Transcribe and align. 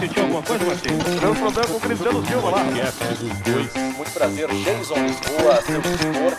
Sentiu 0.00 0.22
alguma 0.22 0.42
coisa, 0.42 0.64
Martins? 0.64 1.04
Deu 1.20 1.34
problema 1.34 1.68
com 1.68 1.76
o 1.76 1.80
Cristiano 1.80 2.26
Silva 2.26 2.50
lá. 2.50 2.64
Muito 3.96 4.10
prazer, 4.12 4.48
Jason 4.48 4.94
Lisboa, 4.94 5.62
seu 5.62 5.82
tutor. 5.82 6.36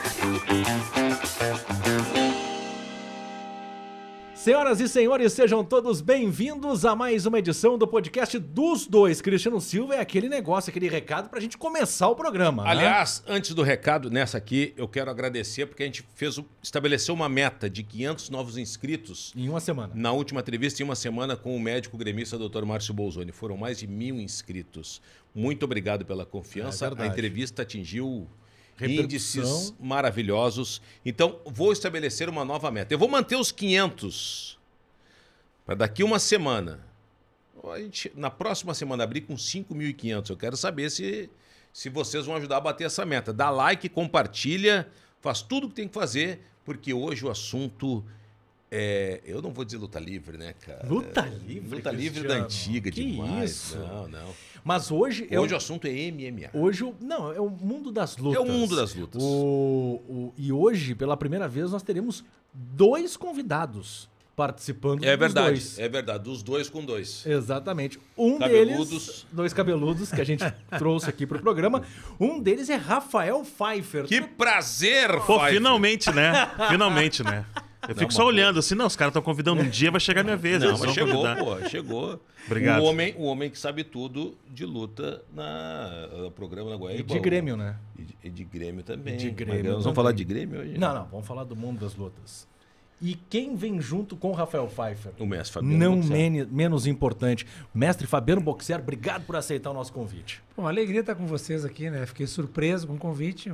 Senhoras 4.45 4.79
e 4.79 4.87
senhores, 4.87 5.33
sejam 5.33 5.63
todos 5.63 6.01
bem-vindos 6.01 6.85
a 6.85 6.95
mais 6.95 7.25
uma 7.25 7.39
edição 7.39 7.79
do 7.79 7.87
podcast 7.87 8.37
dos 8.37 8.85
dois. 8.85 9.19
Cristiano 9.19 9.59
Silva 9.59 9.95
é 9.95 9.99
aquele 9.99 10.29
negócio, 10.29 10.69
aquele 10.69 10.87
recado 10.87 11.29
pra 11.29 11.39
gente 11.39 11.57
começar 11.57 12.09
o 12.09 12.15
programa. 12.15 12.63
né? 12.63 12.69
Aliás, 12.69 13.23
antes 13.25 13.55
do 13.55 13.63
recado, 13.63 14.11
nessa 14.11 14.37
aqui, 14.37 14.71
eu 14.77 14.87
quero 14.87 15.09
agradecer 15.09 15.65
porque 15.65 15.81
a 15.81 15.87
gente 15.87 16.05
fez, 16.13 16.39
estabeleceu 16.61 17.15
uma 17.15 17.27
meta 17.27 17.67
de 17.67 17.81
500 17.81 18.29
novos 18.29 18.55
inscritos 18.55 19.33
Em 19.35 19.49
uma 19.49 19.59
semana. 19.59 19.91
na 19.95 20.11
última 20.11 20.41
entrevista 20.41 20.83
em 20.83 20.85
uma 20.85 20.95
semana 20.95 21.35
com 21.35 21.55
o 21.55 21.59
médico 21.59 21.97
gremista 21.97 22.37
Dr. 22.37 22.65
Márcio 22.65 22.93
Bolzoni. 22.93 23.31
Foram 23.31 23.57
mais 23.57 23.79
de 23.79 23.87
mil 23.87 24.17
inscritos. 24.21 25.01
Muito 25.33 25.63
obrigado 25.63 26.05
pela 26.05 26.23
confiança. 26.23 26.85
É 26.85 27.01
a 27.01 27.07
entrevista 27.07 27.63
atingiu. 27.63 28.27
Índices 28.81 29.73
maravilhosos. 29.79 30.81
Então, 31.05 31.39
vou 31.45 31.71
estabelecer 31.71 32.29
uma 32.29 32.43
nova 32.43 32.69
meta. 32.71 32.93
Eu 32.93 32.99
vou 32.99 33.07
manter 33.07 33.35
os 33.35 33.51
500 33.51 34.57
para 35.65 35.75
daqui 35.75 36.03
uma 36.03 36.19
semana. 36.19 36.85
A 37.71 37.79
gente, 37.79 38.11
na 38.15 38.29
próxima 38.29 38.73
semana 38.73 39.03
abrir 39.03 39.21
com 39.21 39.35
5.500. 39.35 40.29
Eu 40.29 40.37
quero 40.37 40.57
saber 40.57 40.91
se, 40.91 41.29
se 41.73 41.89
vocês 41.89 42.25
vão 42.25 42.35
ajudar 42.35 42.57
a 42.57 42.61
bater 42.61 42.85
essa 42.85 43.05
meta. 43.05 43.33
Dá 43.33 43.49
like, 43.49 43.89
compartilha, 43.89 44.87
faz 45.21 45.41
tudo 45.41 45.65
o 45.65 45.69
que 45.69 45.75
tem 45.75 45.87
que 45.87 45.93
fazer, 45.93 46.41
porque 46.63 46.93
hoje 46.93 47.25
o 47.25 47.31
assunto 47.31 48.03
é. 48.75 49.21
Eu 49.25 49.41
não 49.41 49.51
vou 49.51 49.63
dizer 49.65 49.77
luta 49.77 49.99
livre, 49.99 50.37
né, 50.37 50.53
cara? 50.65 50.85
Luta 50.87 51.21
livre, 51.21 51.75
Luta 51.77 51.91
livre 51.91 52.27
da 52.27 52.35
antiga 52.35 52.91
Que 52.91 53.03
demais. 53.03 53.51
isso? 53.51 53.77
Não, 53.77 54.07
não. 54.07 54.27
Mas 54.63 54.89
hoje 54.91 55.27
é 55.29 55.39
Hoje 55.39 55.53
o, 55.53 55.55
o 55.55 55.57
assunto 55.57 55.85
é 55.87 55.91
MMA. 55.91 56.49
hoje 56.53 56.83
o- 56.83 56.95
não, 56.99 57.31
é 57.31 57.39
o 57.39 57.49
mundo 57.49 57.91
das 57.91 58.17
lutas. 58.17 58.37
É 58.37 58.39
o 58.43 58.51
mundo 58.51 58.75
das 58.75 58.95
lutas. 58.95 59.21
O, 59.23 60.01
o- 60.07 60.33
e 60.37 60.51
hoje, 60.51 60.95
pela 60.95 61.15
primeira 61.15 61.47
vez, 61.47 61.71
nós 61.71 61.83
teremos 61.83 62.23
dois 62.53 63.15
convidados 63.15 64.09
participando 64.35 65.01
É 65.05 65.15
verdade, 65.15 65.47
dois. 65.51 65.79
é 65.79 65.87
verdade. 65.87 66.23
Dos 66.25 66.43
dois 66.43 66.67
com 66.67 66.83
dois. 66.83 67.25
Exatamente. 67.25 67.97
Um 68.17 68.37
Cabeludos. 68.37 68.89
deles, 68.89 69.25
dois 69.31 69.53
cabeludos 69.53 70.11
que 70.11 70.19
a 70.19 70.25
gente 70.25 70.43
trouxe 70.77 71.09
aqui 71.09 71.25
pro 71.25 71.39
programa. 71.39 71.83
Um 72.19 72.39
deles 72.41 72.69
é 72.69 72.75
Rafael 72.75 73.43
Pfeiffer. 73.45 74.03
Que 74.05 74.19
prazer, 74.21 75.09
Pô, 75.21 75.37
Pfeiffer. 75.37 75.53
finalmente, 75.53 76.11
né? 76.11 76.51
Finalmente, 76.69 77.23
né? 77.23 77.45
Eu 77.89 77.95
fico 77.95 78.05
mas 78.05 78.13
só 78.13 78.25
olhando 78.25 78.59
assim, 78.59 78.75
não, 78.75 78.85
os 78.87 78.95
caras 78.95 79.11
estão 79.11 79.21
convidando 79.21 79.61
um 79.61 79.69
dia, 79.69 79.91
vai 79.91 79.99
chegar 79.99 80.23
minha 80.23 80.37
vez. 80.37 80.61
Não, 80.61 80.77
mas 80.77 80.91
chegou, 80.91 81.23
convidar. 81.23 81.37
pô, 81.37 81.69
chegou. 81.69 82.19
Obrigado. 82.45 82.81
O 82.81 82.85
homem, 82.85 83.13
o 83.17 83.23
homem 83.23 83.49
que 83.49 83.57
sabe 83.57 83.83
tudo 83.83 84.35
de 84.53 84.65
luta 84.65 85.23
na 85.33 86.07
no 86.23 86.31
programa 86.31 86.69
na 86.69 86.75
Goiás. 86.75 86.99
E 86.99 87.03
de 87.03 87.19
Grêmio, 87.19 87.55
né? 87.57 87.75
E 87.97 88.01
de, 88.03 88.17
e 88.23 88.29
de 88.29 88.43
Grêmio 88.43 88.83
também. 88.83 89.15
E 89.15 89.17
de 89.17 89.25
Mas 89.27 89.35
Grêmio 89.35 89.73
Nós 89.73 89.83
vamos 89.83 89.95
falar 89.95 90.11
de 90.11 90.23
Grêmio 90.23 90.59
hoje? 90.59 90.77
Não, 90.77 90.93
não, 90.93 91.05
vamos 91.05 91.25
falar 91.27 91.43
do 91.43 91.55
mundo 91.55 91.79
das 91.79 91.95
lutas. 91.95 92.47
E 93.01 93.15
quem 93.29 93.55
vem 93.57 93.81
junto 93.81 94.15
com 94.15 94.29
o 94.29 94.33
Rafael 94.33 94.67
Pfeiffer? 94.67 95.11
O 95.19 95.25
mestre 95.25 95.53
Fabiano 95.55 95.77
Não 95.77 95.95
Boxer. 95.97 96.11
mene- 96.15 96.47
menos 96.49 96.87
importante. 96.87 97.45
Mestre 97.73 98.07
Fabiano 98.07 98.39
Boxer, 98.41 98.79
obrigado 98.79 99.25
por 99.25 99.35
aceitar 99.35 99.71
o 99.71 99.73
nosso 99.73 99.91
convite. 99.91 100.41
Bom, 100.55 100.65
alegria 100.65 101.01
estar 101.01 101.13
com 101.13 101.25
vocês 101.27 101.65
aqui, 101.65 101.89
né? 101.89 102.05
Fiquei 102.05 102.25
surpreso 102.25 102.87
com 102.87 102.93
o 102.93 102.97
convite. 102.97 103.51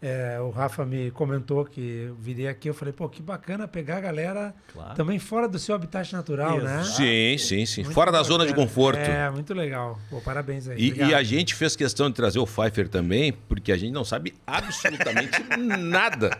É, 0.00 0.38
o 0.40 0.50
Rafa 0.50 0.86
me 0.86 1.10
comentou 1.10 1.64
que 1.64 2.06
eu 2.06 2.14
virei 2.14 2.46
aqui, 2.46 2.68
eu 2.70 2.74
falei, 2.74 2.92
pô, 2.94 3.08
que 3.08 3.20
bacana 3.20 3.66
pegar 3.66 3.96
a 3.96 4.00
galera 4.00 4.54
Claro. 4.72 4.94
também 4.94 5.18
fora 5.18 5.48
do 5.48 5.58
seu 5.58 5.74
habitat 5.74 6.12
natural, 6.12 6.58
né? 6.58 6.80
Exato. 6.82 6.96
Sim, 6.98 7.36
sim, 7.38 7.66
sim. 7.66 7.82
Muito 7.82 7.94
Fora 7.94 8.12
da 8.12 8.22
zona 8.22 8.46
de 8.46 8.54
conforto. 8.54 8.98
É, 9.00 9.28
muito 9.28 9.52
legal. 9.52 9.98
Pô, 10.08 10.20
parabéns 10.20 10.68
aí. 10.68 10.78
E, 10.80 10.96
e 11.02 11.12
a 11.14 11.20
gente 11.24 11.52
fez 11.56 11.74
questão 11.74 12.08
de 12.08 12.14
trazer 12.14 12.38
o 12.38 12.46
Pfeiffer 12.46 12.88
também, 12.88 13.32
porque 13.48 13.72
a 13.72 13.76
gente 13.76 13.90
não 13.92 14.04
sabe 14.04 14.34
absolutamente 14.46 15.32
nada. 15.58 16.30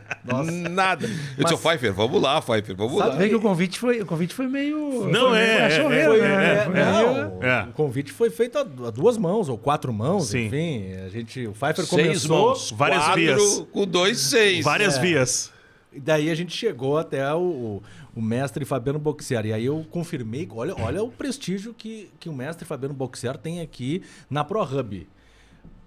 Nada. 0.70 1.08
Eu 1.36 1.42
disse, 1.42 1.54
"Ô, 1.54 1.58
Pfeiffer, 1.58 1.92
vamos 1.92 2.22
lá, 2.22 2.40
Pfeiffer, 2.40 2.76
vamos 2.76 2.98
Sabe 2.98 3.10
lá. 3.10 3.16
Vê 3.16 3.28
que 3.28 3.34
o 3.34 3.40
convite 3.40 3.78
foi, 3.78 4.00
o 4.00 4.06
convite 4.06 4.34
foi 4.34 4.46
meio. 4.46 5.08
Não, 5.08 5.30
foi 5.30 5.38
é, 5.40 5.88
meio 5.88 6.12
é, 6.14 6.18
é, 6.18 6.28
né? 6.28 6.62
É, 6.62 6.68
não, 6.84 7.42
É. 7.42 7.62
o 7.64 7.72
convite 7.72 8.12
foi 8.12 8.30
feito 8.30 8.56
a, 8.56 8.62
duas 8.62 9.18
mãos, 9.18 9.48
ou 9.48 9.58
quatro 9.58 9.92
mãos, 9.92 10.28
Sim. 10.28 10.46
enfim. 10.46 10.92
A 11.04 11.08
gente, 11.08 11.44
o 11.46 11.52
Pfeiffer 11.52 11.84
Seis 11.86 12.06
começou. 12.06 12.46
mãos. 12.48 12.70
Várias 12.70 13.04
quatro 13.04 13.20
vias. 13.56 13.66
com 13.72 13.86
dois, 13.86 14.18
seis. 14.18 14.64
Várias 14.64 14.96
É. 14.96 15.00
vias. 15.00 15.52
E 15.92 16.00
daí 16.00 16.30
a 16.30 16.34
gente 16.34 16.54
chegou 16.56 16.98
até 16.98 17.32
o, 17.34 17.38
o, 17.40 17.82
o 18.16 18.20
mestre 18.22 18.64
Fabiano 18.64 18.98
Boxier. 18.98 19.46
E 19.46 19.52
aí 19.52 19.64
eu 19.64 19.86
confirmei, 19.90 20.46
olha, 20.52 20.74
olha 20.80 21.02
o 21.02 21.10
prestígio 21.10 21.72
que, 21.72 22.10
que 22.20 22.28
o 22.28 22.32
mestre 22.32 22.64
Fabiano 22.66 22.94
Boxier 22.94 23.36
tem 23.38 23.60
aqui 23.60 24.02
na 24.28 24.44
ProHub. 24.44 25.08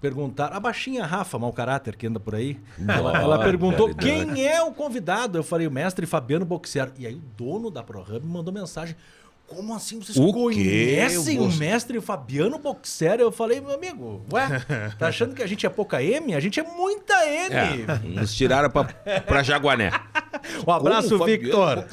Perguntar, 0.02 0.48
a 0.48 0.60
baixinha 0.60 1.06
Rafa, 1.06 1.38
mau 1.38 1.54
caráter, 1.54 1.96
que 1.96 2.08
anda 2.08 2.20
por 2.20 2.34
aí, 2.34 2.60
ela, 2.88 3.22
ela 3.22 3.40
perguntou 3.44 3.94
quem 3.94 4.48
é 4.48 4.60
o 4.64 4.72
convidado. 4.74 5.38
Eu 5.38 5.44
falei, 5.44 5.68
o 5.68 5.72
mestre 5.72 6.08
Fabiano 6.08 6.44
Boxier. 6.44 6.92
E 6.98 7.06
aí 7.06 7.14
o 7.14 7.22
dono 7.38 7.70
da 7.70 7.84
ProHub 7.84 8.26
me 8.26 8.34
mandou 8.34 8.52
mensagem. 8.52 8.96
Como 9.54 9.76
assim 9.76 10.00
vocês 10.00 10.18
O 10.18 10.32
conhecem 10.32 11.36
Eu 11.36 11.44
o 11.44 11.52
mestre 11.52 12.00
Fabiano 12.00 12.58
Boxer? 12.58 13.20
Eu 13.20 13.34
falei, 13.34 13.60
meu 13.60 13.74
amigo, 13.74 14.26
ué, 14.32 14.48
tá 14.98 15.08
achando 15.10 15.36
que 15.36 15.44
a 15.44 15.48
gente 15.48 15.66
é 15.66 15.70
pouca 15.70 16.02
M? 16.02 16.34
A 16.34 16.40
gente 16.40 16.58
é 16.58 16.64
muita 16.64 17.14
M. 17.28 17.54
É, 17.54 18.08
nos 18.08 18.34
tiraram 18.34 18.70
pra, 18.70 18.86
pra 19.28 19.44
Jaguané. 19.44 19.92
Um 20.68 20.72
abraço, 20.72 21.10
Como 21.10 21.26
Victor. 21.26 21.86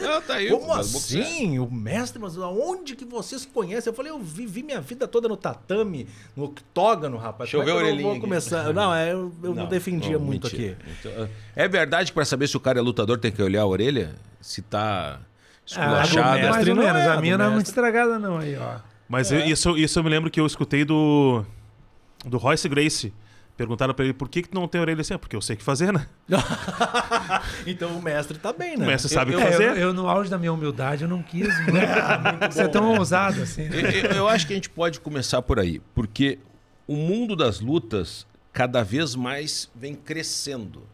Não, 0.00 0.20
tá 0.22 0.34
aí. 0.34 0.48
Como 0.50 0.72
assim? 0.72 1.58
O 1.60 1.70
mestre, 1.70 2.20
mas 2.20 2.36
aonde 2.36 2.96
que 2.96 3.04
vocês 3.04 3.46
conhecem? 3.46 3.90
Eu 3.90 3.94
falei, 3.94 4.10
eu 4.10 4.18
vivi 4.18 4.64
minha 4.64 4.80
vida 4.80 5.06
toda 5.06 5.28
no 5.28 5.36
tatame, 5.36 6.08
no 6.34 6.44
octógono, 6.44 7.18
rapaz. 7.18 7.50
Deixa 7.50 7.56
eu 7.58 7.62
é 7.62 7.64
ver 7.64 7.70
que 7.70 7.76
a 7.76 7.80
eu 7.80 7.86
orelhinha 7.86 8.10
vou 8.10 8.20
começar? 8.20 8.72
Não, 8.74 8.92
é, 8.92 9.12
eu, 9.12 9.32
eu 9.42 9.54
não, 9.54 9.66
defendia 9.66 10.18
não, 10.18 10.24
muito 10.24 10.44
mentira. 10.50 10.72
aqui. 10.80 10.92
Então, 10.98 11.28
é 11.54 11.68
verdade 11.68 12.10
que 12.10 12.14
pra 12.14 12.24
saber 12.24 12.48
se 12.48 12.56
o 12.56 12.60
cara 12.60 12.78
é 12.78 12.82
lutador 12.82 13.18
tem 13.18 13.30
que 13.30 13.42
olhar 13.42 13.62
a 13.62 13.66
orelha? 13.66 14.14
Se 14.40 14.60
tá 14.60 15.20
Ah, 15.76 16.02
esculachado. 16.02 16.38
mestre 16.40 16.50
mais 16.50 16.68
ou 16.68 16.74
menos. 16.76 17.00
é, 17.02 17.08
a 17.08 17.20
minha 17.20 17.38
não 17.38 17.44
é 17.46 17.50
muito 17.50 17.66
estragada, 17.66 18.18
não, 18.18 18.38
aí, 18.38 18.56
ó. 18.56 18.76
Mas 19.08 19.30
eu- 19.32 19.40
isso, 19.40 19.76
isso 19.76 19.98
eu 19.98 20.04
me 20.04 20.10
lembro 20.10 20.30
que 20.30 20.40
eu 20.40 20.46
escutei 20.46 20.84
do. 20.84 21.44
Do 22.24 22.38
Royce 22.38 22.68
Grace. 22.68 23.12
Perguntaram 23.56 23.92
pra 23.92 24.04
ele 24.06 24.14
por 24.14 24.28
que, 24.30 24.42
que 24.42 24.54
não 24.54 24.66
tem 24.66 24.80
orelha 24.80 25.02
assim? 25.02 25.12
"Ah, 25.12 25.18
Porque 25.18 25.36
eu 25.36 25.40
sei 25.42 25.54
o 25.54 25.58
que 25.58 25.62
fazer, 25.64 25.92
né? 25.92 26.06
então 27.66 27.90
o 27.96 28.02
mestre 28.02 28.38
tá 28.38 28.52
bem, 28.52 28.76
né? 28.76 28.84
O 28.84 28.88
mestre 28.88 29.12
sabe 29.12 29.34
o 29.34 29.38
que 29.38 29.42
É, 29.42 29.46
eu, 29.48 29.52
fazer. 29.52 29.76
eu, 29.78 29.92
no 29.92 30.08
auge 30.08 30.30
da 30.30 30.38
minha 30.38 30.52
humildade, 30.52 31.02
eu 31.02 31.08
não 31.08 31.22
quis 31.22 31.48
muito, 31.66 32.52
ser 32.52 32.68
tão 32.68 32.96
ousado 32.96 33.42
assim. 33.42 33.68
né? 33.68 33.76
Eu, 34.04 34.10
eu 34.12 34.28
acho 34.28 34.46
que 34.46 34.52
a 34.52 34.56
gente 34.56 34.70
pode 34.70 35.00
começar 35.00 35.42
por 35.42 35.58
aí, 35.58 35.80
porque 35.94 36.38
o 36.86 36.96
mundo 36.96 37.36
das 37.36 37.60
lutas 37.60 38.26
cada 38.52 38.82
vez 38.82 39.14
mais 39.14 39.70
vem 39.74 39.94
crescendo. 39.94 40.84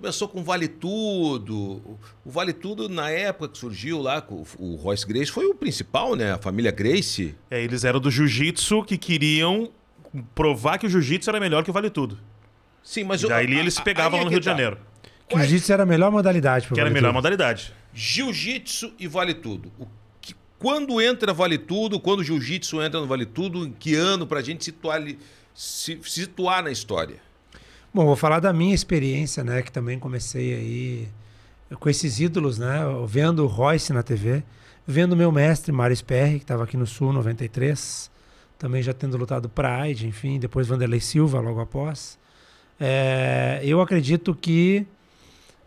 Começou 0.00 0.28
com 0.28 0.42
Vale 0.42 0.66
Tudo. 0.66 1.98
O 2.24 2.30
Vale 2.30 2.54
Tudo, 2.54 2.88
na 2.88 3.10
época 3.10 3.50
que 3.50 3.58
surgiu 3.58 4.00
lá, 4.00 4.26
o 4.58 4.76
Royce 4.76 5.06
Grace, 5.06 5.30
foi 5.30 5.44
o 5.44 5.54
principal, 5.54 6.14
né? 6.16 6.32
A 6.32 6.38
família 6.38 6.70
Grace. 6.70 7.34
É, 7.50 7.62
eles 7.62 7.84
eram 7.84 8.00
do 8.00 8.10
jiu-jitsu 8.10 8.82
que 8.82 8.96
queriam 8.96 9.70
provar 10.34 10.78
que 10.78 10.86
o 10.86 10.88
jiu-jitsu 10.90 11.28
era 11.28 11.38
melhor 11.38 11.62
que 11.62 11.68
o 11.68 11.72
Vale 11.72 11.90
Tudo. 11.90 12.18
Sim, 12.82 13.04
mas 13.04 13.22
E 13.22 13.28
daí 13.28 13.46
a- 13.46 13.60
eles 13.60 13.76
a- 13.76 13.82
pegavam 13.82 14.18
é 14.18 14.22
lá 14.22 14.24
no 14.24 14.30
que 14.30 14.34
Rio 14.36 14.40
de 14.40 14.44
tá. 14.46 14.50
Janeiro. 14.52 14.78
Que 15.28 15.36
o 15.36 15.38
jiu-jitsu 15.38 15.70
era 15.72 15.82
a 15.82 15.86
melhor 15.86 16.10
modalidade. 16.10 16.66
Que 16.68 16.72
era 16.72 16.80
a 16.80 16.84
Vale 16.84 16.94
melhor 16.94 17.08
Tudo. 17.08 17.16
modalidade. 17.16 17.74
Jiu-jitsu 17.92 18.94
e 18.98 19.06
Vale 19.06 19.34
Tudo. 19.34 19.70
O 19.78 19.86
que- 20.18 20.34
quando 20.58 20.98
entra 20.98 21.34
Vale 21.34 21.58
Tudo, 21.58 22.00
quando 22.00 22.20
o 22.20 22.24
Jiu-Jitsu 22.24 22.80
entra 22.82 22.98
no 23.00 23.06
Vale 23.06 23.26
Tudo, 23.26 23.66
em 23.66 23.72
que 23.72 23.94
ano 23.96 24.26
pra 24.26 24.40
gente 24.40 24.64
situar, 24.64 25.02
se, 25.54 26.00
situar 26.04 26.62
na 26.64 26.70
história? 26.70 27.16
Bom, 27.92 28.06
vou 28.06 28.14
falar 28.14 28.38
da 28.38 28.52
minha 28.52 28.72
experiência, 28.72 29.42
né? 29.42 29.62
Que 29.62 29.72
também 29.72 29.98
comecei 29.98 30.54
aí 30.54 31.08
com 31.80 31.90
esses 31.90 32.20
ídolos, 32.20 32.56
né? 32.56 32.78
Vendo 33.08 33.42
o 33.42 33.48
Royce 33.48 33.92
na 33.92 34.00
TV, 34.00 34.44
vendo 34.86 35.16
meu 35.16 35.32
mestre, 35.32 35.72
Mário 35.72 35.96
Sperry, 35.96 36.38
que 36.38 36.44
estava 36.44 36.62
aqui 36.62 36.76
no 36.76 36.86
Sul, 36.86 37.12
93, 37.12 38.08
também 38.56 38.80
já 38.80 38.94
tendo 38.94 39.16
lutado 39.16 39.48
Pride, 39.48 40.06
enfim, 40.06 40.38
depois 40.38 40.68
Vanderlei 40.68 41.00
Silva 41.00 41.40
logo 41.40 41.60
após. 41.60 42.16
É, 42.78 43.60
eu 43.64 43.80
acredito 43.80 44.36
que 44.36 44.86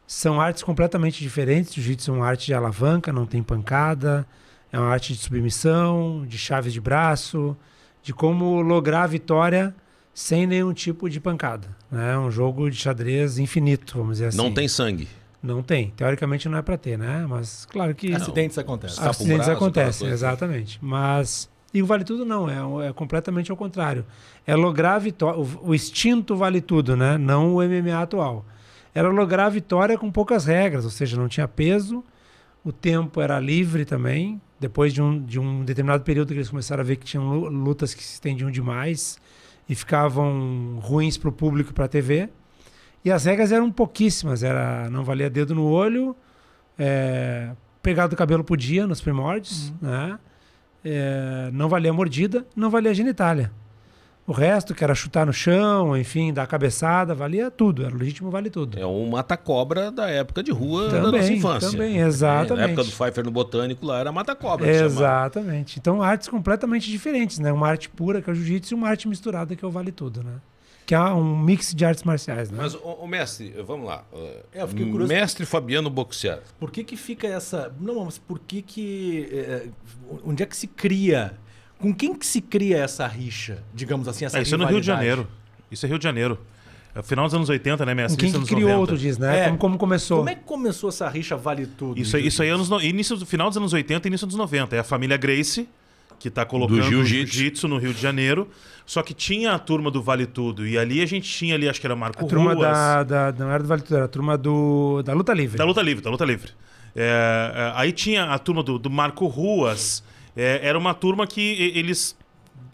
são 0.08 0.40
artes 0.40 0.64
completamente 0.64 1.20
diferentes. 1.20 1.74
Jiu-jitsu 1.74 2.12
é 2.12 2.14
uma 2.14 2.26
arte 2.26 2.46
de 2.46 2.54
alavanca, 2.54 3.12
não 3.12 3.26
tem 3.26 3.44
pancada, 3.44 4.26
é 4.72 4.80
uma 4.80 4.88
arte 4.88 5.12
de 5.12 5.20
submissão, 5.20 6.26
de 6.26 6.38
chaves 6.38 6.72
de 6.72 6.80
braço, 6.80 7.58
de 8.02 8.14
como 8.14 8.62
lograr 8.62 9.04
a 9.04 9.08
vitória 9.08 9.76
sem 10.14 10.46
nenhum 10.46 10.74
tipo 10.74 11.10
de 11.10 11.20
pancada. 11.20 11.68
né? 11.92 12.14
É 12.14 12.18
um 12.18 12.30
jogo 12.32 12.70
de 12.70 12.78
xadrez 12.78 13.38
infinito, 13.40 13.98
vamos 13.98 14.14
dizer 14.14 14.28
assim. 14.28 14.38
Não 14.38 14.52
tem 14.54 14.68
sangue. 14.68 15.08
Não 15.42 15.62
tem. 15.62 15.90
Teoricamente 15.98 16.48
não 16.48 16.58
é 16.58 16.62
para 16.62 16.78
ter, 16.78 16.98
né? 16.98 17.26
Mas 17.28 17.66
claro 17.66 17.94
que 17.94 18.14
Acidentes 18.14 18.58
acontecem. 18.58 19.04
Acidentes 19.06 19.46
braço, 19.48 19.52
acontecem, 19.52 20.08
exatamente. 20.08 20.80
Mas 20.82 21.50
e 21.74 21.82
o 21.82 21.86
vale 21.86 22.04
tudo 22.04 22.24
não, 22.24 22.48
é, 22.82 22.88
é 22.88 22.94
completamente 22.94 23.52
ao 23.52 23.58
contrário. 23.58 24.06
É 24.48 24.56
lograr 24.56 24.96
a 24.96 25.00
vitória, 25.00 25.40
o, 25.40 25.70
o 25.70 25.76
instinto 25.76 26.36
vale 26.36 26.62
tudo, 26.62 26.96
né? 26.96 27.18
Não 27.18 27.56
o 27.56 27.62
MMA 27.64 28.02
atual. 28.02 28.46
Era 28.96 29.10
lograr 29.10 29.48
a 29.48 29.50
vitória 29.50 29.98
com 29.98 30.10
poucas 30.12 30.46
regras, 30.46 30.86
ou 30.86 30.92
seja, 30.92 31.18
não 31.18 31.28
tinha 31.28 31.48
peso. 31.48 32.04
O 32.64 32.72
tempo 32.72 33.20
era 33.20 33.38
livre 33.40 33.84
também. 33.84 34.40
Depois 34.60 34.94
de 34.94 35.02
um, 35.02 35.20
de 35.22 35.40
um 35.40 35.66
determinado 35.66 36.04
período 36.04 36.28
que 36.30 36.36
eles 36.36 36.50
começaram 36.50 36.80
a 36.82 36.86
ver 36.86 36.96
que 36.96 37.06
tinham 37.06 37.28
lu- 37.38 37.50
lutas 37.50 37.94
que 37.94 38.02
se 38.04 38.14
estendiam 38.14 38.50
demais 38.50 39.18
e 39.68 39.76
ficavam 39.76 40.80
ruins 40.82 41.18
para 41.18 41.30
o 41.30 41.32
público 41.32 41.72
e 41.72 41.74
para 41.74 41.86
a 41.86 41.88
TV. 41.88 42.30
E 43.04 43.12
as 43.12 43.26
regras 43.26 43.52
eram 43.52 43.72
pouquíssimas. 43.72 44.44
Era 44.44 44.90
não 44.90 45.04
valia 45.04 45.30
dedo 45.30 45.54
no 45.54 45.66
olho, 45.66 46.16
é, 46.78 47.52
pegar 47.82 48.08
do 48.08 48.16
cabelo 48.16 48.44
podia 48.44 48.88
nos 48.88 49.02
primórdios, 49.02 49.74
né? 49.82 50.18
É, 50.86 51.50
não 51.54 51.70
valia 51.70 51.94
mordida, 51.94 52.46
não 52.56 52.70
valia 52.70 52.94
genitália. 52.94 53.52
O 54.26 54.32
resto, 54.32 54.74
que 54.74 54.82
era 54.84 54.96
chutar 54.96 55.26
no 55.26 55.34
chão, 55.34 55.98
enfim, 55.98 56.32
dar 56.32 56.48
cabeçada, 56.48 57.14
valia 57.14 57.52
tudo. 57.52 57.84
Era 57.86 57.94
legítimo, 57.94 58.32
vale 58.32 58.50
tudo. 58.50 58.80
É 58.80 58.86
um 58.86 59.10
mata-cobra 59.10 59.92
da 59.92 60.10
época 60.10 60.42
de 60.42 60.50
rua 60.50 60.88
da 60.88 61.02
nossa 61.02 61.12
Também, 61.18 61.38
infância. 61.38 61.72
também, 61.72 62.02
É, 62.02 62.06
exatamente. 62.06 62.58
Na 62.58 62.64
época 62.68 62.84
do 62.86 62.92
Pfeiffer 62.92 63.24
no 63.26 63.32
Botânico 63.32 63.86
lá 63.86 64.00
era 64.00 64.14
mata-cobra. 64.14 64.66
Exatamente. 64.66 65.78
Então, 65.78 66.02
artes 66.02 66.30
completamente 66.30 66.90
diferentes, 66.90 67.38
né? 67.38 67.52
Uma 67.52 67.68
arte 67.68 67.90
pura, 67.90 68.22
que 68.22 68.30
é 68.30 68.34
o 68.34 68.36
jiu-jitsu, 68.36 68.74
e 68.74 68.76
uma 68.76 68.88
arte 68.88 69.10
misturada, 69.10 69.58
que 69.58 69.66
é 69.66 69.68
o 69.68 69.72
vale 69.72 69.92
tudo, 69.92 70.24
né? 70.24 70.36
Que 70.86 70.96
é 70.96 71.00
um 71.02 71.38
mix 71.38 71.74
de 71.74 71.84
artes 71.84 72.04
marciais, 72.04 72.50
né? 72.50 72.58
Mas, 72.62 72.76
o, 72.76 73.06
mestre, 73.06 73.54
vamos 73.66 73.88
lá. 73.88 74.06
É, 74.54 74.64
eu 74.64 74.68
fiquei 74.70 74.86
curioso. 74.90 75.12
Mestre 75.12 75.46
Fabiano 75.46 75.90
Boxer. 75.90 76.40
Por 76.58 76.72
que 76.72 76.84
que 76.86 76.96
fica 76.96 77.28
essa... 77.28 77.74
Não, 77.78 78.06
mas 78.06 78.18
por 78.18 78.40
que 78.40 78.62
que... 78.62 79.28
é, 79.34 79.68
onde 80.26 80.44
é 80.44 80.46
que 80.46 80.56
se 80.56 80.68
cria... 80.68 81.34
Com 81.84 81.94
quem 81.94 82.16
que 82.16 82.26
se 82.26 82.40
cria 82.40 82.78
essa 82.78 83.06
rixa, 83.06 83.62
digamos 83.74 84.08
assim, 84.08 84.24
essa 84.24 84.40
É, 84.40 84.42
isso 84.42 84.56
é 84.56 84.58
no 84.58 84.66
Rio 84.66 84.80
de? 84.80 84.88
Janeiro. 84.88 85.28
Isso 85.70 85.86
é 85.86 85.90
Rio 85.90 85.98
de 85.98 86.04
Janeiro. 86.06 86.40
É 86.96 87.00
o 87.00 87.04
final 87.04 87.26
dos 87.26 87.34
anos 87.34 87.50
80, 87.50 87.86
né, 87.86 87.92
Com 87.92 87.96
mestre? 87.98 88.18
quem 88.18 88.30
Início 88.30 88.48
que 88.48 88.56
criou, 88.56 88.70
90. 88.72 88.94
tu 88.94 88.98
diz, 88.98 89.18
né? 89.18 89.40
É. 89.42 89.46
Como, 89.48 89.58
como 89.58 89.78
começou. 89.78 90.18
Como 90.20 90.30
é 90.30 90.36
que 90.36 90.44
começou 90.46 90.88
essa 90.88 91.10
rixa 91.10 91.36
vale 91.36 91.66
tudo? 91.66 92.00
Isso, 92.00 92.16
aí- 92.16 92.26
isso 92.26 92.42
aí 92.42 92.48
é 92.48 92.52
anos, 92.52 92.70
no- 92.70 92.82
início 92.82 93.18
do 93.18 93.26
final 93.26 93.50
dos 93.50 93.58
anos 93.58 93.74
80 93.74 94.08
e 94.08 94.10
início 94.10 94.26
dos 94.26 94.38
90. 94.38 94.78
É 94.78 94.80
a 94.80 94.84
família 94.86 95.18
Grace, 95.18 95.68
que 96.20 96.30
tá 96.30 96.46
colocando 96.46 96.82
jiu-jitsu 96.84 97.68
no 97.68 97.78
Rio 97.78 97.94
de 97.94 98.00
Janeiro. 98.02 98.48
Só 98.86 99.04
que 99.04 99.14
tinha 99.14 99.52
a 99.52 99.60
turma 99.60 99.92
do 99.92 100.02
Vale 100.02 100.26
Tudo. 100.26 100.66
E 100.66 100.78
ali 100.78 101.02
a 101.02 101.06
gente 101.06 101.30
tinha 101.30 101.56
ali, 101.56 101.68
acho 101.68 101.82
que 101.82 101.88
era 101.88 101.96
Marco 101.98 102.24
A 102.24 102.28
turma 102.30 102.54
Ruas. 102.54 102.70
da, 102.78 103.04
da. 103.04 103.34
Não 103.38 103.52
era 103.52 103.62
do 103.62 103.68
Vale 103.68 103.82
Tudo, 103.82 103.96
era 103.96 104.06
a 104.06 104.08
turma 104.08 104.38
do, 104.38 105.02
da 105.04 105.14
Luta 105.14 105.34
Livre. 105.34 105.58
Da 105.58 105.66
luta 105.66 105.82
livre, 105.82 106.02
da 106.02 106.10
luta 106.12 106.24
livre. 106.24 106.52
É, 106.96 107.52
é, 107.56 107.72
aí 107.76 107.92
tinha 107.92 108.26
a 108.26 108.40
turma 108.40 108.62
do, 108.64 108.78
do 108.80 108.90
Marco 108.90 109.26
Ruas. 109.28 110.02
É, 110.36 110.60
era 110.68 110.78
uma 110.78 110.94
turma 110.94 111.28
que 111.28 111.42
e- 111.42 111.78
eles, 111.78 112.18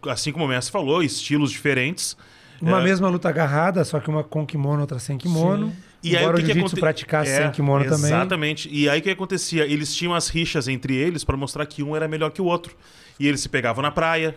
assim 0.07 0.31
como 0.31 0.45
o 0.45 0.47
mestre 0.47 0.71
falou, 0.71 1.03
estilos 1.03 1.51
diferentes. 1.51 2.15
Uma 2.61 2.81
É. 2.81 2.83
mesma 2.83 3.07
luta 3.09 3.29
agarrada, 3.29 3.83
só 3.85 3.99
que 3.99 4.09
uma 4.09 4.23
com 4.23 4.45
kimono, 4.45 4.81
outra 4.81 4.99
sem 4.99 5.17
kimono. 5.17 5.73
E 6.03 6.15
aí 6.15 6.23
Embora 6.23 6.37
o 6.37 6.39
que 6.39 6.49
o 6.49 6.53
que 6.53 6.59
aconte- 6.59 6.79
praticasse 6.79 7.31
É, 7.31 7.41
sem 7.43 7.51
kimono 7.51 7.83
também. 7.85 8.05
Exatamente. 8.05 8.69
E 8.71 8.87
aí 8.89 8.99
o 8.99 9.03
que 9.03 9.09
acontecia? 9.09 9.65
Eles 9.65 9.93
tinham 9.95 10.13
as 10.13 10.27
rixas 10.29 10.67
entre 10.67 10.95
eles 10.95 11.23
para 11.23 11.35
mostrar 11.37 11.65
que 11.65 11.83
um 11.83 11.95
era 11.95 12.07
melhor 12.07 12.31
que 12.31 12.41
o 12.41 12.45
outro. 12.45 12.75
E 13.19 13.27
eles 13.27 13.41
se 13.41 13.49
pegavam 13.49 13.81
na 13.81 13.91
praia. 13.91 14.35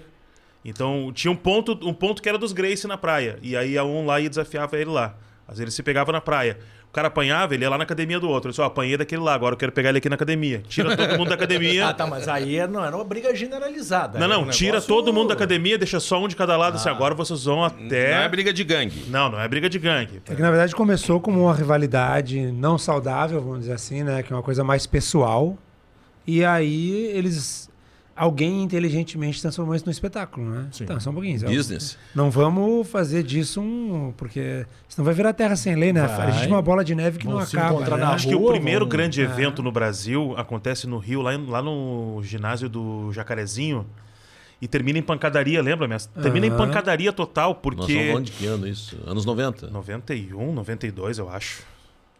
Então 0.65 1.11
tinha 1.15 1.31
um 1.31 1.37
ponto, 1.37 1.79
um 1.87 1.95
ponto 1.95 2.21
que 2.23 2.29
era 2.29 2.39
dos 2.39 2.53
Grace 2.53 2.87
na 2.87 2.97
praia. 2.97 3.39
E 3.43 3.57
aí 3.57 3.77
a 3.79 3.85
um 3.85 4.07
lá 4.07 4.21
e 4.21 4.29
desafiava 4.29 4.77
ele 4.77 4.91
lá. 4.91 5.17
Às 5.47 5.55
vezes 5.59 5.61
ele 5.61 5.71
se 5.73 5.83
pegava 5.83 6.11
na 6.13 6.21
praia. 6.21 6.59
O 6.93 6.95
cara 6.95 7.09
apanhava, 7.09 7.55
ele 7.55 7.65
ia 7.65 7.71
lá 7.71 7.79
na 7.79 7.85
academia 7.85 8.21
do 8.21 8.29
outro. 8.29 8.49
Ele 8.49 8.53
disse, 8.53 8.61
ó, 8.61 8.67
apanhei 8.67 8.99
daquele 8.99 9.23
lá, 9.23 9.33
agora 9.33 9.55
eu 9.55 9.57
quero 9.57 9.73
pegar 9.73 9.89
ele 9.89 9.97
aqui 9.97 10.11
na 10.11 10.15
academia. 10.15 10.63
Tira 10.69 10.95
todo 10.95 11.17
mundo 11.17 11.29
da 11.31 11.37
academia. 11.37 11.89
Ah, 11.89 11.95
tá, 11.95 12.07
mas 12.07 12.29
aí 12.29 12.59
é- 12.59 12.67
não 12.69 12.85
era 12.85 12.95
uma 12.95 13.03
briga 13.05 13.35
generalizada. 13.35 14.19
Não, 14.19 14.29
não, 14.29 14.43
um 14.43 14.51
tira 14.51 14.73
negócio- 14.73 14.89
todo 14.95 15.11
mundo 15.11 15.29
da 15.29 15.35
academia, 15.35 15.79
deixa 15.79 15.99
só 15.99 16.23
um 16.23 16.29
de 16.29 16.37
cada 16.37 16.55
lado. 16.55 16.75
Assim, 16.77 16.91
agora 16.91 17.15
vocês 17.15 17.45
vão 17.47 17.65
até. 17.65 18.15
Não 18.17 18.23
é 18.25 18.29
briga 18.29 18.53
de 18.53 18.63
gangue. 18.63 19.05
Não, 19.09 19.31
não 19.31 19.41
é 19.41 19.49
briga 19.49 19.71
de 19.71 19.79
gangue. 19.79 20.21
É 20.29 20.35
que 20.35 20.43
na 20.43 20.51
verdade 20.51 20.75
começou 20.77 21.19
como 21.19 21.45
uma 21.45 21.55
rivalidade 21.55 22.39
não 22.53 22.77
saudável, 22.77 23.41
vamos 23.41 23.61
dizer 23.61 23.73
assim, 23.73 24.03
né? 24.03 24.23
Que 24.23 24.31
é 24.31 24.37
uma 24.37 24.43
coisa 24.43 24.63
mais 24.63 24.87
pessoal. 24.87 25.57
E 26.27 26.45
aí 26.45 27.07
eles. 27.15 27.71
Alguém 28.15 28.63
inteligentemente 28.63 29.41
transformou 29.41 29.75
isso 29.75 29.87
num 29.87 29.91
espetáculo, 29.91 30.49
né? 30.51 30.69
Sim. 30.71 30.85
Então, 30.85 31.01
só 31.01 31.11
um 31.11 31.15
pouquinho. 31.15 31.41
Business. 31.41 31.97
Não 32.15 32.31
vamos 32.31 32.87
fazer 32.89 33.23
disso 33.23 33.61
um. 33.61 34.13
Porque 34.17 34.67
senão 34.89 35.05
vai 35.05 35.15
virar 35.15 35.33
terra 35.33 35.57
sem 35.57 35.75
lei, 35.75 35.93
né? 35.95 36.07
Vai. 36.07 36.29
A 36.29 36.31
gente 36.31 36.45
é 36.45 36.49
uma 36.49 36.61
bola 36.61 36.85
de 36.85 36.95
neve 36.95 37.19
que 37.19 37.25
Vão 37.25 37.39
não 37.39 37.47
se 37.47 37.57
acaba. 37.59 37.97
né? 37.97 38.05
Acho 38.05 38.29
que 38.29 38.35
o 38.35 38.39
rua, 38.39 38.53
primeiro 38.53 38.81
vão- 38.81 38.89
grande 38.91 39.21
É. 39.21 39.25
evento 39.25 39.63
no 39.63 39.73
Brasil 39.73 40.35
acontece 40.37 40.87
no 40.87 40.99
Rio, 40.99 41.23
lá, 41.23 41.31
lá 41.49 41.63
no 41.63 42.21
ginásio 42.23 42.69
do 42.69 43.11
Jacarezinho. 43.13 43.87
E 44.61 44.69
termina 44.69 44.99
em 44.99 45.03
pancadaria, 45.03 45.61
lembra, 45.61 45.89
mestre? 45.89 46.23
Termina 46.23 46.47
em 46.47 46.57
pancadaria 46.57 47.13
total, 47.13 47.49
Nós 47.49 47.57
estamos 47.59 47.87
porque. 47.87 48.09
falando 48.09 48.25
de 48.27 48.33
que 48.33 48.47
ano 48.47 48.69
isso? 48.69 48.97
Anos 49.07 49.25
90. 49.25 49.69
91, 49.69 50.53
92, 50.53 51.19
eu 51.19 51.29
acho. 51.29 51.63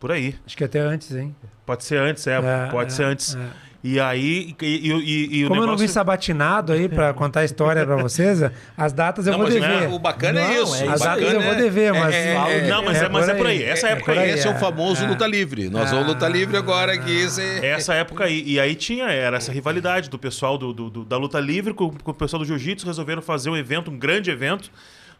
Por 0.01 0.11
aí. 0.11 0.35
Acho 0.45 0.57
que 0.57 0.65
até 0.65 0.81
antes, 0.81 1.15
hein? 1.15 1.37
Pode 1.65 1.85
ser 1.85 1.99
antes, 1.99 2.27
é. 2.27 2.39
É, 2.39 2.69
pode 2.71 2.93
é, 2.93 2.97
ser 2.97 3.05
antes. 3.05 3.37
é. 3.37 3.49
E 3.85 3.99
aí. 3.99 4.55
E, 4.63 4.67
e- 4.67 5.41
e- 5.41 5.43
Como 5.49 5.55
eu 5.57 5.61
não 5.61 5.61
negócio... 5.63 5.79
vim 5.79 5.89
sabatinado 5.93 6.73
aí 6.73 6.89
pra 6.89 7.13
contar 7.15 7.41
a 7.41 7.45
história 7.45 7.85
pra 7.85 7.97
vocês, 7.97 8.41
as 8.77 8.93
datas 8.93 9.27
eu 9.27 9.33
Não, 9.33 9.41
vou 9.41 9.49
mas 9.49 9.55
dever. 9.61 9.91
o 9.93 9.99
bacana 9.99 10.41
é 10.41 10.55
Não, 10.57 10.63
isso. 10.63 10.77
é 10.77 10.87
o 10.87 10.91
As 10.91 10.95
isso 10.97 11.05
datas 11.05 11.21
bacana 11.23 11.33
eu 11.33 11.41
vou 11.43 11.53
é- 11.53 11.57
dever, 11.57 11.93
mas. 11.93 12.15
é- 12.15 12.35
é- 12.35 12.69
Não, 12.69 12.85
mas 12.85 13.03
é, 13.03 13.09
mas 13.09 13.29
é 13.29 13.35
por 13.35 13.47
aí. 13.49 13.63
Essa 13.63 13.89
é 13.89 13.93
época 13.93 14.13
aí. 14.13 14.31
Esse 14.31 14.47
é 14.47 14.51
o 14.51 14.55
é. 14.55 14.59
famoso 14.59 15.05
É. 15.05 15.09
luta 15.09 15.27
livre. 15.27 15.69
Nós 15.69 15.91
vamos 15.91 16.07
luta 16.07 16.29
livre 16.29 16.57
agora 16.57 16.93
aqui. 16.93 17.27
Essa 17.63 17.95
época 17.95 18.25
aí. 18.25 18.45
E 18.47 18.61
aí 18.61 18.75
tinha, 18.77 19.07
era 19.11 19.37
essa 19.39 19.51
rivalidade 19.51 20.09
do 20.09 20.19
pessoal 20.19 20.57
do, 20.57 20.73
do- 20.73 20.89
do- 20.91 21.05
da 21.05 21.17
luta 21.17 21.41
livre 21.41 21.75
com, 21.75 21.91
com 21.91 22.11
o 22.13 22.15
pessoal 22.15 22.39
do 22.41 22.47
jiu-jitsu, 22.47 22.87
resolveram 22.87 23.21
fazer 23.21 23.51
um 23.51 23.57
evento, 23.57 23.91
um 23.91 23.99
grande 23.99 24.31
evento. 24.31 24.71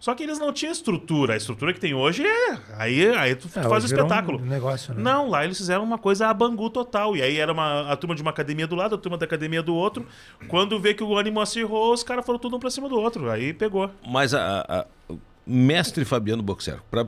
Só 0.03 0.17
que 0.17 0.25
eles 0.25 0.37
não 0.37 0.53
tinham 0.53 0.73
estrutura. 0.73 1.35
A 1.35 1.37
estrutura 1.37 1.73
que 1.73 1.79
tem 1.79 1.95
hoje 1.95 2.27
é. 2.27 2.59
Aí, 2.77 3.09
aí 3.15 3.37
tu 3.37 3.47
É, 3.55 3.63
faz 3.63 3.85
o 3.85 3.87
espetáculo. 3.87 4.41
Um 4.41 4.47
negócio, 4.47 4.93
né? 4.93 5.01
Não, 5.01 5.29
lá 5.31 5.45
eles 5.45 5.57
fizeram 5.57 5.85
uma 5.85 5.97
coisa 5.97 6.27
a 6.27 6.35
Bangu 6.35 6.69
total. 6.71 7.17
E 7.17 7.23
aí 7.23 7.37
era 7.37 7.53
uma, 7.53 7.89
a 7.89 7.95
turma 7.95 8.13
de 8.17 8.21
uma 8.21 8.33
academia 8.33 8.67
do 8.67 8.75
lado, 8.75 8.97
a 8.97 8.99
turma 8.99 9.17
da 9.17 9.25
academia 9.27 9.63
do 9.63 9.73
outro. 9.73 10.05
Quando 10.49 10.81
vê 10.81 10.93
que 10.93 11.05
o 11.05 11.17
ânimo 11.17 11.41
acirrou, 11.41 11.93
os 11.95 12.03
caras 12.03 12.27
foram 12.27 12.41
tudo 12.41 12.57
um 12.57 12.59
pra 12.59 12.69
cima 12.69 12.89
do 12.89 12.97
outro. 12.99 13.31
Aí 13.31 13.53
pegou. 13.53 13.89
Mas 14.05 14.35
a, 14.35 14.65
a- 14.69 15.15
mestre 15.47 16.05
Fabiano 16.05 16.43
Boxer, 16.43 16.81
pra, 16.91 17.07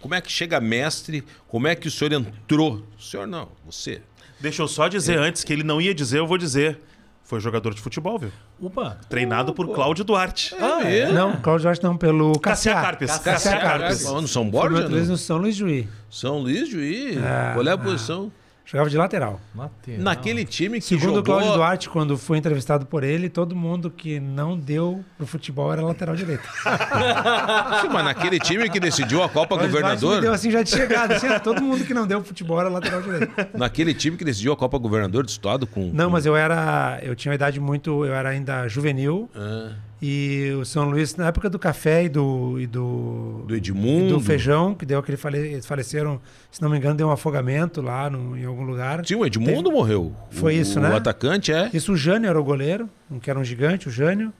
como 0.00 0.16
é 0.16 0.20
que 0.20 0.32
chega 0.32 0.60
mestre? 0.60 1.22
Como 1.46 1.68
é 1.68 1.76
que 1.76 1.86
o 1.86 1.90
senhor 1.90 2.12
entrou? 2.14 2.82
O 2.98 3.00
senhor 3.00 3.28
não, 3.28 3.48
você. 3.64 4.02
Deixa 4.40 4.60
eu 4.60 4.66
só 4.66 4.88
dizer 4.88 5.20
antes 5.20 5.44
que 5.44 5.52
ele 5.52 5.62
não 5.62 5.80
ia 5.80 5.94
dizer, 5.94 6.18
eu 6.18 6.26
vou 6.26 6.36
dizer. 6.36 6.80
Foi 7.24 7.40
jogador 7.40 7.72
de 7.72 7.80
futebol, 7.80 8.18
viu? 8.18 8.30
Opa. 8.60 8.98
Treinado 9.08 9.54
por 9.54 9.66
Cláudio 9.68 10.04
Duarte. 10.04 10.54
Ah, 10.60 10.82
é? 10.84 11.10
Não, 11.10 11.36
Cláudio 11.40 11.62
Jorge 11.62 11.82
não, 11.82 11.96
pelo 11.96 12.38
Cassia 12.38 12.74
Cassia. 12.74 12.86
Carpes. 12.86 13.18
Cassia 13.18 13.52
Carpes. 13.52 14.02
Carpes. 14.02 14.06
Onde? 14.06 14.28
São 14.28 14.48
Borja? 14.48 14.88
não? 14.88 15.04
no 15.06 15.16
São 15.16 15.38
Luís 15.38 15.56
Juí. 15.56 15.88
São 16.10 16.38
Luís, 16.38 16.68
Juí. 16.68 17.18
Ah, 17.18 17.52
Qual 17.54 17.66
é 17.66 17.70
a 17.70 17.74
ah. 17.74 17.78
posição? 17.78 18.30
Jogava 18.64 18.88
de 18.88 18.96
lateral. 18.96 19.40
Lateral. 19.54 20.00
Naquele 20.00 20.44
time 20.44 20.80
que 20.80 20.86
Segundo 20.86 21.16
jogou... 21.16 21.20
o 21.20 21.22
Cláudio 21.22 21.52
Duarte, 21.52 21.88
quando 21.90 22.16
foi 22.16 22.38
entrevistado 22.38 22.86
por 22.86 23.04
ele, 23.04 23.28
todo 23.28 23.54
mundo 23.54 23.90
que 23.90 24.18
não 24.18 24.56
deu 24.56 25.04
pro 25.18 25.26
futebol 25.26 25.70
era 25.70 25.82
lateral 25.82 26.16
direito. 26.16 26.42
Sim, 27.82 27.88
mas 27.92 28.04
naquele 28.04 28.38
time 28.38 28.70
que 28.70 28.80
decidiu 28.80 29.22
a 29.22 29.28
Copa 29.28 29.56
Cláudio 29.56 29.70
Duarte 29.70 29.90
me 29.90 30.00
deu 30.00 30.08
Governador... 30.08 30.34
assim 30.34 30.50
já 30.50 30.62
de 30.62 30.70
chegada. 30.70 31.16
Assim, 31.16 31.28
todo 31.40 31.60
mundo 31.62 31.84
que 31.84 31.92
não 31.92 32.06
deu 32.06 32.20
pro 32.20 32.28
futebol 32.28 32.58
era 32.58 32.70
lateral 32.70 33.02
direito. 33.02 33.32
Naquele 33.52 33.92
time 33.92 34.16
que 34.16 34.24
decidiu 34.24 34.52
a 34.52 34.56
Copa 34.56 34.78
Governador 34.78 35.24
do 35.24 35.28
Estado 35.28 35.66
com... 35.66 35.90
Não, 35.92 36.08
mas 36.08 36.24
eu 36.24 36.34
era. 36.34 36.98
Eu 37.02 37.14
tinha 37.14 37.30
uma 37.30 37.36
idade 37.36 37.60
muito. 37.60 38.04
Eu 38.04 38.14
era 38.14 38.30
ainda 38.30 38.66
juvenil. 38.66 39.28
Ah, 39.34 39.72
E 40.02 40.50
o 40.60 40.64
São 40.64 40.90
Luís, 40.90 41.16
na 41.16 41.28
época 41.28 41.48
do 41.48 41.58
café 41.58 42.04
e 42.04 42.08
do. 42.08 42.58
E 42.60 42.66
do, 42.66 43.44
do 43.46 43.54
e 43.54 43.58
Edmundo. 43.58 44.14
do 44.14 44.20
feijão, 44.20 44.74
que 44.74 44.84
deu 44.84 44.98
aquele. 44.98 45.16
Fale, 45.16 45.38
eles 45.38 45.64
faleceram, 45.66 46.20
se 46.50 46.60
não 46.60 46.68
me 46.68 46.76
engano, 46.76 46.94
deu 46.96 47.06
um 47.08 47.10
afogamento 47.10 47.80
lá 47.80 48.10
no, 48.10 48.36
em 48.36 48.44
algum 48.44 48.64
lugar. 48.64 49.04
Sim, 49.06 49.14
o 49.14 49.24
Edmundo 49.24 49.70
morreu. 49.72 50.14
Foi 50.30 50.56
O- 50.58 50.60
isso, 50.60 50.78
O 50.78 50.82
né? 50.82 50.94
atacante 50.94 51.52
é... 51.52 51.70
Isso 51.72 51.92
o 51.92 51.96
Jânio 51.96 52.28
era 52.28 52.38
o 52.38 52.44
goleiro, 52.44 52.88
um 53.10 53.18
que 53.18 53.30
era 53.30 53.38
um 53.38 53.44
gigante, 53.44 53.88
o 53.88 53.90
Jânio. 53.90 54.32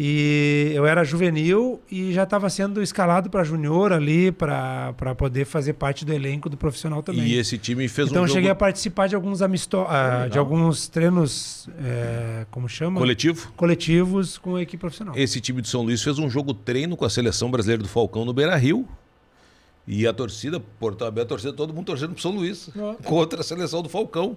E 0.00 0.70
eu 0.76 0.86
era 0.86 1.02
juvenil 1.02 1.82
e 1.90 2.12
já 2.12 2.22
estava 2.22 2.48
sendo 2.48 2.80
escalado 2.80 3.28
para 3.28 3.42
junior 3.42 3.92
ali, 3.92 4.30
para 4.30 4.94
poder 5.16 5.44
fazer 5.44 5.72
parte 5.72 6.04
do 6.04 6.12
elenco 6.12 6.48
do 6.48 6.56
profissional 6.56 7.02
também. 7.02 7.26
E 7.26 7.36
esse 7.36 7.58
time 7.58 7.88
fez 7.88 8.08
então 8.08 8.22
um 8.22 8.26
eu 8.26 8.32
cheguei 8.32 8.48
a 8.48 8.54
participar 8.54 9.08
de 9.08 9.16
alguns 9.16 9.42
amisto 9.42 9.84
ah, 9.88 10.28
de 10.30 10.38
alguns 10.38 10.86
treinos, 10.86 11.68
é, 11.82 12.46
como 12.48 12.68
chama? 12.68 13.00
coletivo. 13.00 13.52
Coletivos 13.56 14.38
com 14.38 14.54
a 14.54 14.62
equipe 14.62 14.80
profissional. 14.80 15.16
Esse 15.18 15.40
time 15.40 15.60
de 15.60 15.68
São 15.68 15.82
Luís 15.82 16.00
fez 16.00 16.16
um 16.16 16.30
jogo 16.30 16.54
treino 16.54 16.96
com 16.96 17.04
a 17.04 17.10
seleção 17.10 17.50
brasileira 17.50 17.82
do 17.82 17.88
Falcão 17.88 18.24
no 18.24 18.32
Beira 18.32 18.54
Rio. 18.54 18.86
E 19.84 20.06
a 20.06 20.12
torcida, 20.12 20.60
Porto 20.60 21.04
Aberto, 21.04 21.26
a 21.26 21.30
torcida, 21.30 21.52
todo 21.52 21.74
mundo 21.74 21.86
torcendo 21.86 22.12
pro 22.12 22.22
São 22.22 22.30
Luís. 22.30 22.70
Contra 23.02 23.40
a 23.40 23.42
seleção 23.42 23.82
do 23.82 23.88
Falcão. 23.88 24.36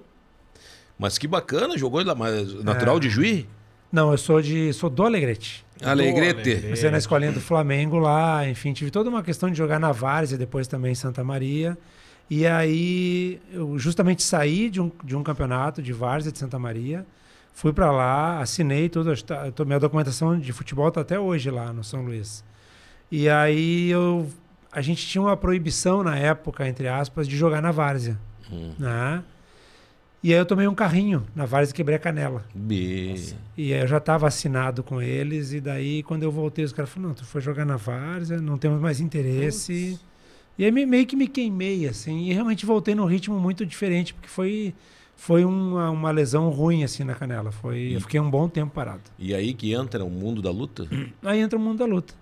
Mas 0.97 1.19
que 1.19 1.27
bacana, 1.27 1.77
jogou 1.77 2.03
lá, 2.03 2.15
mas 2.15 2.51
natural 2.63 2.97
É. 2.97 2.99
de 3.01 3.09
Juí? 3.11 3.47
Não, 3.91 4.11
eu 4.11 4.17
sou 4.17 4.41
de 4.41 4.71
sou 4.73 4.89
do 4.89 5.03
Alegrete. 5.03 5.65
Alegrete. 5.83 6.61
Comecei 6.61 6.89
na 6.91 6.97
escolinha 6.97 7.31
do 7.31 7.41
Flamengo 7.41 7.97
lá, 7.97 8.47
enfim, 8.47 8.71
tive 8.71 8.91
toda 8.91 9.09
uma 9.09 9.23
questão 9.23 9.49
de 9.49 9.57
jogar 9.57 9.79
na 9.79 9.91
Várzea, 9.91 10.37
depois 10.37 10.67
também 10.67 10.91
em 10.91 10.95
Santa 10.95 11.23
Maria. 11.23 11.77
E 12.29 12.47
aí 12.47 13.41
eu 13.51 13.77
justamente 13.77 14.23
saí 14.23 14.69
de 14.69 14.79
um, 14.79 14.89
de 15.03 15.15
um 15.15 15.23
campeonato 15.23 15.81
de 15.81 15.91
Várzea 15.91 16.31
de 16.31 16.37
Santa 16.39 16.57
Maria, 16.57 17.05
fui 17.53 17.73
para 17.73 17.91
lá, 17.91 18.39
assinei 18.39 18.87
tudo, 18.87 19.13
tá- 19.23 19.51
tô- 19.51 19.65
minha 19.65 19.79
documentação 19.79 20.39
de 20.39 20.53
futebol 20.53 20.89
tá 20.89 21.01
até 21.01 21.19
hoje 21.19 21.49
lá 21.51 21.73
no 21.73 21.83
São 21.83 22.01
Luís. 22.03 22.43
E 23.11 23.27
aí 23.27 23.89
eu 23.89 24.29
a 24.71 24.79
gente 24.81 25.05
tinha 25.05 25.21
uma 25.21 25.35
proibição 25.35 26.01
na 26.01 26.15
época, 26.17 26.65
entre 26.65 26.87
aspas, 26.87 27.27
de 27.27 27.35
jogar 27.35 27.61
na 27.61 27.71
Várzea, 27.71 28.17
Hum. 28.49 28.71
né? 28.79 29.21
E 30.23 30.31
aí 30.31 30.39
eu 30.39 30.45
tomei 30.45 30.67
um 30.67 30.75
carrinho 30.75 31.25
na 31.35 31.45
várzea 31.45 31.71
e 31.73 31.75
quebrei 31.75 31.95
a 31.95 31.99
canela. 31.99 32.45
B. 32.53 33.15
E 33.57 33.73
aí 33.73 33.81
eu 33.81 33.87
já 33.87 33.97
estava 33.97 34.27
assinado 34.27 34.83
com 34.83 35.01
eles, 35.01 35.51
e 35.51 35.59
daí 35.59 36.03
quando 36.03 36.23
eu 36.23 36.31
voltei, 36.31 36.63
os 36.63 36.71
caras 36.71 36.91
falaram, 36.91 37.09
não, 37.09 37.15
tu 37.15 37.25
foi 37.25 37.41
jogar 37.41 37.65
na 37.65 37.75
várzea, 37.75 38.39
não 38.39 38.57
temos 38.57 38.79
mais 38.79 38.99
interesse. 38.99 39.99
E 40.57 40.65
aí 40.65 40.71
me- 40.71 40.85
meio 40.85 41.07
que 41.07 41.15
me 41.15 41.27
queimei, 41.27 41.87
assim, 41.87 42.25
e 42.29 42.33
realmente 42.33 42.65
voltei 42.67 42.93
num 42.93 43.05
ritmo 43.05 43.39
muito 43.39 43.65
diferente, 43.65 44.13
porque 44.13 44.27
foi, 44.29 44.75
foi 45.15 45.43
uma, 45.43 45.89
uma 45.89 46.11
lesão 46.11 46.49
ruim, 46.49 46.83
assim, 46.83 47.03
na 47.03 47.15
canela. 47.15 47.51
Foi, 47.51 47.95
eu 47.95 48.01
fiquei 48.01 48.19
um 48.19 48.29
bom 48.29 48.47
tempo 48.47 48.71
parado. 48.71 49.01
E 49.17 49.33
aí 49.33 49.55
que 49.55 49.73
entra 49.73 50.05
o 50.05 50.09
mundo 50.09 50.39
da 50.39 50.51
luta? 50.51 50.87
Aí 51.23 51.39
entra 51.39 51.57
o 51.57 51.61
mundo 51.61 51.79
da 51.79 51.85
luta. 51.85 52.13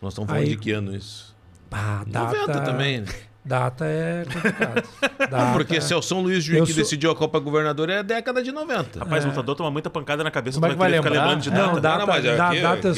Nós 0.00 0.12
estamos 0.14 0.28
falando 0.30 0.44
Aí- 0.44 0.48
de 0.50 0.56
que 0.56 0.70
ano 0.70 0.94
isso? 0.96 1.36
Pá, 1.68 2.04
data, 2.06 2.38
90 2.46 2.60
também. 2.62 3.04
Data 3.48 3.84
é 3.86 4.24
complicado. 4.30 4.82
Não, 5.18 5.26
Data- 5.30 5.52
porque 5.54 5.80
se 5.80 5.92
é 5.92 5.96
o 5.96 6.02
São 6.02 6.20
Luís 6.20 6.36
Eu 6.36 6.40
Juiz 6.42 6.64
que 6.66 6.74
sou- 6.74 6.82
decidiu 6.82 7.10
a 7.10 7.16
Copa 7.16 7.38
Governador 7.38 7.88
é 7.88 7.98
a 7.98 8.02
década 8.02 8.42
de 8.42 8.52
90. 8.52 8.98
Rapaz, 9.00 9.24
o 9.24 9.28
lutador 9.28 9.54
toma 9.56 9.70
muita 9.70 9.88
pancada 9.88 10.22
na 10.22 10.30
cabeça, 10.30 10.60
Como 10.60 10.70
é 10.70 10.76
vai 10.76 10.92
ficar 10.92 11.08
lembrando 11.10 11.40
de 11.40 11.50
Não, 11.50 11.56
data. 11.74 11.80
data, 11.80 12.06
mas 12.06 12.26
aqui- 12.26 12.36
da- 12.60 12.74
data 12.74 12.88
eu, 12.88 12.92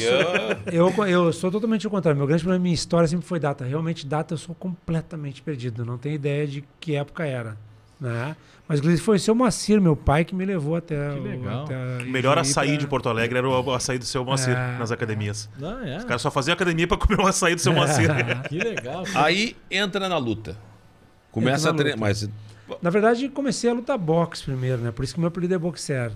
aqui, 0.87 0.95
sou, 0.95 1.05
eu, 1.07 1.25
eu 1.25 1.33
sou 1.33 1.49
totalmente 1.49 1.87
o 1.87 1.89
contrário. 1.89 2.17
Meu 2.17 2.27
grande 2.27 2.43
problema, 2.43 2.61
minha 2.61 2.75
história 2.75 3.07
sempre 3.07 3.25
foi 3.25 3.39
data. 3.39 3.63
Realmente, 3.63 4.05
data 4.05 4.33
eu 4.33 4.37
sou 4.37 4.53
completamente 4.53 5.41
perdido. 5.41 5.85
Não 5.85 5.97
tenho 5.97 6.15
ideia 6.15 6.45
de 6.45 6.63
que 6.79 6.95
época 6.95 7.25
era. 7.25 7.55
Né? 7.99 8.35
Mas, 8.71 8.79
inclusive, 8.79 9.01
foi 9.03 9.17
o 9.17 9.19
seu 9.19 9.35
Moacir, 9.35 9.79
meu 9.81 9.95
pai, 9.95 10.23
que 10.25 10.33
me 10.33 10.45
levou 10.45 10.75
até. 10.75 10.95
Que 11.13 11.19
o- 11.19 11.23
legal. 11.23 11.63
até 11.65 11.75
a- 11.75 12.03
O 12.03 12.09
melhor 12.09 12.37
açaí 12.39 12.69
pra- 12.69 12.77
de 12.77 12.87
Porto 12.87 13.09
Alegre 13.09 13.37
era 13.37 13.47
o 13.49 13.73
açaí 13.73 13.97
do 13.99 14.05
seu 14.05 14.23
Moacir 14.23 14.55
É. 14.57 14.77
nas 14.77 14.91
academias. 14.91 15.49
Ah, 15.61 15.81
é. 15.85 15.97
Os 15.97 16.03
caras 16.05 16.21
só 16.21 16.31
faziam 16.31 16.53
academia 16.53 16.87
pra 16.87 16.97
comer 16.97 17.19
o 17.19 17.27
açaí 17.27 17.53
do 17.55 17.61
seu 17.61 17.73
Moacir. 17.73 18.07
Que 18.49 18.57
legal. 18.59 19.03
Aí 19.15 19.55
entra 19.69 20.07
na 20.07 20.17
luta. 20.17 20.57
Começa 21.31 21.69
Entra 21.69 21.69
a 21.69 21.73
na 21.73 21.77
treinar. 21.79 21.99
Mas 21.99 22.29
Na 22.81 22.89
verdade, 22.89 23.27
comecei 23.27 23.69
a 23.69 23.73
lutar 23.73 23.97
boxe 23.97 24.43
primeiro, 24.45 24.81
né? 24.81 24.91
Por 24.91 25.03
isso 25.03 25.13
que 25.13 25.19
meu 25.19 25.27
apelido 25.27 25.53
é 25.53 25.57
boxer. 25.57 26.11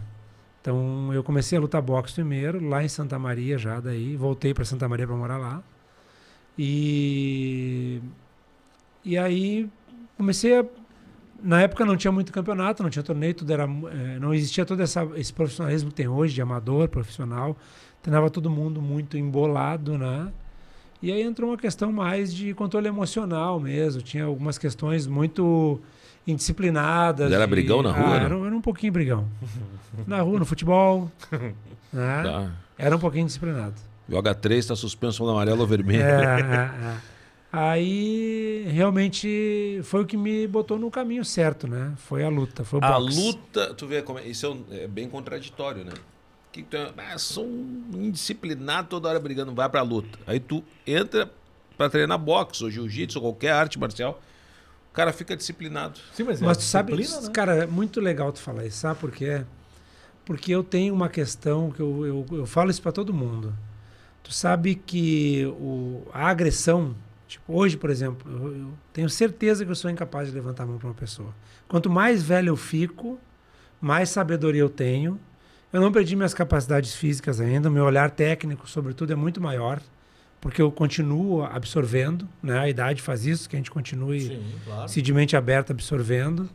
Então, 0.62 1.12
eu 1.14 1.22
comecei 1.24 1.58
a 1.58 1.62
lutar 1.62 1.82
boxe 1.82 2.14
primeiro, 2.16 2.66
lá 2.68 2.82
em 2.84 2.88
Santa 2.88 3.20
Maria 3.20 3.58
já, 3.58 3.80
daí 3.82 4.16
voltei 4.16 4.54
para 4.54 4.64
Santa 4.66 4.88
Maria 4.88 5.06
para 5.06 5.16
morar 5.16 5.38
lá. 5.38 5.62
E 6.58 8.02
e 9.04 9.18
aí 9.18 9.70
comecei 10.18 10.58
a 10.60 10.66
na 11.46 11.62
época 11.62 11.86
não 11.86 11.96
tinha 11.96 12.12
muito 12.12 12.34
campeonato, 12.34 12.82
não 12.84 12.90
tinha 12.90 13.04
torneio, 13.04 13.34
tudo 13.34 13.54
era 13.54 13.64
eh, 13.64 14.18
não 14.20 14.34
existia 14.34 14.66
todo 14.66 14.82
essa, 14.82 15.08
esse 15.16 15.32
profissionalismo 15.32 15.90
que 15.90 15.96
tem 15.96 16.08
hoje 16.08 16.34
de 16.34 16.42
amador, 16.42 16.88
profissional. 16.90 17.56
Treinava 18.02 18.30
todo 18.30 18.50
mundo 18.50 18.82
muito 18.82 19.18
embolado, 19.18 19.98
né? 19.98 20.32
E 21.02 21.12
aí 21.12 21.22
entrou 21.22 21.52
uma 21.52 21.58
questão 21.58 21.92
mais 21.92 22.34
de 22.34 22.54
controle 22.54 22.88
emocional 22.88 23.60
mesmo. 23.60 24.02
Tinha 24.02 24.26
algumas 24.26 24.58
questões 24.58 25.06
muito 25.08 25.80
indisciplinadas. 26.26 27.32
Era 27.32 27.46
de- 27.46 27.50
brigão 27.52 27.82
na 27.82 27.92
rua, 27.92 28.06
Ah, 28.16 28.20
né? 28.20 28.26
era, 28.26 28.36
era 28.36 28.56
um 28.56 28.62
pouquinho 28.62 28.92
brigão. 28.94 29.28
na 30.08 30.22
rua, 30.22 30.40
no 30.40 30.46
futebol. 30.46 31.12
né? 31.94 32.24
tá. 32.24 32.52
Era 32.78 32.96
um 32.96 33.00
pouquinho 33.00 33.26
disciplinado. 33.26 33.76
Joga 34.10 34.36
3, 34.36 34.60
está 34.66 34.76
suspenso 34.76 35.24
no 35.24 35.32
amarelo 35.32 35.62
ou 35.62 35.68
vermelho. 35.68 36.02
É, 36.04 36.06
é, 36.42 36.42
é. 36.86 36.96
Aí 37.58 38.66
realmente 38.70 39.80
foi 39.84 40.02
o 40.02 40.06
que 40.06 40.18
me 40.18 40.46
botou 40.46 40.78
no 40.78 40.92
caminho 40.92 41.24
certo, 41.24 41.68
né? 41.68 41.94
Foi 41.96 42.22
a 42.24 42.28
luta, 42.30 42.66
foi 42.66 42.80
o 42.80 42.84
A 42.84 43.00
boxe. 43.00 43.18
luta, 43.18 43.74
tu 43.74 43.88
vê 43.88 44.02
como 44.02 44.20
é, 44.20 44.28
isso 44.28 44.46
é, 44.46 44.50
um- 44.50 44.66
é 44.72 44.88
bem 44.88 45.08
contraditório, 45.10 45.86
né? 45.86 45.94
Que 46.52 46.64
tu 46.64 46.76
é, 46.76 46.92
ah, 46.98 47.18
sou 47.18 47.46
um 47.46 47.82
indisciplinado 47.94 48.90
toda 48.90 49.08
hora 49.08 49.20
brigando, 49.22 49.54
vai 49.54 49.70
pra 49.70 49.82
luta. 49.82 50.20
Aí 50.28 50.38
tu 50.40 50.62
entra 50.86 51.32
pra 51.78 51.90
treinar 51.90 52.18
boxe 52.20 52.62
ou 52.64 52.70
jiu-jitsu 52.70 53.20
ou 53.20 53.24
qualquer 53.24 53.52
arte 53.52 53.80
marcial, 53.80 54.22
o 54.92 54.94
cara 54.94 55.14
fica 55.14 55.34
disciplinado. 55.36 55.98
Sim, 56.14 56.24
mas, 56.24 56.42
é 56.42 56.46
Mas 56.46 56.58
tu 56.58 56.64
sabe, 56.64 56.94
disciplina, 56.96 57.22
né? 57.28 57.34
cara, 57.34 57.56
é 57.64 57.66
muito 57.66 58.02
legal 58.02 58.34
tu 58.34 58.40
falar 58.40 58.66
isso, 58.66 58.78
sabe 58.80 59.00
por 59.00 59.12
quê? 59.12 59.44
Porque 60.26 60.52
eu 60.54 60.64
tenho 60.64 60.94
uma 60.94 61.08
questão 61.08 61.72
que 61.72 61.80
eu, 61.82 62.06
eu, 62.06 62.26
eu 62.40 62.46
falo 62.46 62.70
isso 62.70 62.82
para 62.82 62.92
todo 62.92 63.14
mundo. 63.14 63.54
Tu 64.24 64.34
sabe 64.34 64.76
que 64.76 65.46
o, 65.46 66.02
a 66.12 66.28
agressão, 66.30 66.96
tipo, 67.36 67.54
hoje, 67.54 67.76
por 67.78 67.90
exemplo, 67.90 68.32
eu, 68.32 68.56
eu 68.56 68.74
tenho 68.94 69.10
certeza 69.10 69.66
que 69.66 69.72
eu 69.72 69.76
sou 69.76 69.92
incapaz 69.92 70.30
de 70.30 70.34
levantar 70.34 70.64
a 70.64 70.66
mão 70.66 70.78
para 70.78 70.88
uma 70.88 70.94
pessoa. 70.94 71.34
Quanto 71.68 71.90
mais 71.90 72.24
velho 72.24 72.50
eu 72.50 72.56
fico, 72.56 73.20
mais 73.82 74.10
sabedoria 74.10 74.62
eu 74.62 74.70
tenho. 74.70 75.20
Eu 75.72 75.82
não 75.82 75.92
perdi 75.92 76.16
minhas 76.16 76.34
capacidades 76.34 76.96
físicas 76.96 77.42
ainda, 77.42 77.70
meu 77.70 77.84
olhar 77.84 78.10
técnico, 78.10 78.70
sobretudo, 78.70 79.12
é 79.12 79.16
muito 79.16 79.42
maior, 79.42 79.82
porque 80.40 80.62
eu 80.62 80.72
continuo 80.72 81.44
absorvendo, 81.44 82.28
né? 82.42 82.60
A 82.60 82.70
idade 82.70 83.02
faz 83.02 83.26
isso, 83.26 83.50
que 83.50 83.58
a 83.58 83.60
gente 83.60 83.72
continue 83.72 84.22
Sim, 84.22 84.44
claro. 84.64 84.88
se 84.88 85.02
de 85.02 85.14
mente 85.14 85.36
aberta 85.36 85.74
absorvendo. 85.74 86.50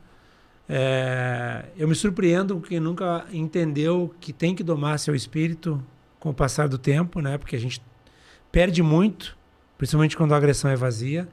É, 0.66 1.66
eu 1.76 1.86
me 1.86 1.94
surpreendo 1.94 2.54
com 2.54 2.62
quem 2.62 2.80
nunca 2.80 3.26
entendeu 3.32 4.14
que 4.20 4.32
tem 4.32 4.54
que 4.54 4.62
domar 4.62 4.98
seu 4.98 5.14
espírito 5.14 5.82
com 6.18 6.30
o 6.30 6.34
passar 6.34 6.68
do 6.68 6.78
tempo, 6.78 7.20
né? 7.20 7.36
Porque 7.36 7.56
a 7.56 7.58
gente 7.58 7.82
perde 8.50 8.82
muito, 8.82 9.36
principalmente 9.80 10.14
quando 10.14 10.34
a 10.34 10.36
agressão 10.36 10.70
é 10.70 10.76
vazia. 10.76 11.26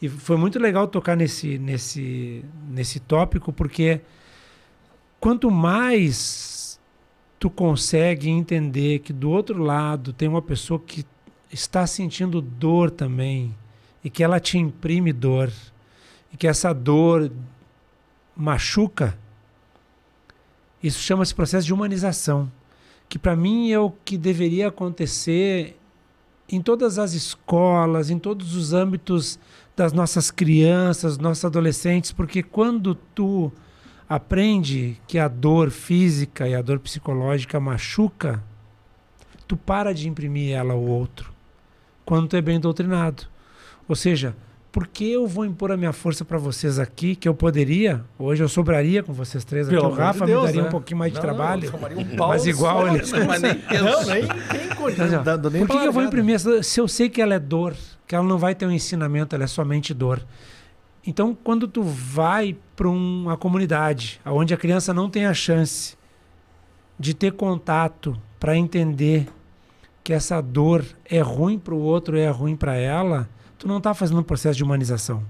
E 0.00 0.08
foi 0.08 0.36
muito 0.36 0.60
legal 0.60 0.86
tocar 0.86 1.16
nesse, 1.16 1.58
nesse, 1.58 2.44
nesse 2.68 3.00
tópico, 3.00 3.52
porque 3.52 4.00
quanto 5.18 5.50
mais 5.50 6.78
tu 7.40 7.50
consegue 7.50 8.30
entender 8.30 9.00
que 9.00 9.12
do 9.12 9.28
outro 9.28 9.60
lado 9.60 10.12
tem 10.12 10.28
uma 10.28 10.40
pessoa 10.40 10.78
que 10.78 11.04
está 11.50 11.84
sentindo 11.84 12.40
dor 12.40 12.92
também, 12.92 13.52
e 14.04 14.08
que 14.08 14.22
ela 14.22 14.38
te 14.38 14.56
imprime 14.56 15.12
dor, 15.12 15.50
e 16.32 16.36
que 16.36 16.46
essa 16.46 16.72
dor 16.72 17.28
machuca, 18.36 19.18
isso 20.80 21.00
chama-se 21.00 21.34
processo 21.34 21.66
de 21.66 21.74
humanização, 21.74 22.52
que 23.08 23.18
para 23.18 23.34
mim 23.34 23.72
é 23.72 23.80
o 23.80 23.90
que 23.90 24.16
deveria 24.16 24.68
acontecer 24.68 25.79
em 26.50 26.60
todas 26.60 26.98
as 26.98 27.12
escolas, 27.12 28.10
em 28.10 28.18
todos 28.18 28.56
os 28.56 28.72
âmbitos 28.72 29.38
das 29.76 29.92
nossas 29.92 30.30
crianças, 30.30 31.16
nossos 31.16 31.44
adolescentes, 31.44 32.10
porque 32.10 32.42
quando 32.42 32.94
tu 32.94 33.52
aprende 34.08 35.00
que 35.06 35.18
a 35.18 35.28
dor 35.28 35.70
física 35.70 36.48
e 36.48 36.54
a 36.54 36.60
dor 36.60 36.80
psicológica 36.80 37.60
machuca, 37.60 38.42
tu 39.46 39.56
para 39.56 39.94
de 39.94 40.08
imprimir 40.08 40.52
ela 40.52 40.74
ao 40.74 40.82
outro, 40.82 41.32
quando 42.04 42.28
tu 42.28 42.36
é 42.36 42.42
bem 42.42 42.58
doutrinado. 42.58 43.24
Ou 43.88 43.94
seja, 43.94 44.36
por 44.72 44.86
que 44.86 45.10
eu 45.10 45.26
vou 45.26 45.44
impor 45.44 45.72
a 45.72 45.76
minha 45.76 45.92
força 45.92 46.24
para 46.24 46.38
vocês 46.38 46.78
aqui, 46.78 47.16
que 47.16 47.28
eu 47.28 47.34
poderia? 47.34 48.04
Hoje 48.18 48.42
eu 48.42 48.48
sobraria 48.48 49.02
com 49.02 49.12
vocês 49.12 49.44
três 49.44 49.66
aqui. 49.66 49.76
Pelo 49.76 49.88
o 49.88 49.94
Rafa 49.94 50.20
de 50.20 50.26
Deus, 50.26 50.42
me 50.42 50.46
daria 50.46 50.62
né? 50.62 50.68
um 50.68 50.70
pouquinho 50.70 50.98
mais 50.98 51.12
de 51.12 51.16
Não, 51.18 51.22
trabalho. 51.22 51.72
um 51.96 52.16
mas 52.16 52.46
igual 52.46 52.86
ele. 52.86 53.02
Mas 53.26 53.42
nem 53.42 53.54
Não, 53.54 54.06
nem 54.06 54.22
nem 55.52 55.66
por 55.66 55.80
que, 55.80 55.86
eu 55.86 55.92
vou 55.92 56.02
imprimir 56.02 56.36
essa? 56.36 56.62
Se 56.62 56.80
eu 56.80 56.86
sei 56.86 57.08
que 57.08 57.20
ela 57.20 57.34
é 57.34 57.38
dor, 57.38 57.74
que 58.06 58.14
ela 58.14 58.24
não 58.24 58.38
vai 58.38 58.54
ter 58.54 58.66
um 58.66 58.70
ensinamento, 58.70 59.34
ela 59.34 59.44
é 59.44 59.48
somente 59.48 59.92
dor. 59.92 60.24
Então, 61.04 61.36
quando 61.42 61.66
tu 61.66 61.82
vai 61.82 62.56
para 62.76 62.88
uma 62.88 63.36
comunidade 63.36 64.20
onde 64.24 64.54
a 64.54 64.56
criança 64.56 64.94
não 64.94 65.10
tem 65.10 65.26
a 65.26 65.34
chance 65.34 65.96
de 66.98 67.14
ter 67.14 67.32
contato 67.32 68.16
para 68.38 68.56
entender 68.56 69.26
que 70.04 70.12
essa 70.12 70.40
dor 70.40 70.84
é 71.04 71.20
ruim 71.20 71.58
para 71.58 71.74
o 71.74 71.80
outro, 71.80 72.16
é 72.16 72.28
ruim 72.28 72.54
para 72.54 72.76
ela, 72.76 73.28
tu 73.60 73.68
não 73.68 73.76
está 73.76 73.94
fazendo 73.94 74.20
um 74.20 74.24
processo 74.24 74.56
de 74.56 74.64
humanização. 74.64 75.22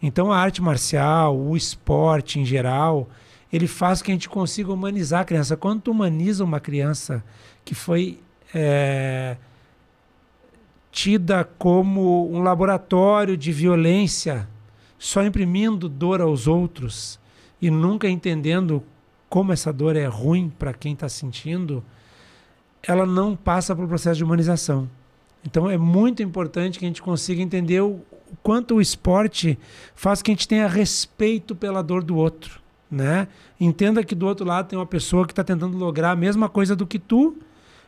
Então, 0.00 0.32
a 0.32 0.38
arte 0.38 0.62
marcial, 0.62 1.36
o 1.36 1.56
esporte 1.56 2.38
em 2.38 2.44
geral, 2.44 3.08
ele 3.52 3.66
faz 3.66 4.00
que 4.00 4.10
a 4.10 4.14
gente 4.14 4.28
consiga 4.28 4.72
humanizar 4.72 5.22
a 5.22 5.24
criança. 5.24 5.56
Quando 5.56 5.82
tu 5.82 5.90
humaniza 5.90 6.44
uma 6.44 6.60
criança 6.60 7.22
que 7.64 7.74
foi 7.74 8.20
é, 8.54 9.36
tida 10.92 11.44
como 11.58 12.32
um 12.32 12.42
laboratório 12.42 13.36
de 13.36 13.50
violência, 13.52 14.48
só 14.96 15.24
imprimindo 15.24 15.88
dor 15.88 16.20
aos 16.20 16.46
outros 16.46 17.18
e 17.60 17.70
nunca 17.70 18.08
entendendo 18.08 18.82
como 19.28 19.52
essa 19.52 19.72
dor 19.72 19.96
é 19.96 20.06
ruim 20.06 20.48
para 20.48 20.72
quem 20.72 20.92
está 20.92 21.08
sentindo, 21.08 21.82
ela 22.82 23.04
não 23.04 23.34
passa 23.34 23.74
pelo 23.74 23.88
processo 23.88 24.18
de 24.18 24.24
humanização. 24.24 24.88
Então 25.44 25.68
é 25.70 25.76
muito 25.76 26.22
importante 26.22 26.78
que 26.78 26.84
a 26.84 26.88
gente 26.88 27.02
consiga 27.02 27.42
entender 27.42 27.80
o 27.80 28.00
quanto 28.42 28.76
o 28.76 28.80
esporte 28.80 29.58
faz 29.94 30.22
que 30.22 30.30
a 30.30 30.34
gente 30.34 30.48
tenha 30.48 30.66
respeito 30.66 31.54
pela 31.54 31.82
dor 31.82 32.02
do 32.02 32.16
outro, 32.16 32.60
né? 32.90 33.28
Entenda 33.60 34.02
que 34.02 34.14
do 34.14 34.26
outro 34.26 34.44
lado 34.44 34.68
tem 34.68 34.78
uma 34.78 34.86
pessoa 34.86 35.26
que 35.26 35.32
está 35.32 35.44
tentando 35.44 35.76
lograr 35.76 36.12
a 36.12 36.16
mesma 36.16 36.48
coisa 36.48 36.74
do 36.74 36.86
que 36.86 36.98
tu 36.98 37.36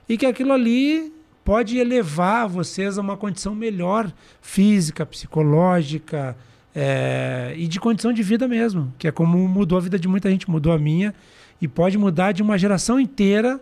e 0.09 0.17
que 0.17 0.27
aquilo 0.27 0.53
ali 0.53 1.13
pode 1.45 1.79
elevar 1.79 2.49
vocês 2.49 2.99
a 2.99 3.01
uma 3.01 3.17
condição 3.17 3.55
melhor 3.55 4.13
física, 4.41 5.07
psicológica 5.07 6.37
é, 6.75 7.55
e 7.57 7.67
de 7.67 7.81
condição 7.81 8.13
de 8.13 8.23
vida 8.23 8.47
mesmo, 8.47 8.93
que 8.99 9.09
é 9.09 9.13
como 9.13 9.39
mudou 9.49 9.79
a 9.79 9.81
vida 9.81 9.99
de 9.99 10.09
muita 10.09 10.31
gente, 10.31 10.51
mudou 10.51 10.73
a 10.73 10.79
minha 10.79 11.15
e 11.61 11.67
pode 11.67 11.97
mudar 11.97 12.33
de 12.33 12.43
uma 12.43 12.59
geração 12.59 13.01
inteira 13.01 13.61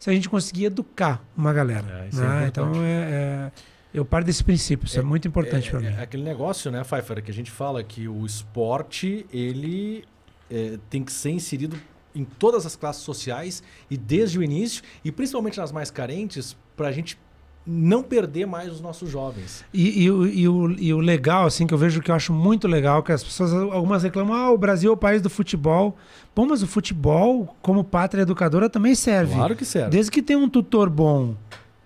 se 0.00 0.08
a 0.08 0.14
gente 0.14 0.30
conseguir 0.30 0.64
educar 0.64 1.22
uma 1.36 1.52
galera. 1.52 1.86
É, 1.86 1.92
é 1.92 2.20
né? 2.20 2.46
importante. 2.46 2.48
então 2.48 2.72
é, 2.82 2.88
é, 2.88 3.52
eu 3.92 4.02
paro 4.02 4.24
desse 4.24 4.42
princípio, 4.42 4.86
isso 4.86 4.98
é, 4.98 5.02
muito 5.02 5.28
importante 5.28 5.70
para 5.70 5.78
mim. 5.78 5.86
É 5.86 6.02
aquele 6.02 6.22
negócio, 6.22 6.70
né, 6.70 6.82
Pfeiffer, 6.82 7.22
que 7.22 7.30
a 7.30 7.34
gente 7.34 7.50
fala 7.50 7.84
que 7.84 8.08
o 8.08 8.24
esporte, 8.24 9.26
ele 9.30 10.02
é, 10.50 10.78
tem 10.88 11.04
que 11.04 11.12
ser 11.12 11.30
inserido 11.30 11.78
em 12.14 12.24
todas 12.24 12.64
as 12.64 12.74
classes 12.74 13.02
sociais 13.02 13.62
e 13.90 13.96
desde 13.96 14.38
o 14.38 14.42
início, 14.42 14.82
e 15.04 15.12
principalmente 15.12 15.58
nas 15.58 15.70
mais 15.70 15.90
carentes, 15.90 16.56
para 16.74 16.88
a 16.88 16.92
gente 16.92 17.18
não 17.66 18.02
perder 18.02 18.46
mais 18.46 18.72
os 18.72 18.80
nossos 18.80 19.10
jovens. 19.10 19.64
E, 19.72 20.04
e 20.04 20.10
o- 20.10 20.26
e 20.26 20.48
o, 20.48 20.70
e 20.78 20.94
o 20.94 20.98
legal, 20.98 21.46
assim, 21.46 21.66
que 21.66 21.74
eu 21.74 21.78
vejo 21.78 22.00
que 22.00 22.10
eu 22.10 22.14
acho 22.14 22.32
muito 22.32 22.66
legal, 22.66 23.02
que 23.02 23.12
as 23.12 23.22
pessoas, 23.22 23.52
algumas 23.52 24.02
reclamam, 24.02 24.34
ah, 24.34 24.50
o 24.50 24.58
Brasil 24.58 24.90
é 24.90 24.94
o 24.94 24.96
país 24.96 25.20
do 25.22 25.28
futebol. 25.30 25.96
Bom, 26.34 26.46
mas 26.46 26.62
o 26.62 26.66
futebol, 26.66 27.54
como 27.60 27.84
pátria 27.84 28.22
educadora, 28.22 28.68
também 28.70 28.94
serve. 28.94 29.34
Claro 29.34 29.54
que 29.54 29.64
serve. 29.64 29.90
Desde 29.90 30.10
que 30.10 30.22
tenha 30.22 30.38
um 30.38 30.48
tutor 30.48 30.88
bom, 30.88 31.36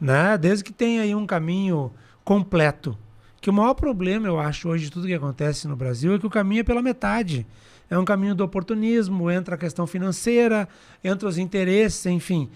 né? 0.00 0.38
Desde 0.38 0.62
que 0.64 0.72
tenha 0.72 1.02
aí 1.02 1.14
um 1.14 1.26
caminho 1.26 1.90
completo. 2.24 2.96
Que 3.40 3.50
o 3.50 3.52
maior 3.52 3.74
problema, 3.74 4.26
eu 4.26 4.38
acho, 4.40 4.68
hoje 4.68 4.84
de 4.84 4.90
tudo 4.90 5.06
que 5.06 5.12
acontece 5.12 5.68
no 5.68 5.76
Brasil 5.76 6.14
é 6.14 6.18
que 6.18 6.26
o 6.26 6.30
caminho 6.30 6.60
é 6.60 6.64
pela 6.64 6.80
metade. 6.80 7.46
É 7.90 7.98
um 7.98 8.04
caminho 8.04 8.34
do 8.34 8.42
oportunismo, 8.42 9.30
entra 9.30 9.56
a 9.56 9.58
questão 9.58 9.86
financeira, 9.86 10.66
entra 11.02 11.28
os 11.28 11.36
interesses, 11.36 12.06
enfim. 12.06 12.48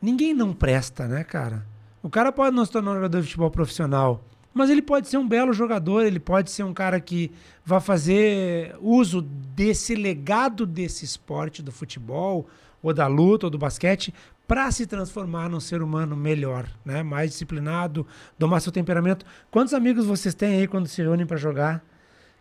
Ninguém 0.00 0.32
não 0.34 0.52
presta, 0.52 1.08
né, 1.08 1.24
cara? 1.24 1.66
O 2.06 2.08
cara 2.08 2.30
pode 2.30 2.54
não 2.54 2.64
se 2.64 2.70
tornar 2.70 2.92
um 2.92 2.94
jogador 2.94 3.18
de 3.20 3.24
futebol 3.26 3.50
profissional, 3.50 4.22
mas 4.54 4.70
ele 4.70 4.80
pode 4.80 5.08
ser 5.08 5.16
um 5.16 5.26
belo 5.26 5.52
jogador, 5.52 6.04
ele 6.04 6.20
pode 6.20 6.52
ser 6.52 6.62
um 6.62 6.72
cara 6.72 7.00
que 7.00 7.32
vai 7.64 7.80
fazer 7.80 8.76
uso 8.80 9.20
desse 9.20 9.96
legado 9.96 10.64
desse 10.64 11.04
esporte 11.04 11.64
do 11.64 11.72
futebol, 11.72 12.46
ou 12.80 12.94
da 12.94 13.08
luta, 13.08 13.46
ou 13.46 13.50
do 13.50 13.58
basquete, 13.58 14.14
para 14.46 14.70
se 14.70 14.86
transformar 14.86 15.48
num 15.48 15.58
ser 15.58 15.82
humano 15.82 16.14
melhor, 16.16 16.68
né? 16.84 17.02
mais 17.02 17.32
disciplinado, 17.32 18.06
domar 18.38 18.60
seu 18.60 18.70
temperamento. 18.70 19.26
Quantos 19.50 19.74
amigos 19.74 20.06
vocês 20.06 20.32
têm 20.32 20.60
aí 20.60 20.68
quando 20.68 20.86
se 20.86 21.02
reúnem 21.02 21.26
para 21.26 21.36
jogar? 21.36 21.84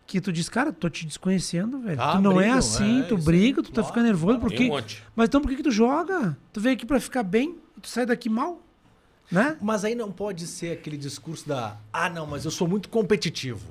Que 0.06 0.22
tu 0.22 0.32
diz, 0.32 0.48
cara, 0.48 0.72
tô 0.72 0.88
te 0.92 1.08
desconhecendo, 1.08 1.80
velho. 1.80 2.00
Ah, 2.00 2.18
tu 2.18 2.22
não 2.22 2.40
é 2.40 2.52
assim, 2.52 3.00
é, 3.00 3.04
tu 3.06 3.18
briga, 3.18 3.64
tu 3.64 3.70
tá 3.70 3.82
Claro, 3.82 3.88
ficando 3.88 4.06
nervoso, 4.06 4.38
claro. 4.38 4.42
porque. 4.42 4.70
Um. 4.70 5.02
Mas 5.16 5.28
então 5.28 5.42
por 5.42 5.50
que, 5.50 5.56
que 5.56 5.64
tu 5.64 5.72
joga? 5.72 6.38
Tu 6.54 6.62
veio 6.62 6.76
aqui 6.76 6.86
pra 6.86 7.00
ficar 7.00 7.24
bem 7.24 7.56
e 7.76 7.82
tu 7.82 7.88
sai 7.90 8.06
daqui 8.06 8.30
mal? 8.30 8.62
Né? 9.32 9.58
Mas 9.62 9.84
aí 9.84 9.96
não 9.96 10.12
pode 10.12 10.46
ser 10.48 10.74
aquele 10.74 10.98
discurso 10.98 11.48
da 11.48 11.78
ah, 11.92 12.10
não, 12.10 12.28
mas 12.28 12.46
eu 12.46 12.52
sou 12.52 12.68
muito 12.68 12.90
competitivo. 12.90 13.66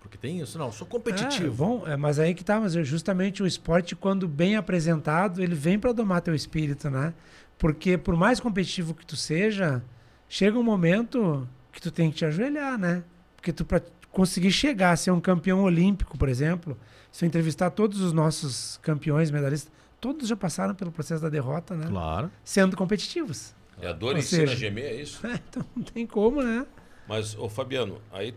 Porque 0.00 0.16
tem 0.18 0.40
isso, 0.40 0.58
não, 0.58 0.66
eu 0.66 0.72
sou 0.72 0.86
É, 0.86 0.90
competitivo. 0.90 1.54
bom, 1.54 1.86
é, 1.86 1.96
mas 1.96 2.18
aí 2.18 2.34
que 2.34 2.42
tá, 2.42 2.58
mas 2.58 2.74
é 2.74 2.82
justamente 2.82 3.42
o 3.42 3.46
esporte, 3.46 3.94
quando 3.94 4.26
bem 4.26 4.56
apresentado, 4.56 5.42
ele 5.42 5.54
vem 5.54 5.78
pra 5.78 5.92
domar 5.92 6.20
teu 6.20 6.34
espírito, 6.34 6.90
né? 6.90 7.14
Porque 7.58 7.96
por 7.96 8.16
mais 8.16 8.40
competitivo 8.40 8.94
que 8.94 9.06
tu 9.06 9.14
seja, 9.16 9.82
chega 10.28 10.58
um 10.58 10.62
momento 10.62 11.46
que 11.70 11.80
tu 11.80 11.90
tem 11.90 12.10
que 12.10 12.16
te 12.16 12.24
ajoelhar, 12.24 12.76
né? 12.78 13.04
Porque 13.36 13.52
tu 13.52 13.64
pra 13.64 13.80
conseguir 14.10 14.50
chegar 14.50 14.90
a 14.90 14.96
ser 14.96 15.12
um 15.12 15.20
campeão 15.20 15.62
olímpico, 15.62 16.18
por 16.18 16.28
exemplo, 16.28 16.76
se 17.12 17.24
eu 17.24 17.28
entrevistar 17.28 17.70
todos 17.70 18.00
os 18.00 18.12
nossos 18.12 18.78
campeões 18.82 19.30
medalhistas, 19.30 19.70
todos 20.00 20.26
já 20.26 20.34
passaram 20.36 20.74
pelo 20.74 20.90
processo 20.90 21.22
da 21.22 21.28
derrota, 21.28 21.76
né? 21.76 21.86
Claro. 21.88 22.30
Sendo 22.42 22.76
competitivos. 22.76 23.54
É 23.80 23.88
a 23.88 23.92
dor 23.92 24.12
Ou 24.12 24.18
ensina 24.18 24.42
seja- 24.42 24.52
a 24.52 24.56
gemer, 24.56 24.84
é 24.84 24.94
isso? 24.96 25.20
É, 25.26 25.34
então 25.34 25.64
não 25.74 25.82
tem 25.82 26.06
como, 26.06 26.42
né? 26.42 26.66
Mas, 27.08 27.36
ô 27.36 27.48
Fabiano, 27.48 28.00
aí 28.12 28.34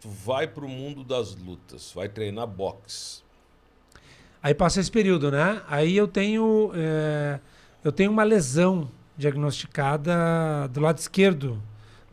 tu 0.00 0.08
vai 0.08 0.46
pro 0.46 0.68
mundo 0.68 1.02
das 1.04 1.34
lutas, 1.34 1.92
vai 1.94 2.08
treinar 2.08 2.46
boxe. 2.46 3.22
Aí 4.42 4.54
passa 4.54 4.80
esse 4.80 4.90
período, 4.90 5.30
né? 5.30 5.62
Aí 5.68 5.96
eu 5.96 6.06
tenho, 6.06 6.70
é, 6.74 7.40
eu 7.82 7.90
tenho 7.90 8.10
uma 8.10 8.22
lesão 8.22 8.90
diagnosticada 9.16 10.68
do 10.72 10.80
lado 10.80 10.98
esquerdo 10.98 11.62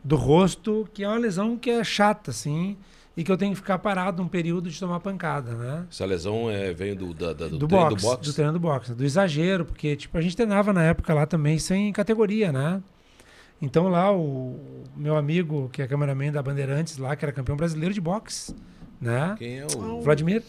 do 0.02 0.16
rosto, 0.16 0.88
que 0.94 1.04
é 1.04 1.08
uma 1.08 1.18
lesão 1.18 1.56
que 1.56 1.70
é 1.70 1.84
chata, 1.84 2.30
assim, 2.30 2.76
e 3.16 3.22
que 3.22 3.30
eu 3.30 3.36
tenho 3.36 3.52
que 3.52 3.56
ficar 3.58 3.78
parado 3.78 4.22
um 4.22 4.28
período 4.28 4.70
de 4.70 4.78
tomar 4.80 4.98
pancada, 5.00 5.54
né? 5.54 5.86
Essa 5.90 6.04
lesão 6.04 6.50
é, 6.50 6.72
vem 6.72 6.94
do, 6.94 7.12
da, 7.12 7.32
da- 7.32 7.48
do, 7.48 7.58
do, 7.58 7.68
treino 7.68 7.88
boxe, 7.90 7.96
do 7.96 8.08
boxe? 8.08 8.30
do 8.30 8.32
treino 8.34 8.52
do 8.52 8.60
boxe, 8.60 8.94
do 8.94 9.04
exagero, 9.04 9.64
porque 9.64 9.94
tipo 9.96 10.16
a 10.16 10.20
gente 10.20 10.34
treinava 10.36 10.72
na 10.72 10.82
época 10.82 11.12
lá 11.12 11.26
também 11.26 11.58
sem 11.58 11.92
categoria, 11.92 12.50
né? 12.52 12.82
Então 13.60 13.88
lá 13.88 14.10
o 14.12 14.58
meu 14.96 15.16
amigo, 15.16 15.68
que 15.72 15.82
é 15.82 15.86
cameraman 15.86 16.32
da 16.32 16.42
Bandeirantes 16.42 16.96
lá, 16.98 17.14
que 17.14 17.24
era 17.24 17.32
campeão 17.32 17.56
brasileiro 17.56 17.94
de 17.94 18.00
boxe, 18.00 18.54
né? 19.00 19.34
Quem 19.38 19.58
é 19.60 19.66
o 19.66 20.00
Vladimir. 20.00 20.42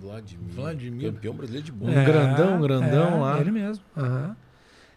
Vladimir? 0.00 0.54
Vladimir. 0.54 1.12
Campeão 1.12 1.34
brasileiro 1.34 1.64
de 1.66 1.72
Um 1.72 1.76
boxe. 1.76 2.04
grandão, 2.04 2.56
um 2.56 2.60
grandão 2.60 3.16
é, 3.16 3.20
lá. 3.20 3.40
Ele 3.40 3.50
mesmo. 3.50 3.82
aham. 3.96 4.36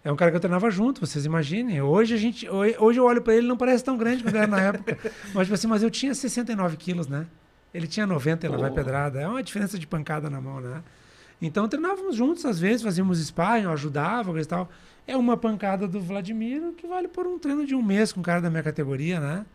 É 0.04 0.12
um 0.12 0.16
cara 0.16 0.32
que 0.32 0.38
eu 0.38 0.42
treinava 0.42 0.70
junto, 0.72 1.06
vocês 1.06 1.26
imaginem. 1.26 1.82
Hoje 1.82 2.16
a 2.16 2.18
gente, 2.18 2.50
hoje 2.50 3.00
eu 3.00 3.06
olho 3.06 3.22
pra 3.22 3.34
ele, 3.34 3.42
ele 3.42 3.48
não 3.48 3.58
parece 3.58 3.84
tão 3.84 3.96
grande 3.96 4.24
quanto 4.24 4.36
era 4.36 4.48
na 4.48 4.60
época. 4.60 4.98
Mas 5.34 5.44
tipo 5.46 5.54
assim, 5.54 5.68
mas 5.68 5.84
eu 5.84 5.92
tinha 5.92 6.14
69 6.16 6.76
quilos, 6.78 7.08
né? 7.08 7.28
Ele 7.74 7.88
tinha 7.88 8.08
90 8.08 8.46
e 8.46 8.50
lá 8.50 8.58
vai 8.58 8.72
pedrada. 8.72 9.22
É 9.22 9.28
uma 9.28 9.44
diferença 9.44 9.78
de 9.78 9.86
pancada 9.86 10.30
na 10.30 10.42
mão, 10.42 10.60
né? 10.60 10.84
Então 11.42 11.68
treinávamos 11.68 12.16
juntos, 12.16 12.46
às 12.46 12.60
vezes 12.60 12.82
fazíamos 12.82 13.20
sparring, 13.20 13.64
eu 13.64 13.72
ajudava, 13.72 14.32
coisa 14.32 14.46
e 14.46 14.50
tal. 14.50 14.70
É 15.08 15.16
uma 15.16 15.38
pancada 15.38 15.88
do 15.88 16.00
Vladimir 16.00 16.74
que 16.78 16.88
vale 16.88 17.08
por 17.08 17.26
um 17.28 17.40
treino 17.40 17.66
de 17.66 17.76
um 17.76 17.82
mês 17.82 18.12
com 18.12 18.20
um 18.20 18.24
cara 18.24 18.42
da 18.42 18.50
minha 18.50 18.64
categoria, 18.64 19.20
né? 19.20 19.46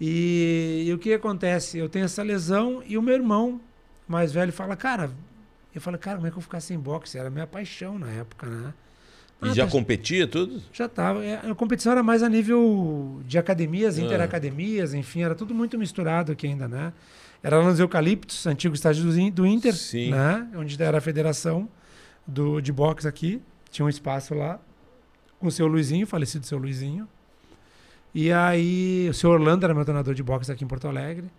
E, 0.00 0.84
e 0.86 0.92
o 0.92 0.98
que 0.98 1.12
acontece? 1.12 1.78
Eu 1.78 1.88
tenho 1.88 2.04
essa 2.04 2.22
lesão 2.22 2.82
e 2.86 2.98
o 2.98 3.02
meu 3.02 3.14
irmão 3.14 3.60
mais 4.06 4.32
velho 4.32 4.52
fala, 4.52 4.76
cara, 4.76 5.10
eu 5.74 5.80
falo, 5.80 5.98
cara, 5.98 6.16
como 6.16 6.26
é 6.26 6.30
que 6.30 6.34
eu 6.34 6.40
vou 6.40 6.42
ficar 6.42 6.60
sem 6.60 6.78
boxe? 6.78 7.18
Era 7.18 7.30
minha 7.30 7.46
paixão 7.46 7.98
na 7.98 8.08
época, 8.08 8.46
né? 8.46 8.74
E 9.42 9.48
Ah, 9.48 9.54
já 9.54 9.64
tá- 9.64 9.70
competia 9.72 10.26
tudo? 10.26 10.60
já 10.72 10.88
tava. 10.88 11.24
É, 11.24 11.50
A 11.50 11.54
competição 11.54 11.92
era 11.92 12.02
mais 12.02 12.22
a 12.22 12.28
nível 12.28 13.20
de 13.26 13.38
academias, 13.38 13.98
Ah. 13.98 14.02
interacademias, 14.02 14.92
enfim, 14.94 15.22
era 15.22 15.34
tudo 15.34 15.54
muito 15.54 15.78
misturado 15.78 16.32
aqui 16.32 16.46
ainda, 16.46 16.68
né? 16.68 16.92
Era 17.42 17.56
lá 17.58 17.64
nos 17.64 17.80
Eucaliptos, 17.80 18.46
antigo 18.46 18.74
estádio 18.74 19.04
do 19.04 19.30
do 19.30 19.46
Inter, 19.46 19.74
Sim. 19.74 20.10
né? 20.10 20.46
Onde 20.54 20.80
era 20.82 20.98
a 20.98 21.00
federação 21.00 21.68
do, 22.26 22.60
de 22.60 22.70
boxe 22.70 23.08
aqui. 23.08 23.40
Tinha 23.70 23.86
um 23.86 23.88
espaço 23.88 24.34
lá 24.34 24.60
com 25.38 25.46
o 25.46 25.50
seu 25.50 25.66
Luizinho, 25.66 26.06
falecido 26.06 26.44
seu 26.44 26.58
Luizinho. 26.58 27.08
E 28.14 28.30
aí, 28.32 29.06
o 29.08 29.14
seu 29.14 29.30
Orlando 29.30 29.64
era 29.64 29.72
meu 29.72 29.84
treinador 29.84 30.12
de 30.14 30.22
boxe 30.22 30.50
aqui 30.52 30.64
em 30.64 30.66
Porto 30.66 30.86
Alegre. 30.88 31.30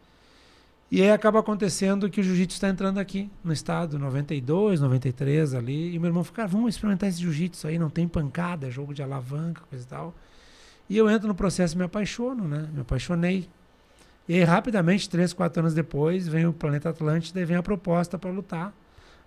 E 0.91 1.01
aí 1.01 1.09
acaba 1.09 1.39
acontecendo 1.39 2.09
que 2.09 2.19
o 2.19 2.23
jiu-jitsu 2.23 2.57
está 2.57 2.67
entrando 2.67 2.97
aqui 2.97 3.31
no 3.41 3.53
estado, 3.53 3.97
92, 3.97 4.81
93 4.81 5.53
ali. 5.53 5.95
E 5.95 5.97
meu 5.97 6.09
irmão 6.09 6.21
falou, 6.21 6.35
cara, 6.35 6.47
vamos 6.49 6.75
experimentar 6.75 7.07
esse 7.07 7.21
jiu-jitsu 7.21 7.65
aí, 7.65 7.79
não 7.79 7.89
tem 7.89 8.05
pancada, 8.09 8.67
é 8.67 8.69
jogo 8.69 8.93
de 8.93 9.01
alavanca, 9.01 9.61
coisa 9.69 9.85
e 9.85 9.87
tal. 9.87 10.13
E 10.89 10.97
eu 10.97 11.09
entro 11.09 11.29
no 11.29 11.33
processo 11.33 11.75
e 11.75 11.77
me 11.77 11.85
apaixono, 11.85 12.45
né? 12.45 12.67
Me 12.73 12.81
apaixonei. 12.81 13.47
E 14.27 14.35
aí, 14.35 14.43
rapidamente, 14.43 15.09
três, 15.09 15.31
quatro 15.31 15.61
anos 15.61 15.73
depois, 15.73 16.27
vem 16.27 16.45
o 16.45 16.51
Planeta 16.51 16.89
Atlântida 16.89 17.39
e 17.39 17.45
vem 17.45 17.55
a 17.55 17.63
proposta 17.63 18.19
para 18.19 18.29
lutar. 18.29 18.73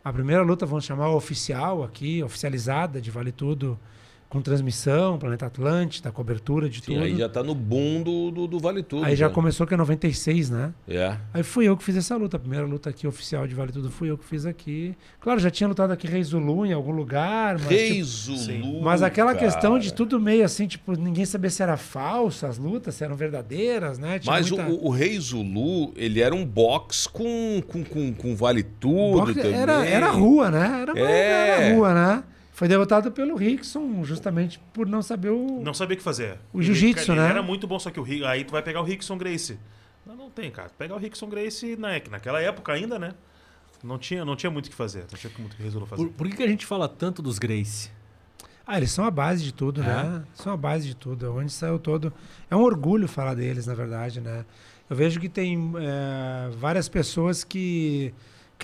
A 0.05 0.13
primeira 0.13 0.43
luta, 0.43 0.67
vamos 0.67 0.85
chamar 0.85 1.09
oficial 1.09 1.83
aqui, 1.83 2.23
oficializada, 2.23 3.01
de 3.01 3.11
Vale 3.11 3.33
Tudo, 3.33 3.81
com 4.29 4.41
transmissão, 4.43 5.17
Planeta 5.17 5.47
Atlântida, 5.47 6.11
cobertura 6.11 6.69
de 6.69 6.79
Sim, 6.81 6.95
tudo. 6.95 7.05
aí 7.05 7.17
já 7.17 7.29
tá 7.29 7.41
no 7.43 7.55
boom 7.55 8.03
do, 8.03 8.31
do, 8.33 8.47
do 8.49 8.59
Vale 8.59 8.83
Tudo. 8.83 9.05
Aí 9.05 9.15
já 9.15 9.29
né? 9.29 9.35
começou 9.35 9.65
que 9.67 9.75
é 9.75 9.77
96, 9.77 10.51
né? 10.51 10.73
É. 10.89 11.17
Aí 11.33 11.43
fui 11.45 11.67
eu 11.69 11.77
que 11.77 11.85
fiz 11.85 11.97
essa 11.97 12.17
luta. 12.17 12.37
A 12.37 12.41
primeira 12.41 12.67
luta 12.67 12.91
aqui 12.91 13.07
oficial 13.07 13.47
de 13.47 13.55
Vale 13.55 13.71
Tudo 13.71 13.91
fui 13.91 14.11
eu 14.11 14.19
que 14.19 14.25
fiz 14.25 14.45
aqui. 14.45 14.97
Claro, 15.21 15.39
já 15.39 15.51
tinha 15.51 15.69
lutado 15.69 15.93
aqui 15.93 16.09
Rei 16.09 16.23
Zulu 16.25 16.67
em 16.67 16.73
algum 16.73 16.91
lugar, 16.91 17.55
mas, 17.61 17.69
Rei 17.69 17.93
tipo, 17.93 18.05
Zulu. 18.05 18.83
mas 18.83 19.03
aquela 19.03 19.35
cara. 19.35 19.45
questão 19.47 19.79
de 19.79 19.93
tudo 19.95 20.19
meio 20.19 20.45
assim, 20.45 20.67
tipo, 20.67 20.99
ninguém 20.99 21.25
sabia 21.25 21.51
se 21.51 21.63
era 21.63 21.77
falso 21.77 22.45
as 22.45 22.59
lutas, 22.59 22.97
se 22.97 23.05
eram 23.05 23.15
verdadeiras, 23.15 23.99
né? 23.99 24.19
Tinha 24.19 24.33
Mas 24.35 24.51
muita- 24.51 24.67
o, 24.69 24.87
o 24.87 24.91
Rei 24.91 25.17
Zulu, 25.21 25.93
ele 25.95 26.21
era 26.21 26.35
um 26.35 26.45
box 26.45 27.07
com, 27.07 27.63
com, 27.69 27.85
com, 27.85 28.13
com 28.13 28.35
Vale 28.35 28.65
Tudo 28.65 29.19
boxe 29.19 29.35
também. 29.35 29.55
era, 29.55 29.87
era 29.87 30.11
rua, 30.11 30.51
né? 30.51 30.83
Era, 30.83 30.99
É. 30.99 31.49
era 31.69 31.75
rua, 31.77 31.95
né? 31.95 32.25
Foi 32.55 32.69
derrotado 32.69 33.11
pelo 33.11 33.35
Rickson, 33.35 34.05
justamente 34.05 34.61
por 34.73 34.87
não 34.87 35.03
saber 35.03 35.31
o. 35.31 35.61
Não 35.61 35.75
sabia 35.75 35.95
o 35.95 35.99
que 35.99 36.05
fazer. 36.05 36.39
O 36.53 36.63
jiu-jitsu, 36.63 37.13
né? 37.13 37.29
Era 37.29 37.43
muito 37.43 37.67
bom, 37.67 37.79
só 37.81 37.91
que 37.91 37.99
o 37.99 38.03
Ri- 38.05 38.25
aí 38.25 38.45
tu 38.45 38.53
vai 38.53 38.63
pegar 38.63 38.81
o 38.81 38.85
Rickson 38.85 39.19
Gracie. 39.19 39.59
Não, 40.07 40.15
não 40.15 40.31
tem, 40.31 40.51
cara. 40.53 40.71
Pegar 40.79 40.95
o 40.95 40.99
Rickson 40.99 41.29
Gracie 41.29 41.75
na, 41.77 41.89
naquela 42.11 42.41
época 42.41 42.73
ainda, 42.73 42.97
né? 42.97 43.13
Não 43.83 43.99
tinha, 43.99 44.25
não 44.25 44.37
tinha 44.37 44.51
muito 44.51 44.67
o 44.67 44.71
que 44.71 44.77
fazer. 44.77 45.01
Não 45.11 45.19
tinha 45.19 45.33
muito 45.37 45.55
o 45.55 45.57
que 45.57 45.63
resolver 45.65 45.87
fazer. 45.89 46.05
Por, 46.05 46.13
por 46.13 46.29
que, 46.29 46.37
que 46.37 46.43
a 46.45 46.49
gente 46.49 46.65
fala 46.65 46.89
tanto 46.89 47.21
dos 47.21 47.41
Grace? 47.41 47.91
Ah, 48.67 48.77
eles 48.79 48.93
são 48.93 49.05
a 49.05 49.11
base 49.11 49.43
de 49.43 49.53
tudo, 49.53 49.83
É? 49.83 49.85
né? 49.87 50.23
São 50.35 50.53
a 50.53 50.57
base 50.57 50.87
de 50.87 50.95
tudo. 50.95 51.27
é 51.27 51.29
Onde 51.29 51.51
saiu 51.53 51.79
todo. 51.79 52.13
É 52.49 52.55
um 52.55 52.63
orgulho 52.63 53.09
falar 53.09 53.35
deles, 53.35 53.67
na 53.67 53.75
verdade, 53.75 54.21
né? 54.21 54.45
Eu 54.89 54.95
vejo 54.97 55.19
que 55.19 55.29
tem 55.29 55.73
é, 55.79 56.51
várias 56.57 56.89
pessoas 56.89 57.43
que 57.43 58.15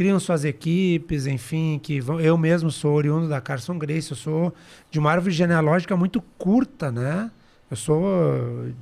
criam 0.01 0.19
suas 0.19 0.47
equipes, 0.47 1.27
enfim, 1.27 1.79
que 1.83 2.01
vão. 2.01 2.19
Eu 2.19 2.39
mesmo 2.39 2.71
sou 2.71 2.95
oriundo 2.95 3.29
da 3.29 3.39
Carson 3.39 3.77
Grace, 3.77 4.11
eu 4.11 4.17
sou 4.17 4.55
de 4.91 4.99
uma 4.99 5.11
árvore 5.13 5.35
genealógica 5.35 5.95
muito 5.95 6.23
curta, 6.39 6.91
né? 6.91 7.31
Eu 7.71 7.77
sou 7.77 8.01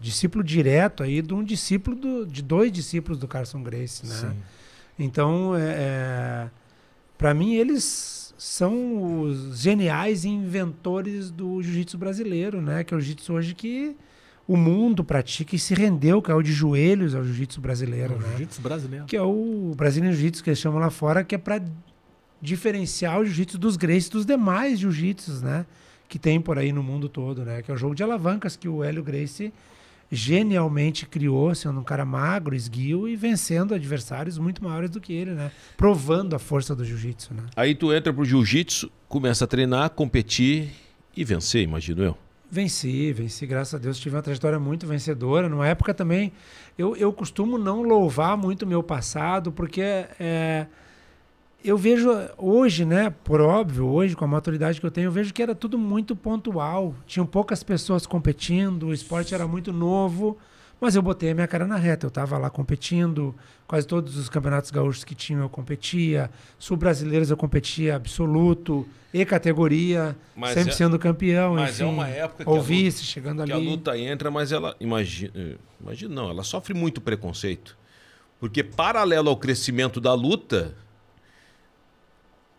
discípulo 0.01 0.45
direto 0.45 1.03
aí 1.03 1.21
de 1.21 1.35
um 1.35 1.43
discípulo 1.43 1.97
do- 1.97 2.25
de 2.25 2.41
dois 2.41 2.71
discípulos 2.71 3.19
do 3.19 3.27
Carson 3.27 3.65
Grace, 3.65 4.07
né? 4.07 4.15
Então, 4.97 5.57
é, 5.57 6.49
para 7.19 7.35
mim, 7.35 7.55
eles 7.55 8.33
são 8.39 9.23
os 9.23 9.59
geniais 9.61 10.25
inventores 10.25 11.33
do 11.33 11.61
jiu-jitsu 11.61 11.99
brasileiro, 11.99 12.63
né? 12.63 12.85
Que 12.85 12.95
é 12.95 12.97
o 12.97 13.01
jiu-jitsu 13.01 13.33
hoje 13.33 13.55
que 13.57 13.97
o 14.49 14.57
mundo 14.57 15.05
pratica 15.05 15.55
e 15.55 15.59
se 15.59 15.75
rendeu, 15.75 16.23
caiu 16.23 16.43
de 16.43 16.51
joelhos 16.51 17.15
ao 17.15 17.23
jiu-jitsu 17.23 17.61
brasileiro, 17.61 18.15
O 18.15 18.19
né? 18.19 18.29
jiu-jitsu 18.31 18.61
brasileiro. 18.63 19.05
Que 19.05 19.15
é 19.17 19.23
o 19.23 19.75
brasileiro 19.77 20.17
jiu-jitsu 20.17 20.43
que 20.43 20.49
eles 20.49 20.59
chamam 20.59 20.81
lá 20.81 20.89
fora, 20.89 21.23
que 21.23 21.35
é 21.35 21.39
para 21.39 21.63
diferenciar 22.41 23.21
o 23.21 23.25
jiu-jitsu 23.27 23.59
dos 23.59 23.77
Gracie 23.77 24.11
dos 24.11 24.25
demais 24.25 24.81
jiu-jitsus, 24.81 25.43
né? 25.43 25.67
Que 26.09 26.19
tem 26.19 26.41
por 26.41 26.59
aí 26.59 26.73
no 26.73 26.83
mundo 26.83 27.09
todo, 27.09 27.45
né? 27.45 27.61
Que 27.61 27.71
é 27.71 27.75
o 27.75 27.77
jogo 27.77 27.95
de 27.95 28.03
alavancas 28.03 28.57
que 28.57 28.67
o 28.69 28.83
Hélio 28.83 29.03
Gracie 29.05 29.53
genialmente 30.11 31.05
criou, 31.05 31.55
sendo 31.55 31.81
um 31.81 31.85
cara 31.85 32.05
magro, 32.07 32.55
esguio 32.55 33.07
e 33.07 33.15
vencendo 33.15 33.75
adversários 33.75 34.39
muito 34.39 34.65
maiores 34.65 34.89
do 34.89 35.01
que 35.01 35.13
ele, 35.13 35.33
né? 35.33 35.51
Provando 35.77 36.35
a 36.35 36.39
força 36.39 36.75
do 36.75 36.83
jiu-jitsu, 36.85 37.35
né? 37.35 37.43
Aí 37.55 37.75
tu 37.75 37.93
entra 37.93 38.11
pro 38.15 38.25
jiu-jitsu, 38.25 38.91
começa 39.07 39.45
a 39.45 39.47
treinar, 39.47 39.91
competir 39.91 40.71
e 41.15 41.23
vencer, 41.25 41.63
imagino 41.63 42.03
eu. 42.03 42.17
Venci, 42.51 43.13
venci, 43.13 43.47
graças 43.47 43.75
a 43.75 43.79
Deus. 43.79 43.99
Tive 43.99 44.17
uma 44.17 44.23
trajetória 44.23 44.59
muito 44.59 44.87
vencedora. 44.87 45.51
Numa 45.51 45.69
época 45.69 45.93
também, 45.93 46.33
eu, 46.79 46.97
eu 46.97 47.13
costumo 47.13 47.59
não 47.59 47.83
louvar 47.83 48.39
muito 48.39 48.63
o 48.63 48.67
meu 48.67 48.83
passado, 48.83 49.53
porque 49.53 49.83
é, 49.83 50.67
eu 51.63 51.77
vejo 51.77 52.09
hoje, 52.39 52.87
né, 52.87 53.11
por 53.23 53.43
óbvio, 53.43 53.87
hoje 53.87 54.17
com 54.17 54.25
a 54.25 54.29
maturidade 54.29 54.81
que 54.81 54.87
eu 54.87 54.91
tenho, 54.91 55.09
eu 55.09 55.13
vejo 55.13 55.35
que 55.35 55.43
era 55.43 55.55
tudo 55.55 55.77
muito 55.77 56.17
pontual. 56.17 56.95
Tinham 57.07 57.27
poucas 57.27 57.63
pessoas 57.63 58.07
competindo, 58.07 58.87
o 58.87 58.95
esporte 58.95 59.35
era 59.35 59.47
muito 59.47 59.71
novo, 59.71 60.39
mas 60.81 60.95
eu 60.95 61.03
botei 61.03 61.31
a 61.31 61.35
minha 61.35 61.47
cara 61.47 61.67
na 61.67 61.77
reta. 61.77 62.07
Eu 62.07 62.09
estava 62.09 62.39
lá 62.39 62.49
competindo, 62.51 63.35
quase 63.67 63.87
todos 63.87 64.17
os 64.17 64.29
campeonatos 64.29 64.71
gaúchos 64.71 65.05
que 65.05 65.15
tinham 65.15 65.43
eu 65.43 65.49
competia, 65.49 66.31
sul-brasileiros 66.59 67.31
eu 67.31 67.37
competia 67.37 67.97
absoluto, 67.97 68.87
e 69.13 69.25
categoria, 69.25 70.15
Mas 70.37 70.53
sempre 70.55 70.71
é- 70.73 70.75
sendo 70.77 70.99
campeão, 70.99 71.55
mas 71.55 71.81
é 71.81 71.85
enfim, 71.85 71.93
uma 71.95 72.09
época 72.09 72.45
que 72.45 72.51
ou 72.51 72.61
vice, 72.61 73.03
chegando 73.05 73.43
Que 73.45 73.53
ali. 73.53 73.67
a 73.67 73.71
luta 73.71 73.99
entra, 73.99 74.31
mas 74.31 74.53
ela. 74.53 74.77
Imagina, 74.79 75.33
imagina, 75.81 76.15
não, 76.15 76.29
ela 76.31 76.45
sofre 76.45 76.75
muito 76.75 77.01
preconceito. 77.01 77.77
Porque, 78.39 78.63
paralelo 78.63 79.31
ao 79.31 79.37
crescimento 79.37 80.01
da 80.01 80.13
luta, 80.15 80.75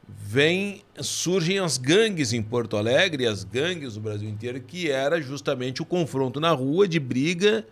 vem, 0.08 0.82
surgem 1.00 1.60
as 1.60 1.78
gangues 1.78 2.34
em 2.34 2.42
Porto 2.42 2.76
Alegre, 2.78 3.26
as 3.28 3.44
gangues 3.44 3.94
do 3.94 4.02
Brasil 4.02 4.28
inteiro, 4.30 4.60
que 4.60 4.90
era 4.90 5.22
justamente 5.22 5.82
o 5.82 5.86
confronto 5.86 6.40
na 6.40 6.52
rua 6.52 6.88
de 6.88 7.00
briga. 7.00 7.66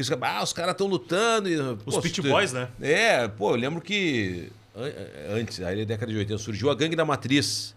Os, 0.00 0.10
ah, 0.10 0.42
os 0.42 0.52
caras 0.52 0.72
estão 0.72 0.86
lutando. 0.86 1.48
E, 1.48 1.56
Os 1.84 1.94
pô, 1.94 2.00
pit 2.02 2.20
boys, 2.22 2.52
né? 2.52 2.68
É, 2.80 3.28
pô, 3.28 3.50
eu 3.52 3.56
lembro 3.56 3.80
que 3.80 4.50
an- 4.76 5.36
antes, 5.38 5.60
aí 5.60 5.78
na 5.80 5.84
década 5.84 6.10
de 6.12 6.18
80, 6.18 6.38
surgiu 6.38 6.70
a 6.70 6.74
gangue 6.74 6.96
da 6.96 7.04
Matriz. 7.04 7.74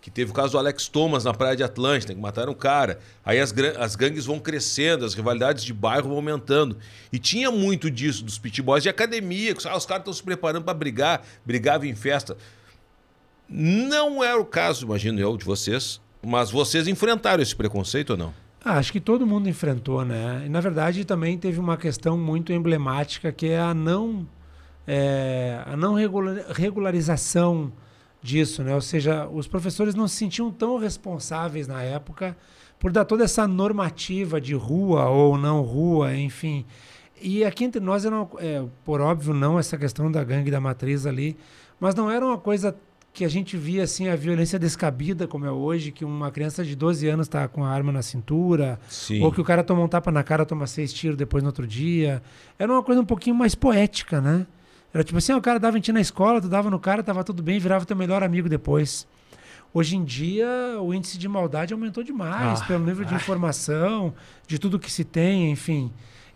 Que 0.00 0.10
teve 0.10 0.32
o 0.32 0.34
caso 0.34 0.50
do 0.50 0.58
Alex 0.58 0.88
Thomas 0.88 1.22
na 1.22 1.32
Praia 1.32 1.54
de 1.54 1.62
Atlântida, 1.62 2.12
que 2.12 2.20
mataram 2.20 2.50
o 2.50 2.56
cara. 2.56 2.98
Aí 3.24 3.38
as, 3.38 3.54
as 3.78 3.94
gangues 3.94 4.26
vão 4.26 4.40
crescendo, 4.40 5.04
as 5.04 5.14
rivalidades 5.14 5.62
de 5.62 5.72
bairro 5.72 6.08
vão 6.08 6.16
aumentando. 6.16 6.76
E 7.12 7.20
tinha 7.20 7.52
muito 7.52 7.88
disso, 7.88 8.24
dos 8.24 8.36
pit 8.36 8.60
boys 8.60 8.82
de 8.82 8.88
academia, 8.88 9.54
que 9.54 9.68
ah, 9.68 9.76
os 9.76 9.86
caras 9.86 10.00
estão 10.00 10.12
se 10.12 10.20
preparando 10.20 10.64
para 10.64 10.74
brigar, 10.74 11.24
brigavam 11.46 11.86
em 11.86 11.94
festa. 11.94 12.36
Não 13.48 14.24
era 14.24 14.40
o 14.40 14.44
caso, 14.44 14.84
imagino 14.86 15.20
eu, 15.20 15.36
de 15.36 15.44
vocês, 15.44 16.00
mas 16.20 16.50
vocês 16.50 16.88
enfrentaram 16.88 17.42
esse 17.42 17.54
preconceito 17.54 18.10
ou 18.10 18.16
não? 18.16 18.34
Ah, 18.64 18.78
acho 18.78 18.92
que 18.92 19.00
todo 19.00 19.26
mundo 19.26 19.48
enfrentou, 19.48 20.04
né? 20.04 20.42
E 20.46 20.48
na 20.48 20.60
verdade 20.60 21.04
também 21.04 21.36
teve 21.36 21.58
uma 21.58 21.76
questão 21.76 22.16
muito 22.16 22.52
emblemática 22.52 23.32
que 23.32 23.48
é 23.48 23.58
a 23.60 23.74
não, 23.74 24.26
é, 24.86 25.62
a 25.66 25.76
não 25.76 25.94
regula- 25.94 26.46
regularização 26.50 27.72
disso, 28.22 28.62
né? 28.62 28.72
Ou 28.72 28.80
seja, 28.80 29.26
os 29.26 29.48
professores 29.48 29.96
não 29.96 30.06
se 30.06 30.14
sentiam 30.16 30.50
tão 30.50 30.78
responsáveis 30.78 31.66
na 31.66 31.82
época 31.82 32.36
por 32.78 32.92
dar 32.92 33.04
toda 33.04 33.24
essa 33.24 33.48
normativa 33.48 34.40
de 34.40 34.54
rua 34.54 35.08
ou 35.08 35.36
não 35.36 35.60
rua, 35.62 36.14
enfim. 36.14 36.64
E 37.20 37.44
aqui 37.44 37.64
entre 37.64 37.80
nós, 37.80 38.04
era 38.04 38.14
uma, 38.14 38.28
é, 38.38 38.64
por 38.84 39.00
óbvio, 39.00 39.34
não 39.34 39.58
essa 39.58 39.76
questão 39.76 40.10
da 40.10 40.22
gangue 40.22 40.50
da 40.52 40.60
matriz 40.60 41.04
ali, 41.04 41.36
mas 41.80 41.94
não 41.96 42.08
era 42.08 42.24
uma 42.24 42.38
coisa 42.38 42.76
que 43.12 43.24
a 43.24 43.28
gente 43.28 43.56
via 43.58 43.82
assim 43.84 44.08
a 44.08 44.16
violência 44.16 44.58
descabida 44.58 45.26
como 45.28 45.44
é 45.44 45.50
hoje, 45.50 45.92
que 45.92 46.04
uma 46.04 46.30
criança 46.30 46.64
de 46.64 46.74
12 46.74 47.06
anos 47.08 47.26
está 47.26 47.46
com 47.46 47.62
a 47.62 47.68
arma 47.70 47.92
na 47.92 48.00
cintura, 48.00 48.80
Sim. 48.88 49.22
ou 49.22 49.30
que 49.30 49.40
o 49.40 49.44
cara 49.44 49.62
toma 49.62 49.82
um 49.82 49.88
tapa 49.88 50.10
na 50.10 50.22
cara, 50.22 50.46
toma 50.46 50.66
seis 50.66 50.92
tiros 50.92 51.16
depois 51.16 51.42
no 51.42 51.48
outro 51.50 51.66
dia. 51.66 52.22
Era 52.58 52.72
uma 52.72 52.82
coisa 52.82 53.00
um 53.00 53.04
pouquinho 53.04 53.36
mais 53.36 53.54
poética, 53.54 54.20
né? 54.20 54.46
Era 54.94 55.04
tipo 55.04 55.18
assim, 55.18 55.32
o 55.34 55.40
cara 55.42 55.58
dava 55.58 55.76
em 55.76 55.80
ti 55.80 55.92
na 55.92 56.00
escola, 56.00 56.40
tu 56.40 56.48
dava 56.48 56.70
no 56.70 56.78
cara, 56.78 57.02
tava 57.02 57.22
tudo 57.22 57.42
bem, 57.42 57.58
virava 57.58 57.84
teu 57.84 57.96
melhor 57.96 58.22
amigo 58.22 58.48
depois. 58.48 59.06
Hoje 59.74 59.96
em 59.96 60.04
dia, 60.04 60.46
o 60.80 60.92
índice 60.92 61.16
de 61.16 61.26
maldade 61.28 61.72
aumentou 61.72 62.02
demais, 62.04 62.60
Ah, 62.60 62.64
pelo 62.66 62.84
nível 62.84 63.04
de 63.06 63.14
informação, 63.14 64.12
de 64.46 64.58
tudo 64.58 64.78
que 64.78 64.90
se 64.92 65.02
tem, 65.04 65.50
enfim. 65.50 65.90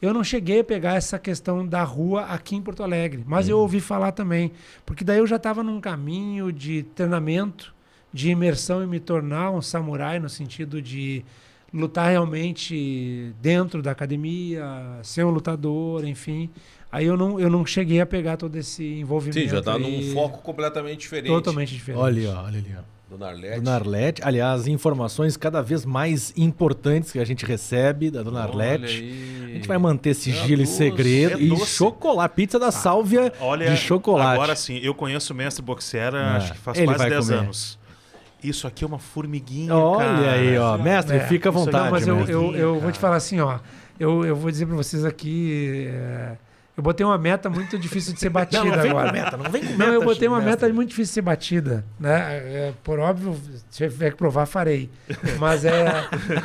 Eu 0.07 0.15
não 0.15 0.25
cheguei 0.25 0.61
a 0.61 0.65
pegar 0.65 0.95
essa 0.95 1.19
questão 1.19 1.67
da 1.67 1.83
rua 1.83 2.23
aqui 2.27 2.57
em 2.57 2.63
Porto 2.63 2.83
Alegre, 2.83 3.25
mas 3.27 3.49
eu 3.49 3.59
ouvi 3.59 3.81
falar 3.81 4.13
também, 4.13 4.53
porque 4.85 5.05
daí 5.05 5.19
eu 5.19 5.27
já 5.27 5.37
estava 5.37 5.63
num 5.63 5.81
caminho 5.81 6.53
de 6.53 6.83
treinamento, 6.95 7.75
de 8.13 8.31
imersão 8.31 8.83
e 8.83 8.87
me 8.87 9.01
tornar 9.01 9.51
um 9.51 9.61
samurai 9.61 10.19
no 10.19 10.29
sentido 10.29 10.81
de 10.81 11.25
lutar 11.73 12.11
realmente 12.11 13.35
dentro 13.41 13.83
da 13.83 13.91
academia, 13.91 14.65
ser 15.03 15.25
um 15.25 15.31
lutador, 15.31 16.05
enfim. 16.05 16.49
Aí 16.91 17.05
eu 17.05 17.17
não, 17.17 17.39
eu 17.39 17.51
não 17.51 17.67
cheguei 17.67 18.01
a 18.01 18.07
pegar 18.07 18.37
todo 18.37 18.57
esse 18.57 18.85
envolvimento. 18.85 19.41
Sim, 19.41 19.49
já 19.49 19.61
tá 19.61 19.75
aí, 19.75 20.09
num 20.09 20.15
foco 20.15 20.41
completamente 20.41 21.01
diferente. 21.01 21.29
totalmente 21.29 21.75
diferente. 21.75 22.01
Olha, 22.01 22.31
olha 22.31 22.59
ali, 22.59 22.75
ó. 22.79 22.96
Dona 23.09 23.29
Arlete. 23.29 23.61
Dona 23.61 23.75
Arlete, 23.77 24.23
aliás, 24.25 24.67
informações 24.67 25.37
cada 25.37 25.63
vez 25.63 25.85
mais 25.85 26.33
importantes 26.37 27.13
que 27.13 27.21
a 27.21 27.25
gente 27.25 27.47
recebe 27.47 28.11
da 28.11 28.23
Dona 28.23 28.43
Arlete. 28.43 28.85
A 29.45 29.49
gente 29.55 29.69
vai 29.69 29.79
manter 29.79 30.13
sigilo 30.15 30.63
e 30.63 30.65
doce, 30.65 30.77
segredo. 30.77 31.39
é 31.39 31.41
e 31.43 31.57
chocolate, 31.67 32.35
pizza 32.35 32.59
da 32.59 32.73
Sálvia 32.73 33.33
Olha, 33.41 33.71
de 33.71 33.77
chocolate. 33.77 34.35
agora 34.35 34.57
sim, 34.57 34.79
eu 34.83 34.93
conheço 34.93 35.33
o 35.33 35.37
mestre 35.37 35.63
Boxera, 35.65 36.19
É, 36.19 36.37
acho 36.37 36.53
que 36.53 36.59
faz 36.59 36.77
ele 36.79 36.87
quase 36.87 36.99
vai 36.99 37.11
10 37.11 37.27
comer. 37.27 37.39
anos. 37.39 37.79
Isso 38.43 38.67
aqui 38.67 38.83
é 38.85 38.87
uma 38.87 38.99
formiguinha, 38.99 39.75
Olha 39.75 40.05
cara. 40.05 40.33
aí, 40.33 40.59
ó. 40.59 40.77
Mestre, 40.77 41.17
É, 41.17 41.21
fica 41.21 41.49
à 41.49 41.53
aí- 41.53 41.57
vontade. 41.59 41.85
Não, 41.85 41.91
mas 41.91 42.07
eu, 42.07 42.21
eu, 42.27 42.57
eu 42.57 42.81
vou 42.81 42.91
te 42.93 42.99
falar 42.99 43.17
assim, 43.17 43.41
ó. 43.41 43.59
Eu, 43.99 44.25
eu 44.27 44.37
vou 44.37 44.51
dizer 44.51 44.67
pra 44.67 44.77
vocês 44.77 45.05
aqui. 45.05 45.87
é, 45.91 46.37
eu 46.77 46.83
botei 46.83 47.07
uma 47.07 47.17
meta 47.17 47.49
muito 47.49 47.79
difícil 47.79 48.13
de 48.13 48.21
ser 48.21 48.29
batida 48.31 48.63
Não, 48.65 48.71
não 48.71 48.83
vem 48.83 48.91
agora. 48.91 49.07
com 49.09 49.13
meta, 49.15 49.37
não 49.37 49.51
vem 49.51 49.63
com 49.63 49.71
Não, 49.71 49.79
meta, 49.79 49.93
eu 49.93 50.05
botei 50.05 50.29
uma 50.29 50.41
meta 50.41 50.69
muito 50.73 50.89
difícil 50.91 51.11
de 51.11 51.15
ser 51.15 51.23
batida, 51.23 51.85
né? 51.99 52.19
É, 52.37 52.73
por 52.85 52.99
óbvio, 52.99 53.35
se 53.71 53.87
tiver 53.89 54.11
que 54.11 54.17
provar, 54.17 54.47
farei. 54.47 54.91
Mas 55.39 55.65
é, 55.65 55.87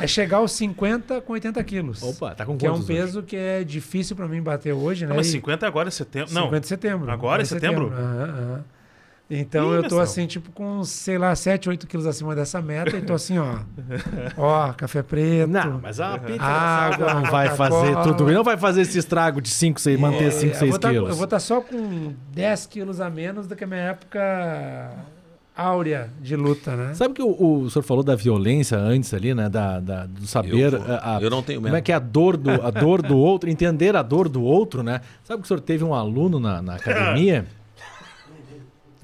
é 0.00 0.06
chegar 0.06 0.38
aos 0.38 0.52
50 0.52 1.20
com 1.20 1.32
80 1.34 1.62
quilos. 1.64 2.02
Opa, 2.02 2.34
tá 2.34 2.44
com 2.46 2.56
que 2.56 2.66
é 2.66 2.70
um 2.70 2.74
quantos 2.74 2.88
hoje? 2.88 2.98
peso 3.00 3.22
que 3.22 3.36
é 3.36 3.62
difícil 3.64 4.16
pra 4.16 4.26
mim 4.26 4.40
bater 4.42 4.72
hoje, 4.72 5.04
né? 5.04 5.10
Não, 5.10 5.16
mas 5.16 5.28
E- 5.28 5.32
50 5.32 5.66
agora 5.66 5.88
é 5.88 5.90
setembro. 5.90 6.32
Não, 6.32 6.44
50 6.44 6.60
de 6.60 6.66
setembro. 6.68 7.10
Agora 7.10 7.42
é 7.42 7.44
setembro? 7.44 7.92
Aham, 7.92 8.22
aham. 8.24 8.64
Então 9.34 9.72
Ih, 9.72 9.76
eu 9.78 9.88
tô 9.88 9.98
assim, 9.98 10.26
tipo, 10.26 10.52
com, 10.52 10.84
sei 10.84 11.16
lá, 11.16 11.34
7, 11.34 11.66
8 11.70 11.86
quilos 11.86 12.06
acima 12.06 12.34
dessa 12.34 12.60
meta 12.60 12.96
e 12.98 13.00
tô 13.00 13.14
assim, 13.14 13.38
ó. 13.38 13.60
ó, 14.36 14.72
café 14.74 15.02
preto. 15.02 15.48
Não, 15.50 15.80
mas 15.82 15.98
a 16.00 16.18
pizza 16.18 16.42
Água, 16.44 17.14
não 17.14 17.22
vai 17.30 17.48
fazer 17.56 17.96
tudo. 18.02 18.30
Não 18.30 18.44
vai 18.44 18.58
fazer 18.58 18.82
esse 18.82 18.98
estrago 18.98 19.40
de 19.40 19.48
5, 19.48 19.80
6, 19.80 19.98
manter 19.98 20.30
5, 20.32 20.52
É, 20.52 20.58
6 20.58 20.62
eu 20.62 20.68
vou 20.68 20.78
tá- 20.78 20.90
quilos. 20.90 21.08
eu 21.10 21.14
vou 21.16 21.24
estar 21.24 21.38
só 21.40 21.62
com 21.62 22.12
10 22.34 22.66
quilos 22.66 23.00
a 23.00 23.08
menos 23.08 23.46
do 23.46 23.56
que 23.56 23.64
a 23.64 23.66
minha 23.66 23.80
época 23.80 24.90
áurea 25.56 26.10
de 26.20 26.34
luta, 26.36 26.74
né? 26.76 26.92
Sabe 26.94 27.14
que 27.14 27.22
o, 27.22 27.62
o 27.62 27.70
senhor 27.70 27.82
falou 27.84 28.02
da 28.02 28.14
violência 28.16 28.76
antes 28.78 29.12
ali, 29.14 29.34
né? 29.34 29.48
Da, 29.48 29.80
da- 29.80 30.06
do 30.06 30.26
saber. 30.26 30.72
Eu 30.74 30.82
a- 31.02 31.18
eu 31.22 31.30
não 31.30 31.42
tenho 31.42 31.58
Como 31.58 31.66
medo. 31.68 31.76
é 31.76 31.80
que 31.80 31.92
é 31.92 31.94
a 31.94 31.98
dor, 31.98 32.36
do, 32.36 32.50
a 32.50 32.70
dor 32.70 33.00
do 33.02 33.16
outro, 33.18 33.48
entender 33.50 33.94
a 33.96 34.02
dor 34.02 34.28
do 34.28 34.42
outro, 34.42 34.82
né? 34.82 35.00
Sabe 35.24 35.40
que 35.40 35.44
o 35.46 35.48
senhor 35.48 35.60
teve 35.60 35.84
um 35.84 35.94
aluno 35.94 36.38
na, 36.40 36.60
na 36.60 36.74
academia? 36.74 37.46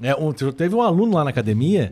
É, 0.01 0.15
um, 0.15 0.31
teve 0.31 0.73
um 0.75 0.81
aluno 0.81 1.15
lá 1.15 1.23
na 1.23 1.29
academia 1.29 1.91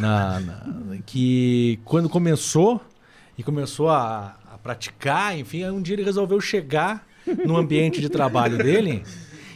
na- 0.00 0.40
na- 0.40 0.62
que 1.04 1.78
quando 1.84 2.08
começou 2.08 2.80
e 3.36 3.42
começou 3.42 3.90
a, 3.90 4.36
a 4.52 4.58
praticar, 4.58 5.38
enfim, 5.38 5.64
um 5.66 5.82
dia 5.82 5.94
ele 5.96 6.04
resolveu 6.04 6.40
chegar 6.40 7.06
no 7.44 7.56
ambiente 7.56 8.00
de 8.00 8.08
trabalho 8.08 8.56
dele 8.58 9.02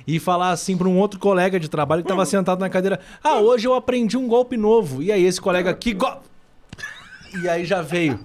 e 0.06 0.18
falar 0.18 0.50
assim 0.50 0.76
para 0.76 0.88
um 0.88 0.98
outro 0.98 1.18
colega 1.20 1.58
de 1.60 1.68
trabalho 1.68 2.02
que 2.02 2.06
estava 2.10 2.24
sentado 2.26 2.60
na 2.60 2.68
cadeira: 2.70 2.98
Ah, 3.22 3.36
hoje 3.40 3.66
eu 3.66 3.74
aprendi 3.74 4.16
um 4.16 4.26
golpe 4.28 4.56
novo. 4.56 5.02
E 5.02 5.10
aí 5.12 5.24
esse 5.24 5.40
colega 5.40 5.70
aqui. 5.70 5.92
Go... 5.94 6.08
E 7.42 7.48
aí 7.48 7.64
já 7.64 7.82
veio. 7.82 8.18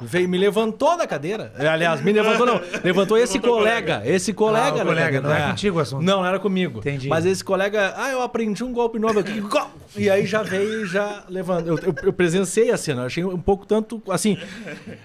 Veio, 0.00 0.28
me 0.28 0.38
levantou 0.38 0.96
da 0.96 1.06
cadeira. 1.06 1.52
Aliás, 1.58 2.00
me 2.00 2.12
levantou 2.12 2.46
não. 2.46 2.60
Levantou 2.82 3.18
esse 3.18 3.38
colega. 3.38 4.02
Esse 4.04 4.32
colega. 4.32 4.82
Ah, 4.82 4.84
colega, 4.84 5.20
não 5.20 5.32
é 5.32 5.48
contigo 5.48 5.78
o 5.78 5.80
assunto. 5.80 6.02
Não, 6.02 6.18
não 6.18 6.26
era 6.26 6.38
comigo. 6.38 6.78
Entendi. 6.80 7.08
Mas 7.08 7.26
esse 7.26 7.44
colega, 7.44 7.94
ah, 7.96 8.10
eu 8.10 8.22
aprendi 8.22 8.64
um 8.64 8.72
golpe 8.72 8.98
novo 8.98 9.18
aqui. 9.18 9.42
E 9.96 10.08
aí 10.08 10.24
já 10.24 10.42
veio 10.44 10.84
e 10.84 10.86
já 10.86 11.24
levantou. 11.28 11.76
Eu, 11.76 11.84
eu, 11.88 11.94
eu 12.04 12.12
presenciei 12.12 12.70
a 12.70 12.76
cena. 12.76 13.02
Eu 13.02 13.06
achei 13.06 13.24
um 13.24 13.40
pouco 13.40 13.66
tanto, 13.66 14.00
assim... 14.08 14.38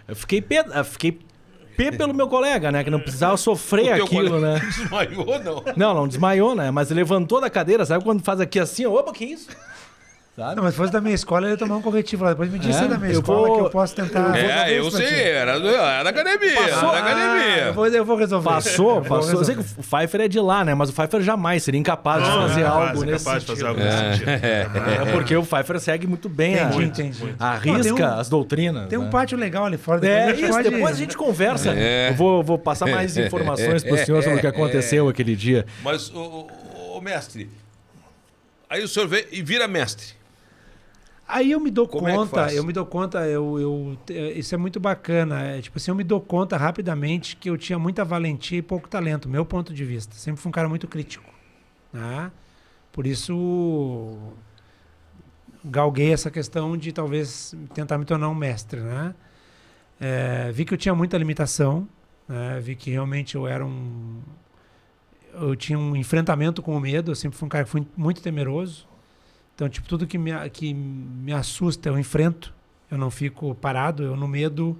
Eu 0.08 0.15
fiquei 0.15 0.41
pé, 0.41 0.63
fiquei 0.84 1.19
pé 1.75 1.91
pelo 1.91 2.13
meu 2.13 2.27
colega, 2.27 2.71
né? 2.71 2.84
Que 2.84 2.89
não 2.89 2.99
precisava 2.99 3.36
sofrer 3.38 3.93
O 3.93 3.95
teu 3.95 4.05
aquilo, 4.05 4.29
colega 4.29 4.53
né? 4.53 4.60
Desmaiou, 4.77 5.43
não. 5.43 5.63
Não, 5.75 5.93
não 5.93 6.08
desmaiou, 6.08 6.55
né? 6.55 6.71
Mas 6.71 6.89
levantou 6.91 7.41
da 7.41 7.49
cadeira, 7.49 7.86
sabe 7.86 8.03
quando 8.03 8.23
faz 8.23 8.39
aqui 8.39 8.60
assim, 8.60 8.86
ó, 8.86 8.91
opa, 8.93 9.12
que 9.12 9.25
isso? 9.25 9.49
Sabe? 10.36 10.56
Não, 10.56 10.63
mas 10.63 10.74
se 10.74 10.78
fosse 10.78 10.91
da 10.91 11.00
minha 11.02 11.15
escola, 11.15 11.48
eu 11.48 11.52
ia 11.52 11.58
tomar 11.58 11.78
um 11.78 11.82
corretivo 11.82 12.24
lá. 12.26 12.32
Depois 12.32 12.52
me 12.52 12.60
disse 12.60 12.84
É, 12.84 12.88
da 12.88 12.98
minha 12.98 13.13
eu 13.13 13.19
escola 13.19 13.48
vou- 13.48 13.58
que 13.58 13.63
eu 13.65 13.69
posso 13.69 13.95
tentar. 13.95 14.38
É, 14.38 14.78
eu 14.78 14.91
sei, 14.91 15.21
era, 15.32 15.54
era 15.54 16.04
da 16.04 16.10
academia. 16.10 16.56
Passou- 16.56 16.93
era 16.93 17.02
da 17.02 17.08
Ah, 17.10 17.12
academia. 17.36 17.63
eu, 17.67 17.74
vou, 17.74 17.88
eu 17.88 18.06
vou 18.06 18.15
resolver. 18.17 18.50
Passou, 18.50 18.95
Eu 18.98 19.02
vou 19.04 19.17
passou. 19.17 19.39
Eu 19.39 19.45
sei 19.45 19.56
que 19.56 19.62
resolver. 19.62 19.80
o 19.80 19.84
Pfeiffer 19.84 20.21
é 20.21 20.28
de 20.28 20.39
lá, 20.39 20.65
né? 20.65 20.74
Mas 20.76 20.89
o 20.89 20.93
Pfeiffer 20.93 21.21
jamais 21.21 21.63
seria 21.63 21.80
incapaz 21.80 22.24
de 22.24 22.30
Não, 22.30 22.48
fazer 22.48 22.62
é 22.62 22.63
capaz, 22.65 22.89
algo 22.89 23.04
é 23.04 23.06
nesse 23.06 23.26
capaz 23.26 23.43
de 23.43 23.48
fazer 23.48 23.62
sentido. 23.62 23.67
algo 23.67 23.84
nesse 23.84 24.13
sentido. 24.19 24.30
É 24.30 25.12
porque 25.12 25.36
o 25.38 25.43
Pfeiffer 25.43 25.80
segue 25.80 26.08
muito 26.08 26.28
bem 26.30 26.60
a, 26.60 26.63
Entendi, 26.65 26.84
entendi. 26.84 27.36
arrisca 27.39 27.78
Não, 27.89 27.95
tem 27.95 28.06
um- 28.06 28.19
as 28.19 28.30
doutrinas. 28.30 28.89
Tem 28.89 29.00
um 29.00 29.04
né? 29.06 29.10
pátio 29.12 29.38
legal 29.38 29.65
ali 29.65 29.78
fora. 29.78 30.06
É, 30.06 30.10
depois 30.10 30.26
a 30.26 30.32
gente 30.34 30.43
isso, 30.43 30.52
pode- 30.54 30.69
depois 30.69 30.95
a 30.95 31.00
gente 31.00 31.17
conversa. 31.17 31.74
É. 31.74 32.10
Eu 32.10 32.13
vou, 32.15 32.43
vou 32.43 32.60
passar 32.60 32.88
mais 32.88 33.15
informações 33.17 33.84
pro 33.84 33.98
senhor 33.98 34.21
sobre 34.21 34.38
o 34.38 34.41
que 34.41 34.48
aconteceu 34.48 35.08
aquele 35.08 35.36
dia. 35.36 35.65
Mas, 35.84 36.12
ô, 36.13 37.00
mestre, 37.02 37.50
aí 38.69 38.84
o 38.84 38.88
senhor 38.88 39.08
vê 39.08 39.28
e 39.32 39.41
vira 39.41 39.67
mestre. 39.67 40.08
Aí 41.27 41.51
eu 41.51 41.59
me 41.59 41.71
dou 41.71 41.88
Como 41.88 42.07
é 42.07 42.13
conta, 42.13 42.35
faz? 42.35 42.55
eu 42.55 42.63
me 42.63 42.71
dou 42.71 42.85
conta, 42.85 43.27
eu, 43.27 43.59
eu, 43.59 43.97
eh, 44.09 44.33
isso 44.33 44.53
é 44.53 44.57
muito 44.57 44.79
bacana. 44.79 45.41
É, 45.41 45.61
tipo 45.61 45.77
assim, 45.77 45.89
eu 45.89 45.95
me 45.95 46.03
dou 46.03 46.21
conta 46.21 46.55
rapidamente 46.55 47.35
que 47.35 47.49
eu 47.49 47.57
tinha 47.57 47.79
muita 47.79 48.05
valentia 48.05 48.59
e 48.59 48.61
pouco 48.61 48.88
talento, 48.88 49.27
meu 49.27 49.43
ponto 49.43 49.73
de 49.73 49.83
vista. 49.83 50.15
Sempre 50.15 50.41
fui 50.41 50.49
um 50.49 50.51
cara 50.51 50.69
muito 50.69 50.88
crítico. 50.88 51.25
Né? 51.91 52.31
Por 52.91 53.07
isso 53.07 54.15
galguei 55.63 56.13
essa 56.13 56.29
questão 56.29 56.77
de 56.77 56.91
talvez 56.91 57.55
tentar 57.73 57.97
me 57.97 58.05
tornar 58.05 58.29
um 58.29 58.35
mestre. 58.35 58.79
Né? 58.79 59.15
É, 59.99 60.51
vi 60.51 60.63
que 60.63 60.73
eu 60.73 60.77
tinha 60.77 60.93
muita 60.93 61.17
limitação, 61.17 61.88
né? 62.27 62.59
vi 62.61 62.75
que 62.75 62.91
realmente 62.91 63.35
eu 63.35 63.47
era 63.47 63.65
um. 63.65 64.21
Eu 65.33 65.55
tinha 65.55 65.77
um 65.77 65.95
enfrentamento 65.95 66.61
com 66.61 66.77
o 66.77 66.79
medo, 66.79 67.11
eu 67.11 67.15
sempre 67.15 67.38
fui 67.38 67.45
um 67.45 67.49
cara 67.49 67.65
que 67.65 67.69
fui 67.69 67.85
muito 67.97 68.21
temeroso. 68.21 68.88
Então, 69.56 69.70
tipo, 69.70 69.88
tudo 69.88 70.06
que 70.06 70.18
me, 70.18 70.32
a- 70.32 70.48
que 70.50 70.74
me 70.74 71.32
assusta 71.34 71.89
eu 71.89 71.98
enfrento. 71.98 72.54
Eu 72.91 72.98
não 72.98 73.10
fico 73.10 73.56
parado, 73.56 74.04
eu 74.04 74.15
no 74.15 74.28
medo. 74.28 74.78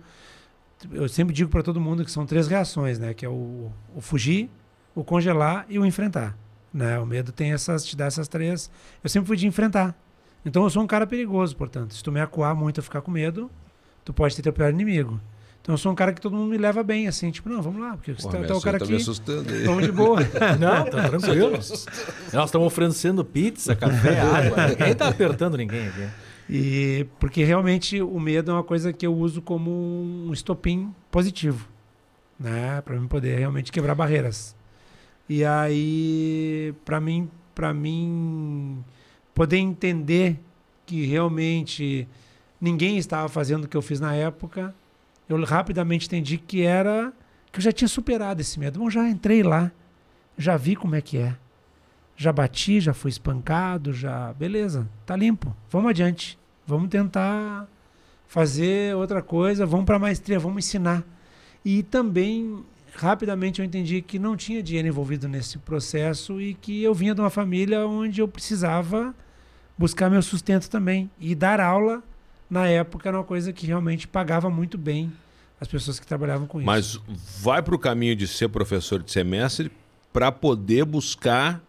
Eu 0.92 1.08
sempre 1.10 1.34
digo 1.34 1.50
para 1.50 1.64
todo 1.64 1.80
mundo 1.82 2.04
que 2.06 2.12
são 2.12 2.26
três 2.26 2.48
reações, 2.48 3.00
né? 3.00 3.14
Que 3.14 3.26
é 3.26 3.30
o, 3.30 3.72
o 3.96 4.02
fugir, 4.02 4.50
o 4.94 5.04
congelar 5.04 5.66
e 5.70 5.80
o 5.80 5.86
enfrentar. 5.86 6.38
Né? 6.74 7.00
O 7.00 7.06
medo 7.06 7.32
tem 7.32 7.54
essas, 7.54 7.86
te 7.86 7.96
dá 7.96 8.06
essas 8.06 8.28
três. 8.28 8.70
Eu 9.04 9.10
sempre 9.10 9.28
fui 9.28 9.38
de 9.38 9.48
enfrentar. 9.48 9.96
Então 10.46 10.64
eu 10.64 10.70
sou 10.70 10.84
um 10.84 10.88
cara 10.88 11.08
perigoso, 11.08 11.56
portanto. 11.56 11.94
Se 11.96 12.04
tu 12.04 12.12
me 12.12 12.20
acuar 12.20 12.54
muito, 12.54 12.80
eu 12.80 12.84
ficar 12.84 13.02
com 13.02 13.10
medo, 13.10 13.50
tu 14.04 14.14
pode 14.14 14.36
ter 14.36 14.42
teu 14.42 14.54
pior 14.54 14.70
inimigo. 14.72 15.20
Então 15.66 15.74
eu 15.74 15.80
sou 15.80 15.92
um 15.92 15.96
cara 15.96 16.14
que 16.14 16.22
todo 16.22 16.36
mundo 16.36 16.48
me 16.48 16.60
leva 16.60 16.84
bem, 16.84 17.08
assim, 17.08 17.32
tipo, 17.32 17.50
não, 17.50 17.60
vamos 17.60 17.82
lá, 17.82 17.98
porque 17.98 18.14
Pô, 18.14 18.30
tá, 18.30 18.44
tá 18.44 18.56
o 18.56 18.62
cara 18.62 18.78
tá 18.78 18.86
aqui. 18.86 18.94
me 18.94 19.02
assustando 19.02 19.52
aí. 19.52 19.64
Vamos 19.64 19.84
de 19.84 19.92
boa. 19.92 20.20
Não, 20.62 20.86
tá 20.86 21.10
tranquilo. 21.10 21.54
Nós 21.54 22.46
estamos 22.46 22.68
oferecendo 22.68 23.26
pizza, 23.26 23.76
café, 23.76 24.22
água. 24.22 24.68
Ninguém 24.68 24.94
tá 24.94 25.08
apertando 25.08 25.58
ninguém 25.58 25.88
aqui. 25.88 26.08
E 26.48 27.08
porque 27.20 27.44
realmente 27.44 28.00
o 28.00 28.20
medo 28.20 28.52
é 28.52 28.54
uma 28.54 28.64
coisa 28.64 28.94
que 28.94 29.08
eu 29.08 29.16
uso 29.16 29.42
como 29.42 29.72
um 29.72 30.32
estopim 30.32 30.94
positivo, 31.10 31.68
né, 32.40 32.80
para 32.82 33.00
mim 33.00 33.08
poder 33.08 33.40
realmente 33.40 33.72
quebrar 33.72 33.96
barreiras. 33.96 34.56
E 35.28 35.44
aí, 35.44 36.76
para 36.86 37.02
mim, 37.02 37.28
para 37.56 37.74
mim 37.74 38.84
poder 39.34 39.58
entender 39.58 40.40
que 40.86 41.08
realmente 41.08 42.08
ninguém 42.62 43.00
estava 43.00 43.28
fazendo 43.28 43.64
o 43.64 43.68
que 43.68 43.76
eu 43.76 43.82
fiz 43.82 44.00
na 44.00 44.14
época, 44.14 44.76
eu 45.28 45.44
rapidamente 45.44 46.08
entendi 46.08 46.38
que 46.38 46.64
era 46.64 47.12
que 47.52 47.60
eu 47.60 47.64
já 47.64 47.72
tinha 47.72 47.88
superado 47.88 48.42
esse 48.42 48.60
medo. 48.60 48.80
Bom, 48.80 48.90
já 48.90 49.08
entrei 49.10 49.42
lá, 49.42 49.72
já 50.38 50.58
vi 50.58 50.76
como 50.76 50.96
é 50.96 51.02
que 51.02 51.18
é. 51.18 51.36
Já 52.18 52.32
bati, 52.32 52.80
já 52.80 52.94
fui 52.94 53.10
espancado, 53.10 53.94
já. 53.94 54.34
Beleza, 54.34 54.88
tá 55.06 55.16
limpo. 55.16 55.56
Vamos 55.70 55.90
adiante. 55.90 56.38
Vamos 56.66 56.90
tentar 56.90 57.68
fazer 58.28 58.96
outra 58.96 59.22
coisa, 59.22 59.66
vamos 59.66 59.86
para 59.86 60.00
maestria, 60.00 60.40
vamos 60.40 60.66
ensinar. 60.66 61.04
E 61.64 61.84
também, 61.84 62.64
rapidamente, 62.96 63.60
eu 63.60 63.66
entendi 63.66 64.02
que 64.02 64.20
não 64.20 64.36
tinha 64.36 64.62
dinheiro 64.62 64.88
envolvido 64.88 65.28
nesse 65.28 65.58
processo 65.58 66.42
e 66.42 66.54
que 66.54 66.84
eu 66.84 66.94
vinha 66.94 67.14
de 67.16 67.22
uma 67.22 67.30
família 67.30 67.86
onde 67.88 68.22
eu 68.22 68.28
precisava 68.28 69.14
buscar 69.78 70.10
meu 70.10 70.22
sustento 70.22 70.70
também. 70.70 71.10
E 71.20 71.36
dar 71.36 71.60
aula, 71.60 72.04
na 72.50 72.68
época, 72.68 73.10
era 73.10 73.18
uma 73.18 73.24
coisa 73.24 73.52
que 73.52 73.66
realmente 73.66 74.08
pagava 74.08 74.50
muito 74.50 74.78
bem 74.78 75.12
as 75.60 75.68
pessoas 75.68 76.00
que 76.00 76.06
trabalhavam 76.06 76.48
com 76.48 76.60
isso. 76.60 76.66
Mas 76.66 77.00
vai 77.42 77.62
para 77.62 77.76
o 77.76 77.80
caminho 77.80 78.16
de 78.16 78.28
ser 78.28 78.50
professor 78.50 79.02
de 79.02 79.12
semestre 79.12 79.72
para 80.12 80.32
poder 80.32 80.86
buscar 80.86 81.62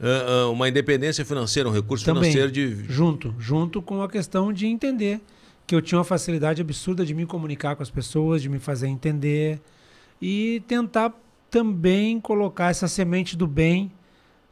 ah, 0.00 0.06
ah, 0.44 0.50
uma 0.50 0.68
independência 0.68 1.24
financeira, 1.24 1.68
um 1.68 1.72
recurso 1.72 2.04
Também. 2.04 2.30
financeiro 2.30 2.52
de. 2.52 2.92
Junto, 2.92 3.34
junto 3.38 3.80
com 3.80 4.02
a 4.02 4.08
questão 4.08 4.52
de 4.52 4.66
entender 4.66 5.20
que 5.66 5.74
eu 5.74 5.80
tinha 5.80 5.98
uma 5.98 6.04
facilidade 6.04 6.60
absurda 6.60 7.06
de 7.06 7.14
me 7.14 7.24
comunicar 7.24 7.74
com 7.76 7.82
as 7.82 7.90
pessoas, 7.90 8.42
de 8.42 8.48
me 8.48 8.58
fazer 8.58 8.88
entender 8.88 9.60
e 10.20 10.62
tentar 10.66 11.12
também 11.50 12.20
colocar 12.20 12.70
essa 12.70 12.88
semente 12.88 13.36
do 13.36 13.46
bem 13.46 13.90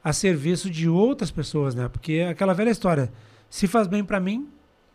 a 0.03 0.13
serviço 0.13 0.71
de 0.71 0.89
outras 0.89 1.31
pessoas, 1.31 1.75
né? 1.75 1.89
Porque 1.89 2.15
é 2.15 2.29
aquela 2.29 2.55
velha 2.55 2.71
história, 2.71 3.13
se 3.51 3.67
faz 3.67 3.87
bem 3.87 4.03
para 4.03 4.19
mim, 4.19 4.49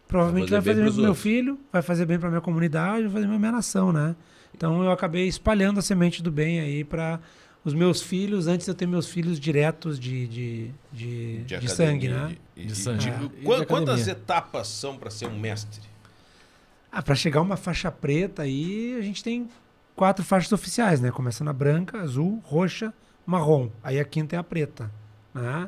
provavelmente 0.07 0.49
Vai 0.49 0.59
fazer 0.61 0.65
bem 0.69 0.73
fazer 0.73 0.75
bem 0.75 0.83
pros 0.85 0.95
para 0.95 1.01
meu 1.01 1.09
outros. 1.09 1.23
filho, 1.23 1.59
vai 1.71 1.81
fazer 1.81 2.05
bem 2.05 2.19
para 2.19 2.29
minha 2.29 2.41
comunidade, 2.41 3.03
vai 3.03 3.11
fazer 3.11 3.25
bem 3.25 3.29
para 3.31 3.39
minha 3.39 3.51
nação, 3.51 3.91
né? 3.91 4.15
Então 4.55 4.83
eu 4.83 4.91
acabei 4.91 5.27
espalhando 5.27 5.79
a 5.79 5.81
semente 5.81 6.23
do 6.23 6.31
bem 6.31 6.59
aí 6.59 6.83
para 6.83 7.19
os 7.63 7.73
meus 7.73 8.01
filhos, 8.01 8.47
antes 8.47 8.65
de 8.65 8.71
eu 8.71 8.75
ter 8.75 8.87
meus 8.87 9.09
filhos 9.09 9.39
diretos 9.39 9.99
de, 9.99 10.27
de, 10.27 10.71
de, 10.91 11.37
de 11.43 11.55
academia, 11.55 11.75
sangue, 11.75 12.07
né? 12.07 12.35
de- 12.55 12.61
De 12.63 12.67
de- 12.69 12.75
sangue. 12.75 12.99
de- 13.03 13.09
Ah, 13.09 13.17
de 13.19 13.27
Quan- 13.45 13.65
quantas 13.65 13.95
academia. 13.95 14.11
etapas 14.13 14.67
são 14.69 14.97
para 14.97 15.09
ser 15.09 15.27
um 15.27 15.37
mestre? 15.37 15.81
Ah, 16.91 17.01
para 17.01 17.13
chegar 17.15 17.41
uma 17.41 17.57
faixa 17.57 17.91
preta 17.91 18.43
aí, 18.43 18.95
a 18.97 19.01
gente 19.01 19.23
tem 19.23 19.49
quatro 19.95 20.23
faixas 20.23 20.51
oficiais, 20.53 21.01
né? 21.01 21.11
Começa 21.11 21.43
na 21.43 21.51
branca, 21.51 21.99
azul, 22.01 22.41
roxa, 22.45 22.93
marrom. 23.25 23.69
Aí 23.83 23.99
a 23.99 24.05
quinta 24.05 24.35
é 24.35 24.39
a 24.39 24.43
preta, 24.43 24.89
né? 25.33 25.67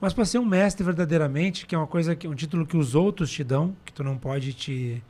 Mas 0.00 0.12
para 0.12 0.24
ser 0.24 0.38
um 0.38 0.44
mestre 0.46 0.84
verdadeiramente, 0.84 1.66
que 1.66 1.74
é 1.74 1.78
uma 1.78 1.86
coisa 1.86 2.14
que 2.14 2.28
um 2.28 2.34
título 2.34 2.64
que 2.66 2.76
os 2.76 2.94
outros 2.94 3.30
te 3.30 3.42
dão, 3.42 3.74
que 3.84 3.92
tu 3.92 4.04
não 4.04 4.16
pode 4.16 4.52
te, 4.52 5.02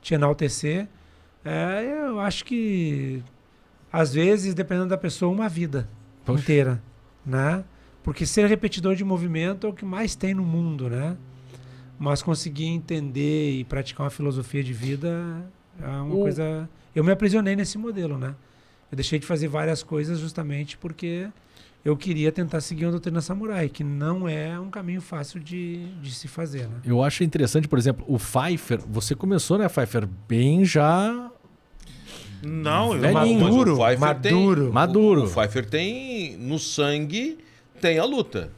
te 0.00 0.14
enaltecer, 0.14 0.88
é, 1.44 1.84
eu 2.08 2.18
acho 2.20 2.44
que 2.44 3.22
às 3.92 4.12
vezes, 4.14 4.54
dependendo 4.54 4.88
da 4.88 4.96
pessoa, 4.98 5.30
uma 5.32 5.48
vida 5.48 5.88
Poxa. 6.24 6.40
inteira, 6.42 6.82
né? 7.24 7.62
Porque 8.02 8.26
ser 8.26 8.46
repetidor 8.48 8.96
de 8.96 9.04
movimento 9.04 9.66
é 9.66 9.70
o 9.70 9.72
que 9.72 9.84
mais 9.84 10.16
tem 10.16 10.34
no 10.34 10.42
mundo, 10.44 10.88
né? 10.90 11.16
Mas 11.98 12.20
conseguir 12.22 12.66
entender 12.66 13.52
e 13.60 13.64
praticar 13.64 14.04
uma 14.04 14.10
filosofia 14.10 14.62
de 14.64 14.72
vida 14.72 15.44
é 15.80 15.86
uma 15.86 16.14
O- 16.16 16.22
coisa. 16.22 16.68
Eu 16.94 17.04
me 17.04 17.12
aprisionei 17.12 17.54
nesse 17.54 17.78
modelo, 17.78 18.18
né? 18.18 18.34
Eu 18.90 18.96
deixei 18.96 19.18
de 19.20 19.26
fazer 19.26 19.46
várias 19.46 19.82
coisas 19.84 20.18
justamente 20.18 20.76
porque 20.76 21.28
eu 21.84 21.96
queria 21.96 22.30
tentar 22.30 22.60
seguir 22.60 22.84
uma 22.84 22.92
doutrina 22.92 23.20
samurai, 23.20 23.68
que 23.68 23.82
não 23.82 24.28
é 24.28 24.58
um 24.58 24.70
caminho 24.70 25.00
fácil 25.00 25.40
de, 25.40 25.86
de 26.00 26.12
se 26.14 26.28
fazer, 26.28 26.68
né? 26.68 26.76
Eu 26.84 27.02
acho 27.02 27.24
interessante, 27.24 27.66
por 27.66 27.78
exemplo, 27.78 28.04
o 28.08 28.18
Pfeiffer. 28.18 28.80
Você 28.88 29.14
começou, 29.14 29.58
né, 29.58 29.68
Pfeiffer? 29.68 30.06
Bem 30.28 30.64
já 30.64 31.30
Não, 32.42 32.94
eu 32.94 33.00
Velhinho. 33.00 33.14
Mas 33.14 33.30
o 33.30 33.38
Maduro, 33.38 33.76
Pfeiffer 33.76 33.98
maduro. 34.00 34.62
Tem, 34.64 34.72
Maduro. 34.72 35.20
O, 35.22 35.24
o 35.24 35.30
Pfeiffer 35.30 35.68
tem 35.68 36.36
no 36.36 36.58
sangue, 36.58 37.38
tem 37.80 37.98
a 37.98 38.04
luta. 38.04 38.50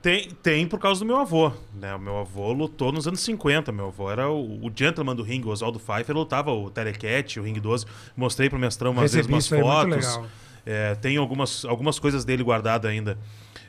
Tem, 0.00 0.30
tem 0.30 0.66
por 0.66 0.78
causa 0.78 1.00
do 1.00 1.06
meu 1.06 1.16
avô. 1.16 1.52
Né? 1.74 1.94
O 1.94 1.98
meu 1.98 2.18
avô 2.18 2.52
lutou 2.52 2.92
nos 2.92 3.06
anos 3.06 3.20
50. 3.20 3.72
Meu 3.72 3.88
avô 3.88 4.10
era 4.10 4.30
o, 4.30 4.64
o 4.64 4.72
gentleman 4.74 5.14
do 5.14 5.22
ringue. 5.22 5.48
O 5.48 5.50
Oswaldo 5.50 5.80
Pfeiffer 5.80 6.16
lutava 6.16 6.52
o 6.52 6.70
Telecat, 6.70 7.38
o 7.38 7.42
Ring 7.42 7.54
12. 7.54 7.84
Mostrei 8.16 8.48
pro 8.48 8.58
mestrão 8.58 8.92
umas 8.92 9.02
vezes 9.12 9.16
Recebi 9.16 9.34
umas 9.34 9.44
isso 9.44 9.54
aí, 9.54 9.60
muito 9.60 9.74
fotos. 9.74 10.06
legal. 10.06 10.26
É, 10.70 10.94
tem 10.96 11.16
algumas, 11.16 11.64
algumas 11.64 11.98
coisas 11.98 12.26
dele 12.26 12.42
guardadas 12.42 12.90
ainda. 12.90 13.18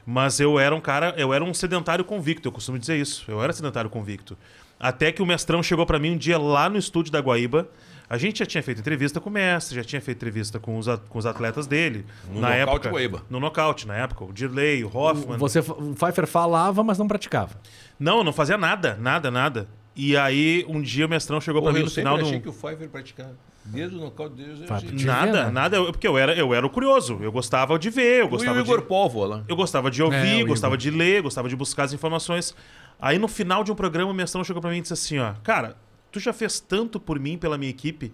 Mas 0.06 0.40
eu 0.42 0.60
era 0.60 0.76
um 0.76 0.82
cara, 0.82 1.14
eu 1.18 1.34
era 1.34 1.42
um 1.42 1.54
sedentário 1.54 2.04
convicto, 2.04 2.50
eu 2.50 2.52
costumo 2.52 2.78
dizer 2.78 2.98
isso. 2.98 3.24
Eu 3.26 3.42
era 3.42 3.54
sedentário 3.54 3.90
convicto. 3.90 4.38
Até 4.78 5.10
que 5.10 5.22
o 5.22 5.26
mestrão 5.26 5.64
chegou 5.64 5.86
pra 5.86 5.98
mim 5.98 6.12
um 6.12 6.18
dia 6.18 6.38
lá 6.38 6.70
no 6.70 6.78
estúdio 6.78 7.10
da 7.10 7.20
Guaíba. 7.20 7.70
A 8.10 8.18
gente 8.18 8.40
já 8.40 8.46
tinha 8.46 8.62
feito 8.62 8.80
entrevista 8.80 9.22
com 9.22 9.30
o 9.30 9.32
mestre, 9.32 9.76
já 9.76 9.84
tinha 9.84 10.02
feito 10.02 10.18
entrevista 10.18 10.60
com 10.60 10.78
os, 10.78 10.88
com 11.08 11.20
os 11.20 11.26
atletas 11.26 11.68
dele. 11.68 12.06
No 12.28 12.42
na 12.42 12.50
nocaute 12.50 12.72
época, 12.72 12.90
Guaíba. 12.90 13.24
No 13.30 13.40
nocaute, 13.40 13.88
na 13.88 13.96
época. 13.96 14.26
O 14.26 14.34
Dirley, 14.34 14.84
o 14.84 14.92
Hoffman. 14.94 15.38
Você, 15.38 15.60
o 15.60 15.94
Pfeiffer 15.96 16.28
falava, 16.28 16.84
mas 16.84 16.98
não 16.98 17.08
praticava. 17.08 17.56
Não, 17.98 18.24
não 18.24 18.34
fazia 18.34 18.58
nada, 18.58 18.98
nada, 19.00 19.30
nada. 19.32 19.70
E 19.96 20.16
aí, 20.16 20.66
um 20.68 20.82
dia 20.82 21.06
o 21.06 21.10
mestrão 21.10 21.42
chegou 21.42 21.62
pra 21.62 21.72
Porra, 21.72 21.74
mim 21.74 21.80
eu 21.80 21.86
no 21.86 21.92
final 21.92 22.18
do. 22.18 22.26
achei 22.26 22.40
que 22.40 22.48
o 22.50 22.54
Pfeiffer 22.54 22.90
praticava. 22.90 23.36
Desde 23.66 23.96
o 23.98 24.00
nocaute 24.00 24.36
deles, 24.36 24.62
eu 24.62 25.06
Nada, 25.06 25.46
ver, 25.46 25.52
nada. 25.52 25.78
eu- 25.78 25.92
Porque 25.92 26.08
eu 26.08 26.18
era, 26.18 26.34
eu 26.34 26.54
era 26.54 26.66
o 26.66 26.70
curioso. 26.70 27.20
Eu 27.22 27.32
gostava 27.32 27.78
de 27.78 27.90
ver, 27.90 28.22
eu 28.22 28.24
E 28.24 28.28
o 28.28 28.30
gostava 28.30 28.60
Igor 28.60 28.80
de. 28.82 28.88
Povo 28.88 29.26
lá. 29.26 29.44
Eu 29.48 29.56
gostava 29.56 29.92
de 29.92 30.02
É, 30.02 30.06
ouvir, 30.06 30.44
o 30.44 30.48
gostava 30.48 30.74
Igor. 30.76 30.78
de 30.82 30.90
ler, 30.92 31.22
gostava 31.22 31.50
de 31.50 31.56
buscar 31.56 31.84
as 31.84 31.94
informações. 31.94 32.56
Aí 33.00 33.20
no 33.20 33.28
final 33.28 33.64
de 33.64 33.72
um 33.72 33.76
programa, 33.76 34.10
o 34.12 34.14
mestrão 34.14 34.44
chegou 34.44 34.62
pra 34.62 34.72
mim 34.72 34.78
e 34.78 34.82
disse 34.82 34.94
assim: 34.94 35.20
ó, 35.20 35.34
cara, 35.44 35.76
tu 36.12 36.20
já 36.20 36.34
fez 36.34 36.60
tanto 36.60 37.00
por 37.00 37.20
mim, 37.20 37.38
pela 37.38 37.58
minha 37.58 37.70
equipe, 37.70 38.12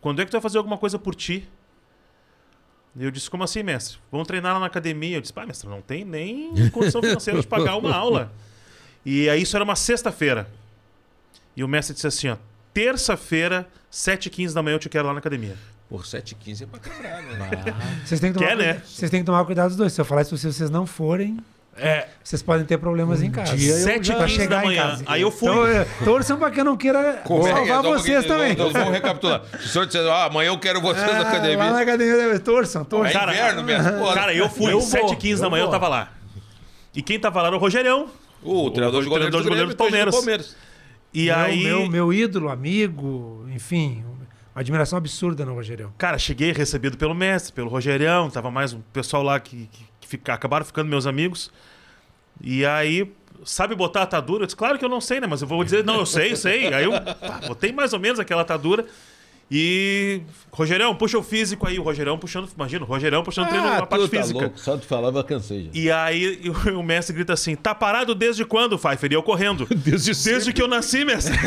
quando 0.00 0.20
é 0.20 0.24
que 0.24 0.30
tu 0.30 0.34
vai 0.34 0.40
fazer 0.40 0.58
alguma 0.58 0.78
coisa 0.78 0.98
por 0.98 1.14
ti? 1.14 1.46
E 2.98 3.04
eu 3.04 3.10
disse, 3.10 3.28
como 3.30 3.44
assim, 3.44 3.62
mestre? 3.62 3.98
Vamos 4.10 4.26
treinar 4.26 4.54
lá 4.54 4.60
na 4.60 4.66
academia. 4.66 5.18
Eu 5.18 5.20
disse, 5.20 5.32
pá, 5.32 5.44
mestre, 5.44 5.68
não 5.68 5.82
tem 5.82 6.02
nem 6.04 6.70
condição 6.70 7.02
financeira 7.02 7.38
de 7.40 7.46
pagar 7.46 7.76
uma 7.76 7.94
aula. 7.94 8.32
E 9.04 9.28
aí 9.28 9.42
isso 9.42 9.54
era 9.54 9.62
uma 9.62 9.76
sexta-feira. 9.76 10.48
E 11.56 11.64
o 11.64 11.68
mestre 11.68 11.94
disse 11.94 12.06
assim, 12.06 12.28
ó, 12.28 12.36
terça-feira, 12.74 13.66
7h15 13.92 14.52
da 14.52 14.62
manhã 14.62 14.74
eu 14.76 14.78
te 14.78 14.88
quero 14.88 15.06
lá 15.06 15.12
na 15.12 15.18
academia. 15.18 15.54
Por 15.88 16.02
7h15 16.04 16.62
é 16.62 16.66
pra 16.66 16.78
caralho, 16.80 17.26
né? 17.36 17.74
Vocês 18.04 18.20
têm 18.20 18.32
que 18.32 18.38
tomar, 18.38 18.48
Quer, 18.50 18.56
né? 18.56 18.82
vocês 18.84 19.10
têm 19.10 19.20
que 19.20 19.26
tomar 19.26 19.44
cuidado 19.44 19.68
dos 19.68 19.76
dois. 19.76 19.92
Se 19.92 20.00
eu 20.00 20.04
falar 20.04 20.22
isso, 20.22 20.36
se 20.36 20.52
vocês 20.52 20.68
não 20.68 20.84
forem, 20.86 21.38
É, 21.78 22.08
vocês 22.24 22.42
podem 22.42 22.64
ter 22.66 22.78
problemas 22.78 23.22
em 23.22 23.30
casa. 23.30 23.54
dia 23.56 23.72
eu 23.72 23.84
Sete 23.84 24.06
já- 24.08 24.16
Pra 24.16 24.24
15 24.26 24.36
chegar 24.38 24.56
da 24.56 24.62
em 24.62 24.66
manhã. 24.66 24.82
casa. 24.82 25.04
Aí 25.06 25.20
eu 25.22 25.30
fui. 25.30 25.48
Então, 25.48 25.66
é, 25.66 25.84
torçam 26.04 26.38
pra 26.38 26.50
que 26.50 26.58
eu 26.60 26.64
não 26.64 26.76
queira 26.76 27.20
Como 27.24 27.46
é 27.46 27.52
que 27.52 27.58
é? 27.60 27.66
salvar 27.66 27.80
um 27.92 27.98
vocês 27.98 28.24
também. 28.24 28.54
Vamos, 28.56 28.72
vamos 28.72 28.92
recapitular. 28.92 29.42
Se 29.60 29.66
o 29.66 29.68
senhor 29.68 29.86
disser, 29.86 30.06
ah, 30.10 30.24
amanhã 30.24 30.48
eu 30.48 30.58
quero 30.58 30.80
vocês 30.80 31.06
na 31.06 31.18
Ah, 31.18 31.28
academia. 31.28 31.58
Lá 31.58 31.72
na 31.72 31.80
academia, 31.80 32.40
torçam, 32.40 32.82
É 32.82 32.84
torçam. 32.86 33.12
Cara, 33.20 33.32
inverno 33.34 33.62
mesmo. 33.62 33.92
Pô, 33.98 34.12
Cara, 34.14 34.34
eu 34.34 34.48
fui, 34.50 34.72
Eu 34.72 34.80
vou, 34.80 34.88
7h15 34.88 35.40
da 35.40 35.46
eu 35.46 35.50
manhã 35.50 35.62
eu 35.62 35.66
vou. 35.66 35.72
tava 35.72 35.88
lá. 35.88 36.12
E 36.94 37.02
quem 37.02 37.20
tava 37.20 37.40
lá 37.42 37.48
era 37.48 37.56
o 37.56 37.58
Rogerão. 37.60 38.08
o 38.42 38.70
treinador 38.70 39.02
de 39.02 39.06
o 39.06 39.10
goleiro 39.10 39.30
treinador 39.30 39.42
de 39.42 39.48
goleiro 39.48 39.68
do 39.70 39.76
Grêmio, 39.76 40.10
Palmeiras. 40.12 40.56
E 41.18 41.26
meu, 41.26 41.34
aí, 41.36 41.62
meu, 41.62 41.88
meu 41.90 42.12
ídolo, 42.12 42.48
amigo, 42.50 43.46
enfim, 43.54 44.04
uma 44.54 44.60
admiração 44.60 44.98
absurda 44.98 45.44
no 45.46 45.54
Rogerião. 45.54 45.92
cara, 45.96 46.18
cheguei 46.18 46.52
recebido 46.52 46.96
pelo 46.98 47.14
mestre, 47.14 47.52
pelo 47.54 47.68
Rogerão, 47.70 48.28
tava 48.28 48.50
mais 48.50 48.72
um 48.74 48.80
pessoal 48.92 49.22
lá 49.22 49.40
que, 49.40 49.66
que, 49.72 49.84
que 50.00 50.08
fica- 50.08 50.34
acabaram 50.34 50.64
ficando 50.66 50.88
meus 50.90 51.06
amigos. 51.06 51.50
E 52.40 52.66
aí, 52.66 53.10
sabe 53.44 53.74
botar 53.74 54.02
atadura? 54.02 54.42
Eu 54.42 54.46
disse, 54.46 54.56
claro 54.56 54.78
que 54.78 54.84
eu 54.84 54.88
não 54.90 55.00
sei, 55.00 55.20
né? 55.20 55.26
Mas 55.26 55.40
eu 55.40 55.48
vou 55.48 55.64
dizer, 55.64 55.82
não, 55.84 55.96
eu 56.00 56.06
sei, 56.06 56.36
sei. 56.36 56.72
Aí 56.74 56.84
eu 56.84 56.92
pá, 56.92 57.40
botei 57.46 57.72
mais 57.72 57.94
ou 57.94 57.98
menos 57.98 58.20
aquela 58.20 58.42
atadura. 58.42 58.84
E. 59.50 60.22
Rogerão, 60.50 60.94
puxa 60.94 61.16
o 61.18 61.22
físico 61.22 61.66
aí. 61.68 61.78
O 61.78 61.82
Rogerão 61.82 62.18
puxando. 62.18 62.48
Imagina, 62.52 62.84
o 62.84 62.88
Rogerão 62.88 63.22
puxando 63.22 63.48
treino 63.48 63.66
na 63.66 63.86
parte 63.86 64.08
física. 64.08 64.52
Só 64.56 64.74
de 64.74 64.84
falar, 64.86 65.14
eu 65.14 65.24
cansei 65.24 65.64
já. 65.64 65.70
E 65.72 65.90
aí 65.90 66.50
o, 66.74 66.78
o 66.80 66.82
mestre 66.82 67.14
grita 67.14 67.32
assim: 67.32 67.54
tá 67.54 67.74
parado 67.74 68.14
desde 68.14 68.44
quando, 68.44 68.76
Pfeiffer? 68.76 69.12
E 69.12 69.14
eu 69.14 69.22
correndo. 69.22 69.66
Desde 69.76 70.12
Desde 70.24 70.52
que 70.52 70.60
eu 70.60 70.66
nasci, 70.66 71.04
mestre. 71.04 71.36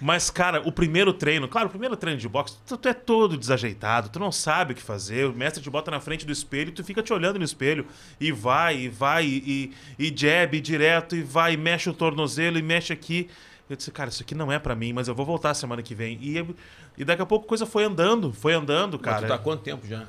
Mas, 0.00 0.30
cara, 0.30 0.60
o 0.66 0.72
primeiro 0.72 1.12
treino, 1.12 1.48
claro, 1.48 1.66
o 1.66 1.70
primeiro 1.70 1.96
treino 1.96 2.18
de 2.18 2.28
boxe, 2.28 2.56
tu, 2.66 2.76
tu 2.76 2.88
é 2.88 2.94
todo 2.94 3.36
desajeitado, 3.36 4.08
tu 4.08 4.18
não 4.18 4.30
sabe 4.30 4.72
o 4.72 4.76
que 4.76 4.82
fazer. 4.82 5.26
O 5.26 5.32
mestre 5.32 5.62
te 5.62 5.68
bota 5.68 5.90
na 5.90 6.00
frente 6.00 6.24
do 6.24 6.32
espelho 6.32 6.68
e 6.68 6.72
tu 6.72 6.84
fica 6.84 7.02
te 7.02 7.12
olhando 7.12 7.38
no 7.38 7.44
espelho. 7.44 7.86
E 8.20 8.32
vai, 8.32 8.78
e 8.78 8.88
vai, 8.88 9.26
e, 9.26 9.72
e 9.98 10.12
jab 10.16 10.56
e 10.56 10.60
direto, 10.60 11.16
e 11.16 11.22
vai, 11.22 11.54
e 11.54 11.56
mexe 11.56 11.90
o 11.90 11.94
tornozelo, 11.94 12.58
e 12.58 12.62
mexe 12.62 12.92
aqui. 12.92 13.28
Eu 13.68 13.76
disse, 13.76 13.90
cara, 13.90 14.08
isso 14.08 14.22
aqui 14.22 14.34
não 14.34 14.50
é 14.50 14.58
pra 14.58 14.74
mim, 14.74 14.92
mas 14.92 15.08
eu 15.08 15.14
vou 15.14 15.26
voltar 15.26 15.52
semana 15.54 15.82
que 15.82 15.94
vem. 15.94 16.18
E, 16.22 16.56
e 16.96 17.04
daqui 17.04 17.20
a 17.20 17.26
pouco 17.26 17.44
a 17.44 17.48
coisa 17.48 17.66
foi 17.66 17.84
andando, 17.84 18.32
foi 18.32 18.54
andando, 18.54 18.98
Cara, 18.98 19.16
cara. 19.16 19.26
tu 19.26 19.28
tá 19.28 19.34
há 19.34 19.38
quanto 19.38 19.62
tempo 19.62 19.86
já? 19.86 20.06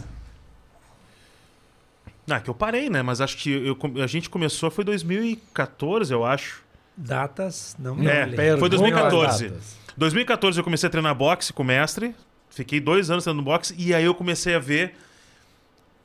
Ah, 2.30 2.40
que 2.40 2.50
eu 2.50 2.54
parei, 2.54 2.90
né? 2.90 3.02
Mas 3.02 3.22
acho 3.22 3.36
que 3.38 3.50
eu, 3.52 3.78
a 4.04 4.08
gente 4.08 4.30
começou 4.30 4.70
foi 4.70 4.84
2014, 4.84 6.14
eu 6.14 6.24
acho. 6.24 6.62
Datas, 6.96 7.76
não 7.80 7.96
me 7.96 8.08
É, 8.08 8.26
lembro. 8.26 8.60
foi 8.60 8.70
2014. 8.70 9.46
As 9.46 9.52
datas. 9.52 9.78
2014 9.98 10.58
eu 10.60 10.64
comecei 10.64 10.88
a 10.88 10.90
treinar 10.90 11.16
boxe 11.16 11.52
com 11.52 11.64
o 11.64 11.66
mestre. 11.66 12.16
Fiquei 12.50 12.80
dois 12.80 13.10
anos 13.10 13.24
treinando 13.24 13.44
boxe. 13.44 13.74
E 13.78 13.94
aí 13.94 14.06
eu 14.06 14.14
comecei 14.14 14.54
a 14.56 14.60
ver 14.60 14.96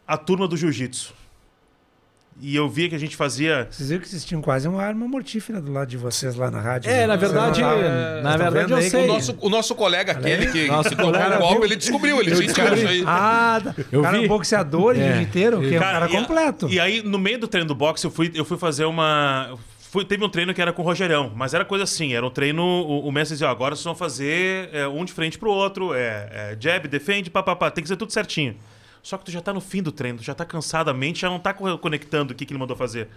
a 0.06 0.16
turma 0.16 0.48
do 0.48 0.56
jiu-jitsu. 0.56 1.12
E 2.40 2.56
eu 2.56 2.68
via 2.68 2.88
que 2.88 2.94
a 2.94 2.98
gente 2.98 3.16
fazia. 3.16 3.68
Vocês 3.70 3.88
viram 3.88 4.02
que 4.02 4.08
vocês 4.08 4.24
tinham 4.24 4.42
quase 4.42 4.66
uma 4.66 4.82
arma 4.82 5.06
mortífera 5.06 5.60
do 5.60 5.72
lado 5.72 5.88
de 5.88 5.96
vocês 5.96 6.34
lá 6.34 6.50
na 6.50 6.60
rádio. 6.60 6.90
É, 6.90 6.98
né? 7.02 7.06
na 7.06 7.16
verdade, 7.16 7.60
tavam- 7.60 8.22
na 8.22 8.36
verdade 8.36 8.72
eu 8.72 8.82
sei. 8.82 9.04
O 9.04 9.06
nosso, 9.06 9.38
o 9.40 9.48
nosso 9.48 9.74
colega, 9.76 10.12
aquele 10.12 10.46
que, 10.50 10.66
Nosso 10.66 10.88
que 10.90 10.96
tocou 10.96 11.12
o 11.12 11.38
copo, 11.38 11.64
ele 11.64 11.76
descobriu, 11.76 12.20
ele 12.20 12.34
sentiu 12.34 12.74
isso 12.74 12.88
aí. 12.88 13.04
Ah, 13.06 13.60
tá. 13.62 13.74
Eu 13.92 14.02
cara, 14.02 14.18
vi. 14.18 14.24
um 14.24 14.28
boxeador, 14.28 14.96
É. 14.96 15.12
jiu-jiteiro, 15.14 15.60
que 15.60 15.74
é 15.74 15.78
um 15.78 15.80
cara 15.80 16.10
e 16.10 16.16
a- 16.16 16.20
completo. 16.20 16.68
E 16.68 16.80
aí, 16.80 17.02
no 17.02 17.18
meio 17.18 17.38
do 17.38 17.46
treino 17.46 17.68
do 17.68 17.74
boxe, 17.74 18.04
eu 18.04 18.10
fui, 18.10 18.30
eu 18.34 18.44
fui 18.44 18.58
fazer 18.58 18.84
uma. 18.84 19.56
Fui, 19.92 20.04
teve 20.04 20.24
um 20.24 20.28
treino 20.28 20.52
que 20.52 20.60
era 20.60 20.72
com 20.72 20.82
o 20.82 20.84
Rogerão, 20.84 21.30
mas 21.36 21.54
era 21.54 21.64
coisa 21.64 21.84
assim: 21.84 22.14
era 22.14 22.26
um 22.26 22.30
treino. 22.30 22.62
O, 22.62 23.06
o 23.06 23.12
mestre 23.12 23.36
dizia, 23.36 23.46
ó, 23.46 23.50
agora 23.52 23.76
vocês 23.76 23.84
vão 23.84 23.94
fazer 23.94 24.68
é, 24.72 24.88
um 24.88 25.04
de 25.04 25.12
frente 25.12 25.38
pro 25.38 25.50
outro, 25.50 25.94
é, 25.94 26.28
é, 26.32 26.56
jab, 26.58 26.88
defende, 26.88 27.30
papapá, 27.30 27.70
tem 27.70 27.80
que 27.80 27.86
ser 27.88 27.96
tudo 27.96 28.12
certinho. 28.12 28.56
Só 29.04 29.16
que 29.18 29.24
tu 29.26 29.30
já 29.30 29.40
tá 29.42 29.52
no 29.52 29.60
fim 29.60 29.82
do 29.82 29.92
treino, 29.92 30.18
tu 30.18 30.24
já 30.24 30.34
tá 30.34 30.44
cansado, 30.46 30.88
a 30.88 30.94
mente 30.94 31.20
já 31.20 31.28
não 31.28 31.38
tá 31.38 31.52
co- 31.52 31.76
conectando 31.78 32.32
o 32.32 32.34
que, 32.36 32.44
que 32.46 32.52
ele 32.54 32.58
mandou 32.58 32.74
fazer. 32.76 33.08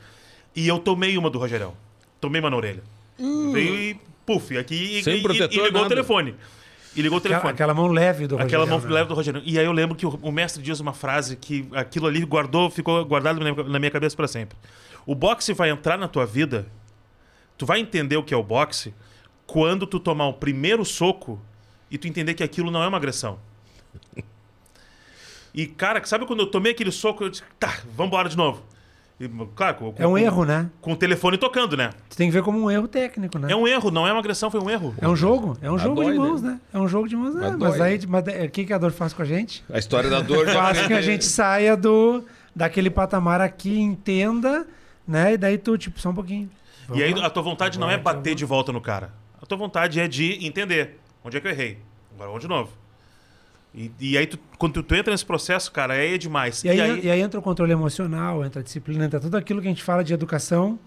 E 0.53 0.67
eu 0.67 0.77
tomei 0.79 1.17
uma 1.17 1.29
do 1.29 1.39
Rogerão. 1.39 1.73
Tomei 2.21 2.41
uma 2.41 2.49
na 2.49 2.57
orelha. 2.57 2.83
Veio 3.17 3.73
e, 3.75 3.99
puf, 4.25 4.55
aqui 4.57 4.99
e, 4.99 5.03
Sem 5.03 5.15
e- 5.15 5.19
e- 5.19 5.23
protetor, 5.23 5.53
e 5.53 5.55
ligou 5.63 5.79
o 5.79 5.83
nada. 5.83 5.87
telefone. 5.89 6.35
E 6.95 7.01
ligou 7.01 7.17
o 7.17 7.19
Aquela, 7.19 7.35
telefone. 7.35 7.53
aquela 7.53 7.73
mão 7.73 7.87
leve 7.87 8.27
do 8.27 8.35
Aquela 8.35 8.63
Rogério, 8.65 8.81
mão 8.81 8.89
né? 8.89 8.95
leve 8.95 9.07
do 9.09 9.15
Rogério. 9.15 9.41
E 9.45 9.57
aí 9.57 9.65
eu 9.65 9.71
lembro 9.71 9.95
que 9.95 10.05
o, 10.05 10.09
o 10.21 10.31
mestre 10.31 10.61
diz 10.61 10.79
uma 10.81 10.91
frase 10.93 11.37
que 11.37 11.65
aquilo 11.71 12.05
ali 12.07 12.19
guardou, 12.25 12.69
ficou 12.69 13.05
guardado 13.05 13.39
na, 13.39 13.53
na 13.63 13.79
minha 13.79 13.91
cabeça 13.91 14.15
para 14.15 14.27
sempre. 14.27 14.57
O 15.05 15.15
boxe 15.15 15.53
vai 15.53 15.69
entrar 15.69 15.97
na 15.97 16.07
tua 16.09 16.25
vida, 16.25 16.67
tu 17.57 17.65
vai 17.65 17.79
entender 17.79 18.17
o 18.17 18.23
que 18.23 18.33
é 18.33 18.37
o 18.37 18.43
boxe 18.43 18.93
quando 19.45 19.87
tu 19.87 19.99
tomar 20.01 20.27
o 20.27 20.33
primeiro 20.33 20.83
soco 20.83 21.39
e 21.89 21.97
tu 21.97 22.07
entender 22.09 22.33
que 22.33 22.43
aquilo 22.43 22.69
não 22.71 22.83
é 22.83 22.87
uma 22.89 22.97
agressão. 22.97 23.39
E, 25.57 25.65
cara, 25.65 25.99
sabe 26.05 26.27
quando 26.27 26.41
eu 26.41 26.45
tomei 26.45 26.71
aquele 26.71 26.91
soco, 26.91 27.23
eu 27.23 27.29
disse, 27.31 27.41
tá, 27.59 27.79
vambora 27.95 28.29
de 28.29 28.37
novo. 28.37 28.61
E, 29.19 29.27
claro, 29.55 29.75
com, 29.75 29.93
É 29.97 30.05
um 30.05 30.11
com- 30.11 30.17
erro, 30.19 30.45
né? 30.45 30.69
Com 30.79 30.91
o 30.91 30.95
telefone 30.95 31.35
tocando, 31.35 31.75
né? 31.75 31.89
Tu 32.07 32.15
tem 32.15 32.27
que 32.29 32.33
ver 32.33 32.43
como 32.43 32.59
um 32.59 32.69
erro 32.69 32.87
técnico, 32.87 33.39
né? 33.39 33.51
É 33.51 33.55
um 33.55 33.67
erro, 33.67 33.89
não 33.89 34.07
é 34.07 34.11
uma 34.11 34.19
agressão, 34.19 34.51
foi 34.51 34.61
um 34.61 34.69
erro. 34.69 34.93
É 35.01 35.07
um 35.07 35.15
jogo, 35.15 35.57
é 35.59 35.71
um 35.71 35.79
jogo 35.79 36.03
dói, 36.03 36.13
de 36.13 36.19
mãos, 36.19 36.43
né? 36.43 36.59
É 36.71 36.77
um 36.77 36.87
jogo 36.87 37.09
de 37.09 37.15
mãos, 37.15 37.33
né? 37.33 37.57
Mas 37.59 37.81
aí, 37.81 37.99
mas 38.07 38.23
o 38.45 38.49
que, 38.51 38.65
que 38.65 38.71
a 38.71 38.77
dor 38.77 38.91
faz 38.91 39.13
com 39.13 39.23
a 39.23 39.25
gente? 39.25 39.63
A 39.73 39.79
história 39.79 40.11
da 40.11 40.21
dor. 40.21 40.45
Faz 40.53 40.85
que 40.85 40.93
a 40.93 41.01
gente 41.01 41.25
saia 41.25 41.75
do 41.75 42.23
daquele 42.55 42.91
patamar 42.91 43.41
aqui, 43.41 43.79
entenda, 43.79 44.67
né? 45.07 45.33
E 45.33 45.37
daí 45.37 45.57
tu, 45.57 45.75
tipo, 45.75 45.99
só 45.99 46.11
um 46.11 46.13
pouquinho. 46.13 46.51
E 46.93 47.01
aí 47.01 47.15
lá. 47.15 47.25
a 47.25 47.29
tua 47.31 47.41
vontade 47.41 47.79
não 47.79 47.89
é 47.89 47.97
bater 47.97 48.35
de 48.35 48.45
volta 48.45 48.71
no 48.71 48.79
cara. 48.79 49.11
A 49.41 49.45
tua 49.47 49.57
vontade 49.57 49.99
é 49.99 50.07
de 50.07 50.45
entender 50.45 50.99
onde 51.23 51.37
é 51.37 51.39
que 51.41 51.47
eu 51.47 51.51
errei. 51.51 51.79
Agora 52.13 52.27
vamos 52.29 52.41
de 52.43 52.47
novo. 52.47 52.69
E, 53.77 53.91
e 53.99 54.17
aí, 54.17 54.25
tu- 54.25 54.39
quando 54.57 54.73
tu, 54.73 54.83
tu 54.83 54.95
entra 54.95 55.11
nesse 55.11 55.25
processo, 55.25 55.71
cara, 55.71 55.93
aí 55.93 56.15
é 56.15 56.17
demais. 56.17 56.63
E 56.63 56.69
aí, 56.69 57.05
e 57.05 57.11
aí 57.11 57.21
entra 57.21 57.39
o 57.39 57.43
controle 57.43 57.71
emocional, 57.71 58.43
entra 58.43 58.59
a 58.59 58.63
disciplina, 58.63 59.05
entra 59.05 59.19
tudo 59.19 59.37
aquilo 59.37 59.61
que 59.61 59.67
a 59.67 59.69
gente 59.69 59.83
fala 59.83 60.03
de 60.03 60.13
educação 60.13 60.79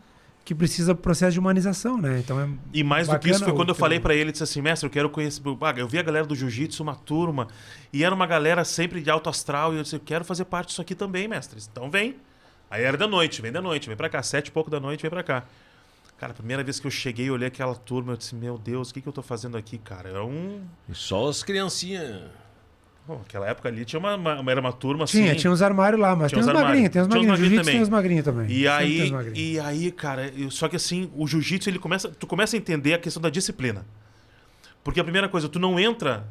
que 0.44 0.54
precisa 0.54 0.94
processo 0.94 1.32
de 1.34 1.38
humanização, 1.38 1.96
né? 1.98 2.18
Então 2.18 2.40
é 2.40 2.48
E 2.72 2.82
mais 2.82 3.06
do 3.06 3.16
que 3.20 3.30
isso 3.30 3.44
foi 3.44 3.52
quando 3.54 3.68
eu 3.68 3.74
falei 3.76 4.00
pra 4.00 4.14
ele, 4.14 4.32
disse 4.32 4.42
assim, 4.42 4.60
mestre, 4.60 4.86
eu 4.86 4.90
quero 4.90 5.08
conhecer. 5.08 5.40
Ah, 5.60 5.74
Eu 5.76 5.86
vi 5.86 5.98
a 5.98 6.02
galera 6.02 6.26
do 6.26 6.34
jiu-jitsu, 6.34 6.82
uma 6.82 6.96
turma, 6.96 7.46
e 7.92 8.02
era 8.02 8.12
uma 8.12 8.26
galera 8.26 8.64
sempre 8.64 9.00
de 9.00 9.08
alto 9.10 9.28
astral, 9.30 9.72
e 9.72 9.76
eu 9.76 9.82
disse, 9.84 9.94
eu 9.94 10.00
quero 10.00 10.24
fazer 10.24 10.46
parte 10.46 10.68
disso 10.68 10.80
aqui 10.82 10.94
também, 10.96 11.28
mestre. 11.28 11.60
Então 11.70 11.88
vem. 11.90 12.16
Aí 12.68 12.82
era 12.82 12.96
da 12.96 13.06
noite, 13.06 13.40
vem 13.42 13.52
da 13.52 13.60
noite, 13.62 13.86
vem 13.86 13.96
pra 13.96 14.08
cá, 14.08 14.22
sete 14.22 14.48
e 14.48 14.50
pouco 14.50 14.70
da 14.70 14.80
noite, 14.80 15.02
vem 15.02 15.10
pra 15.10 15.22
cá. 15.22 15.44
Cara, 16.18 16.32
a 16.32 16.34
primeira 16.34 16.64
vez 16.64 16.80
que 16.80 16.86
eu 16.86 16.90
cheguei 16.90 17.26
e 17.26 17.30
olhei 17.30 17.48
aquela 17.48 17.74
turma, 17.74 18.12
eu 18.12 18.16
disse, 18.16 18.34
meu 18.34 18.58
Deus, 18.58 18.90
o 18.90 18.94
que, 18.94 19.00
que 19.00 19.08
eu 19.08 19.12
tô 19.12 19.22
fazendo 19.22 19.56
aqui, 19.56 19.78
cara? 19.78 20.08
Era 20.08 20.24
um. 20.24 20.62
Só 20.92 21.28
as 21.28 21.42
criancinhas. 21.42 22.22
Pô, 23.06 23.16
naquela 23.16 23.48
época 23.48 23.68
ali 23.68 23.84
tinha 23.84 23.98
uma, 23.98 24.14
uma- 24.14 24.50
era 24.50 24.60
uma 24.60 24.72
turma 24.72 25.04
assim. 25.04 25.22
Tinha, 25.22 25.34
tinha 25.34 25.50
uns 25.50 25.62
armários 25.62 26.00
lá, 26.00 26.14
mas 26.14 26.30
Tinha 26.30 26.42
tem 26.42 26.50
uns 26.52 26.54
uns 26.56 26.62
magrinhos, 26.62 26.90
tem 26.90 27.02
uns 27.02 27.08
Tinha 27.08 27.16
magrinhos. 27.18 27.28
magrinhos 27.30 27.38
Jiu-jitsu 27.40 27.60
também. 27.64 27.74
tem 27.74 27.82
uns 27.82 27.88
magrinhos 27.88 28.24
também. 28.24 28.50
E 28.50 28.68
aí, 28.68 29.12
e 29.34 29.60
aí, 29.60 29.90
cara, 29.90 30.28
eu- 30.36 30.50
só 30.50 30.68
que 30.68 30.76
assim, 30.76 31.10
o 31.16 31.26
jiu-jitsu 31.26 31.68
ele 31.68 31.78
começa, 31.78 32.08
tu 32.08 32.26
começa 32.26 32.54
a 32.54 32.58
entender 32.58 32.94
a 32.94 32.98
questão 32.98 33.20
da 33.20 33.30
disciplina. 33.30 33.84
Porque 34.84 35.00
a 35.00 35.04
primeira 35.04 35.28
coisa, 35.28 35.48
tu 35.48 35.58
não 35.58 35.78
entra, 35.80 36.26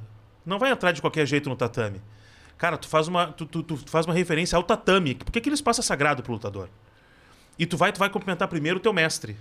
não 0.45 0.57
vai 0.57 0.71
entrar 0.71 0.91
de 0.91 1.01
qualquer 1.01 1.25
jeito 1.25 1.49
no 1.49 1.55
tatame. 1.55 2.01
Cara, 2.57 2.77
tu 2.77 2.87
faz 2.87 3.07
uma, 3.07 3.27
tu, 3.27 3.45
tu- 3.45 3.63
tu 3.63 3.77
faz 3.89 4.05
uma 4.05 4.13
referência 4.13 4.55
ao 4.55 4.63
tatame, 4.63 5.15
porque 5.15 5.39
aquele 5.39 5.55
espaço 5.55 5.81
é 5.81 5.83
sagrado 5.83 6.23
pro 6.23 6.33
lutador. 6.33 6.69
E 7.57 7.65
tu 7.65 7.75
vai, 7.77 7.91
tu 7.91 7.99
vai 7.99 8.09
cumprimentar 8.09 8.47
primeiro 8.47 8.77
o 8.77 8.81
teu 8.81 8.93
mestre. 8.93 9.35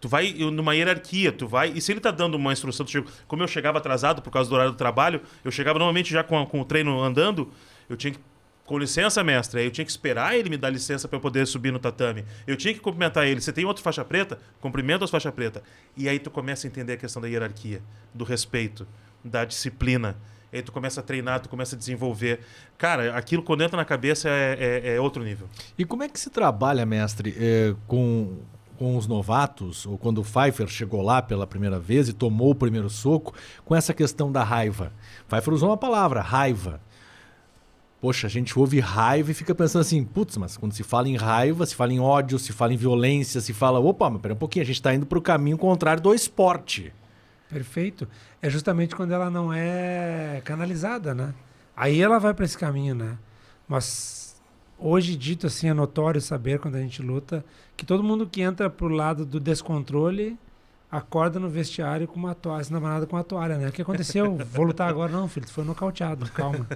Tu 0.00 0.08
vai 0.08 0.32
numa 0.32 0.74
hierarquia, 0.74 1.30
tu 1.30 1.46
vai. 1.46 1.70
E 1.74 1.80
se 1.80 1.92
ele 1.92 2.00
tá 2.00 2.10
dando 2.10 2.34
uma 2.36 2.52
instrução, 2.52 2.86
chega- 2.86 3.06
como 3.28 3.42
eu 3.42 3.48
chegava 3.48 3.78
atrasado 3.78 4.22
por 4.22 4.30
causa 4.30 4.48
do 4.48 4.54
horário 4.54 4.72
do 4.72 4.78
trabalho, 4.78 5.20
eu 5.44 5.50
chegava 5.50 5.78
normalmente 5.78 6.10
já 6.10 6.24
com, 6.24 6.44
com 6.46 6.60
o 6.60 6.64
treino 6.64 7.00
andando, 7.02 7.50
eu 7.88 7.96
tinha 7.96 8.12
que. 8.12 8.18
Com 8.64 8.78
licença, 8.78 9.24
mestre. 9.24 9.58
Aí 9.60 9.66
eu 9.66 9.70
tinha 9.72 9.84
que 9.84 9.90
esperar 9.90 10.36
ele 10.38 10.48
me 10.48 10.56
dar 10.56 10.70
licença 10.70 11.08
para 11.08 11.16
eu 11.16 11.20
poder 11.20 11.44
subir 11.44 11.72
no 11.72 11.80
tatame. 11.80 12.24
Eu 12.46 12.56
tinha 12.56 12.72
que 12.72 12.78
cumprimentar 12.78 13.26
ele. 13.26 13.40
Você 13.40 13.52
tem 13.52 13.64
outro 13.64 13.82
faixa 13.82 14.04
preta? 14.04 14.38
Cumprimenta 14.60 15.04
as 15.04 15.10
faixa 15.10 15.32
preta. 15.32 15.60
E 15.96 16.08
aí 16.08 16.20
tu 16.20 16.30
começa 16.30 16.66
a 16.66 16.68
entender 16.68 16.92
a 16.92 16.96
questão 16.96 17.20
da 17.20 17.26
hierarquia, 17.26 17.82
do 18.14 18.22
respeito, 18.24 18.86
da 19.24 19.44
disciplina. 19.44 20.16
Aí 20.52 20.62
tu 20.62 20.70
começa 20.70 21.00
a 21.00 21.02
treinar, 21.02 21.40
tu 21.40 21.48
começa 21.48 21.74
a 21.74 21.78
desenvolver. 21.78 22.40
Cara, 22.78 23.16
aquilo 23.16 23.42
quando 23.42 23.64
entra 23.64 23.76
na 23.76 23.84
cabeça 23.84 24.28
é, 24.28 24.80
é- 24.84 24.94
é 24.94 25.00
outro 25.00 25.24
nível. 25.24 25.48
E 25.76 25.84
como 25.84 26.04
é 26.04 26.08
que 26.08 26.20
se 26.20 26.30
trabalha, 26.30 26.86
mestre, 26.86 27.34
eh, 27.36 27.74
com, 27.88 28.38
com 28.80 28.96
os 28.96 29.06
novatos, 29.06 29.84
ou 29.84 29.98
quando 29.98 30.22
o 30.22 30.24
Pfeiffer 30.24 30.66
chegou 30.66 31.02
lá 31.02 31.20
pela 31.20 31.46
primeira 31.46 31.78
vez 31.78 32.08
e 32.08 32.14
tomou 32.14 32.52
o 32.52 32.54
primeiro 32.54 32.88
soco, 32.88 33.34
com 33.62 33.76
essa 33.76 33.92
questão 33.92 34.32
da 34.32 34.42
raiva? 34.42 34.90
Pfeiffer 35.28 35.52
usou 35.52 35.68
uma 35.68 35.76
palavra, 35.76 36.22
raiva. 36.22 36.80
Poxa, 38.00 38.26
a 38.26 38.30
gente 38.30 38.58
ouve 38.58 38.80
raiva 38.80 39.30
e 39.30 39.34
fica 39.34 39.54
pensando 39.54 39.82
assim, 39.82 40.02
putz, 40.02 40.38
mas 40.38 40.56
quando 40.56 40.72
se 40.72 40.82
fala 40.82 41.10
em 41.10 41.16
raiva, 41.16 41.66
se 41.66 41.74
fala 41.74 41.92
em 41.92 42.00
ódio, 42.00 42.38
se 42.38 42.54
fala 42.54 42.72
em 42.72 42.78
violência, 42.78 43.42
se 43.42 43.52
fala, 43.52 43.78
opa, 43.78 44.08
mas 44.08 44.22
pera 44.22 44.32
um 44.32 44.38
pouquinho, 44.38 44.62
a 44.62 44.66
gente 44.66 44.76
está 44.76 44.94
indo 44.94 45.04
para 45.04 45.18
o 45.18 45.22
caminho 45.22 45.58
contrário 45.58 46.02
do 46.02 46.14
esporte. 46.14 46.90
Perfeito. 47.50 48.08
É 48.40 48.48
justamente 48.48 48.96
quando 48.96 49.12
ela 49.12 49.28
não 49.28 49.52
é 49.52 50.40
canalizada, 50.42 51.14
né? 51.14 51.34
Aí 51.76 52.00
ela 52.00 52.18
vai 52.18 52.32
para 52.32 52.46
esse 52.46 52.56
caminho, 52.56 52.94
né? 52.94 53.18
Mas 53.68 54.29
hoje 54.80 55.16
dito 55.16 55.46
assim, 55.46 55.68
é 55.68 55.74
notório 55.74 56.20
saber 56.20 56.58
quando 56.58 56.76
a 56.76 56.80
gente 56.80 57.02
luta, 57.02 57.44
que 57.76 57.84
todo 57.84 58.02
mundo 58.02 58.26
que 58.26 58.40
entra 58.40 58.68
pro 58.68 58.88
lado 58.88 59.24
do 59.24 59.38
descontrole 59.38 60.38
acorda 60.90 61.38
no 61.38 61.48
vestiário 61.48 62.08
com 62.08 62.18
uma 62.18 62.34
toalha, 62.34 62.64
se 62.64 62.72
namorada 62.72 63.06
com 63.06 63.14
uma 63.14 63.22
toalha, 63.22 63.56
né? 63.56 63.68
O 63.68 63.72
que 63.72 63.82
aconteceu? 63.82 64.36
Vou 64.52 64.64
lutar 64.64 64.88
agora? 64.88 65.12
Não, 65.12 65.28
filho, 65.28 65.46
tu 65.46 65.52
foi 65.52 65.64
nocauteado. 65.64 66.28
Calma. 66.32 66.66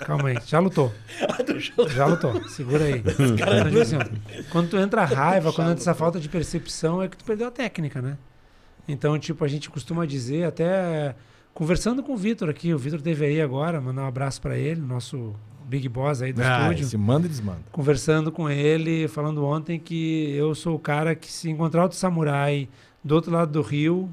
Calma 0.00 0.30
aí. 0.30 0.38
Já 0.44 0.58
lutou. 0.58 0.92
Já 1.94 2.06
lutou. 2.06 2.48
Segura 2.48 2.84
aí. 2.84 2.98
Então, 2.98 3.80
assim, 3.80 3.96
ó, 3.96 4.44
quando 4.50 4.70
tu 4.70 4.76
entra 4.76 5.02
a 5.02 5.04
raiva, 5.04 5.52
quando 5.52 5.70
entra 5.70 5.82
essa 5.82 5.94
falta 5.94 6.18
de 6.18 6.28
percepção, 6.28 7.00
é 7.00 7.08
que 7.08 7.16
tu 7.16 7.24
perdeu 7.24 7.46
a 7.46 7.50
técnica, 7.50 8.02
né? 8.02 8.18
Então, 8.88 9.18
tipo, 9.18 9.44
a 9.44 9.48
gente 9.48 9.70
costuma 9.70 10.04
dizer, 10.04 10.44
até 10.44 11.14
conversando 11.54 12.02
com 12.02 12.12
o 12.12 12.16
Vitor 12.16 12.48
aqui, 12.48 12.74
o 12.74 12.78
Vitor 12.78 13.00
teve 13.00 13.24
aí 13.24 13.40
agora, 13.40 13.80
mandar 13.80 14.02
um 14.02 14.06
abraço 14.06 14.42
pra 14.42 14.58
ele, 14.58 14.80
nosso 14.80 15.34
Big 15.64 15.88
Boss 15.88 16.22
aí 16.22 16.32
do 16.32 16.42
Ah, 16.42 16.62
estúdio 16.62 16.86
se 16.86 16.96
manda 16.96 17.26
e 17.26 17.28
desmanda. 17.28 17.60
conversando 17.72 18.30
com 18.30 18.48
ele, 18.50 19.08
falando 19.08 19.44
ontem 19.44 19.78
que 19.78 20.30
eu 20.36 20.54
sou 20.54 20.76
o 20.76 20.78
cara 20.78 21.14
que 21.14 21.30
se 21.30 21.50
encontrar 21.50 21.82
outro 21.82 21.96
samurai 21.98 22.68
do 23.02 23.14
outro 23.14 23.32
lado 23.32 23.50
do 23.52 23.62
rio 23.62 24.12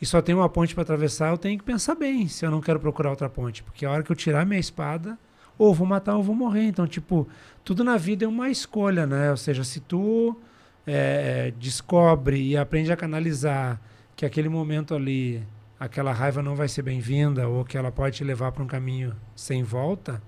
e 0.00 0.06
só 0.06 0.20
tem 0.22 0.34
uma 0.34 0.48
ponte 0.48 0.74
para 0.74 0.82
atravessar, 0.82 1.30
eu 1.30 1.38
tenho 1.38 1.58
que 1.58 1.64
pensar 1.64 1.94
bem 1.94 2.28
se 2.28 2.44
eu 2.44 2.50
não 2.50 2.60
quero 2.60 2.78
procurar 2.78 3.10
outra 3.10 3.28
ponte, 3.28 3.62
porque 3.62 3.84
a 3.86 3.90
hora 3.90 4.02
que 4.02 4.10
eu 4.12 4.16
tirar 4.16 4.44
minha 4.46 4.60
espada, 4.60 5.18
ou 5.58 5.72
vou 5.74 5.86
matar 5.86 6.16
ou 6.16 6.22
vou 6.22 6.34
morrer. 6.34 6.64
Então, 6.64 6.86
tipo, 6.86 7.26
tudo 7.64 7.82
na 7.82 7.96
vida 7.96 8.24
é 8.26 8.28
uma 8.28 8.50
escolha, 8.50 9.06
né? 9.06 9.30
Ou 9.30 9.36
seja, 9.38 9.64
se 9.64 9.80
tu 9.80 10.36
é, 10.86 11.50
descobre 11.58 12.38
e 12.40 12.56
aprende 12.56 12.92
a 12.92 12.96
canalizar 12.96 13.80
que 14.14 14.26
aquele 14.26 14.50
momento 14.50 14.94
ali, 14.94 15.42
aquela 15.80 16.12
raiva 16.12 16.42
não 16.42 16.54
vai 16.54 16.68
ser 16.68 16.82
bem-vinda 16.82 17.48
ou 17.48 17.64
que 17.64 17.78
ela 17.78 17.90
pode 17.90 18.16
te 18.16 18.24
levar 18.24 18.52
para 18.52 18.62
um 18.62 18.66
caminho 18.66 19.14
sem 19.34 19.62
volta, 19.62 20.22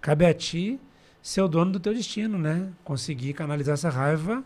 cabe 0.00 0.26
a 0.26 0.34
ti 0.34 0.80
ser 1.22 1.42
o 1.42 1.48
dono 1.48 1.72
do 1.72 1.80
teu 1.80 1.92
destino, 1.92 2.38
né? 2.38 2.68
Conseguir 2.84 3.32
canalizar 3.32 3.74
essa 3.74 3.90
raiva, 3.90 4.42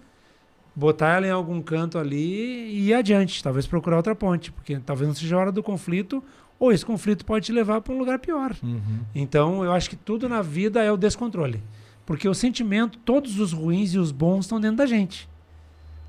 botar 0.75 1.17
ela 1.17 1.27
em 1.27 1.31
algum 1.31 1.61
canto 1.61 1.99
ali 1.99 2.17
e 2.17 2.89
ir 2.89 2.95
adiante, 2.95 3.43
talvez 3.43 3.67
procurar 3.67 3.97
outra 3.99 4.15
ponte, 4.15 4.51
porque 4.51 4.79
talvez 4.79 5.07
não 5.09 5.15
seja 5.15 5.37
a 5.37 5.39
hora 5.39 5.53
do 5.53 5.63
conflito, 5.63 6.23
ou 6.59 6.73
esse 6.73 6.85
conflito 6.85 7.25
pode 7.25 7.47
te 7.47 7.53
levar 7.53 7.81
para 7.81 7.93
um 7.93 7.99
lugar 7.99 8.19
pior. 8.19 8.55
Então, 9.15 9.65
eu 9.65 9.73
acho 9.73 9.91
que 9.91 9.97
tudo 9.97 10.29
na 10.29 10.43
vida 10.43 10.83
é 10.83 10.91
o 10.91 10.97
descontrole. 10.97 11.63
Porque 12.07 12.29
o 12.29 12.35
sentimento, 12.35 12.99
todos 12.99 13.39
os 13.39 13.53
ruins 13.53 13.95
e 13.95 13.99
os 13.99 14.11
bons 14.11 14.45
estão 14.45 14.61
dentro 14.61 14.79
da 14.79 14.87
gente. 14.87 15.29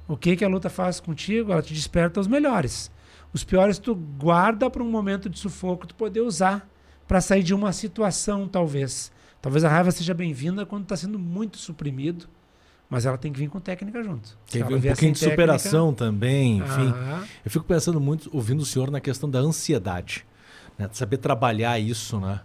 O 0.07 0.17
que, 0.17 0.35
que 0.35 0.43
a 0.43 0.49
luta 0.49 0.69
faz 0.69 0.99
contigo? 0.99 1.51
Ela 1.51 1.61
te 1.61 1.73
desperta 1.73 2.19
os 2.19 2.27
melhores. 2.27 2.91
Os 3.31 3.43
piores 3.43 3.79
tu 3.79 3.95
guarda 3.95 4.69
para 4.69 4.83
um 4.83 4.89
momento 4.89 5.29
de 5.29 5.39
sufoco 5.39 5.87
tu 5.87 5.95
poder 5.95 6.21
usar 6.21 6.67
para 7.07 7.21
sair 7.21 7.43
de 7.43 7.53
uma 7.53 7.71
situação, 7.71 8.47
talvez. 8.47 9.11
Talvez 9.43 9.63
a 9.65 9.69
raiva 9.69 9.91
seja 9.91 10.13
bem-vinda 10.13 10.65
quando 10.65 10.83
está 10.83 10.95
sendo 10.95 11.19
muito 11.19 11.57
suprimido, 11.57 12.27
mas 12.89 13.05
ela 13.05 13.17
tem 13.17 13.29
que 13.33 13.37
vir 13.39 13.49
com 13.49 13.59
técnica 13.59 14.01
junto. 14.01 14.37
Tem 14.49 14.61
ela 14.61 14.71
um 14.73 14.79
vier 14.79 14.93
pouquinho 14.93 15.11
de 15.11 15.19
técnica- 15.19 15.41
superação 15.59 15.93
também, 15.93 16.59
enfim. 16.59 16.93
Ah, 16.95 17.23
Eu 17.43 17.51
fico 17.51 17.65
pensando 17.65 17.99
muito, 17.99 18.29
ouvindo 18.33 18.61
o 18.61 18.65
senhor, 18.65 18.89
na 18.89 19.01
questão 19.01 19.29
da 19.29 19.39
ansiedade. 19.39 20.25
Né? 20.79 20.87
De 20.87 20.97
saber 20.97 21.17
trabalhar 21.17 21.77
isso, 21.77 22.19
né? 22.21 22.39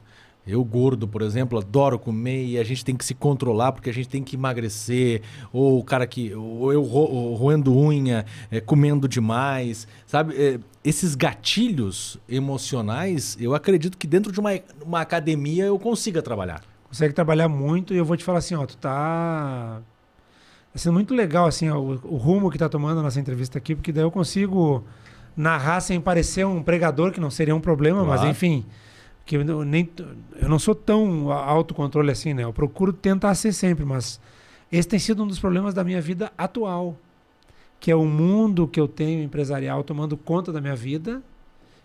Eu, 0.45 0.65
gordo, 0.65 1.07
por 1.07 1.23
exemplo, 1.23 1.59
adoro 1.59 1.99
comer 1.99 2.45
e 2.45 2.59
a 2.59 2.65
gente 2.65 2.85
tem 2.85 2.97
que 2.97 3.05
se 3.05 3.15
controlar 3.15 3.71
porque 3.71 3.91
a 3.91 3.93
gente 3.93 4.09
tem 4.09 4.25
que 4.25 4.35
emagrecer. 4.35 5.23
Ou 5.53 5.79
o 5.79 5.85
cara 5.85 6.05
que. 6.07 6.35
Ou 6.35 6.73
eu 6.73 6.83
ro- 6.83 7.35
roendo 7.37 7.77
unha, 7.77 8.25
é, 8.51 8.59
comendo 8.61 9.07
demais. 9.07 9.87
Sabe? 10.07 10.35
É, 10.35 10.59
esses 10.83 11.15
gatilhos 11.15 12.17
emocionais, 12.29 13.37
eu 13.39 13.55
acredito 13.55 13.97
que 13.99 14.07
dentro 14.07 14.33
de 14.33 14.41
uma, 14.41 14.51
uma 14.85 15.01
academia 15.03 15.65
eu 15.67 15.79
consiga 15.79 16.23
trabalhar. 16.23 16.63
Consegue 16.89 17.15
trabalhar 17.15 17.49
muito 17.49 17.93
e 17.95 17.97
eu 17.97 18.05
vou 18.05 18.17
te 18.17 18.25
falar 18.25 18.39
assim, 18.39 18.55
ó, 18.55 18.65
tu 18.67 18.77
tá 18.77 19.81
tá 20.73 20.79
sendo 20.79 20.93
muito 20.95 21.15
legal 21.15 21.47
assim, 21.47 21.69
ó, 21.71 21.79
o, 21.79 21.91
o 22.05 22.17
rumo 22.17 22.51
que 22.51 22.59
tá 22.59 22.69
tomando 22.69 23.01
a 23.01 23.03
nossa 23.03 23.21
entrevista 23.21 23.59
aqui, 23.59 23.75
porque 23.75 23.93
daí 23.93 24.03
eu 24.05 24.11
consigo 24.11 24.85
narrar 25.37 25.81
sem 25.81 26.01
parecer 26.01 26.47
um 26.47 26.63
pregador, 26.63 27.13
que 27.13 27.21
não 27.21 27.31
seria 27.31 27.55
um 27.55 27.61
problema, 27.61 28.05
mas 28.05 28.21
Claro. 28.21 28.31
enfim, 28.31 28.65
que 29.25 29.37
eu 29.37 29.45
não- 29.45 29.65
nem 29.65 29.89
eu 30.41 30.49
não 30.49 30.59
sou 30.59 30.75
tão 30.75 31.31
autocontrole 31.31 32.11
assim, 32.11 32.33
né? 32.35 32.45
Eu 32.45 32.53
procuro 32.53 32.93
tentar 32.93 33.35
ser 33.35 33.53
sempre, 33.53 33.85
mas 33.85 34.21
esse 34.73 34.89
tem 34.89 34.99
sido 34.99 35.23
um 35.23 35.27
dos 35.27 35.39
problemas 35.39 35.75
da 35.75 35.85
minha 35.85 36.01
vida 36.01 36.33
atual, 36.37 36.97
que 37.81 37.91
é 37.91 37.95
o 37.95 38.05
mundo 38.05 38.67
que 38.67 38.81
eu 38.81 38.89
tenho 38.89 39.23
empresarial 39.23 39.85
tomando 39.85 40.17
conta 40.17 40.53
da 40.53 40.61
minha 40.61 40.75
vida 40.75 41.23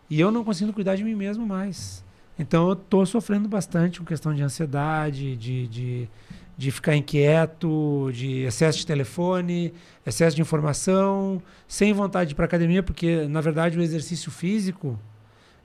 e 0.10 0.20
eu 0.20 0.32
não 0.32 0.43
consigo 0.43 0.74
cuidar 0.74 0.95
de 0.95 1.04
mim 1.04 1.14
mesmo 1.16 1.45
mais. 1.45 2.04
Então 2.38 2.70
eu 2.70 2.76
tô 2.76 3.06
sofrendo 3.06 3.48
bastante 3.48 4.00
com 4.00 4.06
questão 4.06 4.34
de 4.34 4.42
ansiedade, 4.42 5.36
de, 5.36 5.68
de, 5.68 6.10
de 6.58 6.72
ficar 6.72 6.96
inquieto, 6.96 8.10
de 8.12 8.42
excesso 8.44 8.80
de 8.80 8.88
telefone, 8.88 9.74
excesso 10.06 10.36
de 10.36 10.42
informação, 10.42 11.42
sem 11.68 11.94
vontade 11.94 12.30
de 12.30 12.34
ir 12.34 12.36
para 12.36 12.46
academia, 12.46 12.82
porque 12.82 13.28
na 13.28 13.40
verdade 13.42 13.78
o 13.78 13.82
exercício 13.82 14.32
físico 14.32 15.00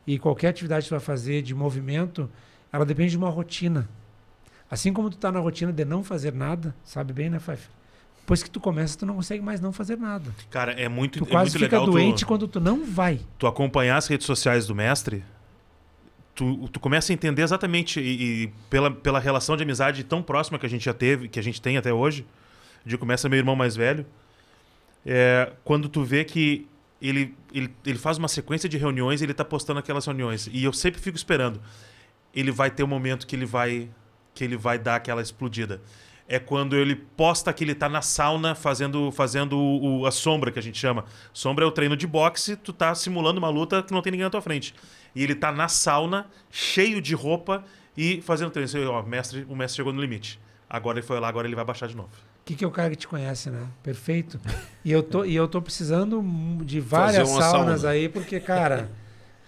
e 0.06 0.18
qualquer 0.18 0.48
atividade 0.48 0.84
que 0.84 0.88
tu 0.88 0.92
vai 0.92 1.00
fazer 1.00 1.42
de 1.42 1.54
movimento, 1.54 2.30
ela 2.72 2.84
depende 2.84 3.10
de 3.12 3.18
uma 3.18 3.30
rotina. 3.30 3.88
Assim 4.70 4.92
como 4.92 5.08
tu 5.08 5.16
tá 5.16 5.32
na 5.32 5.40
rotina 5.40 5.72
de 5.72 5.84
não 5.84 6.04
fazer 6.04 6.34
nada, 6.34 6.74
sabe 6.84 7.12
bem, 7.12 7.30
né, 7.30 7.38
Fife? 7.38 7.68
Depois 8.20 8.42
que 8.42 8.50
tu 8.50 8.60
começa, 8.60 8.98
tu 8.98 9.06
não 9.06 9.14
consegue 9.14 9.42
mais 9.42 9.58
não 9.58 9.72
fazer 9.72 9.96
nada. 9.96 10.30
Cara, 10.50 10.72
é 10.72 10.86
muito, 10.86 11.20
Tu 11.20 11.24
é 11.24 11.30
quase 11.30 11.50
muito 11.52 11.64
fica 11.64 11.78
legal 11.78 11.90
doente 11.90 12.20
tu, 12.20 12.26
quando 12.26 12.46
tu 12.46 12.60
não 12.60 12.84
vai. 12.84 13.20
tu 13.38 13.46
acompanhar 13.46 13.96
as 13.96 14.06
redes 14.06 14.26
sociais 14.26 14.66
do 14.66 14.74
mestre. 14.74 15.24
Tu, 16.38 16.68
tu 16.68 16.78
começa 16.78 17.12
a 17.12 17.14
entender 17.14 17.42
exatamente, 17.42 17.98
e, 18.00 18.44
e 18.44 18.52
pela, 18.70 18.92
pela 18.92 19.18
relação 19.18 19.56
de 19.56 19.64
amizade 19.64 20.04
tão 20.04 20.22
próxima 20.22 20.56
que 20.56 20.64
a 20.64 20.68
gente 20.68 20.84
já 20.84 20.94
teve, 20.94 21.28
que 21.28 21.40
a 21.40 21.42
gente 21.42 21.60
tem 21.60 21.76
até 21.76 21.92
hoje, 21.92 22.24
de 22.86 22.96
começa 22.96 23.28
meu 23.28 23.38
irmão 23.38 23.56
mais 23.56 23.74
velho, 23.74 24.06
é, 25.04 25.52
quando 25.64 25.88
tu 25.88 26.04
vê 26.04 26.24
que 26.24 26.66
ele, 27.00 27.34
ele, 27.52 27.74
ele 27.84 27.98
faz 27.98 28.18
uma 28.18 28.28
sequência 28.28 28.68
de 28.68 28.76
reuniões 28.78 29.20
e 29.20 29.24
ele 29.24 29.34
tá 29.34 29.44
postando 29.44 29.80
aquelas 29.80 30.06
reuniões. 30.06 30.48
E 30.52 30.62
eu 30.62 30.72
sempre 30.72 31.00
fico 31.00 31.16
esperando. 31.16 31.60
Ele 32.34 32.50
vai 32.52 32.70
ter 32.70 32.82
um 32.84 32.86
momento 32.86 33.26
que 33.26 33.34
ele 33.34 33.46
vai 33.46 33.88
que 34.34 34.44
ele 34.44 34.56
vai 34.56 34.78
dar 34.78 34.94
aquela 34.96 35.20
explodida. 35.20 35.80
É 36.28 36.38
quando 36.38 36.76
ele 36.76 36.94
posta 36.94 37.52
que 37.52 37.64
ele 37.64 37.74
tá 37.74 37.88
na 37.88 38.00
sauna 38.02 38.54
fazendo, 38.54 39.10
fazendo 39.10 39.58
o, 39.58 40.02
o- 40.02 40.06
a 40.06 40.12
sombra, 40.12 40.52
que 40.52 40.58
a 40.58 40.62
gente 40.62 40.78
chama. 40.78 41.04
Sombra 41.32 41.64
é 41.64 41.68
o 41.68 41.72
treino 41.72 41.96
de 41.96 42.06
boxe, 42.06 42.54
tu 42.54 42.72
tá 42.72 42.94
simulando 42.94 43.38
uma 43.40 43.48
luta 43.48 43.82
que 43.82 43.92
não 43.92 44.00
tem 44.02 44.12
ninguém 44.12 44.24
na 44.24 44.30
tua 44.30 44.42
frente. 44.42 44.74
E 45.18 45.22
ele 45.24 45.34
tá 45.34 45.50
na 45.50 45.66
sauna, 45.66 46.28
cheio 46.48 47.02
de 47.02 47.12
roupa 47.12 47.64
e 47.96 48.20
fazendo 48.20 48.52
treino. 48.52 48.68
Você, 48.68 48.84
ó, 48.84 49.02
mestre, 49.02 49.44
o 49.48 49.56
mestre 49.56 49.78
chegou 49.78 49.92
no 49.92 50.00
limite. 50.00 50.38
Agora 50.70 51.00
ele 51.00 51.04
foi 51.04 51.18
lá, 51.18 51.26
agora 51.26 51.48
ele 51.48 51.56
vai 51.56 51.64
baixar 51.64 51.88
de 51.88 51.96
novo. 51.96 52.08
O 52.08 52.44
que, 52.44 52.54
que 52.54 52.64
é 52.64 52.68
o 52.68 52.70
cara 52.70 52.90
que 52.90 52.94
te 52.94 53.08
conhece, 53.08 53.50
né? 53.50 53.66
Perfeito. 53.82 54.38
E 54.84 54.92
eu 54.92 55.02
tô, 55.02 55.24
e 55.24 55.34
eu 55.34 55.48
tô 55.48 55.60
precisando 55.60 56.24
de 56.64 56.78
várias 56.78 57.28
saunas 57.28 57.80
sauna. 57.80 57.94
aí, 57.94 58.08
porque, 58.08 58.38
cara, 58.38 58.88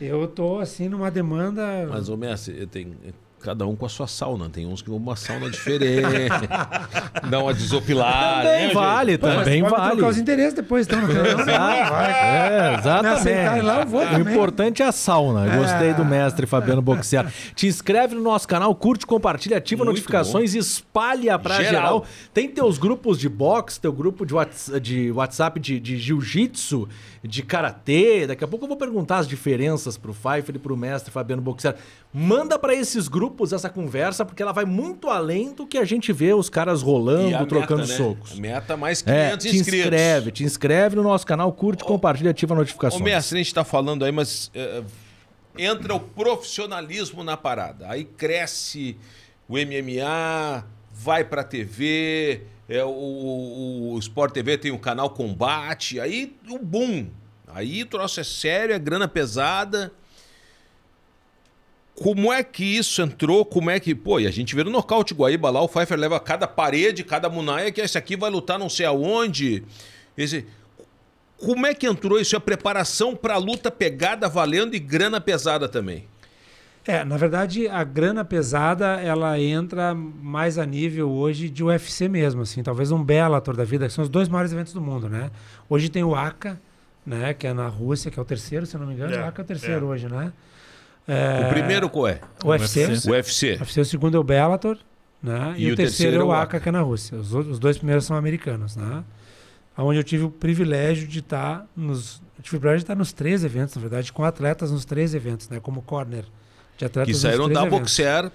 eu 0.00 0.26
tô 0.26 0.58
assim 0.58 0.88
numa 0.88 1.08
demanda. 1.08 1.86
Mas, 1.88 2.08
ô 2.08 2.16
mestre, 2.16 2.66
tem 2.66 2.96
cada 3.42 3.66
um 3.66 3.74
com 3.74 3.86
a 3.86 3.88
sua 3.88 4.06
sauna. 4.06 4.48
Tem 4.50 4.66
uns 4.66 4.82
que 4.82 4.88
vão 4.90 4.98
uma 4.98 5.16
sauna 5.16 5.50
diferente. 5.50 6.28
Dá 7.30 7.38
uma 7.40 7.54
desopilada. 7.54 8.48
Também 8.48 8.68
né, 8.68 8.74
vale, 8.74 9.18
Pô, 9.18 9.26
também 9.26 9.62
pode 9.62 9.74
vale. 9.76 9.92
trocar 9.96 10.08
os 10.10 10.18
interesses 10.18 10.54
depois, 10.54 10.86
então. 10.86 11.00
Não, 11.00 11.08
quero, 11.08 11.38
não, 11.38 11.44
vai. 11.46 12.10
É, 12.12 12.76
exatamente. 12.78 13.62
Lá, 13.62 13.80
eu 13.80 13.86
vou 13.86 14.02
o 14.02 14.06
também. 14.08 14.32
importante 14.34 14.82
é 14.82 14.86
a 14.86 14.92
sauna. 14.92 15.46
Eu 15.46 15.60
Gostei 15.60 15.88
É. 15.90 15.94
do 15.94 16.04
mestre 16.04 16.46
Fabiano 16.46 16.82
Boxer. 16.82 17.26
Te 17.54 17.66
inscreve 17.66 18.14
no 18.14 18.20
nosso 18.22 18.46
canal, 18.46 18.74
curte, 18.74 19.06
compartilha, 19.06 19.56
ativa 19.58 19.84
Muito 19.84 19.94
notificações, 19.96 20.54
espalha 20.54 21.38
pra 21.38 21.56
geral. 21.56 21.70
Geral. 21.70 22.06
Tem 22.34 22.48
teus 22.48 22.78
grupos 22.78 23.18
de 23.18 23.28
boxe, 23.28 23.80
teu 23.80 23.92
grupo 23.92 24.24
de, 24.26 24.34
whats- 24.34 24.72
de 24.80 25.10
WhatsApp 25.12 25.58
de, 25.60 25.78
de 25.80 25.96
jiu-jitsu, 25.98 26.88
de 27.22 27.42
karatê. 27.42 28.26
Daqui 28.26 28.44
a 28.44 28.48
pouco 28.48 28.64
eu 28.64 28.68
vou 28.68 28.76
perguntar 28.76 29.18
as 29.18 29.28
diferenças 29.28 29.96
pro 29.96 30.12
Pfeiffer 30.14 30.54
e 30.56 30.58
pro 30.58 30.76
mestre 30.76 31.10
Fabiano 31.10 31.42
Boxer. 31.42 31.74
Manda 32.12 32.58
pra 32.58 32.74
esses 32.74 33.06
grupos 33.08 33.29
essa 33.52 33.68
conversa, 33.70 34.24
porque 34.24 34.42
ela 34.42 34.52
vai 34.52 34.64
muito 34.64 35.08
além 35.08 35.52
do 35.52 35.66
que 35.66 35.78
a 35.78 35.84
gente 35.84 36.12
vê 36.12 36.32
os 36.34 36.48
caras 36.48 36.82
rolando, 36.82 37.36
a 37.36 37.46
trocando 37.46 37.82
meta, 37.82 37.92
né? 37.92 37.96
socos. 37.98 38.32
A 38.32 38.36
meta 38.36 38.76
mais 38.76 39.02
É, 39.06 39.28
500 39.30 39.44
te 39.44 39.56
inscritos. 39.56 39.80
inscreve, 39.84 40.30
te 40.32 40.44
inscreve 40.44 40.96
no 40.96 41.02
nosso 41.02 41.26
canal, 41.26 41.52
curte, 41.52 41.84
compartilha, 41.84 42.30
ativa 42.30 42.54
Ô, 42.54 42.56
notificações. 42.58 43.02
mestre, 43.02 43.38
a 43.38 43.42
gente 43.42 43.54
tá 43.54 43.64
falando 43.64 44.04
aí, 44.04 44.12
mas 44.12 44.50
é, 44.54 44.82
entra 45.58 45.94
o 45.94 46.00
profissionalismo 46.00 47.22
na 47.24 47.36
parada. 47.36 47.86
Aí 47.88 48.04
cresce 48.04 48.96
o 49.48 49.54
MMA, 49.54 50.64
vai 50.92 51.24
pra 51.24 51.42
TV, 51.42 52.42
é, 52.68 52.84
o, 52.84 52.88
o, 52.88 53.92
o 53.94 53.98
Sport 53.98 54.32
TV 54.32 54.56
tem 54.58 54.70
o 54.70 54.78
canal 54.78 55.10
Combate, 55.10 55.98
aí 55.98 56.36
o 56.48 56.58
boom. 56.58 57.06
Aí 57.52 57.82
o 57.82 57.86
troço 57.86 58.20
é 58.20 58.24
sério, 58.24 58.74
é 58.74 58.78
grana 58.78 59.08
pesada. 59.08 59.92
Como 62.02 62.32
é 62.32 62.42
que 62.42 62.64
isso 62.64 63.02
entrou? 63.02 63.44
Como 63.44 63.68
é 63.68 63.78
que. 63.78 63.94
Pô, 63.94 64.18
e 64.18 64.26
a 64.26 64.30
gente 64.30 64.56
vê 64.56 64.64
no 64.64 64.70
nocaute 64.70 65.12
Guaíba 65.12 65.50
lá, 65.50 65.60
o 65.60 65.68
Pfeiffer 65.68 65.98
leva 65.98 66.18
cada 66.18 66.48
parede, 66.48 67.04
cada 67.04 67.28
munaia, 67.28 67.70
que 67.70 67.78
esse 67.78 67.98
aqui 67.98 68.16
vai 68.16 68.30
lutar 68.30 68.58
não 68.58 68.70
sei 68.70 68.86
aonde. 68.86 69.62
Esse. 70.16 70.46
Como 71.36 71.66
é 71.66 71.74
que 71.74 71.86
entrou 71.86 72.18
isso? 72.18 72.34
A 72.34 72.40
preparação 72.40 73.14
pra 73.14 73.36
luta 73.36 73.70
pegada 73.70 74.30
valendo 74.30 74.74
e 74.74 74.78
grana 74.78 75.20
pesada 75.20 75.68
também. 75.68 76.06
É, 76.86 77.04
na 77.04 77.18
verdade, 77.18 77.68
a 77.68 77.84
grana 77.84 78.24
pesada, 78.24 78.98
ela 79.02 79.38
entra 79.38 79.94
mais 79.94 80.58
a 80.58 80.64
nível 80.64 81.10
hoje 81.10 81.50
de 81.50 81.62
UFC 81.62 82.08
mesmo, 82.08 82.40
assim, 82.40 82.62
talvez 82.62 82.90
um 82.90 83.04
Bellator 83.04 83.54
da 83.54 83.64
vida, 83.64 83.86
que 83.86 83.92
são 83.92 84.02
os 84.02 84.08
dois 84.08 84.26
maiores 84.26 84.52
eventos 84.52 84.72
do 84.72 84.80
mundo, 84.80 85.06
né? 85.06 85.30
Hoje 85.68 85.90
tem 85.90 86.02
o 86.02 86.14
ACA, 86.14 86.58
né, 87.04 87.34
que 87.34 87.46
é 87.46 87.52
na 87.52 87.68
Rússia, 87.68 88.10
que 88.10 88.18
é 88.18 88.22
o 88.22 88.24
terceiro, 88.24 88.64
se 88.64 88.74
eu 88.74 88.80
não 88.80 88.86
me 88.86 88.94
engano, 88.94 89.14
É, 89.14 89.20
o 89.20 89.24
ACA 89.26 89.42
é 89.42 89.44
o 89.44 89.46
terceiro 89.46 89.86
é. 89.86 89.88
hoje, 89.90 90.08
né? 90.08 90.32
É, 91.12 91.46
O 91.46 91.48
primeiro 91.50 91.88
qual 91.90 92.08
é? 92.08 92.20
o 92.44 92.48
UFC, 92.48 92.86
UFC. 92.86 93.08
O 93.08 93.12
UFC. 93.12 93.46
o 93.56 93.60
UFC, 93.60 93.80
o 93.80 93.84
segundo 93.84 94.16
é 94.16 94.20
o 94.20 94.24
Bellator, 94.24 94.78
né? 95.22 95.54
E, 95.56 95.70
o 95.72 95.76
terceiro, 95.76 96.20
é 96.20 96.24
o 96.24 96.32
ACA, 96.32 96.60
que 96.60 96.68
é 96.68 96.72
na 96.72 96.80
Rússia. 96.82 97.18
Os, 97.18 97.34
outros- 97.34 97.54
os 97.54 97.58
dois 97.58 97.76
primeiros 97.76 98.04
são 98.04 98.16
americanos, 98.16 98.76
né? 98.76 99.02
Onde 99.76 99.98
eu 99.98 100.04
tive 100.04 100.24
o 100.24 100.30
privilégio 100.30 101.08
de 101.08 101.20
estar 101.20 101.66
nos. 101.76 102.20
Eu 102.38 102.42
tive 102.44 102.56
o 102.56 102.60
privilégio 102.60 102.80
de 102.80 102.84
estar 102.84 102.94
nos 102.94 103.12
três 103.12 103.44
eventos, 103.44 103.74
na 103.74 103.80
verdade, 103.80 104.12
com 104.12 104.24
atletas 104.24 104.70
nos 104.70 104.84
três 104.84 105.14
eventos, 105.14 105.48
né? 105.48 105.58
Como 105.58 105.80
corner 105.82 106.24
de 106.76 106.84
atletas 106.84 107.06
Que 107.06 107.12
nos 107.12 107.20
saíram 107.22 107.44
três 107.44 107.54
da 107.58 107.66
eventos. 107.66 107.78
Boxer. 107.80 108.30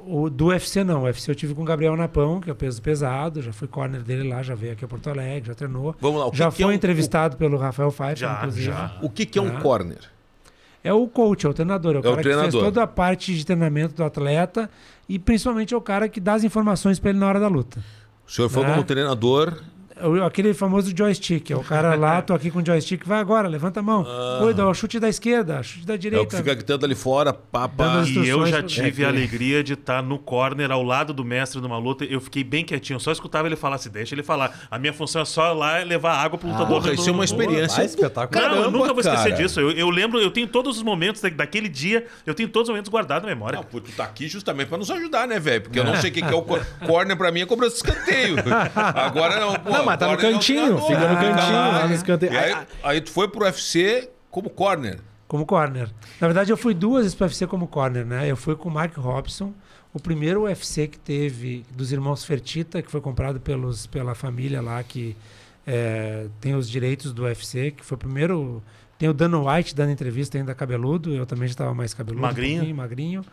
O 0.00 0.30
do 0.30 0.46
UFC 0.46 0.84
não, 0.84 1.00
o 1.02 1.04
UFC 1.04 1.30
eu 1.30 1.34
tive 1.34 1.54
com 1.54 1.62
o 1.62 1.64
Gabriel 1.64 1.96
Napão, 1.96 2.40
que 2.40 2.48
é 2.48 2.52
o 2.52 2.56
peso 2.56 2.80
pesado, 2.80 3.42
já 3.42 3.52
fui 3.52 3.66
corner 3.66 4.00
dele 4.00 4.28
lá, 4.28 4.42
já 4.44 4.54
veio 4.54 4.72
aqui 4.72 4.84
a 4.84 4.88
Porto 4.88 5.10
Alegre, 5.10 5.48
já 5.48 5.54
treinou. 5.54 5.94
Vamos 6.00 6.20
lá. 6.20 6.26
O 6.26 6.30
que 6.30 6.36
já 6.36 6.50
que 6.52 6.62
é 6.62 6.66
foi 6.66 6.72
um- 6.72 6.76
entrevistado 6.76 7.36
pelo 7.36 7.56
Rafael 7.56 7.90
Pfeiffer, 7.90 8.16
Já, 8.16 8.36
inclusive. 8.38 8.66
já. 8.66 8.96
O 9.02 9.10
que, 9.10 9.26
que 9.26 9.38
é 9.38 9.42
um 9.42 9.56
Ah. 9.56 9.60
corner? 9.60 9.98
É 10.82 10.92
o 10.92 11.06
coach, 11.08 11.44
é 11.44 11.48
o 11.48 11.54
treinador, 11.54 11.96
é 11.96 11.98
o 11.98 11.98
É 11.98 12.00
o 12.00 12.02
cara 12.02 12.16
que 12.16 12.22
fez 12.22 12.34
treinador. 12.36 12.62
toda 12.64 12.82
a 12.82 12.86
parte 12.86 13.34
de 13.34 13.44
treinamento 13.44 13.94
do 13.94 14.04
atleta 14.04 14.70
e 15.08 15.18
principalmente 15.18 15.74
é 15.74 15.76
o 15.76 15.80
cara 15.80 16.08
que 16.08 16.20
dá 16.20 16.34
as 16.34 16.44
informações 16.44 16.98
para 16.98 17.10
ele 17.10 17.18
na 17.18 17.26
hora 17.26 17.40
da 17.40 17.48
luta. 17.48 17.82
O 18.26 18.30
senhor 18.30 18.48
foi 18.48 18.62
Né? 18.62 18.70
como 18.70 18.84
treinador. 18.84 19.54
É 20.00 20.24
Aquele 20.26 20.54
famoso 20.54 20.92
joystick, 20.96 21.50
é 21.50 21.56
o 21.56 21.62
cara 21.64 21.94
lá, 21.94 22.20
tô 22.22 22.32
aqui 22.34 22.50
com 22.50 22.60
o 22.60 22.64
joystick, 22.66 23.04
vai 23.06 23.18
agora, 23.18 23.48
levanta 23.48 23.80
a 23.80 23.82
mão. 23.82 24.06
Oi, 24.42 24.54
dá 24.54 24.68
o 24.68 24.74
chute 24.74 25.00
da 25.00 25.08
esquerda, 25.08 25.62
chute 25.62 25.86
da 25.86 25.94
É 25.94 25.96
o 25.96 25.98
direita. 25.98 26.26
que 26.26 26.36
fica 26.36 26.54
gritando 26.54 26.84
ali 26.84 26.94
fora. 26.94 27.32
Pá, 27.32 27.66
Dando 27.66 27.76
pá. 27.76 28.00
as 28.00 28.08
E 28.08 28.28
eu 28.28 28.46
já 28.46 28.62
tive 28.62 29.02
É, 29.02 29.06
a 29.06 29.08
alegria 29.08 29.62
de 29.64 29.72
estar 29.74 30.02
no 30.02 30.18
corner, 30.18 30.70
ao 30.70 30.82
lado 30.82 31.12
do 31.12 31.24
mestre 31.24 31.60
numa 31.60 31.78
luta. 31.78 32.04
Eu 32.04 32.20
fiquei 32.20 32.44
bem 32.44 32.64
quietinho, 32.64 32.96
eu 32.96 33.00
só 33.00 33.10
escutava 33.12 33.48
ele 33.48 33.56
falar, 33.56 33.78
se 33.78 33.88
deixa 33.88 34.14
ele 34.14 34.22
falar. 34.22 34.66
A 34.70 34.78
minha 34.78 34.92
função 34.92 35.22
é 35.22 35.24
só 35.24 35.52
lá 35.52 35.78
levar 35.78 36.14
água 36.14 36.38
pro 36.38 36.48
lutador. 36.48 36.68
Porra, 36.80 36.92
isso 36.92 37.08
é 37.08 37.12
uma 37.12 37.24
experiência. 37.24 37.82
Ah, 37.82 37.84
espetáculo. 37.84 38.40
Não, 38.40 38.54
eu 38.64 38.70
nunca 38.70 38.92
vou 38.92 39.00
esquecer 39.00 39.30
cara. 39.30 39.42
disso. 39.42 39.60
Eu, 39.60 39.70
eu 39.72 39.90
lembro, 39.90 40.20
eu 40.20 40.30
tenho 40.30 40.46
todos 40.46 40.76
os 40.76 40.82
momentos 40.82 41.20
da- 41.20 41.28
daquele 41.28 41.68
dia, 41.68 42.06
eu 42.26 42.34
tenho 42.34 42.48
todos 42.48 42.68
os 42.68 42.72
momentos 42.72 42.90
guardados 42.90 43.22
na 43.28 43.34
memória. 43.34 43.56
Não, 43.56 43.64
pô, 43.64 43.80
tu 43.80 43.90
tá 43.92 44.04
aqui 44.04 44.28
justamente 44.28 44.68
pra 44.68 44.78
nos 44.78 44.90
ajudar, 44.90 45.26
né, 45.26 45.38
velho? 45.40 45.62
Porque 45.62 45.78
eu 45.78 45.84
não 45.84 45.96
sei 45.96 46.10
o 46.10 46.12
que, 46.12 46.22
que 46.22 46.32
é 46.32 46.36
o 46.36 46.42
cor- 46.42 46.64
corner 46.86 47.16
pra 47.16 47.32
mim 47.32 47.40
é 47.40 47.46
cobrança 47.46 47.76
de 47.76 47.88
escanteio. 47.90 48.36
Agora 48.74 49.40
não, 49.40 49.54
pô. 49.54 49.70
Não, 49.70 49.87
mas 49.88 49.98
tá 49.98 50.06
no 50.06 50.12
é 50.14 50.16
cantinho, 50.16 50.78
fica 50.82 50.98
no 51.00 51.06
Ah, 51.06 51.16
cantinho, 51.16 51.34
caralho. 51.36 51.72
lá 51.72 51.88
no 51.88 51.94
escanteio. 51.94 52.32
E 52.32 52.36
aí, 52.38 52.56
aí 52.82 53.00
tu 53.00 53.10
foi 53.10 53.28
pro 53.28 53.44
UFC 53.44 54.08
como 54.30 54.48
corner. 54.50 55.00
Como 55.26 55.44
corner. 55.44 55.90
Na 56.20 56.26
verdade, 56.26 56.50
eu 56.52 56.56
fui 56.56 56.72
duas 56.74 57.02
vezes 57.02 57.14
para 57.14 57.26
UFC 57.26 57.46
como 57.46 57.66
corner, 57.66 58.04
né? 58.06 58.30
Eu 58.30 58.36
fui 58.36 58.56
com 58.56 58.68
o 58.68 58.72
Mark 58.72 58.96
Robson, 58.96 59.52
o 59.92 60.00
primeiro 60.00 60.42
UFC 60.42 60.86
que 60.88 60.98
teve 60.98 61.64
dos 61.74 61.92
irmãos 61.92 62.24
Fertita, 62.24 62.80
que 62.80 62.90
foi 62.90 63.00
comprado 63.00 63.38
pelos, 63.40 63.86
pela 63.86 64.14
família 64.14 64.62
lá 64.62 64.82
que 64.82 65.14
é, 65.66 66.26
tem 66.40 66.54
os 66.54 66.68
direitos 66.68 67.12
do 67.12 67.24
UFC, 67.24 67.70
que 67.72 67.84
foi 67.84 67.96
o 67.96 67.98
primeiro. 67.98 68.62
Tem 68.98 69.08
o 69.08 69.12
Dana 69.14 69.38
White 69.38 69.74
dando 69.76 69.92
entrevista 69.92 70.38
ainda 70.38 70.54
cabeludo, 70.54 71.14
eu 71.14 71.24
também 71.26 71.46
já 71.46 71.52
estava 71.52 71.72
mais 71.74 71.94
cabeludo. 71.94 72.24
um 72.24 72.26
Magrinho. 72.26 72.56
pouquinho, 72.56 72.76
magrinho. 72.76 73.24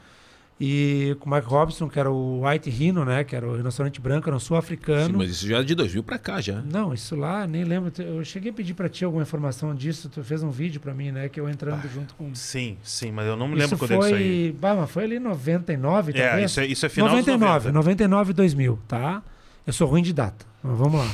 E 0.60 1.18
com 1.20 1.26
o 1.26 1.30
Mark 1.30 1.45
Robson, 1.45 1.89
que 1.89 1.99
era 1.99 2.10
o 2.10 2.47
White 2.47 2.70
Rhino, 2.70 3.03
né? 3.03 3.26
Que 3.26 3.36
era 3.36 3.45
o 3.45 3.58
rinoceronte 3.58 3.99
branco, 3.99 4.30
era 4.30 4.36
um 4.38 4.39
Sim, 4.39 4.45
sul-africano. 4.45 5.18
mas 5.18 5.30
isso 5.30 5.45
já 5.45 5.58
é 5.60 5.64
de 5.64 5.76
2000 5.76 6.01
pra 6.01 6.18
cá, 6.18 6.39
já. 6.39 6.62
Não, 6.62 6.93
isso 6.93 7.14
lá, 7.14 7.45
nem 7.45 7.66
lembro. 7.66 7.91
Eu 8.01 8.24
cheguei 8.24 8.51
a 8.51 8.53
pedir 8.53 8.74
para 8.74 8.88
ti 8.88 9.03
alguma 9.03 9.24
informação 9.24 9.76
disso. 9.76 10.08
Tu 10.08 10.24
fez 10.24 10.41
um 10.43 10.49
vídeo 10.49 10.80
para 10.80 10.93
mim, 10.93 11.12
né? 11.12 11.28
Que 11.28 11.41
eu 11.41 11.49
entrando 11.49 11.86
junto 11.93 12.16
com. 12.16 12.34
Sim, 12.34 12.78
sim, 12.82 13.12
mas 13.12 13.28
eu 13.28 13.36
não 13.36 13.49
me 13.49 13.56
lembro 13.56 13.76
Isso 13.76 13.78
quando 13.78 13.89
foi, 14.01 14.06
é 14.06 14.08
isso 14.08 14.16
aí. 14.16 14.51
bah, 14.53 14.76
mas 14.76 14.89
foi 14.89 15.03
ali 15.03 15.18
em 15.18 15.20
99, 15.20 16.14
É, 16.18 16.26
talvez? 16.30 16.51
isso 16.51 16.60
é, 16.62 16.66
isso 16.68 16.86
é 16.86 16.89
final 16.89 17.10
99, 17.10 17.38
dos 17.66 17.74
90. 17.74 17.74
99 17.74 18.32
e 18.32 18.34
2000, 18.34 18.80
tá? 18.88 19.22
Eu 19.68 19.74
sou 19.74 19.88
ruim 19.89 20.01
de 20.03 20.14
data, 20.14 20.45
mas 20.64 20.78
vamos 20.78 20.99
lá. 21.01 21.12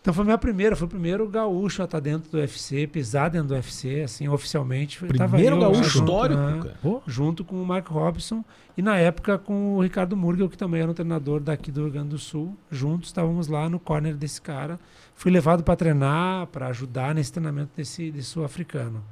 Então 0.00 0.14
foi 0.14 0.24
minha 0.24 0.38
primeira, 0.38 0.74
foi 0.74 0.86
o 0.86 0.90
primeiro 0.90 1.28
gaúcho 1.28 1.82
a 1.82 1.84
estar 1.84 2.00
dentro 2.00 2.30
do 2.30 2.38
UFC, 2.38 2.86
pisar 2.86 3.28
dentro 3.28 3.48
do 3.48 3.54
UFC, 3.54 4.00
assim, 4.00 4.26
oficialmente. 4.28 4.98
Primeiro 4.98 5.56
eu 5.56 5.60
gaúcho 5.60 5.84
junto, 5.84 6.04
histórico, 6.04 6.40
né, 6.40 6.60
cara. 6.82 7.02
junto 7.06 7.44
com 7.44 7.62
o 7.62 7.66
Mark 7.66 7.86
Robson 7.88 8.42
e 8.78 8.80
na 8.80 8.96
época 8.96 9.36
com 9.36 9.76
o 9.76 9.82
Ricardo 9.82 10.16
Murgel, 10.16 10.48
que 10.48 10.56
também 10.56 10.80
era 10.80 10.90
um 10.90 10.94
treinador 10.94 11.40
daqui 11.40 11.70
do 11.70 11.82
Rio 11.82 11.92
Grande 11.92 12.08
do 12.08 12.18
Sul. 12.18 12.56
Juntos 12.70 13.10
estávamos 13.10 13.46
lá 13.46 13.68
no 13.68 13.78
corner 13.78 14.16
desse 14.16 14.40
cara. 14.40 14.80
Fui 15.14 15.30
levado 15.30 15.62
para 15.62 15.76
treinar, 15.76 16.46
para 16.46 16.68
ajudar 16.68 17.14
nesse 17.14 17.30
treinamento 17.30 17.72
desse, 17.76 18.10
desse 18.10 18.28
sul-africano. 18.28 19.04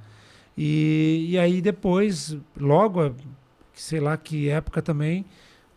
E, 0.56 1.26
e 1.28 1.38
aí 1.38 1.60
depois, 1.60 2.34
logo, 2.58 3.14
sei 3.74 4.00
lá 4.00 4.16
que 4.16 4.48
época 4.48 4.80
também, 4.80 5.26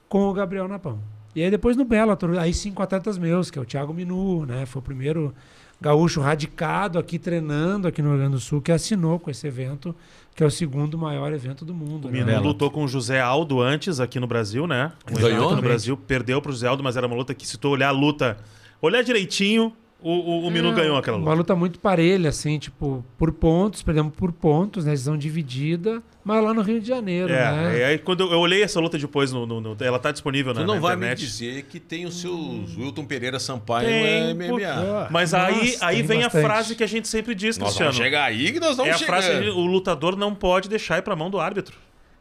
com 0.07 0.29
o 0.29 0.33
Gabriel 0.33 0.69
Napão. 0.69 0.99
E 1.35 1.43
aí 1.43 1.49
depois 1.49 1.77
no 1.77 1.85
Bellator, 1.85 2.37
aí 2.37 2.53
cinco 2.53 2.83
atletas 2.83 3.17
meus, 3.17 3.49
que 3.49 3.57
é 3.57 3.61
o 3.61 3.65
Thiago 3.65 3.93
Minu, 3.93 4.45
né? 4.45 4.65
Foi 4.65 4.81
o 4.81 4.83
primeiro 4.83 5.33
gaúcho 5.79 6.21
radicado 6.21 6.99
aqui 6.99 7.17
treinando 7.17 7.87
aqui 7.87 8.01
no 8.01 8.09
Rio 8.09 8.19
Grande 8.19 8.33
do 8.33 8.39
Sul, 8.39 8.61
que 8.61 8.71
assinou 8.71 9.19
com 9.19 9.31
esse 9.31 9.47
evento, 9.47 9.95
que 10.35 10.43
é 10.43 10.45
o 10.45 10.51
segundo 10.51 10.97
maior 10.97 11.33
evento 11.33 11.65
do 11.65 11.73
mundo. 11.73 12.07
O 12.07 12.11
né? 12.11 12.23
Minu 12.23 12.43
lutou 12.43 12.69
com 12.69 12.83
o 12.83 12.87
José 12.87 13.19
Aldo 13.19 13.59
antes 13.59 13.99
aqui 13.99 14.19
no 14.19 14.27
Brasil, 14.27 14.67
né? 14.67 14.91
Um 15.09 15.15
Ganhou? 15.15 15.55
no 15.55 15.61
Brasil, 15.61 15.97
perdeu 15.97 16.41
pro 16.41 16.51
José 16.51 16.67
Aldo, 16.67 16.83
mas 16.83 16.95
era 16.97 17.07
uma 17.07 17.15
luta 17.15 17.33
que 17.33 17.47
se 17.47 17.57
tu 17.57 17.69
olhar 17.69 17.87
a 17.87 17.91
luta, 17.91 18.37
olhar 18.81 19.01
direitinho, 19.03 19.73
o, 20.01 20.11
o, 20.11 20.47
o 20.47 20.51
Minu 20.51 20.69
É, 20.71 20.73
ganhou 20.73 20.97
aquela 20.97 21.17
Uma 21.17 21.25
luta. 21.25 21.37
luta 21.37 21.55
muito 21.55 21.79
parelha, 21.79 22.29
assim, 22.29 22.57
tipo, 22.59 23.03
por 23.17 23.31
pontos, 23.31 23.81
perdemos 23.83 24.13
por 24.15 24.31
pontos, 24.31 24.85
né? 24.85 24.91
Decisão 24.91 25.17
dividida, 25.17 26.01
mas 26.23 26.43
lá 26.43 26.53
no 26.53 26.61
Rio 26.61 26.79
de 26.81 26.87
Janeiro, 26.87 27.31
É, 27.31 27.51
né? 27.51 27.77
e 27.79 27.83
aí 27.83 27.97
quando 27.97 28.21
eu, 28.21 28.31
eu 28.31 28.39
olhei 28.39 28.63
essa 28.63 28.79
luta 28.79 28.97
depois, 28.97 29.31
no, 29.31 29.45
no- 29.45 29.61
no- 29.61 29.77
ela 29.79 29.99
tá 29.99 30.11
disponível 30.11 30.53
Tu 30.53 30.59
na, 30.59 30.65
não 30.65 30.75
na 30.75 30.79
vai 30.81 30.95
me 30.95 31.01
internet. 31.05 31.19
dizer 31.19 31.63
que 31.63 31.79
tem 31.79 32.05
os 32.05 32.19
seus 32.19 32.75
Wilton 32.77 33.05
Pereira 33.05 33.39
Sampaio 33.39 33.87
Tem, 33.87 34.33
no 34.33 34.35
MMA. 34.35 35.07
Mas 35.11 35.31
Nossa, 35.31 35.45
aí, 35.47 35.77
aí 35.81 36.01
vem 36.01 36.21
bastante. 36.21 36.43
a 36.45 36.47
frase 36.49 36.75
que 36.75 36.83
a 36.83 36.87
gente 36.87 37.07
sempre 37.07 37.33
diz, 37.35 37.57
Nós 37.57 37.69
Cristiano. 37.69 37.93
chegar 37.93 38.23
aí 38.25 38.51
que 38.51 38.59
nós 38.59 38.71
é 38.73 38.75
vamos 38.75 38.95
a 38.95 38.97
chegar. 38.97 39.21
frase 39.21 39.39
que 39.41 39.49
o 39.49 39.65
lutador 39.65 40.15
não 40.15 40.33
pode 40.35 40.67
deixar 40.69 40.97
ir 40.97 41.01
pra 41.01 41.15
mão 41.15 41.29
do 41.29 41.39
árbitro. 41.39 41.75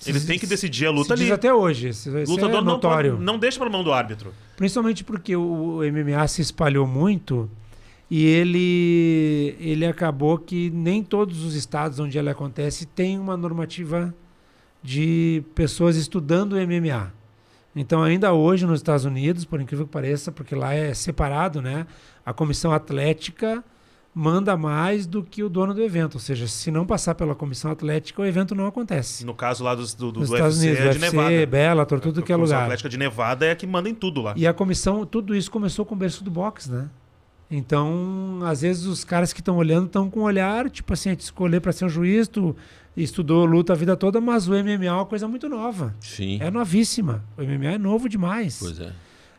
Ele 0.07 0.19
Se- 0.19 0.27
tem 0.27 0.39
que 0.39 0.47
decidir 0.47 0.87
a 0.87 0.91
luta 0.91 1.15
Se 1.15 1.21
diz 1.23 1.25
ali. 1.31 1.33
até 1.35 1.53
hoje, 1.53 1.89
isso, 1.89 2.17
isso 2.19 2.31
lutador 2.33 2.61
é 2.61 2.65
não, 2.65 2.73
notório. 2.73 3.13
pode, 3.13 3.25
não 3.25 3.39
deixa 3.39 3.59
pra 3.59 3.69
mão 3.69 3.85
do 3.85 3.93
árbitro. 3.93 4.33
Principalmente 4.57 5.05
porque 5.05 5.37
o 5.37 5.81
o 5.81 5.85
MMA 5.85 6.27
se 6.27 6.41
espalhou 6.41 6.87
muito 6.87 7.51
e 8.11 8.25
ele, 8.27 9.57
ele 9.61 9.87
acabou 9.87 10.37
que 10.39 10.71
nem 10.71 11.03
todos 11.03 11.45
os 11.45 11.55
estados 11.55 11.99
onde 12.01 12.19
ele 12.19 12.29
acontece 12.31 12.85
tem 12.87 13.19
uma 13.19 13.37
normativa 13.37 14.13
de 14.83 15.43
pessoas 15.55 15.97
estudando 15.97 16.57
MMA. 16.57 17.13
Então, 17.77 18.03
ainda 18.03 18.33
hoje 18.33 18.67
nos 18.67 18.81
Estados 18.81 19.05
Unidos, 19.05 19.45
por 19.45 19.61
incrível 19.61 19.87
que 19.87 19.93
pareça, 19.93 20.33
porque 20.33 20.55
lá 20.57 20.75
é 20.75 20.93
separado, 20.93 21.63
né? 21.63 21.87
A 22.27 22.33
comissão 22.33 22.73
atlética 22.73 23.63
manda 24.13 24.57
mais 24.57 25.07
do 25.07 25.23
que 25.23 25.45
o 25.45 25.49
dono 25.49 25.73
do 25.73 25.81
evento. 25.81 26.15
Ou 26.15 26.21
seja, 26.21 26.49
se 26.49 26.69
não 26.73 26.85
passar 26.85 27.15
pela 27.15 27.33
comissão 27.33 27.71
atlética, 27.71 28.21
o 28.21 28.27
evento 28.27 28.57
não 28.57 28.67
acontece. 28.67 29.25
No 29.25 29.35
caso 29.35 29.63
lá 29.63 29.73
dos- 29.77 29.95
do, 29.95 30.11
do, 30.11 30.21
Nos 30.21 30.31
do 30.31 30.35
Estados 30.35 30.57
UFC, 30.57 30.67
Unidos, 30.69 30.85
é 30.85 30.91
de 30.91 30.99
UFC, 30.99 31.17
Nevada. 31.17 31.47
Bellator, 31.47 32.01
tudo 32.01 32.23
que 32.25 32.33
é 32.33 32.35
A 32.35 32.39
Comissão 32.39 32.57
lugar. 32.57 32.65
Atlética 32.65 32.89
de 32.89 32.99
Nevada 32.99 33.47
é 33.47 33.53
a 33.53 33.57
que 33.57 33.67
manda 33.69 33.89
em 33.89 33.95
tudo 33.95 34.21
lá. 34.21 34.35
E 34.37 34.49
a 34.49 34.53
comissão, 34.53 35.07
tudo 35.07 35.33
isso 35.37 35.49
começou 35.49 35.85
com 35.87 35.95
o 35.95 35.99
berço 35.99 36.25
do 36.25 36.31
boxe, 36.31 36.69
né? 36.73 36.89
Então, 37.51 38.39
às 38.45 38.61
vezes 38.63 38.85
os 38.87 39.05
caras 39.05 39.33
que 39.33 39.41
estão 39.41 39.57
olhando 39.57 39.87
estão 39.87 40.09
com 40.09 40.21
um 40.21 40.23
olhar, 40.23 40.71
tipo 40.71 40.93
assim, 40.93 41.15
te 41.15 41.21
escolher 41.23 41.61
para 41.61 41.73
ser 41.73 41.85
um 41.85 41.89
juiz, 41.89 42.29
tu 42.29 42.55
estudou 42.97 43.45
luta 43.45 43.73
a 43.73 43.77
vida 43.77 43.97
toda, 43.97 44.21
mas 44.21 44.47
o 44.47 44.53
MMA 44.53 44.87
é 44.87 44.93
uma 44.93 45.07
coisa 45.07 45.27
muito 45.27 45.49
nova. 45.49 45.95
Sim. 46.01 46.39
É 46.41 46.51
novíssima. 46.51 47.25
O 47.37 47.43
MMA 47.43 47.73
é 47.73 47.79
novo 47.79 48.09
demais. 48.09 48.59
Pois 48.61 48.79
é. 48.79 48.93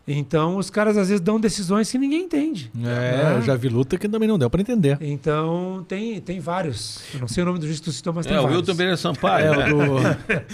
Então, 0.07 0.57
os 0.57 0.69
caras 0.69 0.97
às 0.97 1.07
vezes 1.09 1.21
dão 1.21 1.39
decisões 1.39 1.89
que 1.91 1.97
ninguém 1.97 2.23
entende. 2.23 2.71
É, 2.83 3.35
eu 3.37 3.41
já 3.43 3.55
vi 3.55 3.69
luta 3.69 3.97
que 3.97 4.09
também 4.09 4.27
não 4.27 4.37
deu 4.37 4.49
pra 4.49 4.59
entender. 4.59 4.97
Então, 4.99 5.85
tem, 5.87 6.19
tem 6.19 6.39
vários. 6.39 6.99
Eu 7.13 7.21
não 7.21 7.27
sei 7.27 7.43
o 7.43 7.45
nome 7.45 7.59
do 7.59 7.65
juiz 7.67 7.79
que 7.79 7.85
tu 7.85 7.91
citou, 7.91 8.11
mas 8.11 8.25
tem 8.25 8.35
É, 8.35 8.39
o 8.39 8.43
vários. 8.43 8.59
Wilton 8.59 8.75
Pereira 8.75 8.97
Sampaio. 8.97 9.53
É, 9.53 9.57
né? 9.57 9.73
o 9.73 9.77
do... 9.77 9.95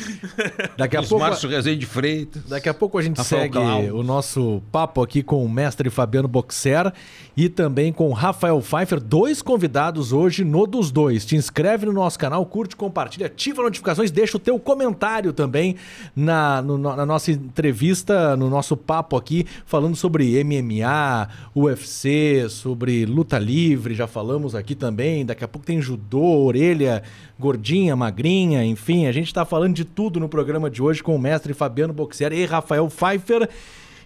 Daqui 0.77 0.97
a 0.97 1.01
Os 1.01 1.09
pouco... 1.09 1.23
Márcio 1.23 1.49
Rezende 1.49 1.85
Freitas. 1.85 2.43
Daqui 2.43 2.69
a 2.69 2.73
pouco 2.73 2.97
a 2.97 3.01
gente 3.01 3.17
Rafael 3.17 3.41
segue 3.43 3.91
o 3.91 4.03
nosso 4.03 4.61
papo 4.71 5.01
aqui 5.01 5.23
com 5.23 5.43
o 5.43 5.49
mestre 5.49 5.89
Fabiano 5.89 6.27
Boxer 6.27 6.91
e 7.35 7.47
também 7.49 7.91
com 7.93 8.09
o 8.09 8.13
Rafael 8.13 8.59
Pfeiffer, 8.59 8.99
dois 8.99 9.41
convidados 9.41 10.11
hoje 10.11 10.43
no 10.43 10.67
dos 10.67 10.91
dois. 10.91 11.25
Te 11.25 11.35
inscreve 11.35 11.85
no 11.85 11.93
nosso 11.93 12.19
canal, 12.19 12.45
curte, 12.45 12.75
compartilha, 12.75 13.27
ativa 13.27 13.61
notificações, 13.63 14.11
deixa 14.11 14.37
o 14.37 14.39
teu 14.39 14.59
comentário 14.59 15.31
também 15.33 15.75
na, 16.15 16.61
no- 16.61 16.77
na 16.77 17.05
nossa 17.05 17.31
entrevista, 17.31 18.35
no 18.35 18.49
nosso 18.49 18.75
papo 18.75 19.15
aqui, 19.15 19.36
falando 19.65 19.95
sobre 19.95 20.41
MMA, 20.43 21.27
UFC, 21.55 22.47
sobre 22.49 23.05
luta 23.05 23.37
livre, 23.37 23.93
já 23.93 24.07
falamos 24.07 24.55
aqui 24.55 24.73
também. 24.75 25.25
Daqui 25.25 25.43
a 25.43 25.47
pouco 25.47 25.65
tem 25.65 25.81
judô, 25.81 26.21
orelha, 26.45 27.03
gordinha, 27.39 27.95
magrinha, 27.95 28.63
enfim, 28.63 29.05
a 29.07 29.11
gente 29.11 29.33
tá 29.33 29.45
falando 29.45 29.75
de 29.75 29.85
tudo 29.85 30.19
no 30.19 30.29
programa 30.29 30.69
de 30.69 30.81
hoje 30.81 31.03
com 31.03 31.15
o 31.15 31.19
mestre 31.19 31.53
Fabiano 31.53 31.93
Boxer 31.93 32.31
e 32.33 32.45
Rafael 32.45 32.87
Pfeiffer, 32.87 33.49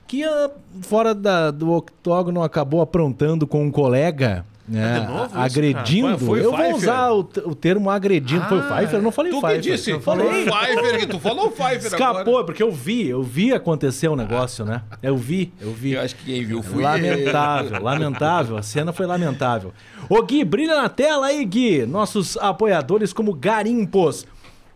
que 0.07 0.23
ah, 0.23 0.49
fora 0.81 1.13
da- 1.15 1.51
do 1.51 1.71
octógono 1.71 2.41
acabou 2.43 2.81
aprontando 2.81 3.45
com 3.47 3.63
um 3.63 3.71
colega 3.71 4.45
É, 4.73 4.99
de 4.99 5.07
novo 5.07 5.25
isso, 5.25 5.37
agredindo. 5.37 6.17
Foi 6.19 6.39
eu 6.45 6.51
vou 6.55 6.75
usar 6.75 7.11
o, 7.11 7.19
o 7.19 7.55
termo 7.55 7.89
agredindo. 7.89 8.43
foi 8.45 8.59
o 8.59 8.63
Pfeiffer? 8.63 8.99
Eu 8.99 9.01
não 9.01 9.11
falei 9.11 9.31
Tu 9.31 9.35
que 9.35 9.41
Pfeiffer. 9.41 9.61
disse? 9.61 9.89
Eu 9.91 9.99
falei. 10.01 10.45
Pfeiffer, 10.45 10.99
que 10.99 11.07
tu 11.07 11.19
falou 11.19 11.49
Pfeiffer 11.51 11.87
Escapou, 11.91 12.19
agora. 12.19 12.45
porque 12.45 12.61
eu 12.63 12.71
vi, 12.71 13.07
eu 13.09 13.23
vi 13.23 13.53
acontecer 13.53 14.07
o 14.07 14.15
negócio, 14.15 14.63
né? 14.63 14.81
Eu 15.01 15.17
vi, 15.17 15.51
eu 15.59 15.71
vi. 15.73 15.93
Eu 15.93 16.01
acho 16.01 16.15
que 16.15 16.25
quem 16.25 16.45
viu 16.45 16.61
foi 16.61 16.83
Lamentável, 16.83 17.81
lamentável. 17.81 18.57
A 18.57 18.61
cena 18.63 18.93
foi 18.93 19.05
lamentável. 19.05 19.73
Ô 20.09 20.21
Gui, 20.23 20.43
brilha 20.43 20.75
na 20.81 20.89
tela 20.89 21.27
aí, 21.27 21.43
Gui. 21.45 21.85
Nossos 21.85 22.37
apoiadores 22.37 23.13
como 23.13 23.33
Garimpos. 23.33 24.25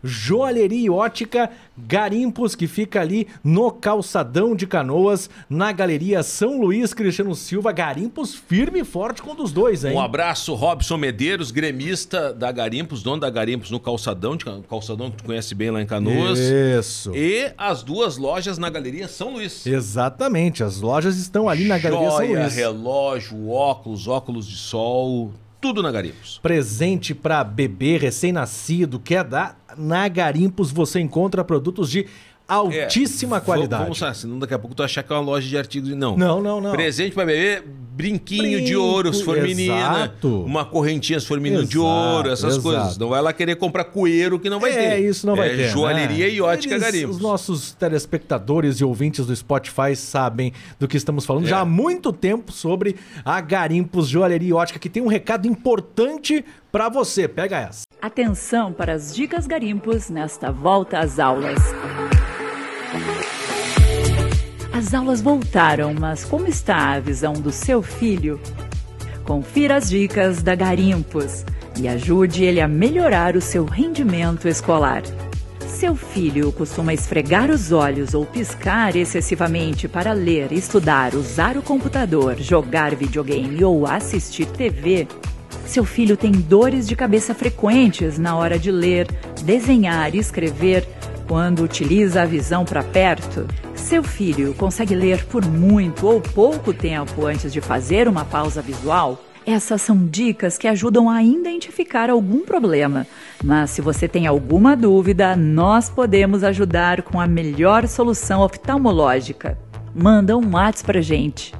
Joalheria 0.02 0.86
e 0.86 0.90
Ótica 0.90 1.50
Garimpos, 1.76 2.54
que 2.54 2.66
fica 2.66 3.00
ali 3.00 3.26
no 3.44 3.70
Calçadão 3.70 4.54
de 4.56 4.66
Canoas, 4.66 5.28
na 5.48 5.72
Galeria 5.72 6.22
São 6.22 6.60
Luís 6.60 6.94
Cristiano 6.94 7.34
Silva. 7.34 7.72
Garimpos 7.72 8.34
firme 8.34 8.80
e 8.80 8.84
forte 8.84 9.20
com 9.22 9.32
um 9.32 9.34
dos 9.34 9.52
dois, 9.52 9.84
hein? 9.84 9.94
Um 9.94 10.00
abraço, 10.00 10.54
Robson 10.54 10.96
Medeiros, 10.96 11.50
gremista 11.50 12.32
da 12.32 12.50
Garimpos, 12.52 13.02
dono 13.02 13.20
da 13.20 13.30
Garimpos 13.30 13.70
no 13.70 13.78
Calçadão, 13.80 14.36
de 14.36 14.44
Ca- 14.44 14.60
Calçadão 14.68 15.10
que 15.10 15.18
tu 15.18 15.24
conhece 15.24 15.54
bem 15.54 15.70
lá 15.70 15.82
em 15.82 15.86
Canoas. 15.86 16.38
Isso. 16.38 17.14
E 17.14 17.52
as 17.58 17.82
duas 17.82 18.16
lojas 18.16 18.58
na 18.58 18.70
Galeria 18.70 19.08
São 19.08 19.34
Luís. 19.34 19.66
Exatamente, 19.66 20.62
as 20.62 20.80
lojas 20.80 21.16
estão 21.18 21.48
ali 21.48 21.64
na 21.64 21.78
Galeria 21.78 22.10
São 22.10 22.16
Joia, 22.18 22.40
Luís. 22.42 22.54
relógio, 22.54 23.48
óculos, 23.48 24.06
óculos 24.08 24.46
de 24.46 24.56
sol, 24.56 25.32
tudo 25.60 25.82
na 25.82 25.90
Garimpos. 25.90 26.38
Presente 26.42 27.14
para 27.14 27.42
bebê 27.42 27.96
recém-nascido, 27.96 28.98
quer 29.00 29.24
dar? 29.24 29.58
Na 29.76 30.06
Garimpos 30.08 30.70
você 30.70 31.00
encontra 31.00 31.44
produtos 31.44 31.90
de 31.90 32.06
altíssima 32.48 33.38
É, 33.38 33.40
qualidade. 33.40 33.82
Vamos 33.82 34.00
lá, 34.00 34.14
senão 34.14 34.38
daqui 34.38 34.54
a 34.54 34.58
pouco 34.58 34.74
tu 34.74 34.82
achar 34.82 35.02
que 35.02 35.12
é 35.12 35.16
uma 35.16 35.22
loja 35.22 35.48
de 35.48 35.56
artigos. 35.58 35.90
Não. 35.90 36.16
Não, 36.16 36.40
não, 36.40 36.60
não. 36.60 36.70
Presente 36.72 37.12
pra 37.14 37.24
bebê, 37.24 37.62
brinquinho 37.96 38.58
de 38.60 38.66
Brinco, 38.66 38.80
ouro, 38.80 39.12
se 39.14 39.24
for 39.24 39.40
menina. 39.40 39.74
exato. 39.74 40.42
Uma 40.44 40.64
correntinha, 40.64 41.18
se 41.18 41.26
for 41.26 41.40
menino 41.40 41.64
de 41.64 41.76
Exato, 41.76 41.84
ouro, 41.86 42.30
essas 42.30 42.52
exato. 42.54 42.62
coisas. 42.62 42.98
Não 42.98 43.08
vai 43.08 43.22
lá 43.22 43.32
querer 43.32 43.56
comprar 43.56 43.84
coeiro 43.84 44.38
que 44.38 44.48
não 44.50 44.60
vai 44.60 44.72
ter. 44.72 44.78
É, 44.78 45.00
isso 45.00 45.26
não 45.26 45.34
vai 45.34 45.52
é 45.52 45.56
ter. 45.56 45.68
Joalheria 45.70 46.26
né? 46.26 46.32
e 46.32 46.40
ótica 46.40 46.74
Eles, 46.74 46.84
Garimpos. 46.84 47.16
Os 47.16 47.22
nossos 47.22 47.72
telespectadores 47.72 48.76
e 48.80 48.84
ouvintes 48.84 49.26
do 49.26 49.34
Spotify 49.34 49.96
sabem 49.96 50.52
do 50.78 50.86
que 50.86 50.96
estamos 50.96 51.24
falando 51.24 51.46
já 51.46 51.60
há 51.60 51.64
muito 51.64 52.12
tempo 52.12 52.52
sobre 52.52 52.96
a 53.24 53.40
Garimpos 53.40 54.08
Joalheria 54.08 54.48
e 54.48 54.52
Ótica, 54.52 54.78
que 54.78 54.88
tem 54.88 55.02
um 55.02 55.08
recado 55.08 55.48
importante 55.48 56.44
para 56.70 56.88
você. 56.88 57.26
Pega 57.26 57.58
essa. 57.58 57.82
Atenção 58.00 58.72
para 58.72 58.92
as 58.92 59.14
dicas 59.14 59.46
garimpos 59.46 60.10
nesta 60.10 60.52
volta 60.52 60.98
às 60.98 61.18
aulas. 61.18 61.58
As 64.76 64.92
aulas 64.92 65.22
voltaram, 65.22 65.94
mas 65.98 66.22
como 66.22 66.46
está 66.46 66.92
a 66.92 67.00
visão 67.00 67.32
do 67.32 67.50
seu 67.50 67.80
filho? 67.80 68.38
Confira 69.24 69.76
as 69.76 69.88
dicas 69.88 70.42
da 70.42 70.54
Garimpos 70.54 71.46
e 71.80 71.88
ajude 71.88 72.44
ele 72.44 72.60
a 72.60 72.68
melhorar 72.68 73.36
o 73.36 73.40
seu 73.40 73.64
rendimento 73.64 74.46
escolar. 74.46 75.02
Seu 75.66 75.96
filho 75.96 76.52
costuma 76.52 76.92
esfregar 76.92 77.50
os 77.50 77.72
olhos 77.72 78.12
ou 78.12 78.26
piscar 78.26 78.94
excessivamente 78.96 79.88
para 79.88 80.12
ler, 80.12 80.52
estudar, 80.52 81.14
usar 81.14 81.56
o 81.56 81.62
computador, 81.62 82.36
jogar 82.36 82.94
videogame 82.94 83.64
ou 83.64 83.86
assistir 83.86 84.44
TV? 84.44 85.08
Seu 85.64 85.86
filho 85.86 86.18
tem 86.18 86.32
dores 86.32 86.86
de 86.86 86.94
cabeça 86.94 87.34
frequentes 87.34 88.18
na 88.18 88.36
hora 88.36 88.58
de 88.58 88.70
ler, 88.70 89.08
desenhar 89.42 90.14
e 90.14 90.18
escrever 90.18 90.86
quando 91.26 91.62
utiliza 91.62 92.20
a 92.20 92.26
visão 92.26 92.62
para 92.62 92.82
perto? 92.82 93.46
Seu 93.86 94.02
filho 94.02 94.52
consegue 94.54 94.96
ler 94.96 95.24
por 95.26 95.46
muito 95.46 96.08
ou 96.08 96.20
pouco 96.20 96.74
tempo 96.74 97.24
antes 97.24 97.52
de 97.52 97.60
fazer 97.60 98.08
uma 98.08 98.24
pausa 98.24 98.60
visual? 98.60 99.22
Essas 99.46 99.80
são 99.80 100.04
dicas 100.04 100.58
que 100.58 100.66
ajudam 100.66 101.08
a 101.08 101.22
identificar 101.22 102.10
algum 102.10 102.40
problema. 102.44 103.06
Mas 103.44 103.70
se 103.70 103.80
você 103.80 104.08
tem 104.08 104.26
alguma 104.26 104.76
dúvida, 104.76 105.36
nós 105.36 105.88
podemos 105.88 106.42
ajudar 106.42 107.02
com 107.02 107.20
a 107.20 107.28
melhor 107.28 107.86
solução 107.86 108.40
oftalmológica. 108.40 109.56
Manda 109.94 110.36
um 110.36 110.54
WhatsApp 110.54 110.86
pra 110.86 111.00
gente. 111.00 111.54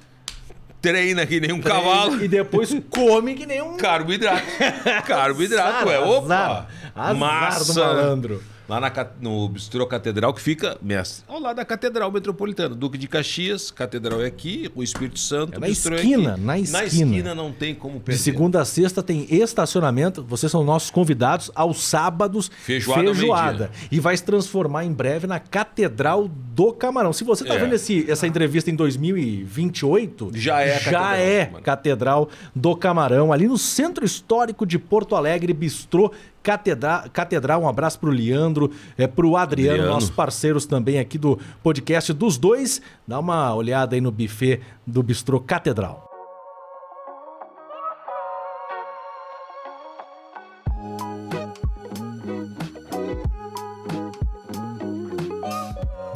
Treina 0.81 1.27
que 1.27 1.41
nem 1.41 1.53
um 1.53 1.61
cavalo. 1.61 2.23
e 2.23 2.29
depois 2.29 2.75
come 2.89 3.35
que 3.35 3.45
nem 3.47 3.61
um 3.61 3.77
Carboidrato. 3.77 4.43
Carboidrato, 5.07 5.91
é. 5.91 5.99
Opa! 6.01 6.69
Azar, 6.95 7.45
azar 7.47 7.65
do 7.67 7.75
malandro. 7.75 8.43
Lá 8.71 8.79
na, 8.79 8.93
no 9.21 9.49
Bistrô 9.49 9.85
Catedral, 9.85 10.33
que 10.33 10.41
fica, 10.41 10.79
mestre, 10.81 11.25
ao 11.27 11.41
lado 11.41 11.57
da 11.57 11.64
Catedral 11.64 12.12
Metropolitana. 12.12 12.73
Duque 12.73 12.97
de 12.97 13.09
Caxias, 13.09 13.68
Catedral 13.73 14.23
é 14.23 14.27
aqui, 14.27 14.71
o 14.77 14.81
Espírito 14.85 15.18
Santo, 15.18 15.55
É 15.55 15.59
o 15.59 15.61
na 15.61 15.68
esquina, 15.68 16.35
é 16.35 16.37
na 16.37 16.37
Na 16.39 16.59
esquina. 16.61 16.85
esquina 16.87 17.35
não 17.35 17.51
tem 17.51 17.75
como 17.75 17.99
perder. 17.99 18.16
De 18.16 18.23
segunda 18.23 18.61
a 18.61 18.64
sexta 18.64 19.03
tem 19.03 19.27
estacionamento. 19.29 20.23
Vocês 20.23 20.53
são 20.53 20.62
nossos 20.62 20.89
convidados. 20.89 21.51
Aos 21.53 21.83
sábados, 21.83 22.49
Feijoada 22.62 23.03
meio-dia. 23.03 23.71
E 23.91 23.99
vai 23.99 24.16
se 24.16 24.23
transformar 24.23 24.85
em 24.85 24.93
breve 24.93 25.27
na 25.27 25.41
Catedral 25.41 26.29
do 26.29 26.73
Camarão. 26.73 27.12
Se 27.12 27.25
você 27.25 27.43
está 27.43 27.57
É. 27.57 27.59
vendo 27.59 27.75
esse- 27.75 28.09
essa 28.09 28.25
entrevista 28.25 28.71
em 28.71 28.77
2028, 28.77 30.31
Já 30.33 30.61
é 30.61 30.79
já 30.79 30.93
Catedral 30.93 31.14
é. 31.16 31.45
Catedral 31.62 32.29
do 32.55 32.77
Camarão, 32.77 33.33
ali 33.33 33.49
no 33.49 33.59
Centro 33.59 34.05
Histórico 34.05 34.64
de 34.64 34.79
Porto 34.79 35.16
Alegre, 35.16 35.53
Bistrô 35.53 36.12
Catedra- 36.43 37.05
Catedral. 37.12 37.62
Um 37.62 37.68
abraço 37.68 37.99
pro 37.99 38.11
Leandro, 38.11 38.70
é, 38.97 39.07
pro 39.07 39.36
Adriano, 39.36 39.72
Adriano. 39.74 39.95
nossos 39.95 40.11
parceiros 40.11 40.66
também 40.66 40.99
aqui 40.99 41.18
do 41.18 41.38
podcast 41.62 42.12
dos 42.12 42.38
dois. 42.38 42.80
Dá 43.07 43.18
uma 43.18 43.55
olhada 43.55 43.95
aí 43.95 44.01
no 44.01 44.11
buffet 44.11 44.61
do 44.86 45.03
Bistrô 45.03 45.41
Catedral. 45.41 46.09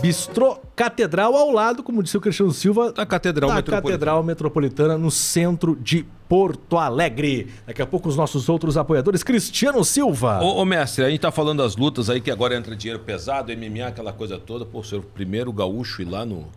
Bistrô 0.00 0.58
Catedral 0.76 1.36
ao 1.36 1.52
lado, 1.52 1.84
como 1.84 2.02
disse 2.02 2.16
o 2.16 2.20
Cristiano 2.20 2.52
Silva, 2.52 2.92
Da 2.92 3.06
Catedral 3.06 3.48
da 3.48 3.56
Metropolitana. 3.56 3.92
Catedral 3.92 4.22
Metropolitana 4.24 4.98
no 4.98 5.10
centro 5.10 5.76
de 5.76 6.04
Porto 6.28 6.76
Alegre. 6.76 7.48
Daqui 7.64 7.80
a 7.80 7.86
pouco 7.86 8.08
os 8.08 8.16
nossos 8.16 8.48
outros 8.48 8.76
apoiadores, 8.76 9.22
Cristiano 9.22 9.84
Silva. 9.84 10.40
Ô, 10.42 10.60
ô, 10.60 10.64
mestre, 10.64 11.04
a 11.04 11.10
gente 11.10 11.20
tá 11.20 11.30
falando 11.30 11.62
das 11.62 11.76
lutas 11.76 12.10
aí, 12.10 12.20
que 12.20 12.30
agora 12.30 12.56
entra 12.56 12.74
dinheiro 12.74 13.00
pesado, 13.04 13.52
MMA, 13.56 13.86
aquela 13.86 14.12
coisa 14.12 14.36
toda. 14.36 14.64
Pô, 14.64 14.82
ser 14.82 14.96
o 14.96 15.02
primeiro 15.02 15.52
gaúcho 15.52 16.02
ir 16.02 16.06
lá 16.06 16.26
no, 16.26 16.48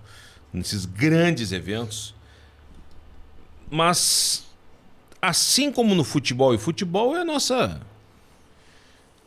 nesses 0.52 0.86
grandes 0.86 1.52
eventos. 1.52 2.16
Mas, 3.70 4.48
assim 5.22 5.72
como 5.72 5.94
no 5.94 6.04
futebol, 6.04 6.56
e 6.56 6.58
futebol 6.58 7.16
é 7.16 7.22
a 7.22 7.26
nossa. 7.26 7.80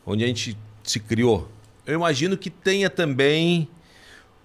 onde 0.05 0.25
a 0.25 0.27
gente 0.27 0.57
se 0.83 0.99
criou. 0.99 1.47
Eu 1.85 1.95
imagino 1.95 2.37
que 2.37 2.49
tenha 2.49 2.89
também 2.89 3.69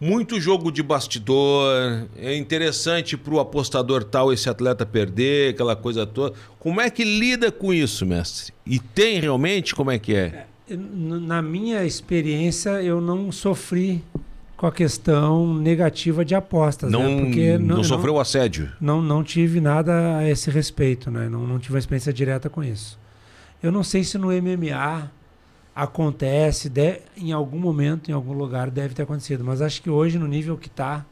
muito 0.00 0.40
jogo 0.40 0.70
de 0.70 0.82
bastidor. 0.82 2.06
É 2.16 2.36
interessante 2.36 3.16
para 3.16 3.34
o 3.34 3.40
apostador 3.40 4.04
tal 4.04 4.32
esse 4.32 4.48
atleta 4.48 4.84
perder, 4.86 5.50
aquela 5.54 5.74
coisa 5.76 6.06
toda. 6.06 6.34
Como 6.58 6.80
é 6.80 6.90
que 6.90 7.04
lida 7.04 7.50
com 7.50 7.72
isso, 7.72 8.04
mestre? 8.06 8.52
E 8.66 8.78
tem 8.78 9.20
realmente? 9.20 9.74
Como 9.74 9.90
é 9.90 9.98
que 9.98 10.14
é? 10.14 10.46
N- 10.68 11.20
Na 11.20 11.40
minha 11.40 11.84
experiência, 11.84 12.82
eu 12.82 13.00
não 13.00 13.30
sofri 13.32 14.02
com 14.56 14.66
a 14.66 14.72
questão 14.72 15.54
negativa 15.54 16.24
de 16.24 16.34
apostas. 16.34 16.90
Não, 16.90 17.02
né? 17.02 17.24
Porque 17.24 17.58
não, 17.58 17.84
sofreu 17.84 18.18
assédio? 18.18 18.70
Não, 18.80 19.02
não 19.02 19.22
tive 19.22 19.60
nada 19.60 20.16
a 20.16 20.28
esse 20.28 20.50
respeito, 20.50 21.10
né? 21.10 21.28
Não, 21.28 21.46
não 21.46 21.58
tive 21.58 21.74
uma 21.74 21.78
experiência 21.78 22.12
direta 22.12 22.48
com 22.48 22.64
isso. 22.64 22.98
Eu 23.62 23.70
não 23.70 23.82
sei 23.82 24.02
se 24.02 24.16
no 24.18 24.28
MMA 24.28 25.10
acontece, 25.76 26.70
de- 26.70 27.00
em 27.18 27.32
algum 27.32 27.58
momento, 27.58 28.10
em 28.10 28.14
algum 28.14 28.32
lugar, 28.32 28.70
deve 28.70 28.94
ter 28.94 29.02
acontecido. 29.02 29.44
Mas 29.44 29.60
acho 29.60 29.82
que 29.82 29.90
hoje, 29.90 30.18
no 30.18 30.26
nível 30.26 30.56
que 30.56 30.68
está 30.68 31.04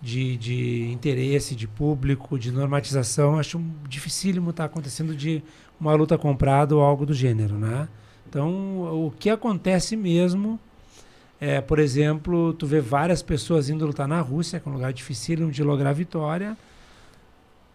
de, 0.00 0.36
de 0.38 0.90
interesse, 0.90 1.54
de 1.54 1.68
público, 1.68 2.38
de 2.38 2.50
normatização, 2.50 3.38
acho 3.38 3.60
dificílimo 3.86 4.48
estar 4.50 4.64
acontecendo 4.64 5.14
de 5.14 5.42
uma 5.78 5.94
luta 5.94 6.16
comprada 6.16 6.74
ou 6.74 6.80
algo 6.82 7.04
do 7.04 7.12
gênero, 7.12 7.56
né? 7.58 7.86
Então, 8.28 9.06
o 9.06 9.12
que 9.18 9.28
acontece 9.28 9.94
mesmo 9.96 10.58
é, 11.40 11.60
por 11.60 11.78
exemplo, 11.78 12.52
tu 12.54 12.66
vê 12.66 12.80
várias 12.80 13.22
pessoas 13.22 13.68
indo 13.68 13.86
lutar 13.86 14.08
na 14.08 14.20
Rússia, 14.20 14.58
que 14.58 14.68
é 14.68 14.72
um 14.72 14.74
lugar 14.74 14.92
difícil 14.92 15.50
de 15.50 15.62
lograr 15.62 15.92
vitória, 15.92 16.56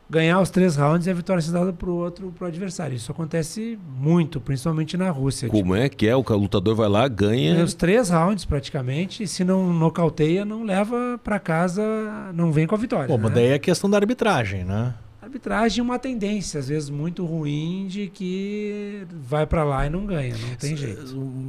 ganhar 0.09 0.39
os 0.39 0.49
três 0.49 0.75
rounds 0.75 1.07
e 1.07 1.09
a 1.09 1.13
vitória 1.13 1.41
ser 1.41 1.51
dada 1.51 1.73
para 1.73 1.89
o 1.89 1.95
outro, 1.95 2.33
pro 2.37 2.47
adversário. 2.47 2.95
Isso 2.95 3.11
acontece 3.11 3.79
muito, 3.97 4.39
principalmente 4.39 4.97
na 4.97 5.09
Rússia. 5.09 5.49
Como 5.49 5.75
é 5.75 5.89
que 5.89 6.07
é? 6.07 6.15
O 6.15 6.23
lutador 6.31 6.75
vai 6.75 6.89
lá, 6.89 7.07
ganha. 7.07 7.53
Ganha 7.53 7.65
os 7.65 7.73
três 7.73 8.09
rounds 8.09 8.45
praticamente, 8.45 9.23
e 9.23 9.27
se 9.27 9.43
não 9.43 9.73
nocauteia, 9.73 10.45
não 10.45 10.63
leva 10.63 11.19
para 11.23 11.39
casa, 11.39 11.83
não 12.33 12.51
vem 12.51 12.67
com 12.67 12.75
a 12.75 12.77
vitória. 12.77 13.07
Bom, 13.07 13.17
né? 13.17 13.23
mas 13.23 13.33
daí 13.33 13.47
é 13.47 13.59
questão 13.59 13.89
da 13.89 13.97
arbitragem, 13.97 14.63
né? 14.63 14.93
A 15.23 15.25
arbitragem 15.25 15.79
é 15.79 15.81
uma 15.83 15.97
tendência, 15.97 16.59
às 16.59 16.67
vezes 16.67 16.89
muito 16.89 17.25
ruim, 17.25 17.87
de 17.87 18.07
que 18.07 19.07
vai 19.21 19.45
para 19.47 19.63
lá 19.63 19.85
e 19.85 19.89
não 19.89 20.05
ganha, 20.05 20.35
não 20.35 20.55
tem 20.57 20.75
jeito. 20.75 21.01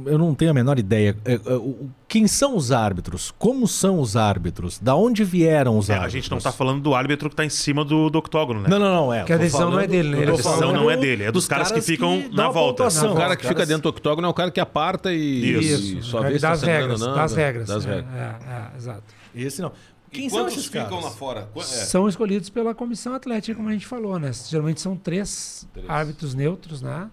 Eu 0.05 0.17
não 0.17 0.33
tenho 0.33 0.51
a 0.51 0.53
menor 0.53 0.79
ideia. 0.79 1.13
É, 1.25 1.33
é, 1.33 1.53
o- 1.55 1.89
Quem 2.07 2.25
são 2.25 2.55
os 2.55 2.71
árbitros? 2.71 3.33
Como 3.37 3.67
são 3.67 3.99
os 3.99 4.15
árbitros? 4.15 4.79
Da 4.79 4.95
onde 4.95 5.25
vieram 5.25 5.77
os 5.77 5.89
É, 5.89 5.93
a 5.93 5.95
árbitros? 5.97 6.13
gente 6.13 6.31
não 6.31 6.37
tá 6.39 6.53
falando 6.53 6.81
do 6.81 6.95
árbitro 6.95 7.29
que 7.29 7.35
tá 7.35 7.43
em 7.43 7.49
cima 7.49 7.83
do, 7.83 8.09
do 8.09 8.17
octógono, 8.17 8.61
né? 8.61 8.69
Não, 8.69 8.79
não, 8.79 8.93
não. 8.95 9.13
É, 9.13 9.19
Porque 9.19 9.33
a 9.33 9.37
decisão 9.37 9.69
não 9.69 9.79
é 9.81 9.87
dele, 9.87 10.09
né? 10.15 10.23
A 10.23 10.31
decisão 10.31 10.71
não 10.71 10.89
é 10.89 10.95
dele, 10.95 11.23
é 11.25 11.31
dos 11.33 11.45
caras 11.45 11.69
que 11.69 11.81
ficam 11.81 12.21
na 12.29 12.35
dão 12.43 12.45
a 12.45 12.49
volta. 12.51 12.83
pontuação. 12.83 13.11
O 13.11 13.17
cara 13.17 13.35
que 13.35 13.41
fica 13.41 13.55
caras- 13.55 13.67
dentro 13.67 13.83
do 13.83 13.89
octógono 13.89 14.25
é 14.25 14.29
o 14.29 14.33
cara 14.33 14.51
que 14.51 14.59
aparta 14.61 15.11
e, 15.11 15.59
Isso. 15.59 15.97
e 15.97 16.01
só 16.01 16.21
vê 16.21 16.35
se 16.35 16.39
tá 16.39 16.51
das 16.51 16.59
sangrando 16.61 16.81
regras, 16.83 17.01
não. 17.01 17.13
das 17.13 17.35
regras. 17.35 17.67
Das 17.67 17.85
é, 17.85 17.89
regras. 17.95 18.13
é, 18.15 18.19
é, 18.23 18.77
exato. 18.77 19.03
Esse 19.35 19.61
não. 19.61 19.73
Quem 20.11 20.27
E 20.27 20.29
são 20.29 20.39
quantos 20.39 20.53
esses 20.53 20.65
ficam 20.67 20.85
caras? 20.89 21.03
lá 21.03 21.11
fora? 21.11 21.49
É. 21.57 21.61
São 21.61 22.07
escolhidos 22.07 22.49
pela 22.49 22.73
comissão 22.73 23.13
atlética, 23.13 23.55
como 23.55 23.69
a 23.69 23.73
gente 23.73 23.85
falou, 23.87 24.17
né? 24.19 24.31
Geralmente 24.33 24.79
são 24.81 24.95
três, 24.95 25.67
Três. 25.73 25.89
árbitros 25.89 26.33
neutros, 26.33 26.81
né? 26.81 27.09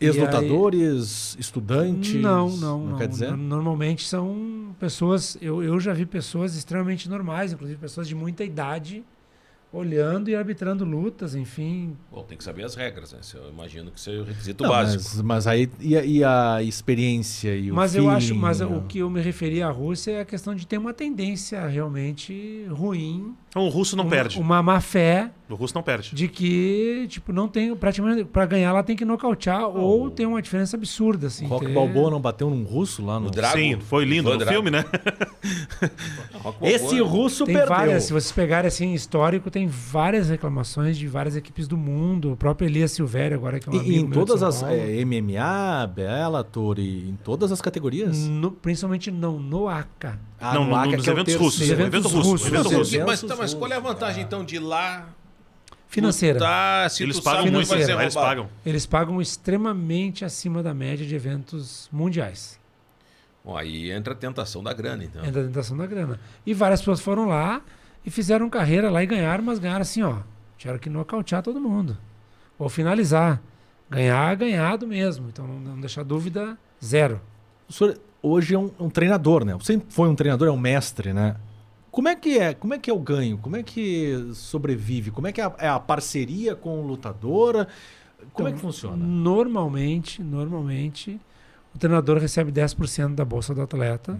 Ex-lutadores, 0.00 1.36
estudantes? 1.38 2.14
Não, 2.14 2.50
não, 2.50 2.86
não. 2.86 2.98
quer 2.98 3.08
dizer? 3.08 3.30
No- 3.30 3.36
Normalmente 3.36 4.06
são 4.06 4.74
pessoas. 4.78 5.36
Eu, 5.40 5.62
eu 5.62 5.78
já 5.80 5.92
vi 5.92 6.04
pessoas 6.04 6.54
extremamente 6.54 7.08
normais, 7.08 7.52
inclusive 7.52 7.78
pessoas 7.78 8.06
de 8.08 8.14
muita 8.14 8.44
idade, 8.44 9.02
olhando 9.76 10.28
e 10.30 10.34
arbitrando 10.34 10.84
lutas, 10.84 11.34
enfim. 11.34 11.96
Bom, 12.10 12.22
tem 12.22 12.36
que 12.38 12.44
saber 12.44 12.64
as 12.64 12.74
regras, 12.74 13.12
né? 13.12 13.18
Eu 13.34 13.50
imagino 13.50 13.90
que 13.90 14.00
seja 14.00 14.22
o 14.22 14.24
requisito 14.24 14.62
Não, 14.64 14.70
básico. 14.70 15.04
mas, 15.04 15.22
mas 15.22 15.46
aí 15.46 15.68
e 15.80 15.96
a, 15.96 16.04
e 16.04 16.24
a 16.24 16.62
experiência 16.62 17.54
e 17.54 17.70
o 17.70 17.74
Mas 17.74 17.94
eu 17.94 18.08
acho, 18.08 18.34
mas 18.34 18.60
né? 18.60 18.66
o 18.66 18.82
que 18.82 18.98
eu 18.98 19.10
me 19.10 19.20
referi 19.20 19.62
à 19.62 19.70
Rússia 19.70 20.12
é 20.12 20.20
a 20.20 20.24
questão 20.24 20.54
de 20.54 20.66
ter 20.66 20.78
uma 20.78 20.94
tendência 20.94 21.66
realmente 21.66 22.64
ruim, 22.70 23.34
Então 23.48 23.64
o 23.66 23.68
russo 23.68 23.96
não 23.96 24.04
uma, 24.04 24.10
perde. 24.10 24.38
uma 24.40 24.62
má 24.62 24.80
fé 24.80 25.30
O 25.48 25.54
russo 25.54 25.74
não 25.74 25.82
perde. 25.82 26.14
de 26.14 26.26
que 26.28 27.06
tipo 27.08 27.32
não 27.32 27.46
tem 27.46 27.74
praticamente 27.76 28.24
para 28.24 28.44
ganhar 28.46 28.70
ela 28.70 28.82
tem 28.82 28.96
que 28.96 29.04
nocautear 29.04 29.68
ou 29.68 30.10
tem 30.10 30.26
uma 30.26 30.42
diferença 30.42 30.76
absurda 30.76 31.28
assim. 31.28 31.46
Rock 31.46 31.66
ter- 31.66 31.72
Balboa 31.72 32.10
não 32.10 32.20
bateu 32.20 32.50
num 32.50 32.64
russo 32.64 33.04
lá 33.04 33.14
no... 33.20 33.26
No 33.26 33.30
Drago? 33.30 33.56
Sim, 33.56 33.78
foi 33.80 34.04
lindo 34.04 34.28
Ivan 34.28 34.38
no 34.44 34.46
filme, 34.50 34.70
né? 34.70 34.84
Esse 36.62 37.00
russo 37.00 37.44
Tem 37.44 37.54
perdeu. 37.54 37.74
várias, 37.76 38.04
se 38.04 38.12
vocês 38.12 38.32
pegarem 38.32 38.68
assim 38.68 38.92
histórico, 38.92 39.50
tem 39.50 39.66
várias 39.66 40.28
reclamações 40.28 40.96
de 40.98 41.06
várias 41.06 41.36
equipes 41.36 41.66
do 41.68 41.76
mundo. 41.76 42.32
O 42.32 42.36
próprio 42.36 42.66
Elias 42.68 42.92
Silvério, 42.92 43.36
agora 43.36 43.58
que 43.60 43.68
é 43.68 43.72
um 43.72 43.74
E- 43.76 43.78
amigo 43.78 43.92
E, 43.92 43.96
em 43.98 44.02
meu 44.02 44.08
de 44.10 44.14
todas 44.26 44.42
as 44.42 44.62
é, 44.62 45.04
MMA, 45.04 45.86
Bellator, 45.94 46.78
e 46.78 47.10
em 47.10 47.16
todas 47.22 47.52
as 47.52 47.60
categorias. 47.60 48.18
No- 48.26 48.50
principalmente 48.50 49.10
não, 49.10 49.38
no 49.38 49.68
ACA. 49.68 50.18
Ah, 50.40 50.54
não, 50.54 50.64
no 50.64 50.70
no- 50.70 50.76
ACA, 50.76 50.96
nos 50.96 51.06
é 51.06 51.10
o 51.10 51.14
eventos 51.14 51.34
russos. 51.34 51.60
Eventos 51.70 51.86
evento 51.86 52.08
russo. 52.08 52.30
russos. 52.30 52.50
Mas 52.50 52.66
eventos 52.92 53.06
Mas, 53.06 53.22
tá, 53.22 53.36
mas 53.36 53.54
qual 53.54 53.70
é 53.70 53.74
a 53.74 53.78
russos, 53.78 53.92
vantagem, 53.94 54.22
tá. 54.22 54.26
então, 54.26 54.44
de 54.44 54.58
lá... 54.58 55.08
Financeira. 55.88 56.38
Tá, 56.38 56.88
se 56.88 57.02
Eles 57.02 57.20
pagam 57.20 57.50
muito, 57.50 57.66
ser 57.66 57.96
né? 57.96 58.02
eles 58.02 58.14
pagam. 58.14 58.48
Eles 58.64 58.86
pagam 58.86 59.20
extremamente 59.20 60.24
acima 60.24 60.62
da 60.62 60.74
média 60.74 61.06
de 61.06 61.14
eventos 61.14 61.88
mundiais. 61.92 62.58
Bom, 63.44 63.56
aí 63.56 63.90
entra 63.90 64.12
a 64.12 64.16
tentação 64.16 64.62
da 64.62 64.72
grana, 64.72 65.04
então. 65.04 65.24
É 65.24 65.30
da 65.30 65.42
tentação 65.42 65.76
da 65.76 65.86
grana. 65.86 66.18
E 66.44 66.52
várias 66.52 66.80
pessoas 66.80 67.00
foram 67.00 67.26
lá 67.26 67.62
e 68.04 68.10
fizeram 68.10 68.50
carreira 68.50 68.90
lá 68.90 69.02
e 69.02 69.06
ganharam, 69.06 69.44
mas 69.44 69.58
ganharam 69.58 69.82
assim, 69.82 70.02
ó. 70.02 70.18
Tiveram 70.58 70.78
que 70.78 70.90
nocautear 70.90 71.42
todo 71.42 71.60
mundo. 71.60 71.96
Ou 72.58 72.68
finalizar. 72.68 73.40
Ganhar, 73.88 74.34
ganhado 74.34 74.86
mesmo. 74.86 75.28
Então 75.28 75.46
não, 75.46 75.60
não 75.60 75.80
deixar 75.80 76.02
dúvida, 76.02 76.58
zero. 76.84 77.20
O 77.68 77.72
senhor 77.72 77.96
hoje 78.20 78.54
é 78.54 78.58
um, 78.58 78.70
um 78.80 78.90
treinador, 78.90 79.44
né? 79.44 79.54
Você 79.54 79.74
sempre 79.74 79.86
foi 79.90 80.08
um 80.08 80.14
treinador, 80.14 80.48
é 80.48 80.50
um 80.50 80.58
mestre, 80.58 81.12
né? 81.12 81.36
Como 81.96 82.08
é 82.08 82.14
que 82.14 82.38
é? 82.38 82.52
Como 82.52 82.74
é 82.74 82.78
que 82.78 82.90
é 82.90 82.92
o 82.92 82.98
ganho? 82.98 83.38
Como 83.38 83.56
é 83.56 83.62
que 83.62 84.28
sobrevive? 84.34 85.10
Como 85.10 85.26
é 85.26 85.32
que 85.32 85.40
é 85.40 85.44
a, 85.44 85.54
é 85.60 85.66
a 85.68 85.80
parceria 85.80 86.54
com 86.54 86.78
o 86.82 86.86
lutador? 86.86 87.66
Como 88.34 88.46
é 88.46 88.52
que 88.52 88.58
Então, 88.58 88.70
funciona? 88.70 88.96
Normalmente, 89.02 90.22
normalmente, 90.22 91.18
o 91.74 91.78
treinador 91.78 92.18
recebe 92.18 92.52
10% 92.52 93.14
da 93.14 93.24
bolsa 93.24 93.54
do 93.54 93.62
atleta 93.62 94.12
Hum. 94.12 94.18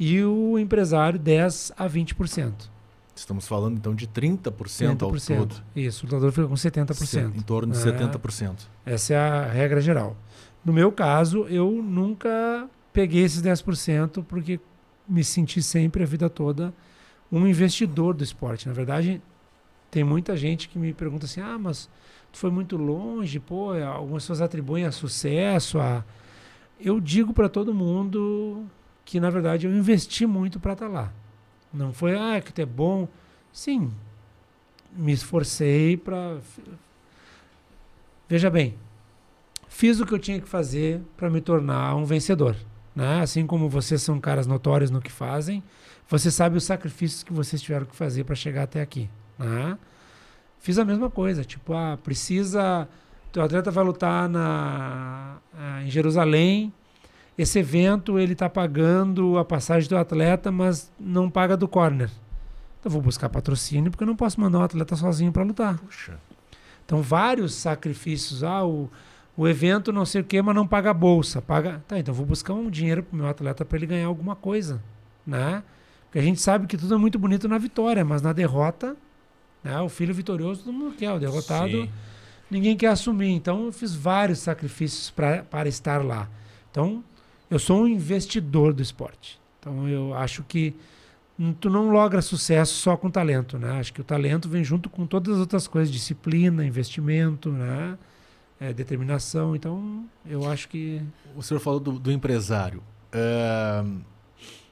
e 0.00 0.24
o 0.24 0.58
empresário 0.58 1.16
10 1.16 1.70
a 1.76 1.86
20%. 1.88 2.68
Estamos 3.14 3.46
falando 3.46 3.76
então 3.76 3.94
de 3.94 4.08
30%, 4.08 5.02
ao 5.04 5.12
30%. 5.12 5.36
todo. 5.38 5.62
Isso, 5.76 6.02
o 6.04 6.06
lutador 6.08 6.32
fica 6.32 6.48
com 6.48 6.54
70%. 6.56 7.36
Em 7.36 7.40
torno 7.42 7.72
de 7.72 7.78
É. 7.78 7.82
70%. 7.92 8.66
Essa 8.84 9.14
é 9.14 9.16
a 9.16 9.44
regra 9.48 9.80
geral. 9.80 10.16
No 10.64 10.72
meu 10.72 10.90
caso, 10.90 11.46
eu 11.48 11.70
nunca 11.70 12.68
peguei 12.92 13.22
esses 13.22 13.40
10% 13.40 14.24
porque 14.24 14.58
me 15.08 15.22
senti 15.22 15.62
sempre 15.62 16.02
a 16.02 16.06
vida 16.06 16.28
toda 16.30 16.72
um 17.30 17.46
investidor 17.46 18.14
do 18.14 18.22
esporte. 18.22 18.68
Na 18.68 18.74
verdade, 18.74 19.20
tem 19.90 20.04
muita 20.04 20.36
gente 20.36 20.68
que 20.68 20.78
me 20.78 20.92
pergunta 20.92 21.26
assim: 21.26 21.40
ah, 21.40 21.58
mas 21.58 21.88
tu 22.32 22.38
foi 22.38 22.50
muito 22.50 22.76
longe, 22.76 23.40
pô, 23.40 23.72
algumas 23.72 24.22
pessoas 24.22 24.40
atribuem 24.40 24.84
a 24.84 24.92
sucesso. 24.92 25.78
A... 25.78 26.04
Eu 26.80 27.00
digo 27.00 27.32
para 27.32 27.48
todo 27.48 27.74
mundo 27.74 28.64
que, 29.04 29.20
na 29.20 29.30
verdade, 29.30 29.66
eu 29.66 29.74
investi 29.74 30.26
muito 30.26 30.60
para 30.60 30.72
estar 30.74 30.88
lá. 30.88 31.12
Não 31.72 31.92
foi, 31.92 32.16
ah, 32.16 32.40
que 32.40 32.52
tu 32.52 32.60
é 32.60 32.66
bom. 32.66 33.08
Sim, 33.52 33.90
me 34.92 35.12
esforcei 35.12 35.96
para. 35.96 36.38
Veja 38.28 38.48
bem, 38.48 38.74
fiz 39.68 40.00
o 40.00 40.06
que 40.06 40.14
eu 40.14 40.18
tinha 40.18 40.40
que 40.40 40.48
fazer 40.48 41.00
para 41.16 41.28
me 41.28 41.40
tornar 41.40 41.94
um 41.96 42.04
vencedor. 42.04 42.56
Né? 42.94 43.20
Assim 43.20 43.46
como 43.46 43.68
vocês 43.68 44.02
são 44.02 44.20
caras 44.20 44.46
notórios 44.46 44.90
no 44.90 45.00
que 45.00 45.10
fazem, 45.10 45.62
você 46.08 46.30
sabe 46.30 46.56
os 46.56 46.64
sacrifícios 46.64 47.22
que 47.22 47.32
vocês 47.32 47.60
tiveram 47.60 47.86
que 47.86 47.96
fazer 47.96 48.24
para 48.24 48.34
chegar 48.34 48.64
até 48.64 48.80
aqui. 48.80 49.08
Né? 49.38 49.76
Fiz 50.60 50.78
a 50.78 50.84
mesma 50.84 51.10
coisa, 51.10 51.44
tipo, 51.44 51.74
ah, 51.74 51.98
precisa. 52.02 52.88
O 53.36 53.40
atleta 53.40 53.70
vai 53.70 53.84
lutar 53.84 54.28
na, 54.28 55.38
ah, 55.56 55.82
em 55.82 55.90
Jerusalém. 55.90 56.72
Esse 57.36 57.58
evento 57.58 58.18
ele 58.18 58.32
está 58.34 58.48
pagando 58.48 59.36
a 59.38 59.44
passagem 59.44 59.88
do 59.88 59.96
atleta, 59.96 60.52
mas 60.52 60.92
não 60.98 61.28
paga 61.28 61.56
do 61.56 61.66
corner. 61.66 62.08
Então 62.78 62.92
vou 62.92 63.02
buscar 63.02 63.28
patrocínio 63.28 63.90
porque 63.90 64.04
eu 64.04 64.06
não 64.06 64.14
posso 64.14 64.40
mandar 64.40 64.58
um 64.58 64.62
atleta 64.62 64.94
sozinho 64.94 65.32
para 65.32 65.42
lutar. 65.42 65.78
Puxa. 65.78 66.16
Então, 66.84 67.00
vários 67.00 67.54
sacrifícios. 67.54 68.44
Ah, 68.44 68.64
o, 68.64 68.90
o 69.36 69.48
evento 69.48 69.92
não 69.92 70.04
sei 70.04 70.20
o 70.20 70.24
que, 70.24 70.40
mas 70.40 70.54
não 70.54 70.66
paga 70.66 70.90
a 70.90 70.94
bolsa. 70.94 71.42
Paga. 71.42 71.82
Tá, 71.88 71.98
então 71.98 72.14
vou 72.14 72.24
buscar 72.24 72.54
um 72.54 72.70
dinheiro 72.70 73.02
pro 73.02 73.16
meu 73.16 73.26
atleta 73.26 73.64
para 73.64 73.76
ele 73.76 73.86
ganhar 73.86 74.06
alguma 74.06 74.36
coisa. 74.36 74.82
Né? 75.26 75.62
Porque 76.04 76.18
a 76.18 76.22
gente 76.22 76.40
sabe 76.40 76.66
que 76.66 76.76
tudo 76.76 76.94
é 76.94 76.98
muito 76.98 77.18
bonito 77.18 77.48
na 77.48 77.58
vitória, 77.58 78.04
mas 78.04 78.22
na 78.22 78.32
derrota, 78.32 78.96
né, 79.62 79.80
o 79.80 79.88
filho 79.88 80.14
vitorioso 80.14 80.64
todo 80.64 80.72
mundo 80.72 80.94
quer. 80.94 81.12
O 81.12 81.18
derrotado, 81.18 81.72
Sim. 81.72 81.90
ninguém 82.50 82.76
quer 82.76 82.88
assumir. 82.88 83.30
Então, 83.30 83.66
eu 83.66 83.72
fiz 83.72 83.94
vários 83.94 84.38
sacrifícios 84.38 85.10
pra, 85.10 85.42
para 85.42 85.68
estar 85.68 86.04
lá. 86.04 86.28
Então, 86.70 87.02
eu 87.50 87.58
sou 87.58 87.82
um 87.82 87.88
investidor 87.88 88.72
do 88.72 88.82
esporte. 88.82 89.40
Então, 89.58 89.88
eu 89.88 90.14
acho 90.14 90.44
que 90.44 90.76
tu 91.60 91.68
não 91.68 91.90
logra 91.90 92.22
sucesso 92.22 92.74
só 92.74 92.96
com 92.96 93.10
talento, 93.10 93.58
né? 93.58 93.80
Acho 93.80 93.92
que 93.92 94.00
o 94.00 94.04
talento 94.04 94.48
vem 94.48 94.62
junto 94.62 94.88
com 94.88 95.06
todas 95.06 95.34
as 95.34 95.40
outras 95.40 95.66
coisas, 95.66 95.92
disciplina, 95.92 96.64
investimento, 96.64 97.50
né? 97.50 97.98
É, 98.60 98.72
determinação. 98.72 99.54
Então, 99.54 100.04
eu 100.24 100.48
acho 100.48 100.68
que 100.68 101.02
O 101.36 101.42
senhor 101.42 101.60
falou 101.60 101.80
do, 101.80 101.98
do 101.98 102.12
empresário. 102.12 102.82
Ahn, 103.12 104.00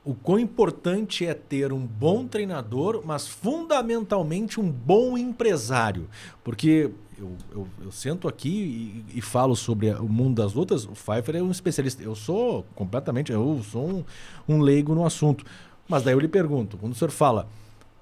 o 0.05 0.15
quão 0.15 0.39
importante 0.39 1.25
é 1.25 1.33
ter 1.33 1.73
um 1.73 1.87
bom 1.87 2.27
treinador, 2.27 3.03
mas 3.05 3.29
fundamentalmente 3.29 4.59
um 4.59 4.69
bom 4.71 5.17
empresário. 5.17 6.09
Porque 6.43 6.91
eu, 7.17 7.37
eu, 7.53 7.69
eu 7.85 7.93
sento 7.93 8.27
aqui 8.27 9.05
e, 9.15 9.19
e 9.19 9.23
falo 9.23 9.55
sobre 9.55 9.91
o 9.91 10.09
mundo 10.09 10.43
das 10.43 10.55
lutas, 10.55 10.85
o 10.85 10.93
Pfeiffer 10.93 11.37
é 11.37 11.43
um 11.43 11.53
especialista. 11.53 12.03
Eu 12.03 12.17
sou 12.17 12.65
completamente, 12.75 13.31
eu 13.31 13.63
sou 13.63 13.89
um, 13.89 14.05
um 14.49 14.61
leigo 14.61 14.95
no 14.95 15.07
assunto. 15.07 15.45
Mas 15.89 16.03
daí 16.03 16.15
eu 16.15 16.21
lhe 16.21 16.29
pergunto, 16.29 16.77
quando 16.77 16.93
o 16.93 16.97
senhor 16.97 17.11
fala 17.11 17.49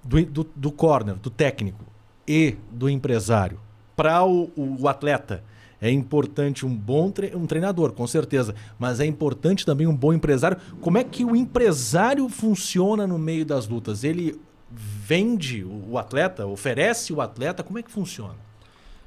do, 0.03 0.24
do, 0.24 0.47
do 0.57 0.72
corner, 0.72 1.16
do 1.16 1.28
técnico 1.28 1.85
e 2.26 2.57
do 2.70 2.89
empresário, 2.89 3.61
para 3.95 4.24
o, 4.24 4.51
o 4.57 4.89
atleta, 4.89 5.45
é 5.81 5.91
importante 5.91 6.66
um 6.66 6.74
bom 6.74 7.11
tre 7.11 7.33
um 7.35 7.47
treinador, 7.47 7.93
com 7.93 8.07
certeza, 8.07 8.55
mas 8.78 9.01
é 9.01 9.07
importante 9.07 9.64
também 9.64 9.87
um 9.87 9.97
bom 9.97 10.12
empresário. 10.12 10.59
Como 10.81 10.99
é 10.99 11.05
que 11.05 11.24
o 11.24 11.35
empresário 11.35 12.28
funciona 12.28 13.07
no 13.07 13.18
meio 13.18 13.45
das 13.47 13.66
lutas? 13.66 14.05
Ele 14.05 14.39
vende 14.70 15.64
o 15.64 15.99
atleta, 15.99 16.47
oferece 16.47 17.12
o 17.12 17.20
atleta, 17.20 17.62
como 17.62 17.78
é 17.78 17.83
que 17.83 17.91
funciona? 17.91 18.35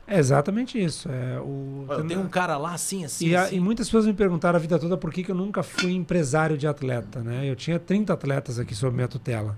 É 0.05 0.19
exatamente 0.19 0.81
isso. 0.83 1.07
É, 1.09 1.39
o, 1.39 1.85
Eu 1.89 2.05
tenho 2.05 2.19
um 2.19 2.27
cara 2.27 2.57
lá 2.57 2.73
assim, 2.73 3.05
assim, 3.05 3.27
E, 3.29 3.35
a- 3.35 3.43
assim. 3.43 3.55
e 3.55 3.59
muitas 3.61 3.87
pessoas 3.87 4.05
me 4.05 4.13
perguntaram 4.13 4.57
a 4.57 4.59
vida 4.59 4.77
toda 4.77 4.97
por 4.97 5.13
que, 5.13 5.23
que 5.23 5.31
eu 5.31 5.35
nunca 5.35 5.63
fui 5.63 5.93
empresário 5.93 6.57
de 6.57 6.67
atleta, 6.67 7.21
né? 7.21 7.49
Eu 7.49 7.55
tinha 7.55 7.79
30 7.79 8.11
atletas 8.11 8.59
aqui 8.59 8.75
sob 8.75 8.93
minha 8.93 9.07
tutela. 9.07 9.55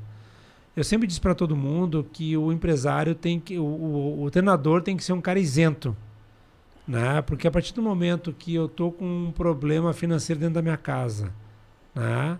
Eu 0.78 0.84
sempre 0.84 1.08
disse 1.08 1.20
para 1.20 1.34
todo 1.34 1.56
mundo 1.56 2.06
que 2.14 2.38
o 2.38 2.52
empresário 2.52 3.16
tem 3.16 3.40
que, 3.40 3.58
o, 3.58 3.64
o, 3.64 4.24
o 4.24 4.30
treinador 4.30 4.84
tem 4.84 4.96
que 4.96 5.04
ser 5.04 5.14
um 5.14 5.22
cara 5.22 5.40
isento, 5.40 5.96
né? 6.88 7.22
Porque 7.22 7.48
a 7.48 7.52
partir 7.52 7.74
do 7.74 7.82
momento 7.82 8.34
que 8.34 8.54
eu 8.54 8.68
tô 8.68 8.92
com 8.92 9.06
um 9.06 9.32
problema 9.32 9.94
financeiro 9.94 10.40
dentro 10.40 10.56
da 10.56 10.62
minha 10.62 10.78
casa, 10.78 11.32
né? 11.94 12.40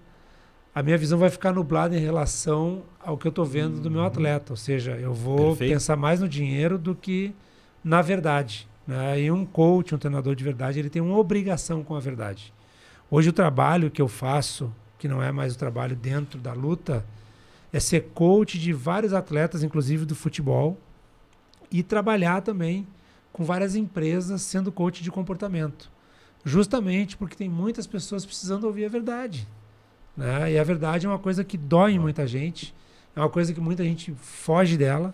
A 0.74 0.84
minha 0.84 0.98
visão 0.98 1.18
vai 1.18 1.30
ficar 1.30 1.54
nublada 1.54 1.96
em 1.96 2.02
relação 2.02 2.84
ao 3.00 3.18
que 3.18 3.26
eu 3.26 3.32
tô 3.32 3.46
vendo 3.46 3.80
do 3.80 3.90
meu 3.90 4.04
atleta, 4.04 4.52
ou 4.52 4.58
seja, 4.58 4.92
eu 4.98 5.14
vou 5.14 5.52
Perfeito. 5.52 5.72
pensar 5.72 5.96
mais 5.96 6.20
no 6.20 6.28
dinheiro 6.28 6.78
do 6.78 6.94
que 6.94 7.34
na 7.82 8.02
verdade. 8.02 8.68
Né? 8.86 9.22
E 9.22 9.32
um 9.32 9.46
coach, 9.46 9.96
um 9.96 9.98
treinador 9.98 10.36
de 10.36 10.44
verdade, 10.44 10.78
ele 10.78 10.90
tem 10.90 11.02
uma 11.02 11.18
obrigação 11.18 11.82
com 11.82 11.96
a 11.96 12.00
verdade. 12.02 12.54
Hoje 13.10 13.30
o 13.30 13.34
trabalho 13.34 13.90
que 13.90 14.02
eu 14.02 14.10
faço, 14.10 14.70
que 15.00 15.08
não 15.08 15.24
é 15.24 15.32
mais 15.32 15.56
o 15.56 15.58
trabalho 15.58 15.96
dentro 15.96 16.42
da 16.42 16.52
luta, 16.52 17.06
é 17.72 17.80
ser 17.80 18.10
coach 18.14 18.60
de 18.60 18.74
vários 18.74 19.14
atletas, 19.14 19.64
inclusive 19.64 20.04
do 20.04 20.16
futebol, 20.16 20.78
e 21.72 21.84
trabalhar 21.84 22.42
também 22.42 22.86
com 23.36 23.44
várias 23.44 23.76
empresas 23.76 24.44
sendo 24.44 24.72
coach 24.72 25.04
de 25.04 25.12
comportamento. 25.12 25.92
Justamente 26.46 27.18
porque 27.18 27.36
tem 27.36 27.50
muitas 27.50 27.86
pessoas 27.86 28.26
precisando 28.26 28.64
ouvir 28.64 28.86
a 28.86 28.88
verdade. 28.88 29.46
Né? 30.16 30.54
E 30.54 30.58
a 30.58 30.64
verdade 30.64 31.06
é 31.06 31.10
uma 31.10 31.20
coisa 31.20 31.44
que 31.44 31.58
dói 31.58 31.96
em 31.96 32.00
muita 32.00 32.26
gente, 32.26 32.74
é 33.14 33.20
uma 33.20 33.28
coisa 33.28 33.54
que 33.54 33.60
muita 33.60 33.84
gente 33.84 34.14
foge 34.14 34.78
dela, 34.78 35.14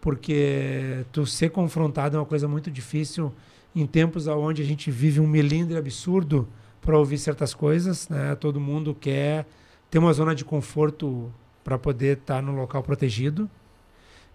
porque 0.00 1.04
tu 1.12 1.26
ser 1.26 1.50
confrontado 1.50 2.16
é 2.16 2.20
uma 2.20 2.24
coisa 2.24 2.48
muito 2.48 2.70
difícil 2.70 3.30
em 3.76 3.86
tempos 3.86 4.26
onde 4.26 4.62
a 4.62 4.64
gente 4.64 4.90
vive 4.90 5.20
um 5.20 5.26
melindre 5.26 5.76
absurdo 5.76 6.48
para 6.80 6.96
ouvir 6.96 7.18
certas 7.18 7.52
coisas, 7.52 8.08
né? 8.08 8.34
Todo 8.36 8.58
mundo 8.58 8.96
quer 8.98 9.46
ter 9.90 9.98
uma 9.98 10.14
zona 10.14 10.34
de 10.34 10.46
conforto 10.46 11.30
para 11.62 11.76
poder 11.76 12.16
estar 12.16 12.42
no 12.42 12.52
local 12.52 12.82
protegido. 12.82 13.50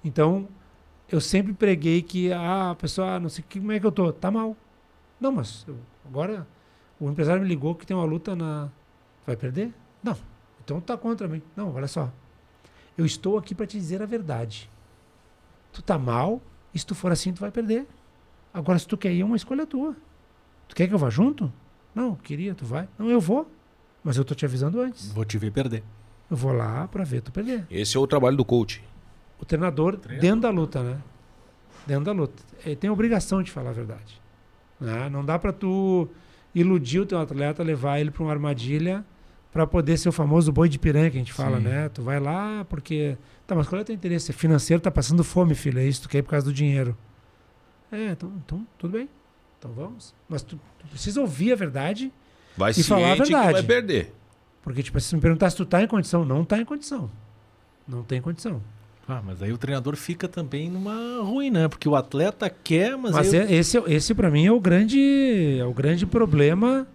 Então, 0.04 0.48
eu 1.10 1.22
sempre 1.22 1.54
preguei 1.54 2.02
que 2.02 2.32
ah, 2.34 2.72
a 2.72 2.76
pessoa, 2.76 3.16
ah, 3.16 3.20
não 3.20 3.30
sei 3.30 3.44
que- 3.48 3.60
como 3.60 3.72
é 3.72 3.80
que 3.80 3.86
eu 3.86 3.92
tô, 3.92 4.12
tá 4.12 4.30
mal. 4.32 4.56
Não, 5.20 5.32
mas 5.32 5.64
eu- 5.68 5.78
agora 6.06 6.48
o 7.00 7.10
empresário 7.10 7.42
me 7.42 7.48
ligou 7.48 7.76
que 7.76 7.86
tem 7.86 7.96
uma 7.96 8.06
luta 8.06 8.36
na 8.36 8.70
vai 9.26 9.36
perder? 9.36 9.74
Não. 10.04 10.16
Então 10.64 10.80
tá 10.82 10.98
contra 10.98 11.28
mim. 11.28 11.42
Não, 11.56 11.74
olha 11.74 11.88
só. 11.88 12.12
Eu 12.98 13.06
estou 13.06 13.38
aqui 13.38 13.54
para 13.54 13.68
te 13.68 13.78
dizer 13.78 14.02
a 14.02 14.06
verdade. 14.06 14.70
Tu 15.74 15.82
tá 15.82 15.98
mal, 15.98 16.42
e 16.74 16.80
se 16.80 16.86
tu 16.86 16.96
for 16.96 17.12
assim, 17.12 17.34
tu 17.34 17.40
vai 17.42 17.52
perder. 17.52 17.86
Agora, 18.54 18.80
se 18.80 18.88
tu 18.88 18.98
quer 18.98 19.12
ir, 19.12 19.22
é 19.22 19.26
uma 19.26 19.36
escolha 19.36 19.66
tua. 19.66 19.96
Tu 20.68 20.76
quer 20.76 20.88
que 20.88 20.94
eu 20.94 20.98
vá 20.98 21.10
junto? 21.10 21.52
Não, 21.94 22.16
queria, 22.16 22.56
tu 22.56 22.66
vai. 22.66 22.88
Não, 22.98 23.10
eu 23.10 23.20
vou. 23.20 23.52
Mas 24.04 24.18
eu 24.18 24.24
tô 24.24 24.34
te 24.34 24.46
avisando 24.46 24.80
antes. 24.80 25.12
Vou 25.12 25.26
te 25.26 25.38
ver 25.38 25.52
perder. 25.52 25.84
Eu 26.32 26.38
vou 26.38 26.52
lá 26.54 26.88
para 26.88 27.04
ver 27.04 27.22
tu 27.22 27.32
perder. 27.32 27.66
Esse 27.70 27.98
é 27.98 28.00
o 28.00 28.08
trabalho 28.08 28.38
do 28.38 28.46
coach. 28.46 28.82
O 29.46 29.48
treinador, 29.48 29.98
dentro 30.20 30.42
da 30.42 30.50
luta, 30.50 30.82
né? 30.82 30.98
Dentro 31.86 32.06
da 32.06 32.12
luta. 32.12 32.42
Ele 32.66 32.76
tem 32.76 32.90
a 32.90 32.94
obrigação 32.94 33.44
de 33.44 33.52
falar 33.52 33.70
a 33.70 33.74
verdade. 33.74 34.20
né? 34.80 35.08
Não 35.10 35.24
dá 35.24 35.38
para 35.38 35.54
tu 35.54 36.08
iludir 36.54 37.00
o 37.00 37.06
teu 37.06 37.20
atleta, 37.20 37.62
levar 37.62 38.00
ele 38.00 38.10
para 38.10 38.24
uma 38.24 38.32
armadilha 38.32 39.06
para 39.52 39.68
poder 39.68 39.98
ser 39.98 40.10
o 40.10 40.12
famoso 40.12 40.52
boi 40.52 40.68
de 40.68 40.80
piranha 40.80 41.10
que 41.12 41.18
a 41.18 41.20
gente 41.20 41.32
fala, 41.32 41.58
Sim. 41.58 41.64
né? 41.64 41.90
Tu 41.90 42.02
vai 42.02 42.20
lá 42.20 42.66
porque... 42.68 43.18
Tá, 43.46 43.54
mas 43.56 43.68
qual 43.68 43.80
é 43.80 43.82
o 43.84 43.86
teu 43.86 43.94
interesse? 43.96 44.32
É 44.32 44.34
financeiro, 44.34 44.82
tá 44.82 44.90
passando 44.90 45.24
fome, 45.24 45.54
filho. 45.54 45.80
É 45.80 45.86
isso, 45.86 46.02
tu 46.02 46.10
quer 46.10 46.18
ir 46.18 46.24
por 46.24 46.32
causa 46.32 46.46
do 46.48 46.52
dinheiro. 46.54 46.98
É, 47.92 48.08
então, 48.12 48.34
então 48.44 48.68
tudo 48.80 48.92
bem. 48.94 49.08
Então 49.60 49.72
vamos. 49.72 50.14
Mas 50.28 50.42
tu, 50.42 50.60
tu 50.80 50.88
precisa 50.88 51.22
ouvir 51.22 51.54
a 51.54 51.56
verdade, 51.56 52.12
Vai 52.58 52.72
E 52.72 52.84
falar 52.84 53.14
a 53.14 53.16
que 53.22 53.32
vai 53.32 53.44
verdade. 53.54 53.68
perder. 53.68 54.14
porque, 54.64 54.82
tipo, 54.82 55.00
se 55.00 55.14
me 55.14 55.22
perguntar 55.22 55.50
se 55.50 55.58
tu 55.58 55.66
tá 55.66 55.84
em 55.84 55.88
condição, 55.88 56.26
não 56.26 56.44
tá 56.44 56.58
em 56.58 56.66
condição. 56.66 57.12
Não 57.88 58.02
tem 58.02 58.20
condição. 58.22 58.62
Ah, 59.08 59.22
mas 59.24 59.42
aí 59.44 59.52
o 59.54 59.58
treinador 59.58 59.96
fica 59.96 60.28
também 60.28 60.70
numa 60.70 61.22
ruim, 61.22 61.52
né? 61.52 61.68
Porque 61.68 61.88
o 61.88 61.96
atleta 61.96 62.50
quer, 62.50 62.98
mas, 62.98 63.12
Mas 63.14 63.34
é- 63.34 63.54
esse, 63.54 63.78
esse 63.88 64.16
para 64.16 64.32
mim 64.32 64.48
é 64.48 64.52
o 64.52 64.60
grande, 64.60 65.58
é 65.60 65.66
o 65.66 65.74
grande 65.74 66.06
problema 66.08 66.88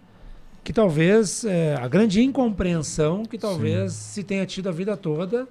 que 0.63 0.73
talvez 0.73 1.45
é, 1.45 1.75
a 1.75 1.87
grande 1.87 2.21
incompreensão 2.21 3.25
que 3.25 3.37
talvez 3.37 3.93
se 3.93 4.23
tenha 4.23 4.45
tido 4.45 4.67
a 4.69 4.71
vida 4.71 4.95
toda 4.97 5.47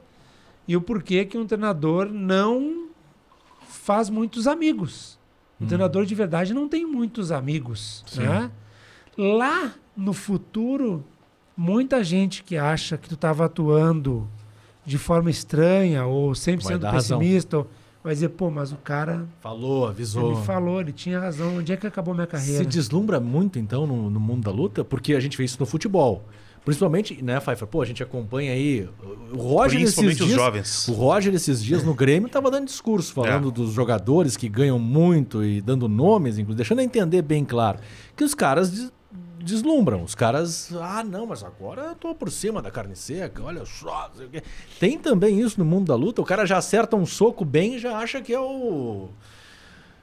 e 0.68 0.76
o 0.76 0.80
porquê 0.80 1.24
que 1.24 1.36
um 1.38 1.46
treinador 1.46 2.06
não 2.12 2.88
faz 3.66 4.10
muitos 4.10 4.46
amigos. 4.46 5.18
Um 5.60 5.66
treinador 5.66 6.04
de 6.06 6.14
verdade 6.14 6.54
não 6.54 6.68
tem 6.68 6.86
muitos 6.86 7.32
amigos, 7.32 8.04
né? 8.16 8.50
Lá 9.16 9.74
no 9.96 10.12
futuro, 10.12 11.04
muita 11.56 12.02
gente 12.04 12.42
que 12.44 12.56
acha 12.56 12.96
que 12.96 13.08
tu 13.08 13.14
estava 13.14 13.44
atuando 13.46 14.28
de 14.84 14.98
forma 14.98 15.30
estranha 15.30 16.04
ou 16.06 16.34
sempre 16.34 16.64
Vai 16.64 16.74
sendo 16.74 16.90
pessimista, 16.90 17.58
ou- 17.58 17.66
vai 18.02 18.14
dizer, 18.14 18.30
pô, 18.30 18.50
mas 18.50 18.72
o 18.72 18.76
cara 18.76 19.26
falou, 19.40 19.86
avisou. 19.86 20.32
ele 20.32 20.42
falou, 20.42 20.80
ele 20.80 20.92
tinha 20.92 21.20
razão. 21.20 21.58
Onde 21.58 21.72
é 21.72 21.76
que 21.76 21.86
acabou 21.86 22.14
minha 22.14 22.26
Se 22.26 22.32
carreira? 22.32 22.64
deslumbra 22.64 23.20
muito, 23.20 23.58
então, 23.58 23.86
no, 23.86 24.08
no 24.10 24.18
mundo 24.20 24.42
da 24.44 24.50
luta, 24.50 24.82
porque 24.82 25.14
a 25.14 25.20
gente 25.20 25.36
vê 25.36 25.44
isso 25.44 25.56
no 25.60 25.66
futebol. 25.66 26.24
Principalmente, 26.64 27.22
né, 27.22 27.40
Pfeiffer? 27.40 27.66
Pô, 27.66 27.80
a 27.80 27.86
gente 27.86 28.02
acompanha 28.02 28.52
aí. 28.52 28.86
O 29.32 29.36
Roger 29.38 29.80
esses 29.80 29.94
Principalmente 29.94 30.20
os 30.22 30.26
dias. 30.28 30.38
jovens. 30.38 30.88
O 30.88 30.92
Roger, 30.92 31.34
esses 31.34 31.62
dias 31.64 31.82
no 31.82 31.94
Grêmio, 31.94 32.28
tava 32.28 32.50
dando 32.50 32.66
discurso, 32.66 33.14
falando 33.14 33.48
É. 33.48 33.50
dos 33.50 33.72
jogadores 33.72 34.36
que 34.36 34.46
ganham 34.46 34.78
muito 34.78 35.42
e 35.42 35.62
dando 35.62 35.88
nomes, 35.88 36.36
inclusive, 36.38 36.56
deixando 36.56 36.80
a 36.80 36.84
entender 36.84 37.22
bem 37.22 37.46
claro 37.46 37.78
que 38.14 38.22
os 38.22 38.34
caras 38.34 38.92
deslumbram. 39.42 40.02
Os 40.02 40.14
caras, 40.14 40.72
ah, 40.80 41.02
não, 41.02 41.26
mas 41.26 41.42
agora 41.42 41.82
eu 41.82 41.94
tô 41.94 42.14
por 42.14 42.30
cima 42.30 42.60
da 42.60 42.70
carne 42.70 42.96
seca, 42.96 43.42
olha 43.42 43.64
só. 43.64 44.10
Tem 44.78 44.98
também 44.98 45.40
isso 45.40 45.58
no 45.58 45.64
mundo 45.64 45.86
da 45.86 45.94
luta, 45.94 46.20
o 46.20 46.24
cara 46.24 46.46
já 46.46 46.58
acerta 46.58 46.96
um 46.96 47.06
soco 47.06 47.44
bem 47.44 47.76
e 47.76 47.78
já 47.78 47.96
acha 47.96 48.20
que 48.20 48.32
é 48.32 48.40
o. 48.40 49.08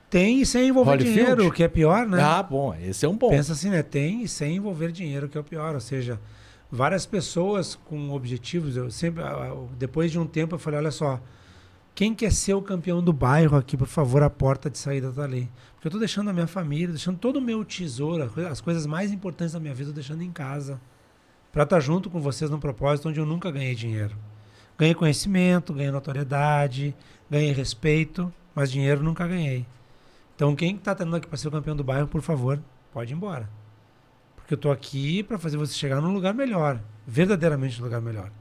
Tem 0.10 0.42
e 0.42 0.46
sem 0.46 0.70
envolver 0.70 0.92
Holyfield? 0.92 1.20
dinheiro, 1.20 1.48
o 1.48 1.52
que 1.52 1.64
é 1.64 1.68
pior, 1.68 2.08
né? 2.08 2.22
Ah, 2.22 2.42
bom, 2.42 2.74
esse 2.76 3.06
é 3.06 3.10
um 3.10 3.18
ponto. 3.18 3.32
Pensa 3.32 3.54
assim, 3.54 3.70
né? 3.70 3.84
Tem 3.84 4.24
e 4.24 4.28
sem 4.28 4.56
envolver 4.56 4.92
dinheiro, 4.92 5.28
que 5.28 5.38
é 5.38 5.42
o 5.42 5.44
pior. 5.44 5.74
Ou 5.74 5.82
seja, 5.82 6.20
várias 6.72 7.06
pessoas 7.06 7.76
com 7.76 8.12
objetivos. 8.12 8.78
Eu 8.78 8.90
sempre, 8.90 9.24
depois 9.78 10.12
de 10.12 10.18
um 10.18 10.26
tempo, 10.26 10.56
eu 10.56 10.60
falei: 10.60 10.80
olha 10.80 10.92
só, 10.92 11.20
quem 11.94 12.14
quer 12.14 12.32
ser 12.32 12.54
o 12.54 12.62
campeão 12.62 13.04
do 13.04 13.12
bairro 13.12 13.58
aqui, 13.58 13.76
por 13.76 13.88
favor, 13.88 14.24
a 14.24 14.30
porta 14.30 14.70
de 14.70 14.78
saída 14.78 15.12
tá 15.12 15.24
ali. 15.24 15.50
Porque 15.78 15.90
eu 15.90 15.92
tô 15.92 16.00
deixando 16.00 16.32
a 16.32 16.34
minha 16.34 16.48
família, 16.48 16.88
deixando 16.88 17.20
todo 17.20 17.38
o 17.38 17.42
meu 17.42 17.64
tesouro, 17.64 18.32
as 18.50 18.60
coisas 18.60 18.88
mais 18.88 19.12
importantes 19.12 19.54
da 19.54 19.60
minha 19.60 19.76
vida, 19.76 19.92
eu 19.92 19.94
deixando 19.94 20.24
em 20.24 20.32
casa. 20.32 20.82
Pra 21.52 21.64
estar 21.64 21.80
junto 21.80 22.10
com 22.10 22.20
vocês 22.20 22.50
num 22.50 22.60
propósito 22.60 23.10
onde 23.10 23.20
eu 23.20 23.28
nunca 23.28 23.52
ganhei 23.52 23.76
dinheiro. 23.76 24.16
Ganhei 24.76 24.96
conhecimento, 24.96 25.74
ganhei 25.74 25.92
notoriedade, 25.92 26.96
ganhei 27.30 27.52
respeito, 27.52 28.34
mas 28.56 28.72
dinheiro 28.72 29.04
nunca 29.04 29.28
ganhei. 29.28 29.68
Então, 30.36 30.56
quem 30.56 30.76
está 30.76 30.96
tendo 30.96 31.16
aqui 31.16 31.28
para 31.28 31.38
ser 31.38 31.48
o 31.48 31.52
campeão 31.52 31.76
do 31.76 31.84
bairro, 31.84 32.08
por 32.08 32.22
favor, 32.22 32.60
pode 32.92 33.14
ir 33.14 33.16
embora. 33.16 33.48
Porque 34.36 34.56
eu 34.56 34.58
tô 34.58 34.72
aqui 34.72 35.22
para 35.22 35.38
fazer 35.38 35.58
você 35.58 35.74
chegar 35.76 36.02
num 36.02 36.12
lugar 36.12 36.34
melhor, 36.34 36.80
verdadeiramente 37.06 37.78
num 37.78 37.86
lugar 37.86 38.02
melhor. 38.02 38.32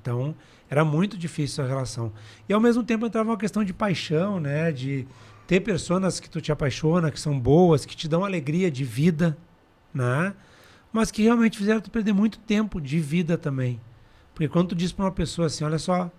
Então, 0.00 0.34
era 0.68 0.84
muito 0.84 1.16
difícil 1.16 1.64
a 1.64 1.66
relação. 1.66 2.12
E 2.48 2.52
ao 2.52 2.60
mesmo 2.60 2.82
tempo 2.82 3.06
entrava 3.06 3.30
uma 3.30 3.36
questão 3.36 3.62
de 3.62 3.72
paixão, 3.72 4.40
né, 4.40 4.72
de 4.72 5.06
ter 5.46 5.60
pessoas 5.60 6.18
que 6.18 6.28
tu 6.28 6.40
te 6.40 6.50
apaixona, 6.50 7.10
que 7.10 7.20
são 7.20 7.38
boas, 7.38 7.86
que 7.86 7.96
te 7.96 8.08
dão 8.08 8.24
alegria 8.24 8.70
de 8.70 8.84
vida, 8.84 9.36
né? 9.94 10.34
Mas 10.92 11.10
que 11.10 11.22
realmente 11.22 11.58
fizeram 11.58 11.80
tu 11.80 11.90
perder 11.90 12.12
muito 12.12 12.38
tempo 12.38 12.80
de 12.80 12.98
vida 12.98 13.38
também. 13.38 13.80
Porque 14.34 14.48
quando 14.48 14.68
tu 14.68 14.74
diz 14.74 14.92
para 14.92 15.04
uma 15.04 15.12
pessoa 15.12 15.46
assim, 15.46 15.64
olha 15.64 15.78
só, 15.78 16.10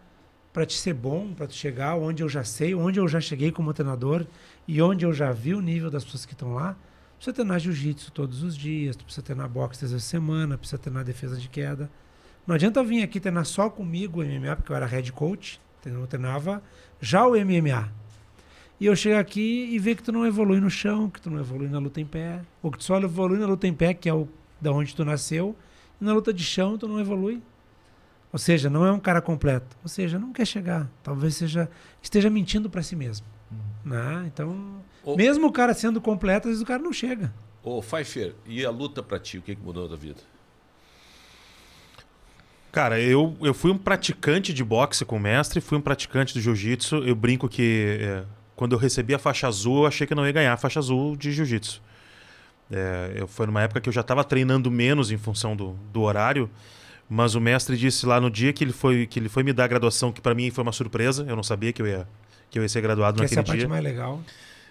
para 0.54 0.66
te 0.66 0.78
ser 0.78 0.94
bom, 0.94 1.34
para 1.34 1.48
tu 1.48 1.54
chegar 1.54 1.96
onde 1.96 2.24
eu 2.24 2.30
já 2.30 2.44
sei, 2.44 2.74
onde 2.74 3.00
eu 3.00 3.08
já 3.08 3.20
cheguei 3.20 3.52
como 3.52 3.74
treinador 3.74 4.26
e 4.68 4.82
onde 4.82 5.06
eu 5.06 5.14
já 5.14 5.32
vi 5.32 5.54
o 5.54 5.62
nível 5.62 5.92
das 5.92 6.04
pessoas 6.04 6.26
que 6.26 6.34
estão 6.34 6.54
lá, 6.54 6.76
precisa 7.16 7.34
treinar 7.34 7.60
jiu-jitsu 7.60 8.12
todos 8.12 8.44
os 8.44 8.58
dias, 8.58 8.96
tu 8.96 9.04
precisa 9.04 9.24
treinar 9.24 9.50
boxe 9.50 9.80
três 9.80 9.92
vezes 9.92 10.08
semana, 10.08 10.58
precisa 10.58 10.78
treinar 10.78 11.04
defesa 11.04 11.38
de 11.38 11.50
queda. 11.50 11.92
Não 12.46 12.56
adianta 12.56 12.84
vir 12.84 13.04
aqui 13.04 13.20
treinar 13.20 13.46
só 13.46 13.70
comigo 13.70 14.22
o 14.22 14.26
MMA, 14.26 14.56
porque 14.56 14.72
eu 14.72 14.76
era 14.76 14.86
head 14.86 15.12
coach, 15.12 15.60
eu 15.86 16.08
treinava 16.08 16.64
já 17.00 17.26
o 17.28 17.34
MMA. 17.34 17.92
E 18.80 18.86
eu 18.86 18.96
chego 18.96 19.20
aqui 19.20 19.70
e 19.72 19.80
ver 19.80 19.96
que 19.96 20.04
tu 20.04 20.12
não 20.12 20.26
evolui 20.26 20.60
no 20.60 20.70
chão, 20.70 21.10
que 21.10 21.20
tu 21.20 21.32
não 21.32 21.40
evolui 21.40 21.68
na 21.68 21.80
luta 21.80 22.00
em 22.00 22.06
pé, 22.06 22.42
ou 22.62 22.72
que 22.72 22.78
tu 22.78 22.84
só 22.84 23.00
evolui 23.00 23.40
na 23.40 23.48
luta 23.48 23.68
em 23.68 23.74
pé, 23.74 23.94
que 23.94 24.08
é 24.08 24.14
o 24.14 24.28
da 24.62 24.72
onde 24.72 24.96
tu 24.96 25.04
nasceu, 25.04 25.56
e 26.00 26.06
na 26.06 26.14
luta 26.14 26.32
de 26.32 26.44
chão 26.44 26.78
tu 26.78 26.88
não 26.88 27.00
evolui. 27.00 27.42
Ou 28.32 28.38
seja, 28.38 28.70
não 28.70 28.86
é 28.86 28.92
um 28.92 29.00
cara 29.00 29.22
completo. 29.22 29.76
Ou 29.82 29.90
seja, 29.90 30.20
não 30.20 30.32
quer 30.32 30.46
chegar. 30.46 30.90
Talvez 31.02 31.36
seja 31.36 31.70
esteja 32.02 32.30
mentindo 32.30 32.70
para 32.70 32.84
si 32.84 32.96
mesmo. 32.96 33.26
Né? 33.84 34.26
Então, 34.28 34.84
mesmo 35.16 35.48
o 35.48 35.52
cara 35.52 35.74
sendo 35.74 36.02
completo, 36.02 36.48
às 36.48 36.52
vezes 36.52 36.62
o 36.62 36.66
cara 36.66 36.84
não 36.84 36.92
chega. 36.92 37.34
Ô, 37.64 37.82
Pfeiffer, 37.82 38.36
e 38.46 38.66
a 38.66 38.70
luta 38.70 39.02
pra 39.02 39.18
ti, 39.20 39.38
o 39.38 39.42
que, 39.42 39.56
que 39.56 39.62
mudou 39.62 39.88
da 39.88 39.96
vida? 39.96 40.22
Cara, 42.72 43.00
eu, 43.00 43.36
eu 43.42 43.54
fui 43.54 43.72
um 43.72 43.78
praticante 43.78 44.54
de 44.54 44.64
boxe 44.64 45.04
com 45.04 45.16
o 45.16 45.20
mestre, 45.20 45.60
fui 45.60 45.78
um 45.78 45.82
praticante 45.82 46.34
do 46.34 46.42
jiu-jitsu. 46.42 46.98
Eu 46.98 47.16
brinco 47.16 47.50
que 47.50 47.98
é, 48.00 48.24
quando 48.58 48.74
eu 48.74 48.78
recebi 48.78 49.14
a 49.16 49.20
faixa 49.20 49.48
azul, 49.48 49.84
eu 49.84 49.86
achei 49.88 50.06
que 50.06 50.12
eu 50.12 50.18
não 50.18 50.26
ia 50.26 50.34
ganhar 50.34 50.52
a 50.52 50.58
faixa 50.58 50.80
azul 50.80 51.16
de 51.16 51.32
jiu-jitsu. 51.32 51.82
É, 52.70 53.14
eu- 53.16 53.28
foi 53.28 53.46
numa 53.46 53.62
época 53.62 53.80
que 53.80 53.88
eu 53.88 53.94
já 53.94 54.02
estava 54.02 54.24
treinando 54.26 54.70
menos 54.70 55.10
em 55.12 55.18
função 55.18 55.56
do, 55.56 55.78
do 55.94 56.02
horário, 56.02 56.50
mas 57.10 57.36
o 57.36 57.40
mestre 57.40 57.78
disse 57.78 58.06
lá 58.06 58.20
no 58.20 58.30
dia 58.30 58.52
que 58.52 58.64
ele 58.64 58.74
foi, 58.74 59.08
que 59.08 59.18
ele 59.18 59.30
foi 59.30 59.44
me 59.44 59.54
dar 59.54 59.64
a 59.64 59.68
graduação, 59.68 60.12
que 60.12 60.20
para 60.20 60.36
mim 60.36 60.52
foi 60.52 60.62
uma 60.64 60.74
surpresa, 60.74 61.26
eu 61.30 61.36
não 61.38 61.44
sabia 61.44 61.72
que 61.72 61.82
eu 61.82 61.88
ia, 61.88 62.06
que 62.50 62.60
eu 62.60 62.64
ia 62.64 62.68
ser 62.70 62.82
graduado 62.82 63.20
Que 63.20 63.24
essa 63.26 63.36
é 63.36 63.38
naquele 63.38 63.46
a 63.46 63.54
parte 63.54 63.60
dia. 63.60 63.70
mais 63.70 63.84
legal. 63.84 64.22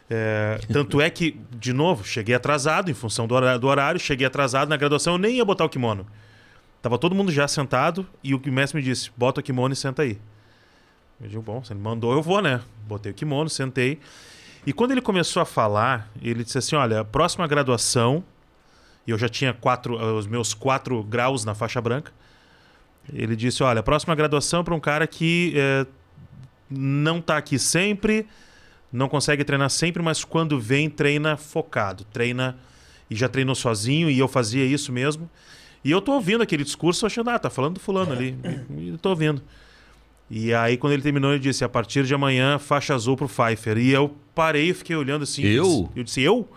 É, 0.09 0.61
tanto 0.73 1.01
é 1.01 1.09
que, 1.11 1.41
de 1.59 1.73
novo, 1.73 2.05
cheguei 2.05 2.35
atrasado 2.35 2.91
em 2.91 2.95
função 2.95 3.27
do 3.27 3.35
horário, 3.35 3.59
do 3.59 3.67
horário, 3.67 3.99
cheguei 3.99 4.27
atrasado 4.27 4.69
na 4.69 4.77
graduação, 4.77 5.15
eu 5.15 5.19
nem 5.19 5.37
ia 5.37 5.45
botar 5.45 5.65
o 5.65 5.69
kimono. 5.69 6.07
Tava 6.83 6.99
todo 6.99 7.15
mundo 7.15 7.33
já 7.33 7.49
sentado 7.49 8.07
e 8.23 8.33
o 8.35 8.41
mestre 8.53 8.79
me 8.79 8.85
disse: 8.85 9.11
bota 9.17 9.41
o 9.41 9.43
kimono 9.43 9.73
e 9.73 9.77
senta 9.77 10.03
aí. 10.03 10.19
Eu 11.21 11.29
digo, 11.29 11.43
bom, 11.43 11.65
se 11.65 11.73
ele 11.73 11.81
mandou, 11.81 12.13
eu 12.13 12.23
vou, 12.23 12.43
né? 12.43 12.61
Botei 12.87 13.13
o 13.13 13.15
kimono, 13.15 13.49
sentei. 13.49 13.99
E 14.67 14.73
quando 14.73 14.91
ele 14.91 15.01
começou 15.01 15.41
a 15.41 15.47
falar, 15.47 16.11
ele 16.21 16.43
disse 16.43 16.59
assim: 16.59 16.75
olha, 16.75 17.05
próxima 17.05 17.47
graduação, 17.47 18.23
e 19.07 19.13
eu 19.13 19.19
já 19.19 19.29
tinha 19.29 19.55
quatro, 19.55 19.99
eh, 19.99 20.13
os 20.13 20.27
meus 20.27 20.53
quatro 20.53 21.03
graus 21.05 21.45
na 21.45 21.55
faixa 21.55 21.81
branca. 21.81 22.13
Ele 23.13 23.37
disse: 23.37 23.63
olha, 23.63 23.83
próxima 23.83 24.15
graduação 24.15 24.61
é 24.61 24.65
para 24.65 24.75
um 24.75 24.81
cara 24.81 25.07
que 25.07 25.55
eh, 25.57 25.87
não 26.69 27.21
tá 27.21 27.37
aqui 27.37 27.59
sempre, 27.59 28.27
não 28.93 29.09
consegue 29.09 29.45
treinar 29.45 29.71
sempre, 29.71 30.03
mas 30.03 30.25
quando 30.25 30.61
vem, 30.61 30.91
treina 30.91 31.37
focado, 31.37 32.05
treina 32.05 32.59
e 33.09 33.15
já 33.15 33.29
treinou 33.29 33.55
sozinho, 33.55 34.11
e 34.11 34.19
eu 34.19 34.27
fazia 34.27 34.65
isso 34.65 34.93
mesmo. 34.93 35.31
E 35.85 35.91
eu 35.93 36.01
tô 36.03 36.13
ouvindo 36.15 36.43
aquele 36.43 36.65
discurso, 36.65 37.07
achando, 37.07 37.31
ah, 37.31 37.39
tá 37.39 37.49
falando 37.49 37.75
do 37.75 37.81
fulano 37.81 38.11
ali. 38.13 38.37
E 38.77 38.89
eu 38.89 38.99
tô 38.99 39.11
ouvindo. 39.11 39.41
E 40.31 40.53
aí, 40.53 40.77
quando 40.77 40.93
ele 40.93 41.03
terminou, 41.03 41.33
ele 41.33 41.41
disse: 41.41 41.65
a 41.65 41.69
partir 41.69 42.05
de 42.05 42.15
amanhã, 42.15 42.59
faixa 42.59 42.95
azul 42.95 43.17
pro 43.17 43.29
Pfeiffer. 43.29 43.79
E 43.79 43.91
eu 43.93 44.15
parei 44.35 44.71
e 44.71 44.75
fiquei 44.75 44.97
olhando 44.97 45.23
assim. 45.23 45.45
Eu? 45.45 45.91
Eu 45.95 46.03
disse: 46.03 46.21
eu? 46.21 46.49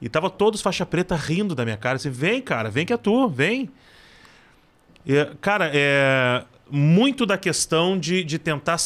E 0.00 0.08
tava 0.08 0.30
todos 0.30 0.62
faixa 0.62 0.86
preta 0.86 1.14
rindo 1.14 1.54
da 1.54 1.64
minha 1.64 1.76
cara. 1.76 1.96
Assim, 1.96 2.10
vem, 2.10 2.40
cara, 2.40 2.70
vem 2.70 2.86
que 2.86 2.92
é 2.92 2.96
tu, 2.96 3.28
vem. 3.28 3.68
E, 5.04 5.24
cara, 5.40 5.70
é 5.74 6.44
muito 6.70 7.26
da 7.26 7.36
questão 7.36 7.98
de, 7.98 8.24
de 8.24 8.38
tentar 8.38 8.76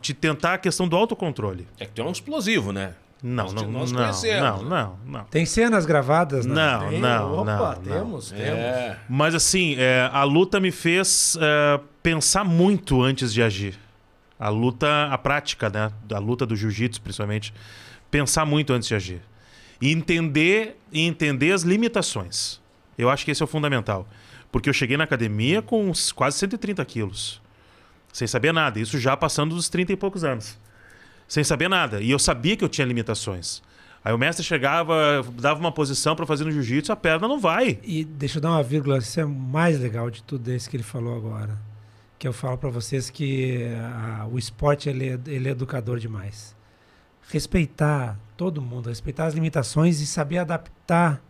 de 0.00 0.14
tentar 0.14 0.54
a 0.54 0.58
questão 0.58 0.88
do 0.88 0.96
autocontrole. 0.96 1.68
É 1.78 1.84
que 1.84 1.92
tu 1.92 2.02
é 2.02 2.04
um 2.04 2.10
explosivo, 2.10 2.72
né? 2.72 2.94
Não, 3.26 3.50
não, 3.54 3.70
nós 3.70 3.90
não, 3.90 4.02
conhecemos, 4.02 4.42
não, 4.42 4.62
né? 4.64 4.68
não, 4.68 4.98
não. 5.06 5.24
Tem 5.24 5.46
cenas 5.46 5.86
gravadas, 5.86 6.44
né? 6.44 6.54
Não, 6.54 6.88
Tem, 6.90 7.00
não, 7.00 7.38
opa, 7.38 7.44
não, 7.44 7.58
não. 7.58 7.74
temos, 7.82 8.30
temos. 8.30 8.58
É. 8.58 8.98
Mas 9.08 9.34
assim, 9.34 9.76
é, 9.78 10.10
a 10.12 10.24
luta 10.24 10.60
me 10.60 10.70
fez 10.70 11.34
é, 11.40 11.80
pensar 12.02 12.44
muito 12.44 13.02
antes 13.02 13.32
de 13.32 13.42
agir. 13.42 13.78
A 14.38 14.50
luta, 14.50 15.06
a 15.10 15.16
prática, 15.16 15.70
né? 15.70 15.90
Da 16.04 16.18
luta 16.18 16.44
do 16.44 16.54
jiu-jitsu, 16.54 17.00
principalmente. 17.00 17.54
Pensar 18.10 18.44
muito 18.44 18.74
antes 18.74 18.88
de 18.88 18.94
agir. 18.94 19.22
E 19.80 19.90
entender, 19.90 20.78
e 20.92 21.00
entender 21.00 21.52
as 21.52 21.62
limitações. 21.62 22.60
Eu 22.98 23.08
acho 23.08 23.24
que 23.24 23.30
esse 23.30 23.42
é 23.42 23.44
o 23.44 23.48
fundamental. 23.48 24.06
Porque 24.52 24.68
eu 24.68 24.74
cheguei 24.74 24.98
na 24.98 25.04
academia 25.04 25.62
com 25.62 25.88
uns 25.88 26.12
quase 26.12 26.36
130 26.36 26.84
quilos. 26.84 27.40
Sem 28.12 28.28
saber 28.28 28.52
nada. 28.52 28.78
Isso 28.78 28.98
já 28.98 29.16
passando 29.16 29.54
dos 29.54 29.70
30 29.70 29.94
e 29.94 29.96
poucos 29.96 30.24
anos. 30.24 30.58
Sem 31.26 31.42
saber 31.42 31.68
nada. 31.68 32.00
E 32.00 32.10
eu 32.10 32.18
sabia 32.18 32.56
que 32.56 32.64
eu 32.64 32.68
tinha 32.68 32.86
limitações. 32.86 33.62
Aí 34.04 34.12
o 34.12 34.18
mestre 34.18 34.44
chegava, 34.44 35.24
dava 35.32 35.58
uma 35.58 35.72
posição 35.72 36.14
para 36.14 36.26
fazer 36.26 36.44
no 36.44 36.50
jiu-jitsu, 36.50 36.92
a 36.92 36.96
perna 36.96 37.26
não 37.26 37.40
vai. 37.40 37.78
E 37.82 38.04
deixa 38.04 38.36
eu 38.36 38.42
dar 38.42 38.50
uma 38.50 38.62
vírgula, 38.62 38.98
isso 38.98 39.18
é 39.18 39.24
o 39.24 39.30
mais 39.30 39.80
legal 39.80 40.10
de 40.10 40.22
tudo 40.22 40.52
isso 40.52 40.68
que 40.68 40.76
ele 40.76 40.82
falou 40.82 41.16
agora. 41.16 41.58
Que 42.18 42.28
eu 42.28 42.32
falo 42.32 42.58
pra 42.58 42.68
vocês 42.68 43.08
que 43.08 43.66
ah, 43.78 44.28
o 44.30 44.38
esporte 44.38 44.90
ele 44.90 45.08
é, 45.08 45.18
ele 45.26 45.48
é 45.48 45.52
educador 45.52 45.98
demais. 45.98 46.54
Respeitar 47.30 48.18
todo 48.36 48.60
mundo, 48.60 48.90
respeitar 48.90 49.24
as 49.24 49.32
limitações 49.32 50.00
e 50.00 50.06
saber 50.06 50.36
adaptar 50.36 51.22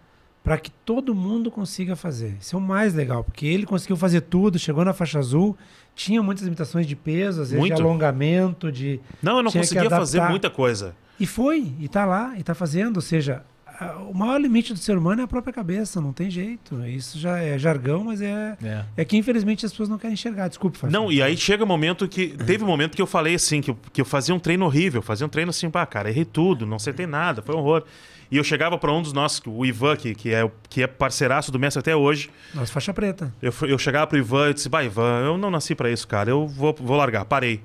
para 0.45 0.59
que 0.59 0.71
todo 0.71 1.15
mundo 1.15 1.51
consiga 1.51 1.97
fazer. 1.97 2.37
Isso 2.39 2.55
é 2.55 2.59
o 2.59 2.63
mais 2.63 2.93
legal, 2.93 3.25
porque 3.25 3.47
ele 3.47 3.65
conseguiu 3.65 3.97
fazer 3.97 4.21
tudo, 4.21 4.59
chegou 4.59 4.85
na 4.85 4.93
faixa 4.93 5.19
azul, 5.19 5.57
tinha 5.97 6.23
muitas 6.23 6.45
limitações 6.45 6.87
de 6.87 6.95
peso, 6.95 7.41
às 7.41 7.49
vezes 7.49 7.59
Muito. 7.59 7.75
de 7.77 7.81
alongamento, 7.81 8.71
de 8.71 9.01
Não, 9.23 9.39
eu 9.39 9.43
não 9.43 9.51
conseguia 9.51 9.89
fazer 9.89 10.21
muita 10.29 10.51
coisa. 10.51 10.95
e 11.19 11.27
foi, 11.27 11.73
e 11.81 11.89
tá 11.89 12.05
lá, 12.05 12.39
e 12.39 12.43
tá 12.43 12.55
fazendo. 12.55 12.97
Ou 12.97 13.03
seja, 13.03 13.43
o 14.09 14.15
maior 14.15 14.41
limite 14.41 14.73
do 14.73 14.79
ser 14.79 14.97
humano 14.97 15.21
é 15.21 15.25
a 15.25 15.29
própria 15.29 15.53
cabeça, 15.53 16.01
não 16.01 16.13
tem 16.13 16.31
jeito. 16.31 16.85
Isso 16.87 17.19
já 17.19 17.39
é 17.39 17.59
jargão, 17.59 18.05
mas 18.05 18.21
é, 18.23 18.57
É. 18.63 18.85
é 18.97 19.05
que 19.05 19.17
infelizmente 19.17 19.65
as 19.67 19.73
pessoas 19.73 19.89
não 19.89 19.99
querem 19.99 20.15
enxergar. 20.15 20.49
Desculpe, 20.49 20.79
Fábio. 20.79 20.93
Não, 20.93 21.11
e 21.11 21.23
aí 21.23 21.37
chega 21.37 21.65
um 21.65 21.67
momento 21.67 22.07
que. 22.09 22.29
Teve 22.29 22.63
um 22.63 22.67
momento 22.67 22.95
que 22.95 23.03
eu 23.03 23.07
falei 23.07 23.35
assim, 23.35 23.61
que 23.61 23.71
eu, 23.71 23.79
que 23.93 24.01
eu 24.01 24.05
fazia 24.05 24.35
um 24.35 24.39
treino 24.39 24.65
horrível, 24.65 25.03
fazia 25.03 25.27
um 25.27 25.29
treino 25.29 25.51
assim, 25.51 25.69
pá, 25.71 25.85
cara, 25.87 26.09
errei 26.09 26.25
tudo, 26.25 26.65
não 26.67 26.77
acertei 26.77 27.07
nada, 27.07 27.43
foi 27.43 27.55
um 27.55 27.59
horror. 27.59 27.83
E 28.31 28.37
eu 28.37 28.43
chegava 28.45 28.77
para 28.79 28.91
um 28.93 29.03
dos 29.03 29.13
nossos, 29.13 29.41
o 29.47 29.65
Ivan, 29.67 29.97
que, 29.97 30.15
que, 30.15 30.33
é, 30.35 30.51
que 30.69 30.83
é 30.83 30.87
parceiraço 30.87 31.53
do 31.53 31.59
mestre 31.59 31.79
até 31.81 31.95
hoje. 31.95 32.31
Nossa, 32.55 32.73
faixa 32.73 32.93
preta. 32.93 33.33
Eu, 33.41 33.53
eu 33.69 33.79
chegava 33.79 34.07
pro 34.07 34.19
Ivan 34.19 34.51
e 34.51 34.55
disse, 34.55 34.69
bah, 34.69 34.83
Ivan, 34.83 35.21
eu 35.25 35.39
não 35.39 35.51
nasci 35.51 35.75
para 35.75 35.91
isso, 35.91 36.09
cara, 36.09 36.31
eu 36.31 36.49
vou, 36.49 36.75
vou 36.81 36.97
largar, 36.97 37.25
parei. 37.27 37.63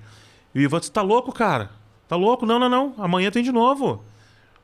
E 0.54 0.60
o 0.60 0.62
Ivan 0.62 0.80
disse, 0.80 0.92
tá 0.92 1.02
louco, 1.02 1.32
cara? 1.32 1.72
Tá 2.08 2.16
louco? 2.16 2.46
Não, 2.46 2.60
não, 2.60 2.70
não, 2.70 2.94
amanhã 2.98 3.32
tem 3.32 3.42
de 3.42 3.52
novo. 3.52 4.04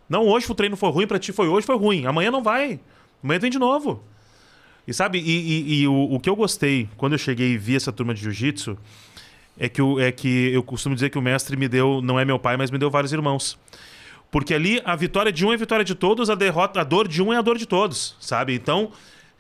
Não, 0.10 0.26
hoje 0.28 0.50
o 0.52 0.56
treino 0.56 0.76
foi 0.76 0.90
ruim, 0.92 1.08
pra 1.08 1.18
ti 1.20 1.32
foi 1.32 1.48
hoje, 1.48 1.66
foi 1.66 1.78
ruim. 1.78 2.06
Amanhã 2.06 2.30
não 2.32 2.44
vai. 2.44 2.80
Amanhã 3.24 3.40
tem 3.40 3.50
de 3.50 3.58
novo. 3.60 4.04
E 4.88 4.94
sabe, 4.94 5.18
e, 5.20 5.32
e- 5.32 5.82
e 5.82 5.88
o, 5.88 6.14
o 6.14 6.20
que 6.20 6.30
eu 6.30 6.36
gostei 6.36 6.88
quando 6.96 7.14
eu 7.14 7.18
cheguei 7.18 7.54
e 7.54 7.58
vi 7.58 7.76
essa 7.76 7.92
turma 7.92 8.14
de 8.14 8.22
jiu-jitsu 8.22 8.78
é 9.58 9.68
que, 9.68 9.82
é 10.00 10.12
que 10.12 10.52
eu 10.54 10.62
costumo 10.62 10.94
dizer 10.94 11.10
que 11.10 11.18
o 11.18 11.22
mestre 11.22 11.58
me 11.58 11.68
deu, 11.68 12.02
não 12.04 12.20
é 12.20 12.26
meu 12.26 12.38
pai, 12.38 12.56
mas 12.56 12.70
me 12.70 12.78
deu 12.78 12.92
vários 12.92 13.12
irmãos. 13.12 13.58
Porque 14.30 14.54
ali 14.54 14.82
a 14.86 14.96
vitória 14.96 15.32
de 15.32 15.46
um 15.46 15.52
é 15.52 15.56
a 15.56 15.58
vitória 15.58 15.84
de 15.86 15.96
todos, 15.96 16.30
a 16.30 16.36
derrota, 16.36 16.82
a 16.82 16.84
dor 16.84 17.08
de 17.08 17.22
um 17.24 17.34
é 17.34 17.38
a 17.38 17.42
dor 17.42 17.58
de 17.58 17.66
todos, 17.66 18.16
sabe? 18.20 18.54
Então, 18.54 18.92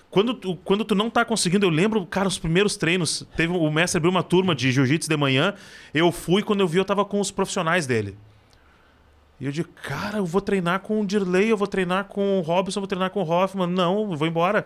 quando 0.10 0.34
tu, 0.34 0.56
quando 0.64 0.86
tu 0.86 0.96
não 0.96 1.10
tá 1.10 1.26
conseguindo, 1.26 1.66
eu 1.66 1.70
lembro, 1.70 2.06
cara, 2.06 2.28
os 2.28 2.40
primeiros 2.40 2.78
treinos, 2.78 3.28
teve 3.36 3.52
o 3.54 3.70
mestre 3.70 3.98
abriu 3.98 4.10
uma 4.10 4.24
turma 4.24 4.56
de 4.56 4.72
jiu-jitsu 4.72 5.10
de 5.10 5.18
manhã, 5.18 5.54
eu 5.94 6.12
fui, 6.12 6.42
quando 6.42 6.62
eu 6.62 6.68
vi, 6.68 6.78
eu 6.78 6.86
tava 6.86 7.04
com 7.06 7.20
os 7.20 7.30
profissionais 7.30 7.86
dele. 7.86 8.16
E 9.40 9.46
eu 9.46 9.52
digo, 9.52 9.70
cara, 9.84 10.18
eu 10.18 10.26
vou 10.26 10.42
treinar 10.42 10.80
com 10.80 11.02
o 11.02 11.06
Dirley, 11.06 11.50
eu 11.50 11.58
vou 11.58 11.68
treinar 11.68 12.06
com 12.06 12.40
o 12.40 12.42
Robson, 12.42 12.80
eu 12.80 12.82
vou 12.82 12.88
treinar 12.88 13.10
com 13.10 13.22
o 13.22 13.30
Hoffman. 13.30 13.68
Não, 13.68 14.12
eu 14.12 14.18
vou 14.18 14.28
embora. 14.28 14.66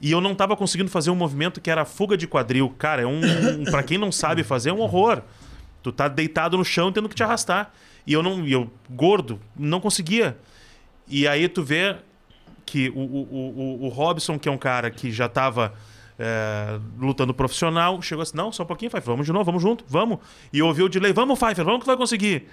E 0.00 0.10
eu 0.10 0.20
não 0.20 0.34
tava 0.34 0.56
conseguindo 0.56 0.90
fazer 0.90 1.10
um 1.10 1.14
movimento 1.14 1.60
que 1.60 1.70
era 1.70 1.82
a 1.82 1.84
fuga 1.84 2.16
de 2.16 2.26
quadril. 2.26 2.74
Cara, 2.78 3.02
é 3.02 3.06
um. 3.06 3.20
um 3.60 3.64
para 3.64 3.82
quem 3.82 3.96
não 3.96 4.12
sabe 4.12 4.42
fazer, 4.42 4.70
é 4.70 4.72
um 4.72 4.80
horror. 4.80 5.22
Tu 5.82 5.92
tá 5.92 6.08
deitado 6.08 6.56
no 6.56 6.64
chão 6.64 6.92
tendo 6.92 7.08
que 7.08 7.14
te 7.14 7.22
arrastar. 7.22 7.72
E 8.06 8.12
eu 8.12 8.22
não. 8.22 8.46
Eu, 8.46 8.70
gordo, 8.90 9.40
não 9.56 9.80
conseguia. 9.80 10.36
E 11.08 11.26
aí 11.26 11.48
tu 11.48 11.62
vê 11.62 11.96
que 12.66 12.90
o, 12.90 12.98
o, 12.98 13.80
o, 13.80 13.84
o 13.86 13.88
Robson, 13.88 14.38
que 14.38 14.48
é 14.48 14.52
um 14.52 14.58
cara 14.58 14.90
que 14.90 15.10
já 15.10 15.28
tava 15.28 15.74
é, 16.18 16.78
lutando 16.98 17.32
profissional, 17.32 18.00
chegou 18.02 18.22
assim: 18.22 18.36
não, 18.36 18.52
só 18.52 18.62
um 18.62 18.66
pouquinho, 18.66 18.90
Pfeiffer, 18.90 19.10
vamos 19.10 19.26
de 19.26 19.32
novo, 19.32 19.44
vamos 19.44 19.62
junto, 19.62 19.84
vamos. 19.88 20.18
E 20.52 20.62
ouviu 20.62 20.86
o 20.86 20.88
delay, 20.88 21.12
vamos, 21.12 21.38
Pfeiffer, 21.38 21.64
vamos 21.64 21.80
que 21.80 21.86
vai 21.86 21.96
conseguir. 21.96 22.48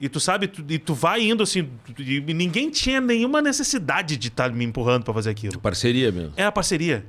E 0.00 0.08
tu 0.08 0.18
sabe, 0.18 0.48
tu, 0.48 0.64
e 0.68 0.78
tu 0.78 0.94
vai 0.94 1.20
indo 1.28 1.42
assim, 1.42 1.68
e 1.98 2.20
ninguém 2.32 2.70
tinha 2.70 3.00
nenhuma 3.00 3.42
necessidade 3.42 4.16
de 4.16 4.28
estar 4.28 4.50
me 4.50 4.64
empurrando 4.64 5.04
pra 5.04 5.12
fazer 5.12 5.28
aquilo. 5.30 5.60
Parceria 5.60 6.10
mesmo. 6.10 6.32
É 6.36 6.44
a 6.44 6.50
parceria. 6.52 7.04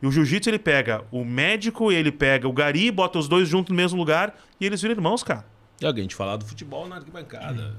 E 0.00 0.06
o 0.06 0.12
jiu-jitsu 0.12 0.48
ele 0.50 0.58
pega 0.58 1.02
o 1.10 1.24
médico, 1.24 1.90
ele 1.90 2.12
pega 2.12 2.46
o 2.46 2.52
gari, 2.52 2.90
bota 2.92 3.18
os 3.18 3.26
dois 3.26 3.48
juntos 3.48 3.70
no 3.70 3.76
mesmo 3.76 3.98
lugar 3.98 4.38
e 4.60 4.66
eles 4.66 4.80
viram 4.80 4.94
irmãos, 4.94 5.22
cara. 5.24 5.44
E 5.80 5.86
alguém 5.86 6.06
te 6.06 6.14
falar 6.14 6.36
do 6.36 6.44
futebol 6.44 6.86
na 6.86 6.96
arquibancada. 6.96 7.74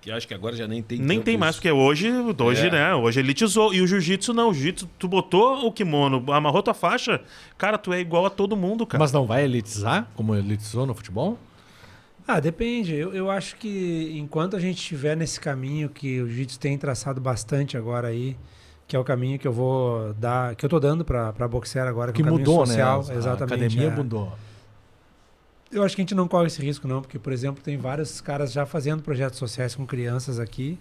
Que 0.00 0.10
acho 0.12 0.26
que 0.28 0.32
agora 0.32 0.54
já 0.56 0.66
nem 0.68 0.80
tem 0.80 0.98
Nem 0.98 1.18
tempo 1.18 1.24
tem 1.24 1.36
mais, 1.36 1.56
isso. 1.56 1.60
porque 1.62 1.72
hoje, 1.72 2.08
hoje, 2.40 2.68
É. 2.68 2.70
né? 2.70 2.94
Hoje 2.94 3.18
elitizou. 3.20 3.74
E 3.74 3.82
o 3.82 3.86
jiu-jitsu 3.86 4.32
não. 4.32 4.50
O 4.50 4.54
jiu-jitsu, 4.54 4.88
tu 4.98 5.08
botou 5.08 5.66
o 5.66 5.72
kimono, 5.72 6.24
amarrou 6.32 6.62
tua 6.62 6.72
faixa, 6.72 7.20
cara, 7.58 7.76
tu 7.76 7.92
é 7.92 8.00
igual 8.00 8.24
a 8.24 8.30
todo 8.30 8.56
mundo, 8.56 8.86
cara. 8.86 9.02
Mas 9.02 9.12
não 9.12 9.26
vai 9.26 9.44
elitizar, 9.44 10.08
como 10.14 10.34
elitizou 10.36 10.86
no 10.86 10.94
futebol? 10.94 11.36
Ah, 12.28 12.40
depende. 12.40 12.94
Eu, 12.94 13.14
eu 13.14 13.30
acho 13.30 13.56
que 13.56 14.12
enquanto 14.14 14.54
a 14.54 14.60
gente 14.60 14.76
estiver 14.76 15.16
nesse 15.16 15.40
caminho 15.40 15.88
que 15.88 16.20
o 16.20 16.26
Jiu-Jitsu 16.26 16.60
tem 16.60 16.76
traçado 16.76 17.22
bastante 17.22 17.74
agora 17.74 18.08
aí, 18.08 18.36
que 18.86 18.94
é 18.94 18.98
o 18.98 19.04
caminho 19.04 19.38
que 19.38 19.48
eu 19.48 19.52
vou 19.52 20.12
dar, 20.12 20.54
que 20.54 20.62
eu 20.62 20.68
tô 20.68 20.78
dando 20.78 21.06
pra, 21.06 21.32
pra 21.32 21.48
boxear 21.48 21.88
agora, 21.88 22.12
Que 22.12 22.20
é 22.20 22.22
o 22.22 22.26
caminho 22.26 22.40
mudou, 22.40 22.66
social, 22.66 23.02
né? 23.02 23.14
A 23.14 23.16
exatamente. 23.16 23.54
academia 23.54 23.88
é. 23.88 23.96
mudou. 23.96 24.36
Eu 25.72 25.82
acho 25.82 25.96
que 25.96 26.02
a 26.02 26.04
gente 26.04 26.14
não 26.14 26.28
corre 26.28 26.48
esse 26.48 26.60
risco, 26.60 26.86
não, 26.86 27.00
porque, 27.00 27.18
por 27.18 27.32
exemplo, 27.32 27.62
tem 27.62 27.78
vários 27.78 28.20
caras 28.20 28.52
já 28.52 28.66
fazendo 28.66 29.02
projetos 29.02 29.38
sociais 29.38 29.74
com 29.74 29.86
crianças 29.86 30.38
aqui 30.38 30.78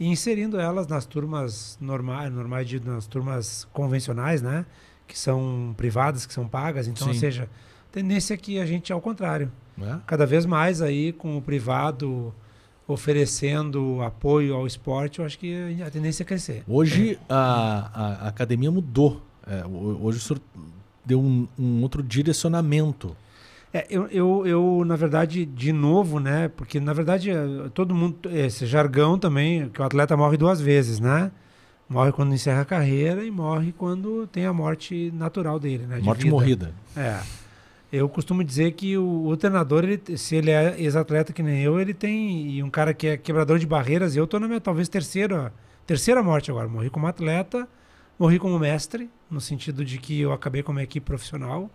e 0.00 0.08
inserindo 0.08 0.58
elas 0.58 0.88
nas 0.88 1.06
turmas 1.06 1.78
normais, 1.80 2.32
normais 2.32 2.68
de, 2.68 2.80
nas 2.80 3.06
turmas 3.06 3.68
convencionais, 3.72 4.42
né? 4.42 4.66
Que 5.06 5.16
são 5.16 5.74
privadas, 5.76 6.26
que 6.26 6.34
são 6.34 6.48
pagas. 6.48 6.88
Então, 6.88 7.06
ou 7.06 7.14
Sim. 7.14 7.20
seja, 7.20 7.44
a 7.88 7.92
tendência 7.92 8.34
é 8.34 8.36
que 8.36 8.58
a 8.58 8.66
gente, 8.66 8.92
ao 8.92 9.00
contrário, 9.00 9.50
Né? 9.78 10.00
cada 10.06 10.26
vez 10.26 10.44
mais 10.44 10.82
aí 10.82 11.12
com 11.12 11.36
o 11.38 11.42
privado 11.42 12.34
oferecendo 12.86 14.00
apoio 14.02 14.54
ao 14.54 14.66
esporte, 14.66 15.18
eu 15.20 15.24
acho 15.24 15.38
que 15.38 15.80
a 15.82 15.90
tendência 15.90 16.22
é 16.22 16.26
crescer. 16.26 16.64
Hoje 16.66 17.18
a, 17.28 17.90
a- 18.24 18.28
academia 18.28 18.70
mudou. 18.70 19.22
É, 19.46 19.64
ho- 19.64 19.98
hoje 20.02 20.18
o 20.18 20.20
senhor 20.20 20.40
deu 21.04 21.20
um, 21.20 21.46
um 21.58 21.82
outro 21.82 22.02
direcionamento. 22.02 23.14
É, 23.72 23.86
eu, 23.90 24.06
eu, 24.08 24.46
eu, 24.46 24.82
na 24.86 24.96
verdade, 24.96 25.44
de 25.44 25.72
novo, 25.72 26.18
né? 26.18 26.48
Porque, 26.48 26.80
na 26.80 26.92
verdade, 26.94 27.30
eh, 27.30 27.68
todo 27.74 27.94
mundo. 27.94 28.16
Esse 28.30 28.64
jargão 28.66 29.18
também, 29.18 29.68
que 29.68 29.80
o 29.80 29.84
atleta 29.84 30.16
morre 30.16 30.38
duas 30.38 30.58
vezes, 30.58 30.98
né? 30.98 31.30
Morre 31.86 32.10
quando 32.12 32.32
encerra 32.34 32.62
a 32.62 32.64
carreira 32.64 33.22
e 33.24 33.30
morre 33.30 33.72
quando 33.76 34.26
tem 34.28 34.46
a 34.46 34.52
morte 34.54 35.10
natural 35.14 35.58
dele, 35.60 35.84
né? 35.86 35.98
de 35.98 36.04
Morte 36.04 36.22
vida. 36.24 36.30
morrida. 36.34 36.74
É. 36.96 37.20
Eu 37.90 38.08
costumo 38.08 38.44
dizer 38.44 38.72
que 38.72 38.98
o, 38.98 39.26
o 39.26 39.36
treinador, 39.36 39.84
ele, 39.84 40.18
se 40.18 40.36
ele 40.36 40.50
é 40.50 40.78
ex-atleta 40.78 41.32
que 41.32 41.42
nem 41.42 41.62
eu, 41.62 41.80
ele 41.80 41.94
tem. 41.94 42.50
E 42.50 42.62
um 42.62 42.68
cara 42.68 42.92
que 42.92 43.06
é 43.06 43.16
quebrador 43.16 43.58
de 43.58 43.66
barreiras, 43.66 44.14
eu 44.14 44.26
tô 44.26 44.38
na 44.38 44.46
minha 44.46 44.60
talvez 44.60 44.88
terceira, 44.88 45.52
terceira 45.86 46.22
morte 46.22 46.50
agora. 46.50 46.68
Morri 46.68 46.90
como 46.90 47.06
atleta, 47.06 47.66
morri 48.18 48.38
como 48.38 48.58
mestre, 48.58 49.08
no 49.30 49.40
sentido 49.40 49.84
de 49.84 49.96
que 49.96 50.20
eu 50.20 50.32
acabei 50.32 50.62
com 50.62 50.70
uma 50.70 50.82
equipe 50.82 51.04
profissional. 51.04 51.70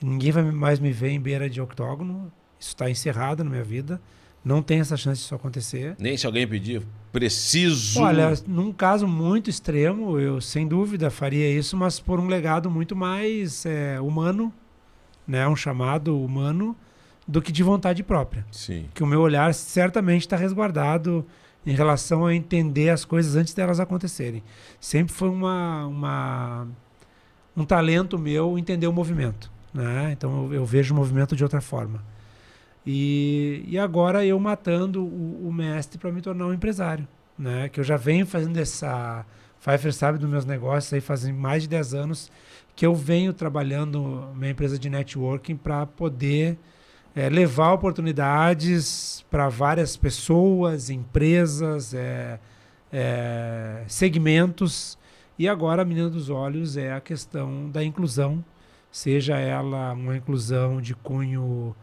e 0.00 0.06
Ninguém 0.06 0.32
vai 0.32 0.42
mais 0.44 0.80
me 0.80 0.90
ver 0.90 1.10
em 1.10 1.20
beira 1.20 1.50
de 1.50 1.60
octógono. 1.60 2.32
Isso 2.58 2.70
está 2.70 2.88
encerrado 2.90 3.44
na 3.44 3.50
minha 3.50 3.64
vida. 3.64 4.00
Não 4.42 4.62
tem 4.62 4.80
essa 4.80 4.96
chance 4.96 5.20
disso 5.20 5.34
acontecer. 5.34 5.96
Nem 5.98 6.16
se 6.16 6.24
alguém 6.24 6.48
pedir, 6.48 6.82
preciso. 7.12 8.00
Olha, 8.00 8.32
num 8.46 8.72
caso 8.72 9.06
muito 9.06 9.50
extremo, 9.50 10.18
eu 10.18 10.40
sem 10.40 10.66
dúvida 10.66 11.10
faria 11.10 11.50
isso, 11.50 11.76
mas 11.76 12.00
por 12.00 12.18
um 12.18 12.26
legado 12.26 12.70
muito 12.70 12.96
mais 12.96 13.66
é, 13.66 14.00
humano, 14.00 14.52
né, 15.28 15.46
um 15.46 15.54
chamado 15.54 16.18
humano, 16.18 16.74
do 17.26 17.42
que 17.42 17.52
de 17.52 17.62
vontade 17.62 18.02
própria. 18.02 18.46
Sim. 18.50 18.88
Que 18.94 19.02
o 19.02 19.06
meu 19.06 19.20
olhar 19.20 19.52
certamente 19.52 20.22
está 20.22 20.34
resguardado 20.34 21.26
em 21.66 21.74
relação 21.74 22.24
a 22.24 22.34
entender 22.34 22.88
as 22.88 23.04
coisas 23.04 23.36
antes 23.36 23.52
delas 23.52 23.78
acontecerem. 23.78 24.42
Sempre 24.80 25.12
foi 25.12 25.28
uma, 25.28 25.86
uma 25.86 26.66
um 27.54 27.64
talento 27.64 28.18
meu 28.18 28.58
entender 28.58 28.86
o 28.86 28.92
movimento, 28.92 29.52
né? 29.74 30.10
Então 30.12 30.46
eu, 30.46 30.54
eu 30.54 30.64
vejo 30.64 30.94
o 30.94 30.96
movimento 30.96 31.36
de 31.36 31.42
outra 31.42 31.60
forma. 31.60 32.02
E, 32.86 33.62
e 33.68 33.78
agora 33.78 34.24
eu 34.24 34.38
matando 34.40 35.04
o, 35.04 35.48
o 35.48 35.52
mestre 35.52 35.98
para 35.98 36.10
me 36.10 36.22
tornar 36.22 36.46
um 36.46 36.54
empresário, 36.54 37.06
né? 37.38 37.68
Que 37.68 37.80
eu 37.80 37.84
já 37.84 37.98
venho 37.98 38.24
fazendo 38.24 38.56
essa. 38.56 39.26
Pfeiffer 39.60 39.92
sabe 39.92 40.18
dos 40.18 40.30
meus 40.30 40.44
negócios 40.46 40.90
aí 40.92 41.00
fazem 41.00 41.32
mais 41.34 41.64
de 41.64 41.68
10 41.68 41.92
anos 41.92 42.30
que 42.78 42.86
eu 42.86 42.94
venho 42.94 43.32
trabalhando 43.32 44.30
minha 44.36 44.52
empresa 44.52 44.78
de 44.78 44.88
networking 44.88 45.56
para 45.56 45.84
poder 45.84 46.56
eh, 47.12 47.28
levar 47.28 47.72
oportunidades 47.72 49.26
para 49.28 49.48
várias 49.48 49.96
pessoas, 49.96 50.88
empresas, 50.88 51.92
eh, 51.92 52.38
eh, 52.92 53.82
segmentos. 53.88 54.96
E 55.36 55.48
agora 55.48 55.82
a 55.82 55.84
menina 55.84 56.08
dos 56.08 56.30
olhos 56.30 56.76
é 56.76 56.92
a 56.92 57.00
questão 57.00 57.68
da 57.68 57.82
inclusão, 57.82 58.44
seja 58.92 59.36
ela 59.36 59.92
uma 59.94 60.16
inclusão 60.16 60.80
de 60.80 60.94
cunho 60.94 61.74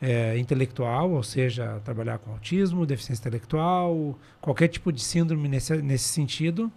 é, 0.00 0.38
intelectual, 0.38 1.10
ou 1.10 1.24
seja, 1.24 1.80
trabalhar 1.84 2.18
com 2.18 2.30
autismo, 2.30 2.86
deficiência 2.86 3.22
intelectual, 3.22 4.16
qualquer 4.40 4.68
tipo 4.68 4.92
de 4.92 5.02
síndrome 5.02 5.48
nesse, 5.48 5.76
nesse 5.82 6.04
sentido, 6.04 6.70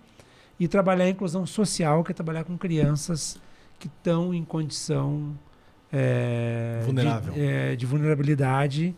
e 0.59 0.67
trabalhar 0.67 1.05
a 1.05 1.09
inclusão 1.09 1.45
social, 1.45 2.03
que 2.03 2.11
é 2.11 2.15
trabalhar 2.15 2.43
com 2.43 2.57
crianças 2.57 3.39
que 3.79 3.87
estão 3.87 4.33
em 4.33 4.43
condição 4.43 5.33
é, 5.91 6.81
Vulnerável. 6.85 7.33
De, 7.33 7.41
é, 7.41 7.75
de 7.75 7.85
vulnerabilidade 7.85 8.95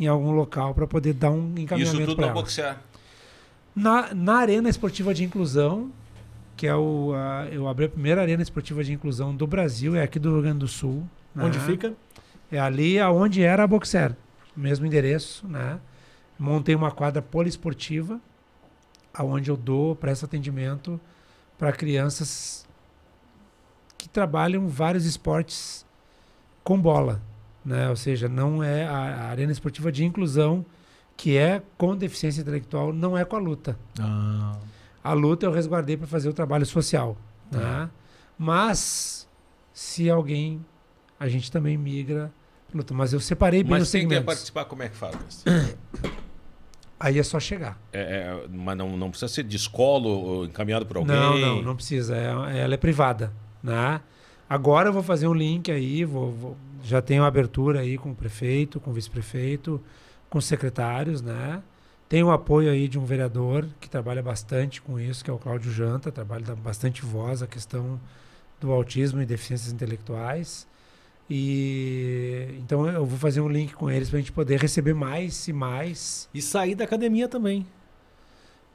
em 0.00 0.06
algum 0.06 0.32
local 0.32 0.74
para 0.74 0.86
poder 0.86 1.12
dar 1.12 1.30
um 1.30 1.50
Isso 1.52 1.60
encaminhamento 1.60 2.04
tudo 2.06 2.16
para 2.16 2.26
no 2.26 2.30
elas. 2.32 2.42
boxear. 2.42 2.82
Na, 3.76 4.12
na 4.14 4.36
Arena 4.36 4.68
Esportiva 4.68 5.12
de 5.14 5.22
Inclusão, 5.24 5.90
que 6.56 6.66
é 6.66 6.74
o. 6.74 7.12
a- 7.14 7.46
eu 7.52 7.68
abri 7.68 7.84
a 7.84 7.88
primeira 7.88 8.20
Arena 8.22 8.42
Esportiva 8.42 8.82
de 8.82 8.92
Inclusão 8.92 9.34
do 9.34 9.46
Brasil, 9.46 9.94
é 9.94 10.02
aqui 10.02 10.18
do 10.18 10.32
Rio 10.32 10.42
Grande 10.42 10.58
do 10.60 10.68
Sul. 10.68 11.04
Onde 11.36 11.58
né? 11.58 11.64
fica? 11.66 11.94
É 12.50 12.58
ali 12.58 12.98
aonde 13.00 13.42
era 13.42 13.64
a 13.64 13.66
Boxer, 13.66 14.14
mesmo 14.56 14.86
endereço, 14.86 15.46
né? 15.48 15.78
Montei 16.38 16.74
uma 16.74 16.90
quadra 16.90 17.20
poliesportiva, 17.22 18.20
aonde 19.12 19.50
eu 19.50 19.56
dou, 19.56 19.94
presto 19.96 20.24
atendimento 20.24 21.00
para 21.58 21.72
crianças 21.72 22.63
que 24.04 24.08
trabalham 24.10 24.68
vários 24.68 25.06
esportes 25.06 25.84
com 26.62 26.78
bola, 26.78 27.22
né? 27.64 27.88
Ou 27.88 27.96
seja, 27.96 28.28
não 28.28 28.62
é 28.62 28.84
a, 28.84 28.92
a 28.96 29.24
arena 29.30 29.50
esportiva 29.50 29.90
de 29.90 30.04
inclusão 30.04 30.64
que 31.16 31.38
é 31.38 31.62
com 31.78 31.96
deficiência 31.96 32.42
intelectual, 32.42 32.92
não 32.92 33.16
é 33.16 33.24
com 33.24 33.36
a 33.36 33.38
luta. 33.38 33.78
Ah, 33.98 34.58
A 35.02 35.12
luta 35.14 35.46
eu 35.46 35.52
resguardei 35.52 35.96
para 35.96 36.06
fazer 36.06 36.28
o 36.28 36.34
trabalho 36.34 36.66
social, 36.66 37.16
né? 37.50 37.88
Mas 38.36 39.26
se 39.72 40.10
alguém, 40.10 40.62
a 41.18 41.26
gente 41.28 41.50
também 41.50 41.78
migra 41.78 42.30
luta, 42.74 42.92
mas 42.92 43.12
eu 43.14 43.20
separei 43.20 43.62
bem 43.62 43.72
os 43.74 43.78
Mas 43.80 43.90
quem 43.90 44.00
quer 44.00 44.06
segmentos. 44.08 44.26
participar, 44.26 44.64
como 44.66 44.82
é 44.82 44.88
que 44.90 44.96
faz? 44.96 45.44
Aí 46.98 47.18
é 47.18 47.22
só 47.22 47.38
chegar. 47.38 47.78
É, 47.92 48.00
é, 48.00 48.48
mas 48.48 48.76
não, 48.76 48.96
não 48.96 49.10
precisa 49.10 49.28
ser 49.32 49.42
de 49.44 49.56
escola 49.56 50.06
ou 50.08 50.44
encaminhado 50.46 50.86
por 50.86 50.96
alguém. 50.96 51.14
Não, 51.14 51.38
não, 51.38 51.62
não 51.62 51.76
precisa. 51.76 52.16
É- 52.16 52.58
ela 52.60 52.74
é 52.74 52.76
privada, 52.76 53.32
né? 53.64 54.02
Agora 54.48 54.90
eu 54.90 54.92
vou 54.92 55.02
fazer 55.02 55.26
um 55.28 55.34
link 55.34 55.72
aí, 55.72 56.04
vou, 56.04 56.30
vou- 56.32 56.56
já 56.84 57.02
tenho 57.02 57.24
abertura 57.24 57.80
aí 57.80 57.98
com 57.98 58.10
o 58.12 58.14
prefeito, 58.14 58.78
com 58.80 58.90
o 58.92 58.94
vice-prefeito, 58.94 59.80
com 60.30 60.38
os 60.38 60.44
secretários, 60.46 61.22
né? 61.22 61.62
Tem 62.08 62.22
o 62.22 62.30
apoio 62.30 62.70
aí 62.70 62.86
de 62.88 62.98
um 62.98 63.04
vereador 63.06 63.66
que 63.80 63.88
trabalha 63.90 64.22
bastante 64.22 64.82
com 64.82 65.00
isso, 65.00 65.24
que 65.24 65.30
é 65.30 65.34
o 65.34 65.38
Cláudio 65.38 65.72
Janta, 65.72 66.12
trabalha 66.12 66.54
bastante 66.56 67.02
voz 67.02 67.42
à 67.42 67.46
questão 67.46 67.98
do 68.60 68.72
autismo 68.72 69.22
e 69.22 69.26
deficiências 69.26 69.72
intelectuais. 69.72 70.66
E 71.28 72.46
então 72.58 72.86
eu 72.88 73.06
vou 73.06 73.18
fazer 73.18 73.40
um 73.40 73.48
link 73.48 73.74
com 73.74 73.90
eles 73.90 74.10
para 74.10 74.18
a 74.18 74.20
gente 74.20 74.32
poder 74.32 74.60
receber 74.60 74.94
mais 74.94 75.48
e 75.48 75.52
mais. 75.52 76.28
E 76.34 76.42
sair 76.42 76.74
da 76.74 76.84
academia 76.84 77.28
também. 77.28 77.66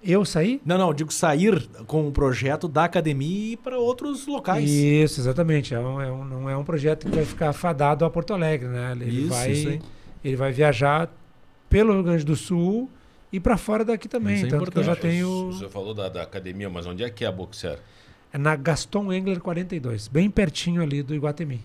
Eu 0.02 0.24
saí? 0.24 0.62
Não, 0.66 0.78
não, 0.78 0.93
digo 0.93 1.12
sair 1.12 1.68
com 1.86 2.08
o 2.08 2.12
projeto 2.12 2.68
da 2.68 2.86
academia 2.86 3.28
e 3.50 3.52
ir 3.54 3.58
para 3.58 3.78
outros 3.78 4.26
locais. 4.28 4.70
Isso, 4.70 5.20
exatamente. 5.20 5.74
É 5.74 5.80
um, 5.80 6.02
é 6.02 6.12
um- 6.12 6.24
não 6.26 6.50
é 6.50 6.56
um 6.56 6.64
projeto 6.64 7.06
que 7.10 7.16
vai 7.16 7.26
ficar 7.26 7.52
fadado 7.52 8.06
a 8.06 8.10
Porto 8.10 8.34
Alegre, 8.34 8.68
né? 8.70 8.93
Ele, 8.93 9.06
Isso, 9.24 9.30
vai, 9.30 9.52
isso 9.52 9.68
aí. 9.68 9.82
ele 10.24 10.36
vai 10.38 10.52
viajar 10.54 11.10
pelo 11.70 11.93
Rio 11.93 12.04
Grande 12.04 12.24
do 12.24 12.36
Sul 12.36 12.89
e 13.32 13.39
para 13.39 13.58
fora 13.58 13.84
daqui 13.84 14.08
também. 14.08 14.36
Isso 14.38 14.45
é 14.45 14.50
Tanto 14.50 14.72
que 14.72 14.80
eu 14.80 14.84
já 14.84 14.93
importante. 14.93 15.12
tenho. 15.12 15.52
Você 15.52 15.68
falou 15.68 15.93
da, 15.93 16.08
da 16.08 16.22
academia, 16.24 16.70
mas 16.70 16.86
onde 16.86 17.04
é 17.04 17.10
que 17.10 17.26
é 17.26 17.28
a 17.28 17.32
boxer? 17.32 17.78
É 18.32 18.38
na 18.38 18.56
Gaston 18.56 19.12
Engler 19.12 19.39
42, 19.41 20.08
bem 20.08 20.30
pertinho 20.30 20.82
ali 20.82 21.04
do 21.04 21.14
Iguatemi. 21.14 21.62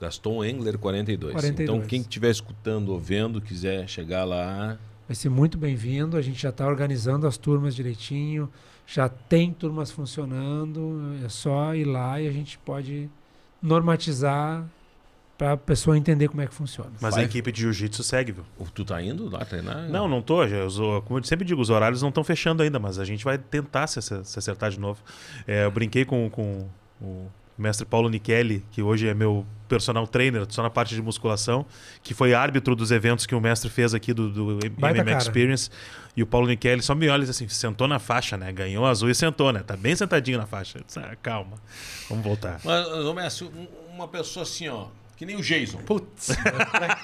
Gaston 0.00 0.44
Engler 0.44 0.76
42. 0.76 1.32
42. 1.32 1.70
Então, 1.70 1.86
quem 1.88 2.00
estiver 2.00 2.30
escutando 2.30 2.90
ou 2.90 2.98
vendo, 2.98 3.40
quiser 3.40 3.88
chegar 3.88 4.24
lá. 4.24 4.76
Vai 5.08 5.14
ser 5.14 5.28
muito 5.28 5.56
bem-vindo. 5.56 6.16
A 6.16 6.22
gente 6.22 6.40
já 6.42 6.48
está 6.50 6.66
organizando 6.66 7.26
as 7.26 7.36
turmas 7.36 7.74
direitinho, 7.74 8.50
já 8.86 9.08
tem 9.08 9.52
turmas 9.52 9.90
funcionando. 9.90 11.00
É 11.24 11.28
só 11.28 11.74
ir 11.74 11.84
lá 11.84 12.20
e 12.20 12.26
a 12.26 12.32
gente 12.32 12.58
pode 12.58 13.08
normatizar 13.62 14.64
para 15.38 15.52
a 15.52 15.56
pessoa 15.56 15.96
entender 15.98 16.28
como 16.28 16.40
é 16.40 16.46
que 16.46 16.54
funciona. 16.54 16.90
Mas 17.00 17.14
Vai. 17.14 17.24
a 17.24 17.26
equipe 17.26 17.52
de 17.52 17.60
jiu-jitsu 17.60 18.02
segue, 18.02 18.32
viu? 18.32 18.44
Tu 18.74 18.84
tá 18.84 19.02
indo 19.02 19.28
lá 19.28 19.44
treinar? 19.44 19.88
Não, 19.88 20.08
não 20.08 20.22
tô. 20.22 20.46
Já, 20.48 20.64
os- 20.64 20.78
como 21.04 21.18
eu 21.20 21.24
sempre 21.24 21.44
digo, 21.44 21.60
os 21.60 21.68
horários 21.70 22.00
não 22.00 22.08
estão 22.08 22.24
fechando 22.24 22.62
ainda, 22.62 22.78
mas 22.78 22.98
a 22.98 23.04
gente 23.04 23.22
vai 23.24 23.36
tentar 23.36 23.86
se, 23.86 24.00
se 24.00 24.38
acertar 24.38 24.70
de 24.70 24.80
novo. 24.80 25.00
É, 25.46 25.66
eu 25.66 25.70
brinquei 25.70 26.04
com, 26.06 26.28
com 26.30 26.66
o 27.00 27.26
mestre 27.58 27.86
Paulo 27.86 28.08
Nichelli, 28.08 28.64
que 28.70 28.82
hoje 28.82 29.08
é 29.08 29.14
meu 29.14 29.46
personal 29.68 30.06
trainer, 30.06 30.46
só 30.48 30.62
na 30.62 30.70
parte 30.70 30.94
de 30.94 31.02
musculação, 31.02 31.66
que 32.02 32.14
foi 32.14 32.32
árbitro 32.34 32.76
dos 32.76 32.90
eventos 32.92 33.26
que 33.26 33.34
o 33.34 33.40
mestre 33.40 33.68
fez 33.68 33.94
aqui 33.94 34.12
do, 34.14 34.30
do 34.30 34.58
Baita 34.78 34.98
MMA 35.02 35.04
cara. 35.12 35.18
Experience. 35.18 35.70
E 36.16 36.22
o 36.22 36.26
Paulo 36.26 36.46
Nichelli 36.46 36.82
só 36.82 36.94
me 36.94 37.08
olha 37.08 37.22
e 37.22 37.26
diz 37.26 37.30
assim: 37.30 37.48
sentou 37.48 37.88
na 37.88 37.98
faixa, 37.98 38.36
né? 38.36 38.52
Ganhou 38.52 38.86
azul 38.86 39.10
e 39.10 39.14
sentou, 39.14 39.52
né? 39.52 39.62
Tá 39.62 39.76
bem 39.76 39.94
sentadinho 39.96 40.38
na 40.38 40.46
faixa. 40.46 40.80
Disse, 40.86 40.98
"Ah, 40.98 41.16
calma, 41.22 41.56
vamos 42.08 42.24
voltar. 42.24 42.60
Mas, 42.64 42.86
ô, 42.86 43.12
Mestre, 43.12 43.46
um- 43.46 43.66
uma 43.94 44.06
pessoa 44.08 44.42
assim, 44.44 44.68
ó, 44.68 44.86
que 45.16 45.24
nem 45.24 45.36
o 45.36 45.40
Jason. 45.42 45.78
Putz, 45.78 46.36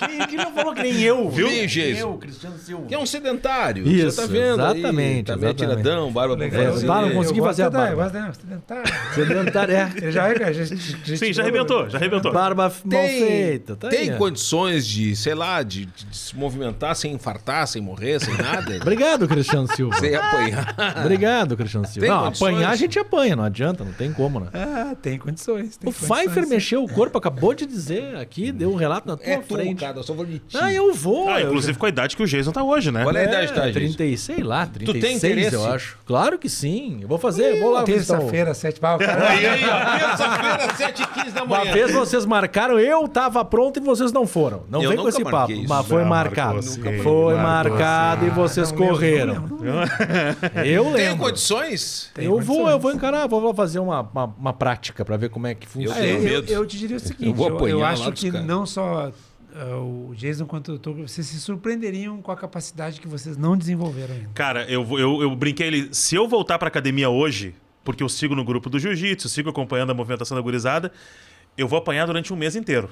quem, 0.07 0.27
quem 0.27 0.37
não 0.37 0.53
falou 0.53 0.75
que 0.75 0.83
nem 0.83 1.01
eu? 1.01 1.31
Viu? 1.31 1.49
Que 1.49 1.55
nem 1.55 1.67
Jason? 1.67 1.99
Eu, 2.01 2.15
Cristiano 2.19 2.59
Silva. 2.59 2.87
Que 2.87 2.95
é 2.95 2.99
um 2.99 3.07
sedentário. 3.07 3.89
Isso, 3.89 4.11
você 4.13 4.21
tá 4.21 4.27
vendo? 4.27 4.61
aí, 4.63 4.71
exatamente, 4.79 5.27
tá 5.27 5.37
meio 5.37 5.49
exatamente. 5.51 5.57
tiradão, 5.83 6.13
barba 6.13 6.37
pra 6.37 6.47
É, 6.47 6.51
fazer. 6.73 6.87
não 6.87 7.11
consegui 7.13 7.39
Eu 7.41 7.45
fazer 7.45 7.63
a 7.63 7.71
barba. 7.71 7.95
gosto 7.95 8.13
da- 8.13 8.33
sedentário. 8.33 8.93
Sedentário, 9.15 9.75
é. 9.75 9.93
Ele 9.97 10.13
já, 10.13 10.29
é, 10.29 10.53
já, 10.53 10.53
já, 10.53 10.65
já 11.05 11.17
Sim, 11.17 11.33
já 11.33 11.43
arrebentou, 11.43 11.89
já 11.89 11.99
arrebentou. 11.99 12.33
Barba 12.33 12.67
f- 12.71 12.83
mal 12.87 13.03
feita. 13.03 13.77
Tá 13.77 13.89
tem 13.89 14.11
aí, 14.11 14.17
condições 14.19 14.87
de, 14.87 15.17
sei 15.17 15.35
lá, 15.35 15.63
de, 15.63 15.87
de 15.87 16.17
se 16.17 16.37
movimentar 16.37 16.95
sem 16.97 17.13
infartar, 17.13 17.67
sem 17.67 17.81
morrer, 17.81 18.21
sem 18.21 18.37
nada? 18.37 18.77
Obrigado, 18.83 19.27
Cristiano 19.27 19.67
Silva. 19.75 19.97
sem 19.99 20.15
apanhar. 20.15 20.75
Obrigado, 21.01 21.57
Cristiano 21.57 21.87
Silva. 21.87 22.01
Tem 22.01 22.11
Não, 22.11 22.25
condições? 22.25 22.49
apanhar 22.55 22.71
a 22.71 22.77
gente 22.77 22.99
apanha, 22.99 23.37
não 23.37 23.45
adianta, 23.45 23.85
não 23.85 23.93
tem 23.93 24.13
como, 24.13 24.41
né? 24.41 24.49
Ah, 24.53 24.95
tem 25.01 25.19
condições. 25.19 25.77
Tem 25.77 25.89
O 25.89 25.93
Pfeiffer 25.93 26.47
mexeu 26.47 26.83
o 26.85 26.89
corpo, 26.89 27.17
acabou 27.17 27.55
de 27.55 27.65
dizer. 27.67 28.02
Você 28.11 28.16
aqui, 28.20 28.53
deu 28.53 28.70
um 28.73 28.77
relato 28.77 29.07
na 29.09 29.16
tua 29.16 29.27
É 29.27 29.37
tu, 29.39 29.55
frente. 29.55 29.81
cara, 29.81 29.99
eu 29.99 30.03
sou 30.03 30.15
bonitinho. 30.16 30.62
Ah, 30.62 30.73
eu 30.73 30.93
vou. 30.93 31.29
Ah, 31.29 31.41
eu- 31.41 31.49
inclusive 31.49 31.79
com 31.79 31.87
a 31.87 31.89
idade 31.89 32.16
que 32.16 32.23
o 32.23 32.27
Jason 32.27 32.53
tá 32.53 32.62
hoje, 32.62 32.91
né? 32.91 33.03
Qual 33.03 33.15
é 33.15 33.19
a 33.19 33.23
É, 33.23 33.27
idade 33.27 33.53
tá, 33.53 33.62
gente? 33.66 33.74
30, 33.74 34.05
e- 34.05 34.16
sei 34.19 34.43
lá, 34.43 34.66
36, 34.66 35.20
tem 35.20 35.33
interesse? 35.33 35.55
eu 35.55 35.65
acho. 35.73 35.99
Claro 36.07 36.39
que 36.39 36.49
sim. 36.49 36.99
Eu 37.03 37.09
vou 37.09 37.19
fazer, 37.19 37.59
vou 37.61 37.73
lá 37.73 37.83
Terça-feira, 37.85 38.55
sete 38.55 38.81
pau. 38.81 38.99
Cara, 38.99 39.29
Aí, 39.31 39.47
aí, 39.47 39.62
ó, 39.65 39.99
terça-feira, 39.99 40.74
7h15 40.77 41.31
da 41.33 41.45
Uma 41.45 41.59
manhã. 41.59 41.73
vez 41.73 41.93
vocês 41.93 42.24
marcaram, 42.27 42.79
eu 42.79 43.07
tava 43.09 43.45
pronto 43.45 43.79
e 43.79 43.83
vocês 43.83 44.12
não 44.12 44.27
foram. 44.27 44.65
Não 44.69 44.83
Eu 44.83 44.91
vem 44.91 44.99
com 44.99 45.09
esse 45.09 45.23
papo. 45.24 45.53
isso. 45.53 45.69
Mas 45.69 45.87
foi 45.87 46.03
Não, 46.03 46.09
marcado. 46.09 46.55
marcou 46.55 46.62
sim. 46.62 46.83
Foi 47.03 47.35
Marcou 47.35 47.77
marcado 47.79 48.27
e 48.27 48.31
vocês 48.31 48.70
Não 48.73 48.79
correram. 48.79 49.35
não 49.35 49.59
lembro. 49.59 49.62
Eu 50.65 50.91
lembro. 50.91 51.19
condições? 51.24 52.11
Tem 52.15 52.24
Eu 52.27 52.33
vou, 52.33 52.39
condições. 52.57 52.70
eu 52.73 52.79
vou 52.79 52.93
encarar, 52.93 53.27
vou 53.27 53.41
lá 53.45 53.55
fazer 53.55 53.79
uma, 53.79 54.01
uma, 54.01 54.24
uma 54.39 54.53
prática 54.53 55.05
pra 55.05 55.16
ver 55.16 55.29
como 55.31 55.47
é 55.47 55.55
que 55.55 55.66
Eu 55.66 55.70
funciona. 55.70 55.97
Ah, 55.97 56.01
tenho 56.03 56.16
eu, 56.19 56.23
medo. 56.23 56.53
eu 56.53 56.66
te 56.66 56.79
diria 56.79 56.97
o 56.97 57.01
seguinte, 57.01 57.27
Eu 57.29 57.35
vou 57.35 57.49
eu, 57.49 57.57
apanhar 57.57 57.73
eu 57.73 57.85
acho 57.93 58.12
que 58.12 58.31
caras. 58.31 58.47
não 58.47 58.64
só 58.66 59.12
ah, 59.55 59.77
o 59.77 60.14
Jason 60.16 60.47
quanto 60.47 60.73
o 60.73 60.78
Togo, 60.78 61.06
vocês 61.06 61.27
se 61.27 61.39
surpreenderiam 61.40 62.23
com 62.23 62.32
a 62.32 62.36
capacidade 62.36 63.01
que 63.01 63.06
vocês 63.09 63.36
não 63.36 63.56
desenvolveram 63.56 64.14
ainda. 64.14 64.31
Cara, 64.35 64.64
eu, 64.70 64.86
eu, 64.98 65.23
eu 65.23 65.36
brinquei 65.36 65.66
ele. 65.66 65.89
Se 65.93 66.14
eu 66.14 66.27
voltar 66.27 66.59
pra 66.59 66.69
academia 66.69 67.10
hoje, 67.10 67.55
porque 67.85 68.02
eu 68.02 68.09
sigo 68.09 68.35
no 68.35 68.44
grupo 68.44 68.70
do 68.70 68.78
jiu-jitsu, 68.78 69.28
sigo 69.28 69.51
acompanhando 69.51 69.90
a 69.90 69.94
movimentação 69.94 70.36
da 70.36 70.40
gurizada, 70.43 70.93
eu 71.56 71.69
vou 71.69 71.78
apanhar 71.78 72.06
durante 72.06 72.32
um 72.32 72.36
mês 72.36 72.56
inteiro. 72.56 72.89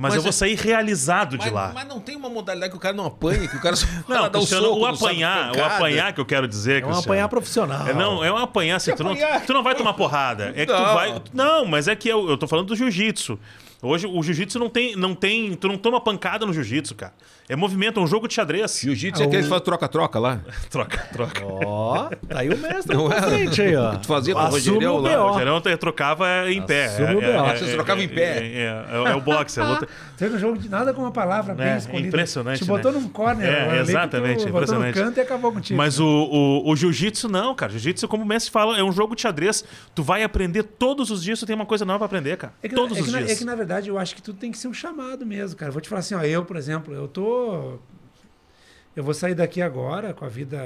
Mas, 0.00 0.10
Mas 0.10 0.14
eu 0.16 0.22
vou 0.22 0.28
é- 0.28 0.32
sair 0.32 0.54
realizado 0.54 1.36
de 1.36 1.46
Mas, 1.46 1.52
lá. 1.52 1.72
mas 1.74 1.88
não 1.88 1.98
tem 1.98 2.14
uma 2.14 2.28
modalidade 2.30 2.70
que 2.70 2.76
o 2.76 2.80
cara 2.80 2.96
não 2.96 3.04
apanhe, 3.06 3.48
que 3.48 3.56
o 3.56 3.60
cara 3.60 3.74
só 3.74 3.84
Não, 4.08 4.22
dá 4.22 4.30
Cristiano, 4.30 4.66
soco, 4.66 4.76
o 4.76 4.80
não 4.82 4.94
apanhar, 4.94 5.56
o 5.56 5.64
apanhar 5.64 6.12
que 6.12 6.20
eu 6.20 6.24
quero 6.24 6.46
dizer, 6.46 6.84
É 6.84 6.86
um 6.86 6.96
apanhar 6.96 7.28
profissional. 7.28 7.84
É, 7.86 7.92
não, 7.92 8.24
é 8.24 8.32
um 8.32 8.36
apanhar 8.36 8.76
assim, 8.76 8.94
tu 8.94 9.02
não, 9.02 9.16
tu 9.44 9.52
não 9.52 9.62
vai 9.64 9.74
tomar 9.74 9.94
porrada. 9.94 10.52
É 10.54 10.64
que 10.64 10.72
tu 10.72 10.72
Não. 10.72 10.94
vai. 10.94 11.22
Não, 11.34 11.64
mas 11.64 11.88
é 11.88 11.96
que 11.96 12.08
eu, 12.08 12.28
eu 12.30 12.38
tô 12.38 12.46
falando 12.46 12.66
do 12.68 12.76
jiu-jitsu. 12.76 13.40
Hoje 13.80 14.06
o 14.06 14.22
jiu-jitsu 14.22 14.58
não 14.58 14.68
tem, 14.68 14.96
não 14.96 15.14
tem. 15.14 15.54
Tu 15.54 15.68
não 15.68 15.78
toma 15.78 16.00
pancada 16.00 16.44
no 16.44 16.52
jiu-jitsu, 16.52 16.94
cara. 16.94 17.14
É 17.48 17.56
movimento, 17.56 17.98
é 17.98 18.02
um 18.02 18.06
jogo 18.06 18.28
de 18.28 18.34
xadrez. 18.34 18.78
Jiu-jitsu 18.80 19.22
é 19.22 19.26
aquele 19.26 19.42
que 19.44 19.48
faz 19.48 19.62
troca-troca 19.62 20.18
lá. 20.18 20.40
Troca, 20.70 20.98
troca. 21.12 21.40
Ó, 21.46 22.08
tá 22.28 22.40
aí 22.40 22.48
o 22.50 22.58
mestre 22.58 22.94
Não 22.94 23.08
na 23.08 23.16
é? 23.16 23.22
frente 23.22 23.62
aí, 23.62 23.74
ó. 23.74 23.94
Tu 23.98 24.06
fazia 24.06 24.34
com 24.34 24.40
o 24.40 24.46
Rogerião 24.48 24.96
o 24.96 25.00
lá. 25.00 25.30
O 25.32 25.38
Gerão 25.38 25.60
te- 25.60 25.76
trocava 25.78 26.26
em 26.50 26.60
pé. 26.60 26.86
Assume 26.86 27.14
o 27.16 27.20
B.O. 27.20 27.44
Vocês 27.56 27.72
trocavam 27.72 28.02
em 28.04 28.08
pé. 28.08 28.38
É, 28.38 28.46
é, 28.46 28.84
é, 29.08 29.10
é 29.12 29.14
o 29.14 29.20
boxe. 29.20 29.58
É 29.58 29.62
a 29.62 29.68
luta. 29.68 29.88
Tem 30.18 30.28
um 30.28 30.38
jogo 30.38 30.58
de 30.58 30.68
nada 30.68 30.92
com 30.92 31.00
uma 31.00 31.10
palavra 31.10 31.54
bem 31.54 31.66
É, 31.68 31.78
escolhida. 31.78 32.08
impressionante, 32.08 32.58
Te 32.58 32.64
botou 32.66 32.92
né? 32.92 32.98
num 33.00 33.08
corner. 33.08 33.48
É, 33.48 33.68
tu 33.68 33.74
exatamente, 33.90 34.34
Botou 34.44 34.50
impressionante. 34.50 34.98
no 34.98 35.04
canto 35.04 35.16
e 35.16 35.20
acabou 35.20 35.52
contigo. 35.52 35.76
Mas 35.78 35.98
o, 35.98 36.06
o, 36.06 36.70
o 36.70 36.76
jiu-jitsu 36.76 37.28
não, 37.28 37.54
cara. 37.54 37.72
Jiu-jitsu, 37.72 38.06
como 38.08 38.24
o 38.24 38.26
mestre 38.26 38.50
fala, 38.52 38.76
é 38.78 38.82
um 38.84 38.92
jogo 38.92 39.14
de 39.16 39.22
xadrez. 39.22 39.64
Tu 39.94 40.02
vai 40.02 40.22
aprender 40.22 40.64
todos 40.64 41.10
os 41.10 41.22
dias, 41.22 41.40
tu 41.40 41.46
tem 41.46 41.56
uma 41.56 41.64
coisa 41.66 41.84
nova 41.86 42.00
pra 42.00 42.06
aprender, 42.18 42.36
cara. 42.36 42.52
É 42.62 42.68
que, 42.68 42.74
todos 42.74 42.98
é 42.98 43.00
os 43.00 43.06
dias. 43.08 43.30
é 43.30 43.34
que, 43.34 43.44
na 43.44 43.54
verdade, 43.54 43.88
eu 43.88 43.96
acho 43.98 44.14
que 44.14 44.20
tudo 44.22 44.38
tem 44.38 44.50
que 44.50 44.58
ser 44.58 44.68
um 44.68 44.74
chamado 44.74 45.24
mesmo, 45.24 45.56
cara. 45.56 45.72
Vou 45.72 45.80
te 45.80 45.88
falar 45.88 46.00
assim, 46.00 46.14
ó, 46.14 46.22
eu, 46.22 46.44
por 46.44 46.56
exemplo, 46.56 46.92
eu 46.94 47.08
tô. 47.08 47.37
Eu 48.96 49.04
vou 49.04 49.14
sair 49.14 49.34
daqui 49.34 49.62
agora 49.62 50.12
com 50.12 50.24
a 50.24 50.28
vida 50.28 50.58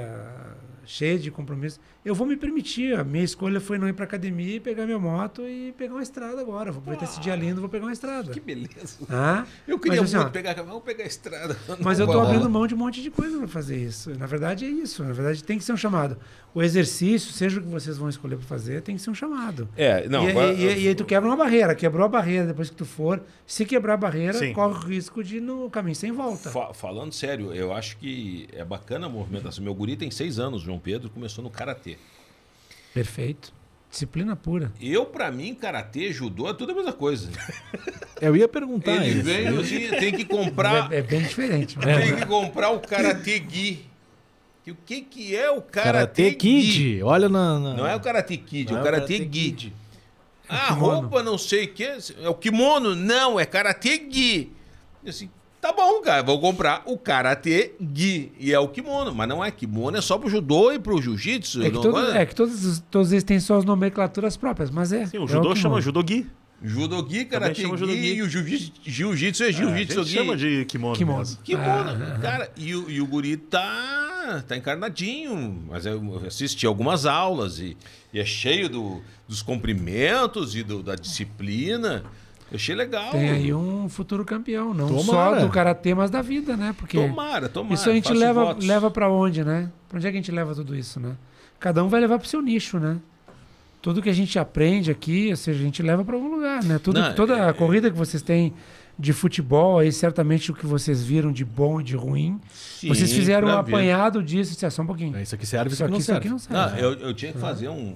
cheia 0.85 1.17
de 1.17 1.31
compromissos. 1.31 1.79
Eu 2.03 2.13
vou 2.13 2.27
me 2.27 2.35
permitir. 2.35 2.97
A 2.97 3.03
minha 3.03 3.23
escolha 3.23 3.59
foi 3.61 3.77
não 3.77 3.87
ir 3.87 3.93
pra 3.93 4.05
academia 4.05 4.55
e 4.55 4.59
pegar 4.59 4.85
minha 4.85 4.99
moto 4.99 5.41
e 5.43 5.73
pegar 5.77 5.93
uma 5.93 6.03
estrada 6.03 6.41
agora. 6.41 6.71
Vou 6.71 6.81
aproveitar 6.81 7.05
esse 7.05 7.19
dia 7.19 7.35
lindo, 7.35 7.61
vou 7.61 7.69
pegar 7.69 7.85
uma 7.85 7.93
estrada. 7.93 8.31
Que 8.31 8.39
beleza. 8.39 8.97
Ah, 9.09 9.45
Eu 9.67 9.79
queria 9.79 10.01
mas, 10.01 10.09
assim, 10.09 10.17
muito 10.17 10.27
ó, 10.29 10.31
pegar 10.31 10.53
Vamos 10.63 10.83
pegar 10.83 11.03
a 11.03 11.07
estrada. 11.07 11.57
Mas 11.79 11.99
eu 11.99 12.07
lá. 12.07 12.23
abrindo 12.23 12.49
mão 12.49 12.67
de 12.67 12.75
um 12.75 12.77
monte 12.77 13.01
de 13.01 13.09
coisa 13.09 13.37
pra 13.37 13.47
fazer 13.47 13.77
isso. 13.77 14.17
Na 14.17 14.25
verdade 14.25 14.65
é 14.65 14.69
isso. 14.69 15.03
Na 15.03 15.13
verdade 15.13 15.43
tem 15.43 15.57
que 15.57 15.63
ser 15.63 15.73
um 15.73 15.77
chamado. 15.77 16.17
O 16.55 16.61
exercício, 16.61 17.31
seja 17.33 17.59
o 17.59 17.63
que 17.63 17.67
vocês 17.67 17.97
vão 17.97 18.07
escolher 18.07 18.35
pra 18.35 18.45
fazer, 18.45 18.81
tem 18.81 18.95
que 18.95 19.01
ser 19.01 19.09
um 19.09 19.15
chamado. 19.15 19.67
É, 19.75 20.07
não. 20.07 20.27
e, 20.27 20.31
agora- 20.31 20.53
e- 20.53 20.61
e- 20.61 20.83
e 20.83 20.87
aí 20.89 20.93
tu 20.95 21.03
quebra 21.03 21.27
uma 21.27 21.35
barreira. 21.35 21.73
Quebrou 21.73 22.05
a 22.05 22.07
barreira 22.07 22.45
depois 22.45 22.69
que 22.69 22.75
tu 22.75 22.85
for. 22.85 23.19
Se 23.47 23.65
quebrar 23.65 23.95
a 23.95 23.97
barreira, 23.97 24.33
Sim. 24.37 24.53
corre 24.53 24.73
o 24.75 24.87
risco 24.87 25.23
de 25.23 25.37
ir 25.37 25.41
no 25.41 25.67
caminho 25.71 25.95
sem 25.95 26.11
volta. 26.11 26.51
Fa- 26.51 26.71
falando 26.71 27.11
sério, 27.11 27.51
eu 27.55 27.73
acho 27.73 27.97
que 27.97 28.47
é 28.53 28.63
bacana 28.63 29.07
a 29.07 29.09
movimentação. 29.09 29.63
Meu 29.63 29.73
guri 29.73 29.95
tem 29.97 30.11
seis 30.11 30.37
anos, 30.37 30.61
João 30.61 30.77
Pedro, 30.77 31.09
começou 31.09 31.43
no 31.43 31.49
karatê. 31.49 31.97
Perfeito. 32.93 33.51
Disciplina 33.89 34.35
pura. 34.35 34.71
Eu, 34.81 35.05
pra 35.05 35.31
mim, 35.31 35.53
karatê, 35.53 36.11
judô, 36.11 36.49
é 36.49 36.53
tudo 36.53 36.71
a 36.71 36.75
mesma 36.75 36.93
coisa. 36.93 37.29
Eu 38.21 38.35
ia 38.35 38.47
perguntar 38.47 38.95
Ele 39.05 39.09
isso. 39.19 39.23
vem 39.23 39.47
assim, 39.47 39.89
tem 39.99 40.11
que 40.13 40.23
comprar, 40.25 40.91
É, 40.91 40.99
é 40.99 41.01
bem 41.01 41.21
diferente. 41.21 41.77
mas- 41.77 41.97
tem 42.03 42.15
que 42.15 42.25
comprar 42.25 42.69
o 42.69 42.79
karatê 42.79 43.43
gi. 43.49 43.85
E 44.65 44.71
o 44.71 44.77
que 44.85 45.01
que 45.01 45.35
é 45.35 45.51
o 45.51 45.61
karatê, 45.61 46.31
Karate 46.31 46.61
gi? 46.61 46.71
Kid, 46.71 47.03
olha 47.03 47.27
na... 47.27 47.59
na- 47.59 47.73
Não 47.73 47.87
é 47.87 47.95
o 47.95 47.99
karate 47.99 48.37
kid, 48.37 48.71
Não 48.71 48.77
é 48.77 48.79
é 48.79 48.79
o 48.79 48.81
o 48.81 48.85
karate 48.91 49.13
Karate 49.17 49.23
gi. 49.39 49.51
Kid. 49.51 49.73
A 50.47 50.71
roupa 50.71 51.21
não 51.23 51.37
sei 51.37 51.65
o 51.65 51.73
que, 51.73 51.83
é 51.83 52.29
o 52.29 52.33
kimono? 52.33 52.95
Não, 52.95 53.39
é 53.39 53.45
karate 53.45 54.07
gi. 54.09 54.51
Assim, 55.05 55.29
tá 55.59 55.73
bom, 55.73 55.99
cara, 56.01 56.21
vou 56.23 56.39
comprar 56.39 56.81
o 56.85 56.97
karate 56.97 57.73
gi. 57.93 58.31
E 58.39 58.53
é 58.53 58.59
o 58.59 58.67
kimono, 58.69 59.13
mas 59.13 59.27
não 59.27 59.43
é 59.43 59.51
kimono, 59.51 59.97
é 59.97 60.01
só 60.01 60.17
pro 60.17 60.29
judô 60.29 60.71
e 60.71 60.79
pro 60.79 61.01
jiu-jitsu. 61.01 61.61
É 61.63 61.69
que, 61.69 61.81
todo- 61.81 62.11
é? 62.11 62.21
é 62.21 62.25
que 62.25 62.33
todos, 62.35 62.63
os- 62.65 62.79
todos 62.91 63.11
eles 63.11 63.23
têm 63.23 63.39
suas 63.41 63.65
nomenclaturas 63.65 64.37
próprias, 64.37 64.69
mas 64.69 64.93
é. 64.93 65.05
Sim, 65.07 65.17
é 65.17 65.19
o 65.19 65.27
judô 65.27 65.53
que 65.53 65.59
chama 65.59 65.75
muda. 65.75 65.81
Judogi. 66.63 67.15
Judogi, 67.19 67.25
karate 67.25 67.61
gi 67.61 68.13
e 68.15 68.21
o 68.21 68.29
jiu-jitsu 68.29 68.71
jiu-jitsu 68.85 69.43
é 69.43 69.45
É, 69.47 69.49
a 69.49 69.51
jiu-jitsu 69.51 70.03
gente 70.03 70.07
gi. 70.09 70.15
chama 70.17 70.35
de 70.37 70.65
kimono. 70.65 70.95
Kimono. 70.95 71.17
mesmo. 71.19 71.37
Kimono, 71.43 71.65
Ah, 72.15 72.19
cara. 72.21 72.51
E 72.57 72.73
o, 72.75 72.89
e 72.89 73.01
o 73.01 73.05
guri 73.05 73.35
tá, 73.37 74.43
tá 74.47 74.55
encarnadinho, 74.55 75.63
mas 75.67 75.85
eu 75.85 76.21
assisti 76.25 76.65
algumas 76.65 77.05
aulas 77.05 77.59
e, 77.59 77.75
e 78.13 78.19
é 78.19 78.25
cheio 78.25 78.69
do, 78.69 79.01
dos 79.27 79.41
cumprimentos 79.41 80.55
e 80.55 80.63
do- 80.63 80.81
da 80.81 80.95
disciplina. 80.95 82.03
Eu 82.51 82.55
achei 82.57 82.75
legal. 82.75 83.11
Tem 83.11 83.29
aí 83.31 83.53
um 83.53 83.89
futuro 83.89 84.23
campeão, 84.23 84.73
não 84.73 84.87
Tomara. 84.87 85.39
só 85.39 85.45
do 85.45 85.51
karatê, 85.51 85.95
mas 85.95 86.11
da 86.11 86.21
vida, 86.21 86.55
né? 86.55 86.73
Porque 86.77 86.97
Tomara, 86.97 87.49
tomara. 87.49 87.73
isso 87.73 87.89
a 87.89 87.93
gente 87.93 88.13
leva, 88.13 88.45
votos. 88.45 88.65
leva 88.67 88.91
para 88.91 89.09
onde, 89.11 89.43
né? 89.43 89.71
Pra 89.89 89.97
onde 89.97 90.07
é 90.07 90.11
que 90.11 90.17
a 90.17 90.21
gente 90.21 90.31
leva 90.31 90.53
tudo 90.53 90.75
isso, 90.75 90.99
né? 90.99 91.15
Cada 91.59 91.83
um 91.83 91.87
vai 91.87 91.99
levar 91.99 92.19
pro 92.19 92.27
seu 92.27 92.41
nicho, 92.41 92.77
né? 92.77 92.97
Tudo 93.83 94.01
que 94.01 94.09
a 94.09 94.13
gente 94.13 94.39
aprende 94.39 94.89
aqui, 94.89 95.27
ou 95.29 95.35
seja, 95.35 95.59
a 95.59 95.61
gente 95.61 95.83
leva 95.83 96.05
para 96.05 96.15
algum 96.15 96.33
lugar, 96.33 96.63
né? 96.63 96.79
Tudo, 96.79 97.01
Não, 97.01 97.13
toda 97.13 97.37
é- 97.37 97.49
a 97.49 97.53
corrida 97.53 97.91
que 97.91 97.97
vocês 97.97 98.23
têm 98.23 98.53
de 98.97 99.11
futebol, 99.11 99.77
aí 99.79 99.91
certamente 99.91 100.51
o 100.51 100.55
que 100.55 100.65
vocês 100.65 101.03
viram 101.03 101.33
de 101.33 101.43
bom 101.43 101.81
e 101.81 101.83
de 101.83 101.93
ruim, 101.93 102.39
Sim, 102.53 102.87
vocês 102.87 103.11
fizeram 103.11 103.49
um 103.49 103.51
apanhado 103.51 104.23
disso, 104.23 104.53
disse, 104.53 104.65
ah, 104.65 104.71
só 104.71 104.83
um 104.83 104.85
pouquinho. 104.87 105.17
É, 105.17 105.21
Isso 105.23 105.35
aqui 105.35 105.45
serve, 105.45 105.73
isso 105.73 105.83
aqui 105.83 105.93
isso 105.97 106.03
serve. 106.05 106.19
aqui 106.19 106.29
não 106.29 106.39
serve. 106.39 106.57
Não, 106.57 106.77
eu, 106.79 106.93
eu 106.99 107.13
tinha 107.13 107.33
que 107.33 107.37
fazer 107.39 107.67
um, 107.67 107.93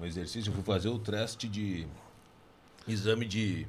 um 0.00 0.04
exercício, 0.06 0.48
eu 0.48 0.54
fui 0.54 0.62
fazer 0.64 0.88
o 0.88 0.98
teste 0.98 1.46
de 1.46 1.86
exame 2.88 3.26
de 3.26 3.66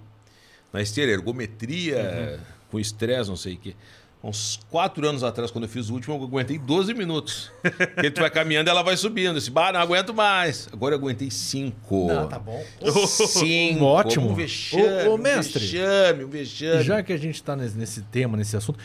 na 0.72 0.82
esteira, 0.82 1.12
ergometria, 1.12 2.40
com 2.72 2.80
estresse, 2.80 3.30
não 3.30 3.36
sei 3.36 3.56
o 3.56 3.58
quê. 3.58 3.76
Uns 4.24 4.60
quatro 4.72 5.08
anos 5.08 5.24
atrás, 5.24 5.52
quando 5.52 5.66
eu 5.66 5.70
fiz 5.70 5.90
o 5.90 5.94
último, 5.94 6.16
eu 6.16 6.24
aguentei 6.24 6.58
12 6.58 6.94
minutos. 6.96 7.52
Porque 7.62 8.10
tu 8.10 8.20
vai 8.20 8.30
caminhando 8.32 8.68
ela 8.70 8.82
vai 8.82 8.98
subindo. 8.98 9.28
Eu 9.28 9.34
disse, 9.36 9.52
bah, 9.52 9.72
não 9.72 9.80
aguento 9.80 10.14
mais. 10.14 10.68
Agora 10.74 10.96
eu 10.96 11.00
aguentei 11.00 11.30
cinco. 11.30 12.08
Não, 12.08 12.28
tá 12.28 12.40
bom. 12.40 12.62
Cinco. 13.08 13.84
Ótimo. 13.86 14.30
Um 14.32 14.34
vexame, 14.34 15.08
Ô, 15.08 15.14
ô, 15.14 15.18
mestre. 15.18 15.60
Um 15.64 15.68
vexame, 15.70 16.24
um 16.26 16.30
vexame. 16.30 16.84
Já 16.84 17.04
que 17.04 17.14
a 17.14 17.18
gente 17.18 17.36
está 17.36 17.56
nesse, 17.56 17.78
nesse 17.78 18.02
tema, 18.02 18.36
nesse 18.36 18.58
assunto, 18.58 18.80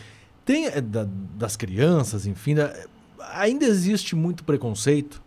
tem 0.45 0.67
eh, 0.67 0.81
da- 0.81 1.09
das 1.37 1.57
crianças, 1.57 2.27
enfim, 2.27 2.55
da- 2.55 2.75
ainda 3.33 3.65
existe 3.65 4.15
muito 4.15 4.45
preconceito 4.45 5.22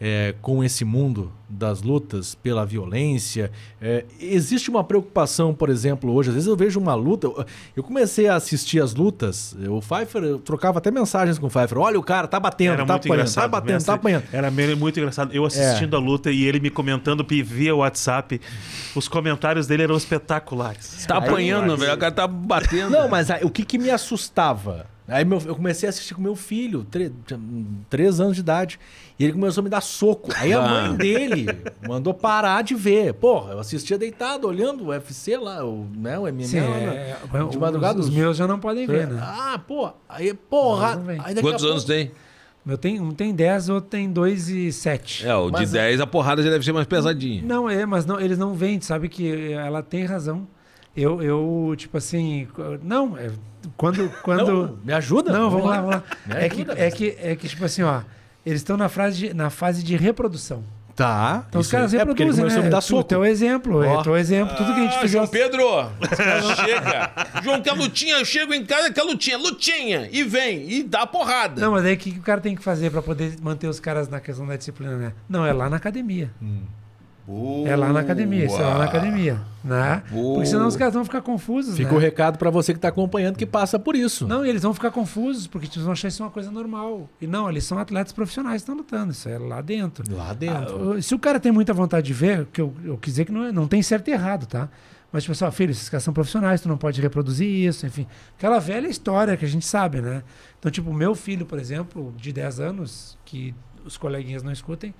eh, 0.00 0.34
com 0.40 0.62
esse 0.62 0.84
mundo 0.84 1.32
das 1.48 1.80
lutas 1.82 2.34
pela 2.34 2.64
violência. 2.66 3.50
Eh, 3.80 4.04
existe 4.20 4.68
uma 4.70 4.84
preocupação, 4.84 5.54
por 5.54 5.70
exemplo, 5.70 6.12
hoje, 6.12 6.28
às 6.28 6.34
vezes 6.34 6.48
eu 6.48 6.56
vejo 6.56 6.78
uma 6.78 6.94
luta. 6.94 7.26
eu- 7.74 7.82
comecei 7.82 8.28
a 8.28 8.36
assistir 8.36 8.80
as 8.82 8.94
lutas, 8.94 9.56
o 9.68 9.80
Pfeiffer, 9.80 10.22
eu 10.22 10.38
trocava 10.38 10.78
até 10.78 10.90
mensagens 10.90 11.38
com 11.38 11.46
o 11.46 11.50
Pfeiffer. 11.50 11.78
Olha, 11.78 11.98
o 11.98 12.02
cara 12.02 12.28
tá 12.28 12.38
batendo, 12.38 12.74
Era 12.74 12.84
tá 12.86 12.92
muito 12.92 13.06
apanhando, 13.06 13.34
tá 13.34 13.48
batendo, 13.48 13.72
mestre. 13.72 13.86
tá 13.86 13.94
apanhando. 13.94 14.24
Era 14.32 14.50
muito 14.76 14.98
engraçado. 15.00 15.32
Eu 15.34 15.44
assistindo 15.46 15.96
a 15.96 15.98
luta 15.98 16.30
e 16.30 16.44
ele 16.44 16.60
me 16.60 16.70
comentando 16.70 17.24
via 17.42 17.74
WhatsApp. 17.74 18.40
Os 18.94 19.08
comentários 19.08 19.66
dele 19.66 19.84
eram 19.84 19.96
espetaculares. 19.96 21.06
Tá 21.06 21.16
apanhando, 21.16 21.76
velho. 21.76 21.94
O 21.94 21.98
cara 21.98 22.12
tá 22.12 22.26
batendo. 22.26 22.90
Não, 22.90 23.08
mas 23.08 23.30
aí, 23.30 23.42
o 23.42 23.50
que, 23.50 23.64
que 23.64 23.78
me 23.78 23.90
assustava? 23.90 24.86
Aí 25.08 25.24
meu- 25.24 25.40
eu 25.46 25.56
comecei 25.56 25.88
a 25.88 25.90
assistir 25.90 26.14
com 26.14 26.20
meu 26.20 26.36
filho, 26.36 26.84
tre- 26.84 27.10
hum, 27.32 27.64
três 27.88 28.20
anos 28.20 28.34
de 28.34 28.40
idade, 28.42 28.78
e 29.18 29.24
ele 29.24 29.32
começou 29.32 29.62
a 29.62 29.64
me 29.64 29.70
dar 29.70 29.80
soco. 29.80 30.30
Aí 30.36 30.52
a 30.52 30.60
mãe 30.60 30.94
dele 30.96 31.46
mandou 31.88 32.12
parar 32.12 32.62
de 32.62 32.74
ver. 32.74 33.14
Porra, 33.14 33.52
eu 33.52 33.58
assistia 33.58 33.96
deitado, 33.96 34.46
olhando 34.46 34.84
o 34.84 34.88
UFC 34.88 35.36
lá, 35.38 35.64
o, 35.64 35.86
né, 35.96 36.18
o 36.18 36.26
MMA 36.28 36.44
Sim, 36.44 36.60
lá 36.60 36.66
é, 36.76 37.16
na- 37.32 37.44
os- 37.46 37.50
de 37.50 37.58
madrugada. 37.58 37.98
Os, 37.98 38.10
meus 38.10 38.36
já 38.36 38.46
não 38.46 38.60
podem 38.60 38.86
ver, 38.86 39.06
né? 39.08 39.18
Ah, 39.22 39.58
pô, 39.66 39.90
aí, 40.08 40.34
porra. 40.34 41.00
Aí 41.06 41.16
daqui 41.16 41.38
a 41.38 41.42
Quantos 41.42 41.62
pouco- 41.62 41.66
anos 41.72 41.84
tem? 41.84 42.12
Meu 42.66 42.76
tem, 42.76 43.00
um 43.00 43.12
tem 43.12 43.34
10, 43.34 43.70
outro 43.70 43.88
tem 43.88 44.12
2 44.12 44.50
e 44.50 44.70
7. 44.70 45.26
É, 45.26 45.34
o 45.34 45.48
Mas 45.50 45.70
de 45.70 45.78
é- 45.78 45.80
10 45.84 46.02
a 46.02 46.06
porrada 46.06 46.42
já 46.42 46.50
deve 46.50 46.62
ser 46.62 46.72
mais 46.72 46.86
pesadinha. 46.86 47.42
Não, 47.42 47.66
é, 47.70 47.86
mas 47.86 48.04
não, 48.04 48.20
eles 48.20 48.36
não 48.36 48.52
vêm, 48.52 48.78
sabe 48.78 49.08
que 49.08 49.52
ela 49.52 49.82
tem 49.82 50.04
razão. 50.04 50.46
Eu, 50.94 51.22
eu 51.22 51.74
tipo 51.78 51.96
assim, 51.96 52.46
não, 52.82 53.16
é, 53.16 53.30
quando, 53.76 54.08
quando, 54.22 54.66
Não, 54.68 54.78
me 54.84 54.92
ajuda? 54.92 55.32
não, 55.32 55.50
vamos 55.50 55.66
lá, 55.66 55.76
vamos 55.80 55.96
lá. 55.96 56.02
Me 56.26 56.34
É 56.34 56.48
que, 56.48 56.66
é 56.76 56.90
que, 56.90 57.16
é 57.20 57.36
que 57.36 57.48
tipo 57.48 57.64
assim, 57.64 57.82
ó, 57.82 58.00
eles 58.44 58.60
estão 58.60 58.76
na 58.76 58.88
fase 58.88 59.18
de, 59.18 59.34
na 59.34 59.50
fase 59.50 59.82
de 59.82 59.96
reprodução. 59.96 60.62
Tá. 60.96 61.44
Então 61.48 61.60
os 61.60 61.70
caras. 61.70 61.94
É 61.94 61.98
ele 61.98 62.04
reproduzem, 62.06 62.44
a 62.44 62.48
me 62.48 62.62
né? 62.64 62.68
dar 62.70 62.80
Tu, 62.80 62.86
soco. 62.86 63.04
teu 63.04 63.24
exemplo, 63.24 63.78
Ó. 63.86 64.00
é 64.00 64.02
teu 64.02 64.16
exemplo. 64.16 64.56
Tudo 64.56 64.74
que 64.74 64.80
a 64.80 64.82
gente 64.82 64.96
Ah, 64.96 64.98
fez. 64.98 65.12
João 65.12 65.26
Pedro, 65.28 65.62
chega. 66.56 67.12
João, 67.40 67.62
quer 67.62 67.72
lutinha? 67.72 68.16
Eu 68.16 68.24
chego 68.24 68.52
em 68.52 68.64
casa, 68.66 68.92
quer 68.92 69.02
lutinha, 69.04 69.38
lutinha. 69.38 70.08
E 70.10 70.24
vem, 70.24 70.68
e 70.68 70.82
dá 70.82 71.06
porrada. 71.06 71.60
Não, 71.60 71.70
mas 71.70 71.84
aí 71.84 71.94
o 71.94 71.96
que, 71.96 72.10
que 72.10 72.18
o 72.18 72.22
cara 72.22 72.40
tem 72.40 72.56
que 72.56 72.62
fazer 72.64 72.90
pra 72.90 73.00
poder 73.00 73.34
manter 73.40 73.68
os 73.68 73.78
caras 73.78 74.08
na 74.08 74.18
questão 74.18 74.44
da 74.44 74.56
disciplina, 74.56 74.96
né? 74.96 75.12
Não, 75.28 75.46
é 75.46 75.52
lá 75.52 75.70
na 75.70 75.76
academia. 75.76 76.30
É 77.66 77.76
lá 77.76 77.92
na 77.92 78.00
academia, 78.00 78.46
isso 78.46 78.56
é 78.56 78.64
lá 78.64 78.78
na 78.78 78.84
academia. 78.84 79.40
Né? 79.62 80.02
Porque 80.10 80.46
senão 80.46 80.66
os 80.66 80.76
caras 80.76 80.94
vão 80.94 81.04
ficar 81.04 81.20
confusos. 81.20 81.76
Fica 81.76 81.90
né? 81.90 81.96
o 81.96 82.00
recado 82.00 82.38
pra 82.38 82.48
você 82.48 82.72
que 82.72 82.80
tá 82.80 82.88
acompanhando 82.88 83.36
que 83.36 83.44
passa 83.44 83.78
por 83.78 83.94
isso. 83.94 84.26
Não, 84.26 84.46
e 84.46 84.48
eles 84.48 84.62
vão 84.62 84.72
ficar 84.72 84.90
confusos, 84.90 85.46
porque 85.46 85.66
eles 85.66 85.82
vão 85.82 85.92
achar 85.92 86.08
isso 86.08 86.22
uma 86.22 86.30
coisa 86.30 86.50
normal. 86.50 87.08
E 87.20 87.26
não, 87.26 87.50
eles 87.50 87.64
são 87.64 87.78
atletas 87.78 88.12
profissionais 88.12 88.62
que 88.62 88.62
estão 88.62 88.74
lutando, 88.74 89.12
isso 89.12 89.28
é 89.28 89.38
lá 89.38 89.60
dentro. 89.60 90.04
Lá 90.14 90.32
dentro. 90.32 90.92
Ah, 90.92 91.02
se 91.02 91.14
o 91.14 91.18
cara 91.18 91.38
tem 91.38 91.52
muita 91.52 91.74
vontade 91.74 92.06
de 92.06 92.14
ver, 92.14 92.46
que 92.46 92.60
eu, 92.60 92.72
eu 92.82 92.96
quis 92.96 93.12
dizer 93.12 93.26
que 93.26 93.32
não, 93.32 93.44
é- 93.44 93.52
não 93.52 93.68
tem 93.68 93.82
certo 93.82 94.08
e 94.08 94.12
errado, 94.12 94.46
tá? 94.46 94.68
Mas, 95.12 95.24
tipo 95.24 95.32
assim, 95.32 95.44
ó, 95.44 95.50
filho, 95.50 95.70
esses 95.70 95.88
caras 95.88 96.04
são 96.04 96.12
profissionais, 96.12 96.60
tu 96.60 96.68
não 96.68 96.76
pode 96.76 97.00
reproduzir 97.00 97.48
isso, 97.48 97.86
enfim. 97.86 98.06
Aquela 98.36 98.58
velha 98.58 98.88
história 98.88 99.36
que 99.36 99.44
a 99.44 99.48
gente 99.48 99.66
sabe, 99.66 100.00
né? 100.00 100.22
Então, 100.58 100.70
tipo, 100.70 100.92
meu 100.92 101.14
filho, 101.14 101.46
por 101.46 101.58
exemplo, 101.58 102.14
de 102.16 102.32
10 102.32 102.60
anos, 102.60 103.18
que 103.24 103.54
os 103.84 103.96
coleguinhas 103.96 104.42
não 104.42 104.52
escutem, 104.52 104.94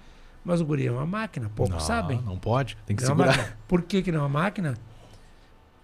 mas 0.48 0.62
o 0.62 0.64
guri 0.64 0.86
é 0.86 0.90
uma 0.90 1.04
máquina, 1.04 1.50
poucos 1.54 1.74
não, 1.74 1.80
sabem. 1.80 2.22
Não 2.22 2.38
pode. 2.38 2.78
Tem 2.86 2.96
que 2.96 3.04
é 3.04 3.06
segurar. 3.06 3.36
máquina. 3.36 3.58
Por 3.68 3.82
que, 3.82 4.00
que 4.00 4.08
ele 4.08 4.16
é 4.16 4.20
uma 4.20 4.30
máquina? 4.30 4.78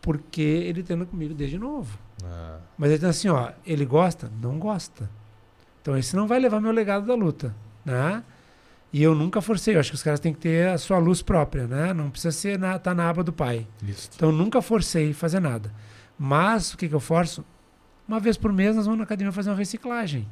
Porque 0.00 0.40
ele 0.40 0.82
treina 0.82 1.04
comigo 1.04 1.34
desde 1.34 1.58
novo. 1.58 1.98
Ah. 2.24 2.60
Mas 2.78 2.90
ele 2.90 2.98
tá 2.98 3.08
assim, 3.08 3.28
ó, 3.28 3.52
ele 3.66 3.84
gosta? 3.84 4.32
Não 4.40 4.58
gosta. 4.58 5.10
Então 5.82 5.94
esse 5.98 6.16
não 6.16 6.26
vai 6.26 6.40
levar 6.40 6.62
meu 6.62 6.72
legado 6.72 7.06
da 7.06 7.14
luta, 7.14 7.54
né? 7.84 8.24
E 8.90 9.02
eu 9.02 9.14
nunca 9.14 9.42
forcei, 9.42 9.74
eu 9.76 9.80
acho 9.80 9.90
que 9.90 9.96
os 9.96 10.02
caras 10.02 10.18
têm 10.18 10.32
que 10.32 10.40
ter 10.40 10.68
a 10.68 10.78
sua 10.78 10.96
luz 10.96 11.20
própria, 11.20 11.66
né? 11.66 11.92
Não 11.92 12.08
precisa 12.08 12.32
ser 12.32 12.58
na, 12.58 12.78
tá 12.78 12.94
na 12.94 13.10
aba 13.10 13.22
do 13.22 13.34
pai. 13.34 13.66
Isso. 13.82 14.08
Então 14.16 14.30
eu 14.30 14.34
nunca 14.34 14.62
forcei 14.62 15.12
fazer 15.12 15.40
nada. 15.40 15.70
Mas 16.18 16.72
o 16.72 16.78
que, 16.78 16.88
que 16.88 16.94
eu 16.94 17.00
forço? 17.00 17.44
Uma 18.08 18.18
vez 18.18 18.38
por 18.38 18.50
mês 18.50 18.76
nós 18.76 18.86
vamos 18.86 18.98
na 18.98 19.04
academia 19.04 19.30
fazer 19.30 19.50
uma 19.50 19.56
reciclagem. 19.56 20.26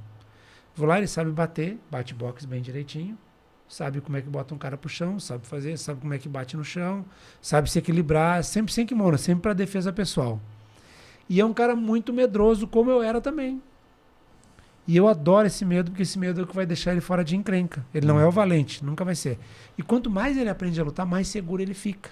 Vou 0.75 0.89
lá, 0.89 0.97
ele 0.97 1.07
sabe 1.07 1.31
bater, 1.31 1.79
bate 1.91 2.15
boxe 2.15 2.47
bem 2.47 2.63
direitinho, 2.63 3.19
sabe 3.73 4.03
como 4.03 4.19
é 4.19 4.21
que 4.21 4.29
bota 4.29 4.55
um 4.55 4.59
cara 4.59 4.77
pro 4.77 4.87
chão, 4.87 5.19
sabe 5.19 5.47
fazer, 5.47 5.79
sabe 5.79 6.03
como 6.03 6.13
é 6.13 6.19
que 6.19 6.29
bate 6.29 6.59
no 6.59 6.63
chão, 6.63 7.03
sabe 7.41 7.71
se 7.71 7.79
equilibrar, 7.79 8.45
sempre 8.45 8.71
sem 8.71 8.85
kimono, 8.85 9.17
sempre 9.17 9.41
para 9.41 9.55
defesa 9.55 9.91
pessoal. 9.91 10.39
E 11.27 11.41
é 11.41 11.45
um 11.45 11.55
cara 11.55 11.75
muito 11.75 12.13
medroso, 12.13 12.67
como 12.67 12.91
eu 12.91 13.03
era 13.03 13.19
também. 13.19 13.63
E 14.87 14.95
eu 14.95 15.09
adoro 15.09 15.47
esse 15.47 15.65
medo, 15.65 15.91
porque 15.91 16.03
esse 16.03 16.19
medo 16.19 16.43
é 16.43 16.45
o 16.45 16.47
que 16.47 16.55
vai 16.55 16.67
deixar 16.67 16.93
ele 16.93 17.01
fora 17.01 17.25
de 17.25 17.35
encrenca. 17.35 17.83
Ele 17.95 18.07
não 18.07 18.21
é 18.21 18.27
o 18.27 18.31
valente, 18.31 18.85
nunca 18.85 19.07
vai 19.07 19.15
ser. 19.15 19.39
E 19.79 19.83
quanto 19.83 20.11
mais 20.11 20.37
ele 20.37 20.51
aprende 20.51 20.79
a 20.79 20.85
lutar, 20.85 21.07
mais 21.07 21.29
seguro 21.29 21.63
ele 21.63 21.73
fica. 21.73 22.11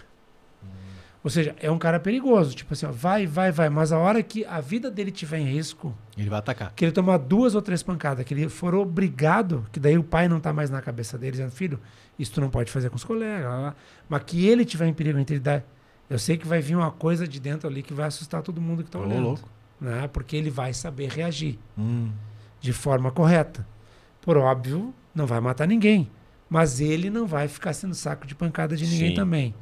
Ou 1.22 1.28
seja, 1.30 1.54
é 1.60 1.70
um 1.70 1.78
cara 1.78 2.00
perigoso. 2.00 2.54
Tipo 2.54 2.72
assim, 2.72 2.86
ó, 2.86 2.90
vai, 2.92 3.26
vai, 3.26 3.52
vai. 3.52 3.68
Mas 3.68 3.92
a 3.92 3.98
hora 3.98 4.22
que 4.22 4.44
a 4.46 4.58
vida 4.60 4.90
dele 4.90 5.10
tiver 5.10 5.38
em 5.38 5.44
risco, 5.44 5.94
Ele 6.16 6.30
vai 6.30 6.38
atacar. 6.38 6.72
que 6.74 6.82
ele 6.84 6.92
tomar 6.92 7.18
duas 7.18 7.54
ou 7.54 7.60
três 7.60 7.82
pancadas, 7.82 8.24
que 8.24 8.32
ele 8.32 8.48
for 8.48 8.74
obrigado, 8.74 9.66
que 9.70 9.78
daí 9.78 9.98
o 9.98 10.02
pai 10.04 10.28
não 10.28 10.40
tá 10.40 10.50
mais 10.52 10.70
na 10.70 10.80
cabeça 10.80 11.18
dele, 11.18 11.32
dizendo, 11.32 11.50
filho, 11.50 11.78
isso 12.18 12.32
tu 12.32 12.40
não 12.40 12.48
pode 12.48 12.70
fazer 12.72 12.88
com 12.88 12.96
os 12.96 13.04
colegas, 13.04 13.44
lá, 13.44 13.58
lá. 13.58 13.74
mas 14.08 14.22
que 14.24 14.46
ele 14.46 14.64
tiver 14.64 14.86
em 14.86 14.94
perigo 14.94 15.18
entre 15.18 15.34
ele 15.36 15.42
dar. 15.42 15.62
Eu 16.08 16.18
sei 16.18 16.36
que 16.38 16.46
vai 16.46 16.60
vir 16.60 16.74
uma 16.74 16.90
coisa 16.90 17.28
de 17.28 17.38
dentro 17.38 17.68
ali 17.68 17.82
que 17.82 17.92
vai 17.94 18.06
assustar 18.06 18.42
todo 18.42 18.60
mundo 18.60 18.82
que 18.82 18.90
tá 18.90 18.98
Ô, 18.98 19.02
olhando. 19.02 19.20
louco. 19.22 19.48
Né? 19.80 20.08
Porque 20.12 20.36
ele 20.36 20.50
vai 20.50 20.72
saber 20.72 21.08
reagir 21.10 21.58
Hum. 21.78 22.10
de 22.60 22.72
forma 22.72 23.10
correta. 23.10 23.66
Por 24.22 24.36
óbvio, 24.36 24.92
não 25.14 25.26
vai 25.26 25.38
matar 25.40 25.66
ninguém. 25.68 26.10
Mas 26.48 26.80
ele 26.80 27.08
não 27.10 27.26
vai 27.26 27.46
ficar 27.46 27.72
sendo 27.74 27.94
saco 27.94 28.26
de 28.26 28.34
pancada 28.34 28.76
de 28.76 28.84
ninguém 28.86 29.10
Sim. 29.10 29.14
também. 29.14 29.54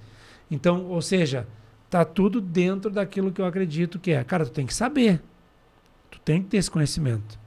Então, 0.50 0.86
ou 0.86 1.02
seja, 1.02 1.46
tá 1.90 2.04
tudo 2.04 2.40
dentro 2.40 2.90
daquilo 2.90 3.32
que 3.32 3.40
eu 3.40 3.46
acredito 3.46 3.98
que 3.98 4.12
é. 4.12 4.24
Cara, 4.24 4.44
tu 4.44 4.52
tem 4.52 4.66
que 4.66 4.74
saber. 4.74 5.22
Tu 6.10 6.18
tem 6.20 6.42
que 6.42 6.48
ter 6.48 6.56
esse 6.56 6.70
conhecimento. 6.70 7.38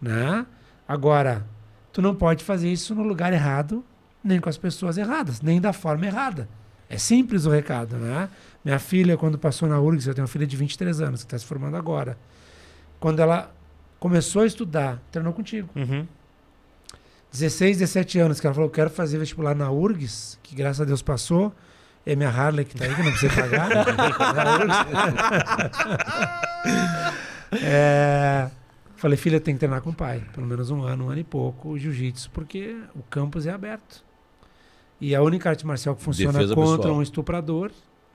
Né? 0.00 0.46
Agora, 0.86 1.46
tu 1.92 2.00
não 2.00 2.14
pode 2.14 2.44
fazer 2.44 2.70
isso 2.70 2.94
no 2.94 3.02
lugar 3.02 3.32
errado, 3.32 3.84
nem 4.22 4.40
com 4.40 4.48
as 4.48 4.58
pessoas 4.58 4.98
erradas, 4.98 5.40
nem 5.40 5.60
da 5.60 5.72
forma 5.72 6.06
errada. 6.06 6.48
É 6.88 6.98
simples 6.98 7.46
o 7.46 7.50
recado, 7.50 7.96
né? 7.96 8.28
Minha 8.64 8.78
filha, 8.78 9.16
quando 9.16 9.36
passou 9.38 9.68
na 9.68 9.80
URGS, 9.80 10.06
eu 10.06 10.14
tenho 10.14 10.22
uma 10.22 10.28
filha 10.28 10.46
de 10.46 10.56
23 10.56 11.00
anos, 11.00 11.20
que 11.22 11.26
está 11.26 11.38
se 11.38 11.44
formando 11.44 11.76
agora. 11.76 12.16
Quando 13.00 13.20
ela 13.20 13.52
começou 13.98 14.42
a 14.42 14.46
estudar, 14.46 15.02
treinou 15.10 15.32
contigo. 15.32 15.68
Uhum. 15.74 16.06
16, 17.32 17.78
17 17.78 18.18
anos, 18.18 18.40
que 18.40 18.46
ela 18.46 18.54
falou, 18.54 18.70
quero 18.70 18.88
fazer 18.88 19.18
vestibular 19.18 19.54
na 19.54 19.70
URGS, 19.70 20.38
que 20.42 20.54
graças 20.54 20.80
a 20.80 20.84
Deus 20.84 21.02
passou. 21.02 21.52
É 22.06 22.14
minha 22.14 22.30
Harley 22.30 22.64
que 22.64 22.76
tá 22.76 22.84
aí, 22.84 22.94
que 22.94 23.00
eu 23.00 23.04
não 23.04 23.10
precisa 23.10 23.34
pagar. 23.34 23.68
é, 27.62 28.48
falei, 28.96 29.16
filha, 29.16 29.40
tem 29.40 29.54
que 29.54 29.58
treinar 29.60 29.80
com 29.82 29.90
o 29.90 29.94
pai. 29.94 30.22
Pelo 30.32 30.46
menos 30.46 30.70
um 30.70 30.82
ano, 30.82 31.06
um 31.06 31.10
ano 31.10 31.20
e 31.20 31.24
pouco, 31.24 31.70
o 31.70 31.78
jiu-jitsu, 31.78 32.30
porque 32.30 32.76
o 32.94 33.02
campus 33.10 33.46
é 33.46 33.50
aberto. 33.50 34.04
E 35.00 35.14
a 35.14 35.22
única 35.22 35.50
arte 35.50 35.66
marcial 35.66 35.94
que 35.96 36.02
funciona 36.02 36.32
Defesa 36.32 36.54
contra 36.54 36.76
pessoal. 36.78 36.94
um 36.96 37.02
estuprador, 37.02 37.70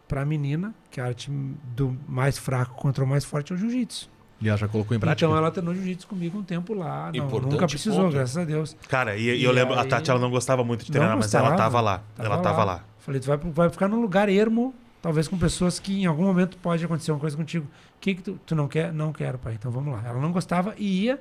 pra 0.07 0.25
menina, 0.25 0.73
que 0.89 0.99
é 0.99 1.03
a 1.03 1.07
arte 1.07 1.29
do 1.75 1.95
mais 2.07 2.37
fraco 2.37 2.73
contra 2.75 3.03
o 3.03 3.07
mais 3.07 3.23
forte 3.23 3.51
é 3.51 3.55
o 3.55 3.57
jiu-jitsu. 3.57 4.09
E 4.41 4.49
ela 4.49 4.57
já 4.57 4.67
colocou 4.67 4.97
em 4.97 4.99
prática. 4.99 5.25
Então 5.25 5.37
ela 5.37 5.51
treinou 5.51 5.75
jiu-jitsu 5.75 6.07
comigo 6.07 6.39
um 6.39 6.43
tempo 6.43 6.73
lá. 6.73 7.11
Não, 7.13 7.27
nunca 7.27 7.67
precisou, 7.67 8.05
ponto. 8.05 8.13
graças 8.13 8.35
a 8.37 8.43
Deus. 8.43 8.75
Cara, 8.89 9.15
e, 9.15 9.21
e 9.29 9.41
E 9.41 9.43
eu 9.43 9.51
lembro, 9.51 9.75
a 9.75 9.81
aí- 9.83 9.87
Tati 9.87 10.09
ela 10.09 10.19
não 10.19 10.31
gostava 10.31 10.63
muito 10.63 10.83
de 10.85 10.91
treinar, 10.91 11.15
mas 11.15 11.31
ela 11.33 11.55
tava 11.55 11.79
lá. 11.81 12.01
ela 12.17 12.37
tava 12.39 12.63
lá. 12.63 12.83
Falei, 13.01 13.19
tu 13.19 13.27
vai, 13.27 13.37
vai 13.37 13.69
ficar 13.69 13.87
num 13.87 13.99
lugar 13.99 14.29
ermo, 14.29 14.73
talvez 15.01 15.27
com 15.27 15.37
pessoas 15.37 15.79
que 15.79 16.01
em 16.01 16.05
algum 16.05 16.23
momento 16.23 16.55
pode 16.57 16.85
acontecer 16.85 17.11
uma 17.11 17.19
coisa 17.19 17.35
contigo. 17.35 17.65
O 17.65 17.99
que, 17.99 18.15
que 18.15 18.21
tu, 18.21 18.39
tu 18.45 18.55
não 18.55 18.67
quer? 18.67 18.93
Não 18.93 19.11
quero, 19.11 19.37
pai. 19.39 19.55
Então 19.55 19.71
vamos 19.71 19.91
lá. 19.91 20.03
Ela 20.07 20.21
não 20.21 20.31
gostava 20.31 20.75
e 20.77 21.05
ia, 21.05 21.19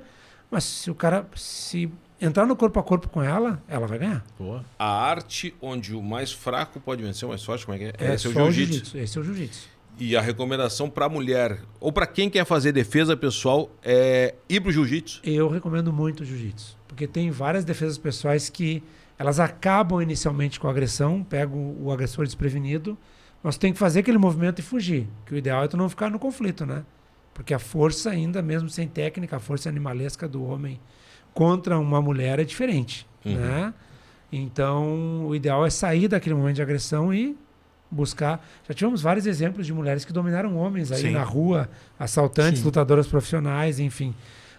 mas 0.49 0.63
se 0.63 0.91
o 0.91 0.95
cara 0.95 1.27
se 1.35 1.91
entrar 2.21 2.45
no 2.45 2.55
corpo 2.55 2.79
a 2.79 2.83
corpo 2.83 3.09
com 3.09 3.21
ela, 3.21 3.61
ela 3.67 3.87
vai 3.87 3.97
ganhar. 3.97 4.23
Boa. 4.37 4.63
A 4.77 4.85
arte 4.85 5.55
onde 5.59 5.95
o 5.95 6.03
mais 6.03 6.31
fraco 6.31 6.79
pode 6.79 7.01
vencer 7.01 7.25
o 7.25 7.29
mais 7.29 7.43
forte, 7.43 7.65
como 7.65 7.75
é 7.75 7.79
que 7.79 8.03
é? 8.03 8.13
Esse 8.13 8.27
é 8.27 8.29
o 8.29 8.51
jiu-jitsu. 8.51 8.97
Esse 8.97 9.17
é 9.17 9.21
o 9.21 9.23
jiu-jitsu. 9.23 9.67
E 9.97 10.15
a 10.15 10.21
recomendação 10.21 10.87
pra 10.87 11.09
mulher, 11.09 11.61
ou 11.79 11.91
pra 11.91 12.05
quem 12.05 12.29
quer 12.29 12.45
fazer 12.45 12.71
defesa 12.71 13.17
pessoal, 13.17 13.71
é 13.83 14.35
ir 14.47 14.61
pro 14.61 14.71
jiu-jitsu. 14.71 15.21
Eu 15.23 15.49
recomendo 15.49 15.91
muito 15.91 16.21
o 16.21 16.25
jiu-jitsu, 16.25 16.77
porque 16.87 17.07
tem 17.07 17.31
várias 17.31 17.65
defesas 17.65 17.97
pessoais 17.97 18.49
que 18.49 18.83
elas 19.21 19.39
acabam 19.39 20.01
inicialmente 20.01 20.59
com 20.59 20.67
a 20.67 20.71
agressão, 20.71 21.23
pegam 21.23 21.75
o 21.79 21.91
agressor 21.91 22.25
desprevenido, 22.25 22.97
mas 23.43 23.55
tem 23.55 23.71
que 23.71 23.77
fazer 23.77 23.99
aquele 23.99 24.17
movimento 24.17 24.57
e 24.57 24.61
fugir, 24.63 25.07
que 25.27 25.33
o 25.35 25.37
ideal 25.37 25.63
é 25.63 25.67
tu 25.67 25.77
não 25.77 25.87
ficar 25.87 26.09
no 26.09 26.17
conflito, 26.17 26.65
né? 26.65 26.83
Porque 27.31 27.53
a 27.53 27.59
força 27.59 28.09
ainda, 28.09 28.41
mesmo 28.41 28.67
sem 28.67 28.87
técnica, 28.87 29.35
a 29.37 29.39
força 29.39 29.69
animalesca 29.69 30.27
do 30.27 30.43
homem 30.43 30.79
contra 31.35 31.77
uma 31.77 32.01
mulher 32.01 32.39
é 32.39 32.43
diferente, 32.43 33.07
Uhum. 33.23 33.35
né? 33.35 33.73
Então, 34.31 35.27
o 35.27 35.35
ideal 35.35 35.63
é 35.65 35.69
sair 35.69 36.07
daquele 36.07 36.33
momento 36.33 36.55
de 36.55 36.61
agressão 36.63 37.13
e 37.13 37.37
buscar. 37.91 38.43
Já 38.67 38.73
tivemos 38.73 39.01
vários 39.03 39.27
exemplos 39.27 39.67
de 39.67 39.73
mulheres 39.73 40.03
que 40.03 40.11
dominaram 40.13 40.55
homens 40.57 40.91
aí 40.91 41.01
Sim. 41.01 41.11
na 41.11 41.23
rua, 41.23 41.69
assaltantes, 41.99 42.59
Sim. 42.61 42.65
lutadoras 42.65 43.05
profissionais, 43.07 43.79
enfim. 43.79 44.15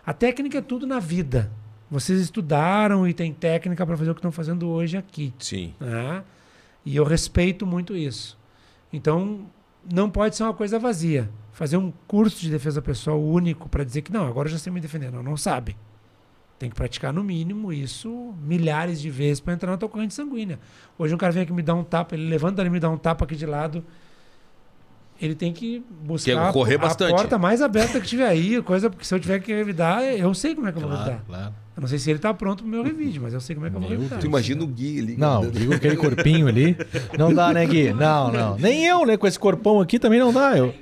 A 0.06 0.12
técnica 0.12 0.58
é 0.58 0.60
tudo 0.62 0.86
na 0.86 1.00
vida. 1.00 1.50
Vocês 1.92 2.18
estudaram 2.20 3.06
e 3.06 3.12
têm 3.12 3.34
técnica 3.34 3.84
para 3.84 3.98
fazer 3.98 4.10
o 4.10 4.14
que 4.14 4.18
estão 4.20 4.32
fazendo 4.32 4.66
hoje 4.66 4.96
aqui. 4.96 5.34
Sim. 5.38 5.74
Né? 5.78 6.24
E 6.86 6.96
eu 6.96 7.04
respeito 7.04 7.66
muito 7.66 7.94
isso. 7.94 8.38
Então, 8.90 9.46
não 9.92 10.08
pode 10.08 10.34
ser 10.34 10.44
uma 10.44 10.54
coisa 10.54 10.78
vazia. 10.78 11.28
Fazer 11.52 11.76
um 11.76 11.92
curso 12.08 12.40
de 12.40 12.50
defesa 12.50 12.80
pessoal 12.80 13.22
único 13.22 13.68
para 13.68 13.84
dizer 13.84 14.00
que 14.00 14.10
não, 14.10 14.26
agora 14.26 14.48
já 14.48 14.56
sei 14.56 14.72
me 14.72 14.80
defender. 14.80 15.12
Não, 15.12 15.22
não 15.22 15.36
sabe. 15.36 15.76
Tem 16.58 16.70
que 16.70 16.74
praticar 16.74 17.12
no 17.12 17.22
mínimo 17.22 17.70
isso 17.70 18.32
milhares 18.40 18.98
de 18.98 19.10
vezes 19.10 19.40
para 19.40 19.52
entrar 19.52 19.70
na 19.70 19.76
tua 19.76 19.90
corrente 19.90 20.14
sanguínea. 20.14 20.58
Hoje 20.96 21.14
um 21.14 21.18
cara 21.18 21.30
vem 21.30 21.42
aqui 21.42 21.52
me 21.52 21.60
dar 21.60 21.74
um 21.74 21.84
tapa, 21.84 22.14
ele 22.14 22.26
levanta 22.26 22.62
e 22.62 22.70
me 22.70 22.80
dá 22.80 22.88
um 22.88 22.96
tapa 22.96 23.26
aqui 23.26 23.36
de 23.36 23.44
lado. 23.44 23.84
Ele 25.22 25.36
tem 25.36 25.52
que 25.52 25.84
buscar 26.04 26.46
Quer 26.46 26.52
correr 26.52 26.74
a 26.74 26.78
bastante. 26.78 27.12
porta 27.14 27.38
mais 27.38 27.62
aberta 27.62 28.00
que 28.00 28.06
tiver 28.08 28.26
aí, 28.26 28.60
coisa 28.62 28.90
porque 28.90 29.04
se 29.04 29.14
eu 29.14 29.20
tiver 29.20 29.38
que 29.38 29.54
revidar, 29.54 30.02
eu 30.02 30.34
sei 30.34 30.52
como 30.54 30.66
é 30.66 30.72
que 30.72 30.78
eu 30.78 30.82
vou 30.82 30.90
Claro, 30.90 31.04
revidar. 31.04 31.24
claro. 31.28 31.54
Eu 31.76 31.80
não 31.80 31.88
sei 31.88 31.98
se 31.98 32.10
ele 32.10 32.18
tá 32.18 32.34
pronto 32.34 32.64
pro 32.64 32.70
meu 32.70 32.82
revide, 32.82 33.18
mas 33.20 33.32
eu 33.32 33.40
sei 33.40 33.54
como 33.54 33.66
é 33.66 33.70
que 33.70 33.76
eu 33.76 33.80
vou 33.80 33.88
revidar. 33.88 34.18
Tu 34.18 34.26
imagina 34.26 34.62
o 34.62 34.66
Gui 34.66 34.98
ali. 35.00 35.16
Não, 35.16 35.48
digo 35.48 35.72
aquele 35.74 35.96
corpinho 35.96 36.48
ali. 36.48 36.76
Não 37.16 37.32
dá, 37.32 37.52
né, 37.52 37.64
Gui? 37.64 37.92
Não, 37.92 38.30
não. 38.32 38.56
Nem 38.58 38.84
eu, 38.84 39.06
né? 39.06 39.16
Com 39.16 39.26
esse 39.26 39.38
corpão 39.38 39.80
aqui 39.80 39.98
também 39.98 40.18
não 40.18 40.32
dá. 40.32 40.58
Eu. 40.58 40.74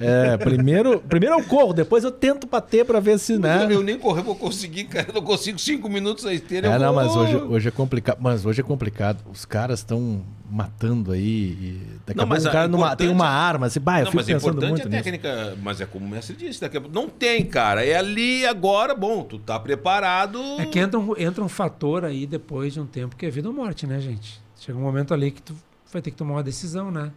É, 0.00 0.36
primeiro, 0.36 1.00
primeiro 1.00 1.36
eu 1.38 1.44
corro, 1.44 1.72
depois 1.72 2.04
eu 2.04 2.10
tento 2.10 2.46
bater 2.46 2.84
pra 2.84 3.00
ver 3.00 3.18
se, 3.18 3.38
né? 3.38 3.66
Eu 3.70 3.82
nem 3.82 3.98
correr 3.98 4.22
vou 4.22 4.34
conseguir, 4.36 4.84
cara. 4.84 5.06
Eu 5.08 5.14
não 5.14 5.22
consigo 5.22 5.58
cinco 5.58 5.88
minutos 5.88 6.24
na 6.24 6.32
esteira. 6.32 6.68
É, 6.68 6.74
eu 6.74 6.78
não, 6.78 6.92
vou- 6.92 7.02
mas 7.02 7.16
hoje, 7.16 7.36
hoje 7.36 7.68
é 7.68 7.70
complicado. 7.70 8.18
Mas 8.20 8.44
hoje 8.46 8.60
é 8.60 8.64
complicado. 8.64 9.22
Os 9.32 9.44
caras 9.44 9.80
estão 9.80 10.22
matando 10.50 11.12
aí. 11.12 11.22
E 11.22 11.80
daqui 12.06 12.16
Não, 12.18 12.24
a 12.24 12.26
mas 12.26 12.42
pouco 12.42 12.46
o 12.46 12.50
a 12.50 12.52
cara 12.52 12.68
numa- 12.68 12.96
tem 12.96 13.08
uma 13.08 13.28
arma. 13.28 13.66
Assim, 13.66 13.80
bah, 13.80 14.00
eu 14.00 14.04
Não, 14.04 14.12
fico 14.12 14.16
mas 14.16 14.28
é 14.28 14.32
importante 14.32 14.68
muito 14.70 14.86
a 14.86 14.88
nisso. 14.90 15.02
técnica. 15.04 15.56
Mas 15.62 15.80
é 15.80 15.86
como 15.86 16.04
o 16.06 16.08
mestre 16.08 16.36
disse, 16.36 16.60
daqui 16.60 16.76
a... 16.76 16.80
pouco- 16.80 16.94
não 16.94 17.08
tem, 17.08 17.44
cara. 17.44 17.84
É 17.84 17.96
ali 17.96 18.44
agora, 18.46 18.94
bom, 18.94 19.22
tu 19.22 19.38
tá 19.38 19.58
preparado. 19.58 20.40
É 20.58 20.66
que 20.66 20.78
entra 20.78 20.98
um, 20.98 21.14
entra 21.16 21.42
um 21.44 21.48
fator 21.48 22.04
aí 22.04 22.26
depois 22.26 22.72
de 22.72 22.80
um 22.80 22.86
tempo 22.86 23.16
que 23.16 23.24
é 23.26 23.30
vida 23.30 23.48
ou 23.48 23.54
morte, 23.54 23.86
né, 23.86 24.00
gente? 24.00 24.40
Chega 24.58 24.76
um 24.78 24.82
momento 24.82 25.14
ali 25.14 25.30
que 25.30 25.40
tu 25.40 25.54
vai 25.92 26.02
ter 26.02 26.10
que 26.10 26.16
tomar 26.16 26.34
uma 26.34 26.42
decisão, 26.42 26.90
né? 26.90 27.10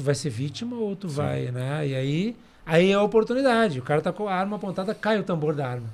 Tu 0.00 0.04
vai 0.04 0.14
ser 0.14 0.30
vítima 0.30 0.76
ou 0.76 0.96
tu 0.96 1.06
vai, 1.08 1.50
né? 1.50 1.86
E 1.86 1.94
aí, 1.94 2.36
aí 2.64 2.90
é 2.90 2.94
a 2.94 3.02
oportunidade. 3.02 3.78
O 3.78 3.82
cara 3.82 4.00
tá 4.00 4.10
com 4.10 4.26
a 4.26 4.34
arma 4.34 4.56
apontada, 4.56 4.94
cai 4.94 5.18
o 5.18 5.22
tambor 5.22 5.54
da 5.54 5.68
arma. 5.68 5.88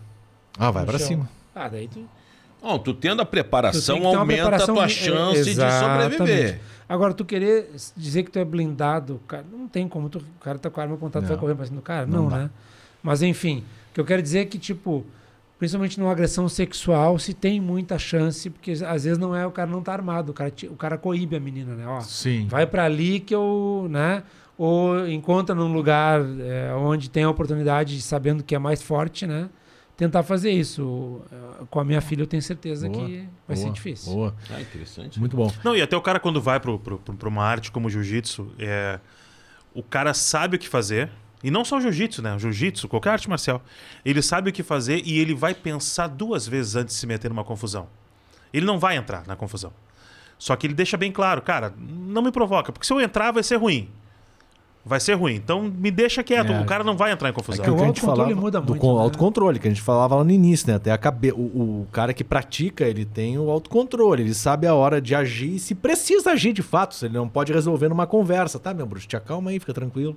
Ah, 0.57 0.71
vai 0.71 0.87
chão. 0.87 0.99
cima. 1.01 1.29
Ah, 1.53 1.67
daí 1.69 1.89
tu. 1.89 2.05
Não, 2.63 2.79
tu 2.79 2.95
tendo 2.95 3.21
a 3.21 3.27
preparação 3.27 4.07
aumenta 4.07 4.43
preparação 4.43 4.75
a 4.75 4.77
tua 4.79 4.85
mi- 4.87 4.93
chance 4.93 5.43
de 5.43 5.51
Exatamente. 5.51 6.17
sobreviver. 6.19 6.61
Agora, 6.89 7.13
tu 7.15 7.25
querer 7.25 7.69
dizer 7.97 8.23
que 8.23 8.31
tu 8.31 8.39
é 8.39 8.45
blindado, 8.45 9.21
cara, 9.27 9.45
não 9.51 9.67
tem 9.67 9.89
como. 9.89 10.09
Tu, 10.09 10.19
o 10.19 10.41
cara 10.41 10.57
tá 10.57 10.71
com 10.71 10.81
a 10.81 10.85
arma 10.85 10.95
apontada, 10.95 11.27
tu 11.27 11.31
vai 11.31 11.37
correr 11.39 11.57
pra 11.57 11.65
cima 11.67 11.79
do 11.79 11.83
cara? 11.83 12.07
Não 12.07 12.31
Não, 12.31 12.31
né? 12.31 12.49
Mas 13.03 13.23
enfim, 13.23 13.65
o 13.91 13.95
que 13.95 14.01
eu 14.01 14.05
quero 14.05 14.23
dizer 14.23 14.39
é 14.39 14.45
que, 14.45 14.57
tipo, 14.57 15.05
principalmente 15.59 15.99
numa 15.99 16.13
agressão 16.13 16.49
sexual, 16.49 17.19
se 17.19 17.33
tem 17.33 17.61
muita 17.61 17.99
chance, 17.99 18.51
porque 18.51 18.73
às 18.73 19.05
vezes 19.05 19.19
não 19.19 19.35
é 19.35 19.47
o 19.47 19.51
cara 19.51 19.71
não 19.71 19.83
tá 19.83 19.93
armado, 19.93 20.31
o 20.31 20.35
cara, 20.35 20.53
o 20.71 20.77
cara 20.77 20.99
coíbe 20.99 21.37
a 21.37 21.41
menina, 21.41 21.75
né? 21.75 21.87
Ó, 21.87 22.01
Sim. 22.01 22.47
vai 22.49 22.67
pra 22.67 22.85
ali 22.85 23.21
que 23.21 23.35
eu, 23.35 23.87
né? 23.91 24.23
Ou 24.59 25.07
encontra 25.09 25.55
num 25.55 25.73
lugar 25.73 26.21
é, 26.41 26.73
onde 26.75 27.11
tem 27.11 27.25
a 27.25 27.31
oportunidade, 27.31 28.01
sabendo 28.01 28.43
que 28.43 28.55
é 28.55 28.59
mais 28.59 28.83
forte, 28.83 29.27
né? 29.27 29.49
Tentar 29.97 30.23
fazer 30.23 30.51
isso. 30.51 31.23
Eh, 31.33 31.65
Com 31.71 31.81
a 31.81 31.85
minha 31.85 32.03
filha, 32.03 32.23
eu 32.23 32.27
tenho 32.27 32.43
certeza 32.43 32.87
Boa, 32.89 33.07
que 33.07 33.29
vai 33.49 33.57
ser 33.57 33.63
Boa, 33.65 33.75
difícil. 33.75 34.13
Boa. 34.13 34.35
Ah, 34.51 34.61
interessante. 34.61 35.19
Muito 35.19 35.35
bom. 35.37 35.51
Não, 35.65 35.75
e 35.75 35.81
até 35.81 35.97
o 35.97 36.03
cara 36.03 36.21
quando 36.21 36.41
vai 36.41 36.61
pra 36.61 37.29
uma 37.29 37.43
arte 37.43 37.73
como 37.73 37.87
o 37.87 37.91
jiu-jitsu, 37.91 38.53
é, 38.59 39.01
o 39.75 39.83
cara 39.83 40.13
sabe 40.13 40.57
o 40.57 40.59
que 40.59 40.69
fazer. 40.69 41.11
E 41.45 41.51
não 41.51 41.65
só 41.65 41.77
o 41.77 41.81
jiu-jitsu, 41.81 42.23
né? 42.23 42.35
O 42.35 42.39
jiu-jitsu, 42.39 42.89
qualquer 42.89 43.11
arte 43.11 43.29
marcial. 43.29 43.63
Ele 44.05 44.23
sabe 44.23 44.51
o 44.51 44.53
que 44.53 44.63
fazer 44.63 45.03
e 45.05 45.19
ele 45.19 45.35
vai 45.35 45.55
pensar 45.55 46.07
duas 46.09 46.47
vezes 46.49 46.75
antes 46.77 46.95
de 46.95 47.01
se 47.01 47.07
meter 47.07 47.29
numa 47.29 47.45
confusão. 47.45 47.87
Ele 48.53 48.65
não 48.65 48.79
vai 48.79 48.97
entrar 48.97 49.27
na 49.27 49.37
confusão. 49.37 49.73
Só 50.39 50.55
que 50.57 50.67
ele 50.67 50.75
deixa 50.75 50.97
bem 50.97 51.13
claro, 51.13 51.41
cara, 51.43 51.73
não 51.79 52.23
me 52.23 52.31
provoca, 52.33 52.73
porque 52.73 52.87
se 52.87 52.93
eu 52.93 53.01
entrar 53.01 53.33
vai 53.33 53.43
ser 53.43 53.57
ruim. 53.57 53.89
Vai 54.85 55.01
ser 55.01 55.15
ruim. 55.15 55.35
Então 55.35 55.63
me 55.63 55.91
deixa 55.91 56.23
quieto, 56.23 56.53
É. 56.53 56.61
o 56.61 56.65
cara 56.65 56.85
não 56.85 56.97
vai 56.97 57.11
entrar 57.11 57.29
em 57.29 57.33
confusão. 57.33 57.57
que 57.65 57.69
Aquilo 57.71 57.75
o 57.75 57.79
que 57.79 57.85
a 57.85 57.87
gente 57.89 57.99
autocontrole 58.01 58.31
falava 58.35 58.41
muda 58.41 58.61
do 58.61 58.69
muito, 58.69 58.81
con- 58.81 58.97
né? 58.97 59.03
autocontrole, 59.03 59.59
que 59.59 59.67
a 59.67 59.71
gente 59.71 59.83
falava 59.83 60.15
lá 60.15 60.23
no 60.25 60.31
início, 60.31 60.69
né? 60.69 60.75
Até 60.77 60.93
a 60.93 60.99
cabe... 60.99 61.33
o, 61.33 61.37
o 61.83 61.89
cara 61.91 62.15
que 62.15 62.23
pratica, 62.23 62.85
ele 62.85 63.05
tem 63.05 63.37
o 63.39 63.51
autocontrole, 63.51 64.23
ele 64.23 64.35
sabe 64.35 64.67
a 64.67 64.75
hora 64.75 65.01
de 65.01 65.15
agir, 65.15 65.57
e 65.57 65.59
se 65.59 65.75
precisa 65.75 66.31
agir 66.31 66.53
de 66.53 66.63
fato, 66.63 66.95
se 66.95 67.07
ele 67.07 67.15
não 67.15 67.29
pode 67.29 67.53
resolver 67.53 67.89
numa 67.89 68.07
conversa, 68.07 68.59
tá, 68.61 68.73
meu 68.73 68.87
bruxo? 68.87 69.09
Te 69.09 69.17
acalma 69.17 69.51
aí, 69.51 69.59
fica 69.59 69.75
tranquilo. 69.75 70.17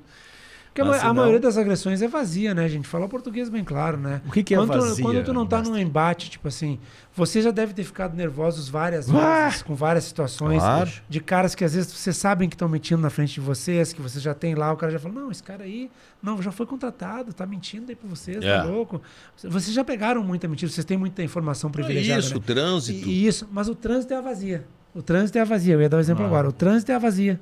Porque 0.83 0.97
a 0.97 1.01
Mas 1.01 1.09
a 1.09 1.13
maioria 1.13 1.39
das 1.39 1.57
agressões 1.57 2.01
é 2.01 2.07
vazia, 2.07 2.53
né, 2.53 2.67
gente? 2.67 2.87
Fala 2.87 3.07
português 3.07 3.49
bem 3.49 3.63
claro, 3.63 3.97
né? 3.97 4.21
O 4.27 4.31
que 4.31 4.43
que 4.43 4.53
é 4.53 4.57
quando, 4.57 4.69
vazia, 4.69 5.03
quando 5.03 5.23
tu 5.23 5.33
não 5.33 5.45
tá 5.45 5.57
mestre? 5.57 5.73
num 5.73 5.79
embate, 5.81 6.29
tipo 6.29 6.47
assim, 6.47 6.79
você 7.15 7.41
já 7.41 7.51
deve 7.51 7.73
ter 7.73 7.83
ficado 7.83 8.15
nervosos 8.15 8.69
várias 8.69 9.09
Ah! 9.13 9.45
vezes, 9.45 9.61
com 9.61 9.75
várias 9.75 10.03
situações, 10.05 10.59
Claro. 10.61 10.89
de 11.09 11.19
caras 11.19 11.53
que 11.55 11.63
às 11.63 11.73
vezes 11.73 11.91
vocês 11.91 12.15
sabem 12.17 12.47
que 12.49 12.55
estão 12.55 12.69
mentindo 12.69 13.01
na 13.01 13.09
frente 13.09 13.33
de 13.35 13.41
vocês, 13.41 13.91
que 13.93 14.01
você 14.01 14.19
já 14.19 14.33
tem 14.33 14.55
lá, 14.55 14.71
o 14.71 14.77
cara 14.77 14.91
já 14.91 14.99
fala, 14.99 15.13
não, 15.15 15.31
esse 15.31 15.43
cara 15.43 15.63
aí, 15.63 15.89
não, 16.21 16.41
já 16.41 16.51
foi 16.51 16.65
contratado, 16.65 17.33
tá 17.33 17.45
mentindo 17.45 17.85
aí 17.89 17.95
pra 17.95 18.09
vocês, 18.09 18.43
É. 18.43 18.57
tá 18.57 18.63
louco. 18.63 19.01
Vocês 19.43 19.73
já 19.73 19.83
pegaram 19.83 20.23
muita 20.23 20.47
mentira, 20.47 20.71
vocês 20.71 20.85
têm 20.85 20.97
muita 20.97 21.21
informação 21.23 21.69
privilegiada, 21.69 22.19
isso, 22.21 22.31
né? 22.31 22.37
o 22.37 22.39
trânsito. 22.39 23.07
E 23.09 23.27
isso, 23.27 23.47
mas 23.51 23.67
o 23.69 23.75
trânsito 23.75 24.13
é 24.13 24.17
a 24.17 24.21
vazia. 24.21 24.65
O 24.93 25.01
trânsito 25.01 25.37
é 25.37 25.41
a 25.41 25.45
vazia. 25.45 25.75
Eu 25.75 25.81
ia 25.81 25.87
dar 25.89 25.97
um 25.97 25.99
exemplo 25.99 26.23
Ah. 26.23 26.27
agora. 26.27 26.49
O 26.49 26.51
trânsito 26.51 26.91
é 26.91 26.95
a 26.95 26.99
vazia. 26.99 27.39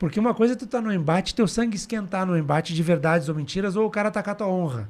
Porque 0.00 0.18
uma 0.18 0.32
coisa 0.34 0.54
é 0.54 0.56
tu 0.56 0.66
tá 0.66 0.80
no 0.80 0.90
embate, 0.92 1.34
teu 1.34 1.46
sangue 1.46 1.76
esquentar 1.76 2.24
no 2.26 2.36
embate 2.36 2.74
de 2.74 2.82
verdades 2.82 3.28
ou 3.28 3.34
mentiras, 3.34 3.76
ou 3.76 3.86
o 3.86 3.90
cara 3.90 4.08
atacar 4.08 4.34
tua 4.34 4.48
honra. 4.48 4.88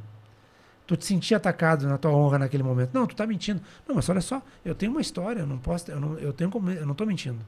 Tu 0.87 0.97
te 0.97 1.05
sentir 1.05 1.35
atacado 1.35 1.87
na 1.89 1.99
tua 1.99 2.13
honra 2.13 2.39
naquele 2.39 2.63
momento. 2.63 2.91
Não, 2.95 3.07
tu 3.09 3.15
tá 3.17 3.27
mentindo. 3.27 3.61
Não, 3.89 3.97
mas 3.97 4.09
olha 4.09 4.21
só, 4.21 4.41
eu 4.65 4.73
tenho 4.75 4.93
uma 4.93 5.01
história, 5.01 5.41
eu 5.41 5.47
não 5.49 5.59
posso, 5.59 5.91
eu 5.91 6.01
não, 6.01 6.17
eu 6.19 6.33
tenho 6.33 6.49
como, 6.49 6.71
eu 6.71 6.87
não 6.87 6.95
tô 6.95 7.05
mentindo. 7.05 7.39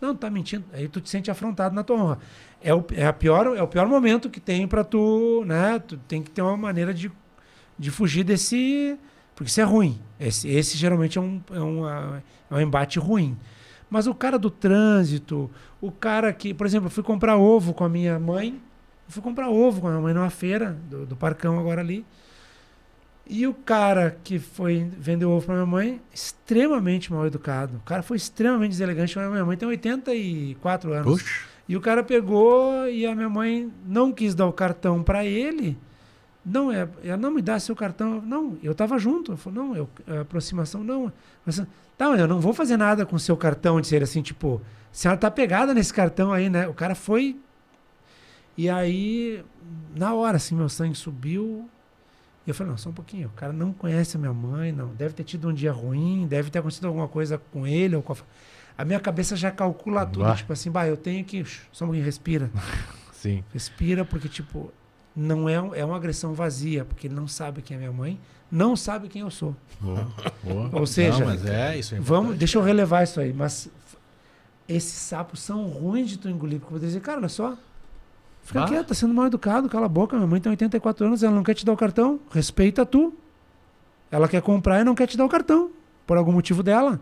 Não, 0.00 0.14
tu 0.14 0.18
tá 0.20 0.30
mentindo. 0.30 0.64
Aí 0.72 0.86
tu 0.88 1.00
te 1.00 1.10
sente 1.10 1.30
afrontado 1.30 1.74
na 1.74 1.82
tua 1.82 1.96
honra. 1.96 2.18
É 2.62 2.72
o, 2.72 2.84
é 2.92 3.04
a 3.06 3.12
pior, 3.12 3.56
é 3.56 3.62
o 3.62 3.66
pior 3.68 3.88
momento 3.88 4.30
que 4.30 4.38
tem 4.40 4.66
pra 4.68 4.84
tu, 4.84 5.44
né? 5.46 5.80
Tu 5.80 5.96
tem 6.08 6.22
que 6.22 6.30
ter 6.30 6.42
uma 6.42 6.56
maneira 6.56 6.94
de, 6.94 7.10
de 7.76 7.90
fugir 7.90 8.22
desse. 8.22 8.96
Porque 9.34 9.50
isso 9.50 9.60
é 9.60 9.64
ruim. 9.64 10.00
Esse, 10.18 10.48
esse 10.48 10.78
geralmente 10.78 11.18
é 11.18 11.20
um, 11.20 11.40
é, 11.52 11.60
uma- 11.60 12.22
é 12.50 12.54
um 12.54 12.60
embate 12.60 13.00
ruim. 13.00 13.36
Mas 13.90 14.06
o 14.06 14.14
cara 14.14 14.38
do 14.38 14.50
trânsito, 14.50 15.50
o 15.80 15.90
cara 15.90 16.32
que, 16.32 16.52
por 16.52 16.66
exemplo, 16.66 16.86
eu 16.86 16.90
fui 16.90 17.02
comprar 17.02 17.36
ovo 17.36 17.72
com 17.72 17.84
a 17.84 17.88
minha 17.88 18.18
mãe. 18.18 18.60
Eu 19.06 19.12
fui 19.12 19.22
comprar 19.22 19.48
ovo 19.48 19.80
com 19.80 19.86
a 19.86 19.90
minha 19.90 20.02
mãe 20.02 20.14
numa 20.14 20.30
feira 20.30 20.76
do, 20.88 21.06
do 21.06 21.16
Parcão 21.16 21.58
agora 21.58 21.80
ali. 21.80 22.04
E 23.26 23.46
o 23.46 23.54
cara 23.54 24.18
que 24.24 24.38
foi 24.38 24.90
vender 24.98 25.24
ovo 25.24 25.46
pra 25.46 25.54
minha 25.54 25.66
mãe, 25.66 26.00
extremamente 26.12 27.12
mal 27.12 27.26
educado. 27.26 27.76
O 27.76 27.80
cara 27.80 28.02
foi 28.02 28.16
extremamente 28.16 28.72
deselegante. 28.72 29.18
A 29.18 29.30
minha 29.30 29.44
mãe 29.44 29.56
tem 29.56 29.68
84 29.68 30.92
anos. 30.92 31.12
Puxa. 31.12 31.50
E 31.68 31.76
o 31.76 31.80
cara 31.80 32.02
pegou 32.02 32.88
e 32.88 33.06
a 33.06 33.14
minha 33.14 33.28
mãe 33.28 33.72
não 33.86 34.12
quis 34.12 34.34
dar 34.34 34.46
o 34.46 34.52
cartão 34.52 35.04
para 35.04 35.24
ele. 35.24 35.78
Não, 36.44 36.72
é, 36.72 36.88
ela 37.04 37.16
não 37.16 37.30
me 37.30 37.40
dá 37.40 37.60
seu 37.60 37.76
cartão. 37.76 38.20
Não, 38.20 38.58
eu 38.62 38.74
tava 38.74 38.98
junto. 38.98 39.32
Eu 39.32 39.36
falei, 39.36 39.58
não, 39.60 39.76
eu, 39.76 39.88
é 40.08 40.18
aproximação, 40.18 40.82
não. 40.82 41.12
Mas, 41.46 41.62
tá, 41.96 42.08
mas 42.08 42.18
eu 42.18 42.26
não 42.26 42.40
vou 42.40 42.52
fazer 42.52 42.76
nada 42.76 43.06
com 43.06 43.16
seu 43.18 43.36
cartão, 43.36 43.80
de 43.80 43.86
ser 43.86 44.02
assim, 44.02 44.20
tipo, 44.20 44.60
a 44.92 44.94
senhora 44.94 45.18
tá 45.18 45.30
pegada 45.30 45.72
nesse 45.74 45.92
cartão 45.92 46.32
aí, 46.32 46.48
né? 46.50 46.66
O 46.68 46.74
cara 46.74 46.94
foi. 46.94 47.36
E 48.56 48.68
aí, 48.68 49.42
na 49.96 50.12
hora, 50.14 50.36
assim, 50.36 50.54
meu 50.54 50.68
sangue 50.68 50.94
subiu. 50.94 51.68
E 52.46 52.50
eu 52.50 52.54
falei, 52.54 52.70
não, 52.72 52.78
só 52.78 52.90
um 52.90 52.92
pouquinho. 52.92 53.28
O 53.28 53.32
cara 53.32 53.52
não 53.52 53.72
conhece 53.72 54.16
a 54.16 54.20
minha 54.20 54.32
mãe, 54.32 54.72
não. 54.72 54.88
Deve 54.88 55.14
ter 55.14 55.24
tido 55.24 55.48
um 55.48 55.52
dia 55.54 55.72
ruim, 55.72 56.26
deve 56.28 56.50
ter 56.50 56.58
acontecido 56.58 56.86
alguma 56.86 57.06
coisa 57.08 57.38
com 57.52 57.66
ele 57.66 57.96
ou 57.96 58.02
com 58.02 58.12
a... 58.12 58.16
A 58.78 58.84
minha 58.84 58.98
cabeça 58.98 59.36
já 59.36 59.50
calcula 59.50 60.06
tudo. 60.06 60.34
Tipo 60.34 60.52
assim, 60.54 60.70
bah, 60.70 60.86
eu 60.86 60.96
tenho 60.96 61.22
que. 61.24 61.44
Só 61.70 61.84
um 61.84 61.88
pouquinho, 61.88 62.04
respira. 62.04 62.50
Sim. 63.12 63.44
Respira, 63.52 64.06
porque, 64.06 64.26
tipo, 64.26 64.72
não 65.14 65.46
é, 65.48 65.60
um- 65.60 65.74
é 65.74 65.84
uma 65.84 65.96
agressão 65.96 66.32
vazia, 66.32 66.82
porque 66.86 67.06
ele 67.06 67.14
não 67.14 67.28
sabe 67.28 67.60
quem 67.60 67.74
é 67.76 67.78
minha 67.78 67.92
mãe, 67.92 68.18
não 68.50 68.74
sabe 68.74 69.08
quem 69.08 69.20
eu 69.20 69.30
sou. 69.30 69.54
Boa. 69.78 70.08
Boa. 70.42 70.70
Ou 70.72 70.86
seja, 70.86 71.18
Não, 71.18 71.26
mas 71.26 71.44
é 71.44 71.76
isso. 71.78 71.94
É 71.94 72.00
Vamos, 72.00 72.38
deixa 72.38 72.56
eu 72.56 72.62
relevar 72.62 73.04
isso 73.04 73.20
aí, 73.20 73.34
mas 73.34 73.68
esses 74.72 74.92
sapos 74.92 75.40
são 75.40 75.66
ruins 75.66 76.08
de 76.10 76.18
tu 76.18 76.28
engolir, 76.28 76.58
porque 76.60 76.74
eu 76.74 76.78
vou 76.78 76.86
dizer, 76.86 77.00
cara, 77.00 77.18
olha 77.18 77.28
só. 77.28 77.56
Fica 78.42 78.60
Bah. 78.60 78.66
quieto, 78.68 78.88
tá 78.88 78.94
sendo 78.94 79.12
mal 79.12 79.26
educado, 79.26 79.68
cala 79.68 79.86
a 79.86 79.88
boca. 79.88 80.16
Minha 80.16 80.26
mãe 80.28 80.40
tem 80.40 80.50
84 80.50 81.06
anos, 81.06 81.22
ela 81.22 81.34
não 81.34 81.42
quer 81.42 81.54
te 81.54 81.64
dar 81.64 81.72
o 81.72 81.76
cartão. 81.76 82.18
Respeita 82.30 82.86
tu. 82.86 83.12
Ela 84.10 84.26
quer 84.28 84.40
comprar 84.42 84.80
e 84.80 84.84
não 84.84 84.94
quer 84.94 85.06
te 85.06 85.16
dar 85.16 85.24
o 85.24 85.28
cartão. 85.28 85.70
Por 86.06 86.16
algum 86.16 86.32
motivo 86.32 86.62
dela. 86.62 87.00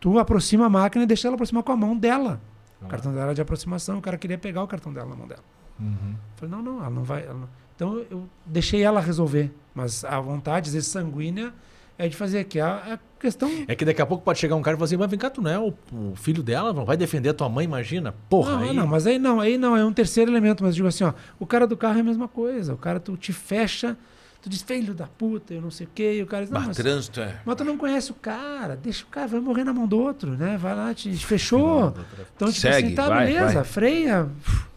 Tu 0.00 0.18
aproxima 0.18 0.66
a 0.66 0.68
máquina 0.68 1.04
e 1.04 1.06
deixa 1.06 1.28
ela 1.28 1.34
aproximar 1.34 1.62
com 1.62 1.72
a 1.72 1.76
mão 1.76 1.96
dela. 1.96 2.40
O 2.80 2.86
cartão 2.86 3.12
dela 3.14 3.30
é 3.30 3.34
de 3.34 3.40
aproximação, 3.40 3.98
o 3.98 4.02
cara 4.02 4.18
queria 4.18 4.36
pegar 4.38 4.62
o 4.62 4.66
cartão 4.66 4.92
dela 4.92 5.08
na 5.08 5.16
mão 5.16 5.26
dela. 5.26 5.42
Uhum. 5.80 6.14
Falei, 6.36 6.54
não, 6.54 6.62
não, 6.62 6.78
ela 6.80 6.90
não 6.90 7.04
vai. 7.04 7.24
ela 7.24 7.34
não- 7.34 7.48
Então 7.74 7.98
eu 8.10 8.28
deixei 8.44 8.82
ela 8.82 9.00
resolver. 9.00 9.52
Mas 9.74 10.04
a 10.04 10.18
vontade, 10.20 10.68
às 10.68 10.74
vezes, 10.74 10.88
sanguínea 10.88 11.52
é 11.98 12.08
de 12.08 12.16
fazer 12.16 12.40
aqui. 12.40 12.60
A, 12.60 12.94
a 12.94 12.98
questão. 13.18 13.50
É 13.66 13.74
que 13.74 13.84
daqui 13.84 14.00
a 14.02 14.06
pouco 14.06 14.24
pode 14.24 14.38
chegar 14.38 14.54
um 14.56 14.62
cara 14.62 14.76
e 14.76 14.78
falar 14.78 14.86
assim, 14.86 14.96
mas 14.96 15.10
vem 15.10 15.18
cá, 15.18 15.30
tu 15.30 15.40
não 15.40 15.50
é 15.50 15.58
o, 15.58 15.74
o 15.92 16.14
filho 16.16 16.42
dela? 16.42 16.72
Não 16.72 16.84
vai 16.84 16.96
defender 16.96 17.30
a 17.30 17.34
tua 17.34 17.48
mãe, 17.48 17.64
imagina? 17.64 18.14
Porra, 18.28 18.52
não, 18.52 18.62
aí... 18.62 18.72
não, 18.74 18.86
mas 18.86 19.06
aí 19.06 19.18
não, 19.18 19.40
aí 19.40 19.58
não, 19.58 19.76
é 19.76 19.84
um 19.84 19.92
terceiro 19.92 20.30
elemento, 20.30 20.62
mas 20.62 20.72
eu 20.72 20.76
digo 20.76 20.88
assim, 20.88 21.04
ó, 21.04 21.12
o 21.38 21.46
cara 21.46 21.66
do 21.66 21.76
carro 21.76 21.98
é 21.98 22.00
a 22.00 22.04
mesma 22.04 22.28
coisa. 22.28 22.74
O 22.74 22.76
cara, 22.76 23.00
tu 23.00 23.16
te 23.16 23.32
fecha, 23.32 23.96
tu 24.42 24.48
diz, 24.48 24.62
filho 24.62 24.94
da 24.94 25.06
puta, 25.06 25.54
eu 25.54 25.60
não 25.60 25.70
sei 25.70 25.86
o 25.86 25.90
quê, 25.94 26.14
e 26.18 26.22
o 26.22 26.26
cara 26.26 26.44
diz, 26.44 26.52
não, 26.52 26.60
Bah, 26.60 26.66
mas, 26.68 26.76
trânsito 26.76 27.20
é. 27.20 27.40
mas 27.44 27.56
tu 27.56 27.64
não 27.64 27.76
conhece 27.76 28.10
o 28.10 28.14
cara, 28.14 28.76
deixa 28.76 29.04
o 29.04 29.08
cara, 29.08 29.26
vai 29.26 29.40
morrer 29.40 29.64
na 29.64 29.72
mão 29.72 29.86
do 29.86 29.98
outro, 29.98 30.36
né? 30.36 30.56
Vai 30.56 30.74
lá, 30.74 30.92
te, 30.94 31.10
te 31.16 31.26
fechou. 31.26 31.94
Então, 32.36 32.48
tipo 32.48 32.60
Segue, 32.60 32.88
assim, 32.88 32.94
tá, 32.94 33.08
vai, 33.08 33.26
beleza, 33.26 33.54
vai. 33.54 33.64
freia, 33.64 34.28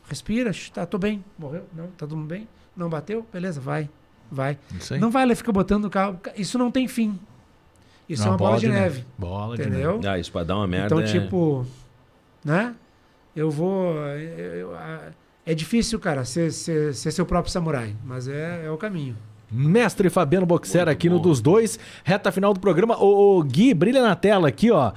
respira, 0.08 0.52
tá, 0.74 0.86
tô 0.86 0.98
bem, 0.98 1.24
morreu, 1.38 1.66
não, 1.76 1.88
tá 1.88 2.08
tudo 2.08 2.24
bem, 2.24 2.48
não 2.76 2.90
bateu, 2.90 3.26
beleza, 3.32 3.60
vai, 3.60 3.90
vai. 4.32 4.58
Isso 4.78 4.94
aí. 4.94 5.00
Não 5.00 5.10
vai 5.12 5.26
lá 5.26 5.34
e 5.34 5.36
fica 5.36 5.52
botando 5.52 5.86
o 5.86 5.90
carro, 5.90 6.20
isso 6.38 6.58
não 6.58 6.70
tem 6.72 6.88
fim. 6.88 7.18
Isso 8.08 8.24
é 8.24 8.30
uma 8.30 8.38
bola, 8.38 8.58
de 8.60 8.68
neve. 8.68 9.06
Bola 9.18 9.56
de 9.56 9.62
Entendeu? 9.62 9.94
neve. 9.98 10.08
Ah, 10.08 10.18
isso 10.18 10.32
pra 10.32 10.44
dar 10.44 10.56
uma 10.56 10.66
merda. 10.68 10.88
Então, 10.88 11.00
é- 11.00 11.04
tipo, 11.04 11.66
né? 12.44 12.74
Eu 13.36 13.52
vou. 13.52 13.94
eu- 13.96 14.56
eu- 14.56 14.76
é 15.46 15.54
difícil, 15.54 16.00
cara, 16.00 16.26
ser, 16.26 16.52
ser, 16.52 16.94
ser 16.96 17.12
seu 17.12 17.26
próprio 17.26 17.52
samurai, 17.52 17.96
mas 18.04 18.28
é, 18.28 18.66
é 18.66 18.72
o 18.72 18.78
caminho. 18.78 19.16
Mestre 19.52 20.10
Fabiano 20.10 20.46
Boxer 20.46 20.82
Muito 20.86 20.90
aqui 20.90 21.10
no 21.10 21.18
bom. 21.18 21.22
dos 21.24 21.42
dois. 21.42 21.80
Reta 22.04 22.32
final 22.32 22.54
do 22.54 22.60
programa. 22.60 22.98
Ô, 23.02 23.38
ô, 23.40 23.44
Gui, 23.44 23.74
brilha 23.74 24.02
na 24.02 24.16
tela 24.16 24.48
aqui, 24.48 24.70
ó. 24.72 24.92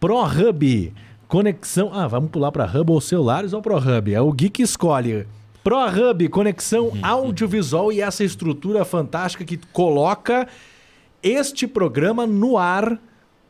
Pro 0.00 0.22
Hub. 0.24 0.92
Conexão. 1.26 1.90
Ah, 1.92 2.06
vamos 2.06 2.30
pular 2.30 2.52
para 2.52 2.64
Hub 2.66 2.92
ou 2.92 3.00
celulares 3.00 3.52
ou 3.54 3.62
Pro 3.62 3.76
Hub? 3.78 4.12
É 4.12 4.20
o 4.20 4.30
Gui 4.32 4.50
que 4.50 4.62
escolhe. 4.62 5.26
Pro 5.64 5.78
Hub, 5.88 6.28
conexão 6.28 6.92
audiovisual 7.02 7.90
e 7.90 8.02
essa 8.02 8.22
estrutura 8.22 8.84
fantástica 8.84 9.46
que 9.46 9.56
coloca 9.72 10.46
este 11.22 11.66
programa 11.66 12.26
no 12.26 12.58
ar. 12.58 13.00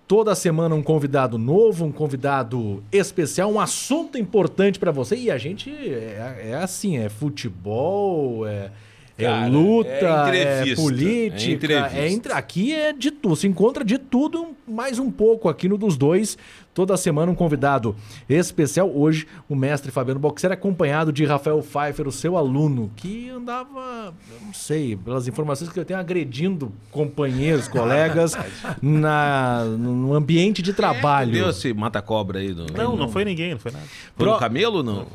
Toda 0.07 0.35
semana 0.37 0.75
um 0.77 0.83
convidado 0.83 1.37
novo, 1.39 1.85
um 1.87 1.91
convidado 1.91 2.85
especial, 2.93 3.51
um 3.51 3.59
assunto 3.59 4.17
importante 4.17 4.79
para 4.79 4.93
você. 4.93 5.17
E 5.17 5.29
a 5.31 5.39
gente 5.39 5.71
é, 5.71 6.51
é 6.51 6.55
assim, 6.55 6.99
é 6.99 7.09
futebol, 7.09 8.47
é, 8.47 8.71
é 9.17 9.25
Cara, 9.25 9.47
luta, 9.49 9.89
é 10.35 10.71
é, 10.71 10.75
política. 10.77 11.91
é 11.95 12.05
é 12.05 12.13
entre- 12.13 12.33
aqui 12.33 12.73
é 12.75 12.93
de 12.93 13.11
tudo, 13.11 13.35
se 13.35 13.49
encontra 13.49 13.83
de 13.85 13.97
tudo 13.99 14.49
mais 14.69 14.99
um 14.99 15.11
pouco 15.11 15.49
aqui 15.49 15.69
no 15.69 15.79
dos 15.79 15.97
dois. 15.97 16.37
Toda 16.75 16.97
semana 16.97 17.31
um 17.31 17.37
convidado 17.37 17.95
especial. 18.29 18.91
Hoje, 18.93 19.29
o 19.49 19.55
mestre 19.55 19.93
Fabiano 19.93 20.19
Boxer, 20.19 20.51
acompanhado 20.51 21.13
de 21.13 21.25
Rafael 21.25 21.61
Pfeiffer, 21.63 22.09
o 22.09 22.13
seu 22.13 22.37
aluno, 22.37 22.91
que 22.97 23.31
andava, 23.31 24.13
eu 24.29 24.45
não 24.45 24.53
sei, 24.53 24.97
pelas 24.97 25.29
informações 25.29 25.71
que 25.71 25.79
eu 25.79 25.85
tenho, 25.85 26.01
agredindo 26.01 26.73
companheiros, 26.91 27.69
colegas, 27.69 28.37
na, 28.83 29.65
no 29.65 30.13
ambiente 30.15 30.61
de 30.63 30.73
trabalho. 30.73 31.31
Deu 31.33 31.51
esse 31.51 31.73
mata-cobra 31.73 32.41
aí. 32.41 32.53
No... 32.53 32.67
Não, 32.67 32.97
não 32.97 33.09
foi 33.09 33.25
ninguém, 33.25 33.53
não 33.53 33.59
foi 33.61 33.71
nada. 33.71 33.85
Foi 33.87 34.27
Pro- 34.27 34.33
no 34.33 34.39
camelo, 34.39 34.83
não? 34.85 35.07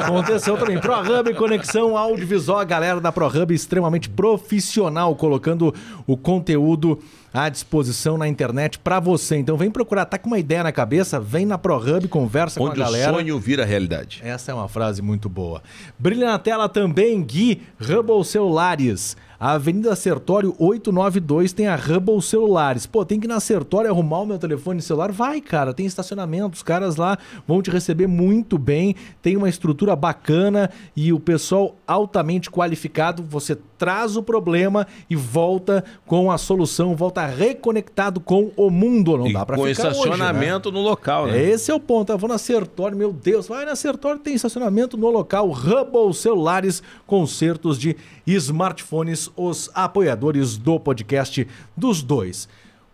Aconteceu 0.00 0.56
também. 0.56 0.78
ProHub 0.78 1.34
Conexão 1.34 1.96
Audiovisual, 1.96 2.60
a 2.60 2.64
galera 2.64 3.00
da 3.00 3.10
ProHub 3.10 3.52
extremamente 3.52 4.08
profissional, 4.08 5.16
colocando 5.16 5.74
o 6.06 6.16
conteúdo 6.16 6.98
à 7.32 7.48
disposição 7.48 8.16
na 8.16 8.26
internet 8.28 8.78
pra 8.78 9.00
você. 9.00 9.36
Então 9.36 9.56
vem 9.56 9.70
procurar, 9.70 10.04
tá 10.04 10.18
com 10.18 10.28
uma 10.28 10.38
ideia 10.38 10.62
na 10.62 10.72
cabeça, 10.72 11.20
vem 11.20 11.46
na 11.46 11.58
ProHub, 11.58 12.06
conversa 12.08 12.60
Onde 12.60 12.74
com 12.76 12.80
a 12.80 12.84
galera. 12.84 13.12
o 13.12 13.14
sonho 13.16 13.38
vira 13.38 13.64
realidade. 13.64 14.20
Essa 14.24 14.52
é 14.52 14.54
uma 14.54 14.68
frase 14.68 15.02
muito 15.02 15.28
boa. 15.28 15.62
Brilha 15.98 16.26
na 16.26 16.38
tela 16.38 16.68
também 16.68 17.22
Gui 17.22 17.62
Hubble 17.80 18.24
Celulares. 18.24 19.16
A 19.40 19.52
Avenida 19.52 19.94
Sertório 19.94 20.52
892 20.58 21.52
tem 21.52 21.68
a 21.68 21.76
Hubble 21.76 22.20
Celulares. 22.20 22.86
Pô, 22.86 23.04
tem 23.04 23.20
que 23.20 23.26
ir 23.26 23.28
na 23.28 23.38
Sertório 23.38 23.88
arrumar 23.88 24.18
o 24.18 24.26
meu 24.26 24.36
telefone 24.36 24.82
celular? 24.82 25.12
Vai, 25.12 25.40
cara, 25.40 25.72
tem 25.72 25.86
estacionamento. 25.86 26.56
Os 26.56 26.62
caras 26.62 26.96
lá 26.96 27.16
vão 27.46 27.62
te 27.62 27.70
receber 27.70 28.08
muito 28.08 28.58
bem. 28.58 28.96
Tem 29.22 29.36
uma 29.36 29.48
estrutura 29.48 29.94
bacana 29.94 30.68
e 30.96 31.12
o 31.12 31.20
pessoal 31.20 31.76
altamente 31.86 32.50
qualificado. 32.50 33.22
Você 33.28 33.56
traz 33.78 34.16
o 34.16 34.22
problema 34.22 34.86
e 35.08 35.14
volta 35.14 35.84
com 36.04 36.30
a 36.30 36.36
solução, 36.36 36.96
volta 36.96 37.24
reconectado 37.24 38.20
com 38.20 38.50
o 38.56 38.68
mundo. 38.68 39.16
Não 39.16 39.28
E 39.28 39.32
dá 39.32 39.46
com 39.46 39.52
ficar 39.52 39.60
hoje, 39.60 39.82
né? 39.82 39.90
estacionamento 39.90 40.72
no 40.72 40.80
local, 40.80 41.28
né? 41.28 41.40
Esse 41.40 41.70
é 41.70 41.74
o 41.74 41.80
ponto. 41.80 42.10
Eu 42.12 42.18
vou 42.18 42.28
na 42.28 42.38
Sertório, 42.38 42.96
meu 42.96 43.12
Deus. 43.12 43.46
Vai 43.46 43.64
na 43.64 43.76
Sertório, 43.76 44.20
tem 44.20 44.34
estacionamento 44.34 44.96
no 44.96 45.08
local. 45.08 45.48
Hubble 45.48 46.12
Celulares, 46.12 46.82
concertos 47.06 47.78
de 47.78 47.96
smartphones, 48.26 49.30
os 49.36 49.70
apoiadores 49.74 50.56
do 50.56 50.80
podcast 50.80 51.46
dos 51.76 52.02
dois. 52.02 52.48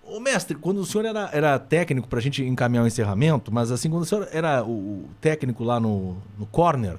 Ô, 0.06 0.20
mestre, 0.20 0.54
quando 0.54 0.78
o 0.78 0.84
senhor 0.84 1.06
era, 1.06 1.30
era 1.32 1.58
técnico, 1.58 2.06
pra 2.06 2.20
gente 2.20 2.44
encaminhar 2.44 2.84
o 2.84 2.86
encerramento, 2.86 3.52
mas 3.52 3.72
assim, 3.72 3.88
quando 3.88 4.02
o 4.02 4.06
senhor 4.06 4.28
era 4.30 4.62
o, 4.62 4.68
o 4.70 5.04
técnico 5.20 5.64
lá 5.64 5.80
no, 5.80 6.16
no 6.38 6.44
corner, 6.46 6.98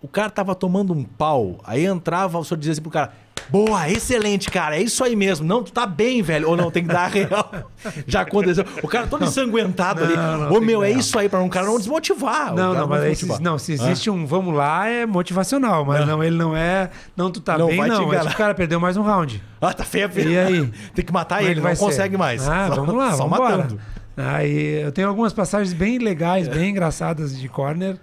o 0.00 0.08
cara 0.08 0.30
tava 0.30 0.54
tomando 0.54 0.92
um 0.92 1.04
pau, 1.04 1.58
aí 1.64 1.84
entrava, 1.84 2.38
o 2.38 2.44
senhor 2.44 2.58
dizia 2.58 2.72
assim 2.72 2.80
pro 2.80 2.90
cara, 2.90 3.12
boa, 3.48 3.88
excelente, 3.88 4.50
cara, 4.50 4.76
é 4.76 4.82
isso 4.82 5.02
aí 5.04 5.14
mesmo, 5.14 5.46
não, 5.46 5.62
tu 5.62 5.70
tá 5.72 5.86
bem, 5.86 6.20
velho, 6.22 6.48
ou 6.48 6.56
não, 6.56 6.70
tem 6.70 6.82
que 6.82 6.88
dar 6.88 7.04
a 7.04 7.06
real. 7.08 7.70
Já 8.06 8.22
aconteceu. 8.22 8.64
O 8.82 8.88
cara 8.88 9.06
todo 9.06 9.24
ensanguentado 9.24 10.02
ali, 10.04 10.16
não, 10.16 10.52
ô 10.52 10.60
meu, 10.60 10.82
é 10.82 10.92
dar. 10.92 10.98
isso 10.98 11.18
aí, 11.18 11.28
pra 11.28 11.40
um 11.40 11.48
cara 11.48 11.66
não 11.66 11.78
desmotivar. 11.78 12.54
Não, 12.54 12.74
não, 12.74 12.86
mas 12.88 13.02
aí, 13.02 13.10
desmotivar. 13.10 13.36
se, 13.38 13.42
não, 13.42 13.58
se 13.58 13.72
existe 13.72 14.10
um 14.10 14.26
vamos 14.26 14.54
lá, 14.54 14.88
é 14.88 15.06
motivacional, 15.06 15.84
mas 15.84 16.06
não, 16.06 16.22
ele 16.22 16.36
não 16.36 16.56
é. 16.56 16.90
Não, 17.16 17.30
tu 17.30 17.40
tá 17.40 17.56
Não 17.56 17.68
bem, 17.68 17.76
vai 17.78 17.88
não. 17.88 18.00
É 18.02 18.04
enganar. 18.06 18.20
tipo, 18.22 18.34
o 18.34 18.36
cara 18.36 18.54
perdeu 18.54 18.80
mais 18.80 18.96
um 18.96 19.02
round. 19.02 19.42
Ah, 19.60 19.72
tá 19.72 19.84
feio, 19.84 20.08
feio. 20.10 20.30
E 20.30 20.38
aí? 20.38 20.72
Tem 20.94 21.04
que 21.04 21.12
matar 21.12 21.40
é 21.42 21.44
ele, 21.46 21.54
que 21.54 21.60
não 21.60 21.62
vai 21.64 21.76
ser? 21.76 21.84
consegue 21.84 22.16
mais. 22.16 22.46
Ah, 22.48 22.68
Só- 22.68 22.74
vamos 22.76 22.94
lá, 22.94 23.10
só 23.12 23.26
vamos 23.26 23.38
matando. 23.38 23.80
Aí 24.16 24.82
eu 24.82 24.90
tenho 24.92 25.08
algumas 25.08 25.32
passagens 25.32 25.72
bem 25.74 25.98
legais, 25.98 26.48
bem 26.48 26.70
engraçadas 26.70 27.38
de 27.38 27.48
corner. 27.48 27.96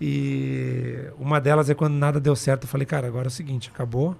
E 0.00 0.96
uma 1.18 1.40
delas 1.40 1.70
é 1.70 1.74
quando 1.74 1.94
nada 1.94 2.18
deu 2.18 2.34
certo. 2.34 2.64
Eu 2.64 2.68
falei, 2.68 2.84
cara, 2.84 3.06
agora 3.06 3.26
é 3.26 3.28
o 3.28 3.30
seguinte, 3.30 3.70
acabou. 3.72 4.16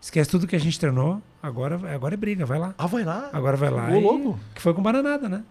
Esquece 0.00 0.30
tudo 0.30 0.46
que 0.46 0.56
a 0.56 0.60
gente 0.60 0.78
treinou. 0.78 1.20
Agora, 1.42 1.76
agora 1.94 2.14
é 2.14 2.16
briga, 2.16 2.46
vai 2.46 2.58
lá. 2.58 2.74
Ah, 2.78 2.86
vai 2.86 3.04
lá. 3.04 3.28
Agora 3.32 3.56
vai 3.56 3.70
lá. 3.70 3.90
E- 3.96 4.00
louco. 4.02 4.38
Que 4.54 4.62
foi 4.62 4.72
com 4.74 4.82
bananada, 4.82 5.28
né? 5.28 5.42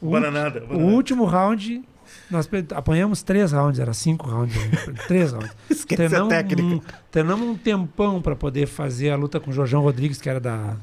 O 0.00 0.10
Bananada, 0.10 0.64
O 0.64 0.68
bananada. 0.68 0.92
último 0.94 1.24
round, 1.26 1.82
nós 2.30 2.48
apanhamos 2.74 3.22
três 3.22 3.52
rounds, 3.52 3.78
era 3.78 3.92
cinco 3.92 4.28
rounds. 4.28 4.54
três 5.06 5.32
rounds. 5.32 5.54
Esquece 5.68 6.02
a 6.02 6.08
Treinamos 6.08 6.28
técnica. 6.30 6.64
Um, 6.64 6.80
treinamos 7.10 7.46
um 7.48 7.56
tempão 7.56 8.22
para 8.22 8.34
poder 8.34 8.66
fazer 8.66 9.10
a 9.10 9.16
luta 9.16 9.38
com 9.38 9.50
o 9.50 9.52
Jorjão 9.52 9.82
Rodrigues, 9.82 10.20
que 10.20 10.28
era 10.28 10.40
da 10.40 10.76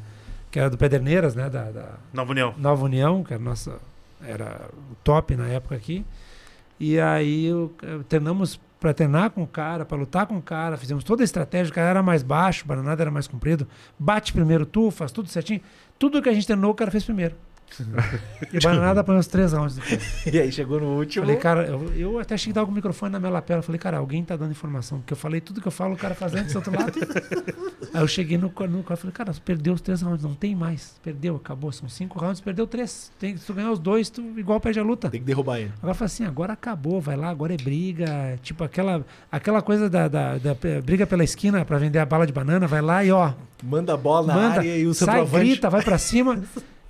que 0.51 0.59
era 0.59 0.69
do 0.69 0.77
Pederneiras, 0.77 1.35
né? 1.35 1.49
Da, 1.49 1.71
da 1.71 1.89
Nova 2.13 2.31
União. 2.31 2.53
Nova 2.57 2.85
União, 2.85 3.23
que 3.23 3.33
era 3.33 3.41
nossa 3.43 3.79
era 4.25 4.69
o 4.91 4.95
top 5.03 5.35
na 5.35 5.47
época 5.47 5.75
aqui. 5.75 6.05
E 6.79 6.99
aí 6.99 7.45
eu, 7.47 7.73
eu 7.81 8.03
treinamos 8.03 8.59
para 8.79 8.93
treinar 8.93 9.31
com 9.31 9.43
o 9.43 9.47
cara, 9.47 9.85
para 9.85 9.97
lutar 9.97 10.27
com 10.27 10.37
o 10.37 10.41
cara, 10.41 10.77
fizemos 10.77 11.03
toda 11.03 11.23
a 11.23 11.25
estratégia, 11.25 11.71
o 11.71 11.75
cara 11.75 11.89
era 11.89 12.03
mais 12.03 12.23
baixo, 12.23 12.63
o 12.63 12.67
bananada 12.67 13.03
era 13.03 13.11
mais 13.11 13.27
comprido. 13.27 13.67
Bate 13.97 14.31
primeiro 14.31 14.65
tu, 14.65 14.91
faz 14.91 15.11
tudo 15.11 15.29
certinho. 15.29 15.61
Tudo 15.97 16.21
que 16.21 16.29
a 16.29 16.33
gente 16.33 16.45
treinou, 16.45 16.71
o 16.71 16.75
cara 16.75 16.91
fez 16.91 17.03
primeiro. 17.03 17.35
e 18.53 18.59
bananada 18.59 19.01
apanhou 19.01 19.19
os 19.19 19.27
três 19.27 19.53
rounds. 19.53 19.77
E 20.31 20.39
aí 20.39 20.51
chegou 20.51 20.79
no 20.79 20.97
último. 20.97 21.25
Falei, 21.25 21.39
cara, 21.39 21.65
eu, 21.65 21.93
eu 21.95 22.19
até 22.19 22.37
cheguei 22.37 22.51
a 22.51 22.55
dar 22.61 22.65
com 22.65 22.71
o 22.71 22.75
microfone 22.75 23.11
na 23.11 23.19
minha 23.19 23.31
lapela. 23.31 23.61
Falei, 23.61 23.79
cara, 23.79 23.97
alguém 23.97 24.23
tá 24.23 24.35
dando 24.35 24.51
informação. 24.51 24.99
Porque 24.99 25.13
eu 25.13 25.17
falei 25.17 25.39
tudo 25.39 25.61
que 25.61 25.67
eu 25.67 25.71
falo, 25.71 25.93
o 25.93 25.97
cara 25.97 26.13
faz 26.15 26.33
antes 26.33 26.53
do 26.53 26.57
outro 26.57 26.77
lado. 26.77 26.93
Aí 27.93 28.01
eu 28.01 28.07
cheguei 28.07 28.37
no 28.37 28.47
no 28.47 28.83
carro 28.83 28.97
falei, 28.97 29.13
cara, 29.13 29.31
você 29.31 29.39
perdeu 29.39 29.73
os 29.73 29.81
três 29.81 30.01
rounds, 30.01 30.23
não 30.23 30.33
tem 30.33 30.55
mais. 30.55 30.95
Perdeu, 31.03 31.35
acabou. 31.35 31.71
São 31.71 31.87
cinco 31.87 32.19
rounds, 32.19 32.41
perdeu 32.41 32.67
três. 32.67 33.11
Tem, 33.19 33.37
se 33.37 33.45
tu 33.45 33.53
ganhar 33.53 33.71
os 33.71 33.79
dois, 33.79 34.09
tu 34.09 34.21
igual 34.37 34.59
perde 34.59 34.79
a 34.79 34.83
luta. 34.83 35.09
Tem 35.09 35.19
que 35.21 35.25
derrubar 35.25 35.59
ele. 35.59 35.71
Agora 35.81 35.93
fala 35.93 36.05
assim, 36.07 36.25
agora 36.25 36.53
acabou, 36.53 36.99
vai 36.99 37.15
lá, 37.15 37.29
agora 37.29 37.53
é 37.53 37.57
briga. 37.57 38.37
Tipo 38.41 38.63
aquela, 38.63 39.05
aquela 39.31 39.61
coisa 39.61 39.89
da, 39.89 40.07
da, 40.07 40.37
da 40.37 40.55
pe- 40.55 40.81
briga 40.81 41.07
pela 41.07 41.23
esquina 41.23 41.63
pra 41.63 41.77
vender 41.77 41.99
a 41.99 42.05
bala 42.05 42.25
de 42.27 42.33
banana, 42.33 42.67
vai 42.67 42.81
lá 42.81 43.03
e 43.03 43.11
ó, 43.11 43.33
Manda 43.63 43.93
a 43.93 43.97
bola 43.97 44.27
na 44.27 44.33
manda, 44.35 44.59
área 44.59 44.77
e 44.77 44.85
o 44.85 44.93
sai, 44.93 45.07
centroavante... 45.07 45.45
grita, 45.45 45.69
vai 45.69 45.81
pra 45.83 45.97
cima. 45.97 46.41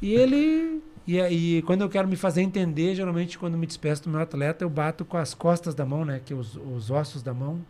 E 0.02 0.14
ele. 0.14 0.82
E 1.06 1.22
aí, 1.22 1.62
quando 1.62 1.82
eu 1.82 1.90
quero 1.90 2.08
me 2.08 2.18
fazer 2.18 2.42
entender, 2.42 2.94
geralmente 2.94 3.38
quando 3.40 3.58
me 3.58 3.66
despeço 3.66 4.04
do 4.04 4.10
meu 4.10 4.20
atleta, 4.20 4.66
eu 4.66 4.70
bato 4.70 5.06
com 5.06 5.16
as 5.18 5.34
costas 5.34 5.74
da 5.74 5.86
mão, 5.86 6.04
né? 6.04 6.20
Que 6.24 6.34
os, 6.34 6.58
os 6.58 6.92
ossos 6.92 7.24
da 7.24 7.34
mão 7.34 7.62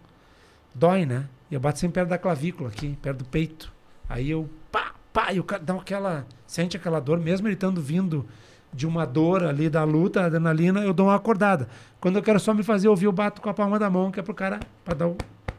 dói, 0.74 1.06
né? 1.06 1.28
E 1.52 1.54
eu 1.54 1.60
bato 1.60 1.78
sempre 1.78 1.96
perto 1.96 2.10
da 2.10 2.18
clavícula 2.18 2.70
aqui, 2.70 2.98
perto 3.02 3.20
do 3.20 3.26
peito. 3.26 3.72
Aí 4.10 4.32
eu 4.32 4.50
pá, 4.72 4.94
pá, 5.14 5.32
e 5.34 5.40
o 5.40 5.44
cara 5.44 5.62
dá 5.64 5.76
aquela. 5.76 6.26
Sente 6.48 6.76
aquela 6.78 7.00
dor, 7.00 7.20
mesmo 7.20 7.48
ele 7.48 7.54
estando 7.54 7.80
vindo 7.80 8.26
de 8.74 8.88
uma 8.88 9.06
dor 9.06 9.44
ali 9.44 9.70
da 9.70 9.84
luta, 9.84 10.26
adrenalina, 10.26 10.82
eu 10.82 10.94
dou 10.94 11.08
uma 11.08 11.16
acordada. 11.16 11.68
Quando 12.00 12.16
eu 12.16 12.24
quero 12.24 12.40
só 12.40 12.54
me 12.54 12.64
fazer 12.64 12.88
ouvir, 12.88 13.06
eu 13.06 13.12
bato 13.12 13.40
com 13.42 13.50
a 13.50 13.54
palma 13.54 13.78
da 13.78 13.90
mão, 13.90 14.12
que 14.12 14.20
é 14.20 14.24
pro 14.24 14.34
cara, 14.34 14.60
pra 14.84 14.94
dar 14.96 15.08
o 15.08 15.18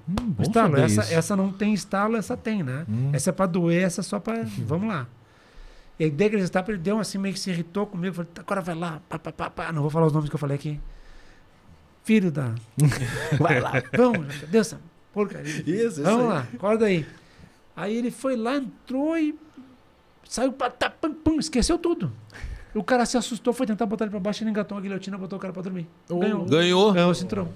Hum, 0.09 0.35
estalo. 0.41 0.77
Essa, 0.79 1.03
isso. 1.03 1.15
essa 1.15 1.37
não 1.37 1.53
tem 1.53 1.75
estalo, 1.75 2.17
essa 2.17 2.35
tem, 2.35 2.63
né? 2.63 2.87
Hum. 2.89 3.11
Essa 3.13 3.29
é 3.29 3.33
pra 3.33 3.45
doer, 3.45 3.83
essa 3.83 4.01
é 4.01 4.05
só 4.05 4.19
pra. 4.19 4.43
Vamos 4.67 4.89
lá. 4.89 5.07
E 5.99 6.05
aí, 6.05 6.11
daí 6.11 6.31
que 6.31 6.37
ele 6.37 6.45
estava, 6.45 6.71
ele 6.71 6.79
deu 6.79 6.97
um 6.97 7.01
assim, 7.01 7.19
meio 7.19 7.35
que 7.35 7.41
se 7.41 7.51
irritou 7.51 7.87
comigo. 7.87 8.15
Falei, 8.15 8.31
"Tá, 8.33 8.43
agora 8.43 8.61
vai 8.61 8.75
lá, 8.75 9.01
pá, 9.09 9.19
pá, 9.19 9.33
pá, 9.33 9.51
pá. 9.51 9.73
Não 9.73 9.83
vou 9.83 9.91
falar 9.91 10.07
os 10.07 10.13
nomes 10.13 10.29
que 10.29 10.35
eu 10.35 10.39
falei 10.39 10.57
aqui. 10.57 10.81
Filho 12.05 12.31
da. 12.31 12.55
Vai 13.39 13.61
lá. 13.61 13.73
Vamos, 13.95 14.35
Deus, 14.49 14.75
porcaria. 15.13 15.53
Isso, 15.53 15.67
isso 15.67 16.03
Vamos 16.03 16.23
aí. 16.23 16.29
lá, 16.29 16.47
acorda 16.55 16.87
aí. 16.87 17.07
Aí 17.77 17.95
ele 17.97 18.11
foi 18.11 18.35
lá, 18.35 18.57
entrou 18.57 19.19
e 19.19 19.39
saiu, 20.27 20.53
pá, 20.53 20.71
tá, 20.71 20.89
pum, 20.89 21.13
pum, 21.13 21.39
esqueceu 21.39 21.77
tudo. 21.79 22.11
O 22.75 22.83
cara 22.83 23.05
se 23.05 23.17
assustou, 23.19 23.53
foi 23.53 23.67
tentar 23.67 23.85
botar 23.87 24.05
ele 24.05 24.11
pra 24.11 24.21
baixo, 24.21 24.43
ele 24.43 24.51
engatou 24.51 24.77
uma 24.77 24.83
guilhotina, 24.83 25.19
botou 25.19 25.39
o 25.39 25.41
cara 25.41 25.53
pra 25.53 25.63
dormir. 25.63 25.87
Ganhou. 26.09 26.45
Ganhou. 26.45 26.93
Ganhou 26.93 27.11
o 27.11 27.15
cinturão. 27.15 27.49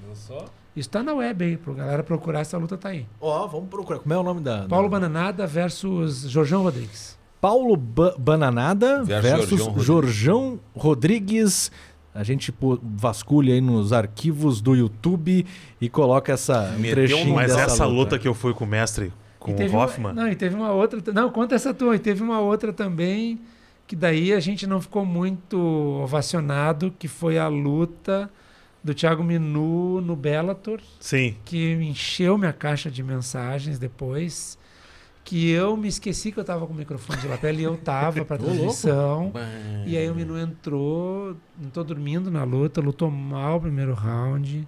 Isso 0.75 0.91
tá 0.91 1.03
na 1.03 1.15
web 1.15 1.45
aí, 1.45 1.57
pra 1.57 1.73
galera 1.75 2.03
procurar, 2.03 2.41
essa 2.41 2.59
luta 2.59 2.77
tá 2.77 2.89
aí. 2.91 3.07
Ó, 3.21 3.47
vamos 3.47 3.69
procurar. 3.69 4.01
Como 4.01 4.13
é 4.13 4.19
o 4.19 4.23
nome 4.23 4.41
da... 4.41 4.67
Paulo 4.67 4.89
da... 4.89 4.99
Bananada 4.99 5.47
versus 5.47 6.23
Jorjão 6.23 6.63
Rodrigues. 6.63 7.19
Paulo 7.43 7.77
Ba- 7.77 8.15
Bananada 8.19 9.03
Versus 9.05 9.31
versus, 9.31 9.59
Jorjão 9.59 9.83
Jorjão 9.83 10.61
Rodrigues. 10.75 11.71
A 12.15 12.23
gente 12.23 12.55
vasculha 12.83 13.53
aí 13.55 13.61
nos 13.61 13.93
arquivos 13.93 14.61
do 14.61 14.75
YouTube 14.77 15.45
e 15.81 15.89
coloca 15.89 16.33
essa 16.33 16.75
Meteu 16.79 17.07
trechinho 17.09 17.35
Mas 17.35 17.49
dessa 17.55 17.73
essa 17.73 17.87
luta 17.87 18.19
que 18.19 18.29
eu 18.29 18.33
fui 18.35 18.55
com 18.55 18.65
o 18.65 18.69
mestre, 18.69 19.13
com 19.41 19.53
o 19.53 19.57
teve 19.57 19.75
uma- 19.75 19.85
Hoffman, 19.85 20.13
não, 20.13 20.29
e 20.29 20.37
teve 20.37 20.55
uma 20.55 20.71
outra. 20.73 21.01
Não, 21.13 21.29
conta 21.31 21.55
essa 21.55 21.75
tua. 21.75 21.97
E 21.97 21.99
teve 21.99 22.23
uma 22.23 22.39
outra 22.39 22.73
também, 22.73 23.41
que 23.89 23.97
daí 23.97 24.33
a 24.33 24.39
gente 24.41 24.67
não 24.67 24.81
ficou 24.81 25.05
muito 25.05 25.59
ovacionado, 26.05 26.95
que 26.99 27.09
foi 27.09 27.39
a 27.39 27.49
luta 27.49 28.31
do 28.85 28.93
Thiago 28.95 29.25
Minu 29.25 30.01
no 30.01 30.15
Bellator, 30.15 30.81
sim. 31.01 31.37
que 31.45 31.73
encheu 31.73 32.37
minha 32.39 32.53
caixa 32.53 32.91
de 32.91 33.03
mensagens 33.03 33.79
depois. 33.79 34.59
Que 35.25 35.51
eu 35.51 35.77
me 35.77 35.89
esqueci 35.89 36.33
que 36.33 36.39
eu 36.41 36.45
tava 36.45 36.67
com 36.67 36.73
o 36.73 36.77
microfone 36.77 37.21
de 37.21 37.29
lapela 37.29 37.59
e 37.59 37.63
eu 37.63 37.77
tava 37.77 38.25
pra 38.25 38.37
transmissão. 38.39 39.33
E 39.87 39.97
aí 39.97 40.11
o 40.11 40.15
Minu 40.15 40.39
entrou, 40.39 41.37
não 41.59 41.71
tô 41.71 41.83
dormindo 41.85 42.31
na 42.31 42.45
luta, 42.45 42.81
lutou 42.81 43.11
mal 43.11 43.59
o 43.59 43.61
primeiro 43.61 43.95
round, 43.95 44.67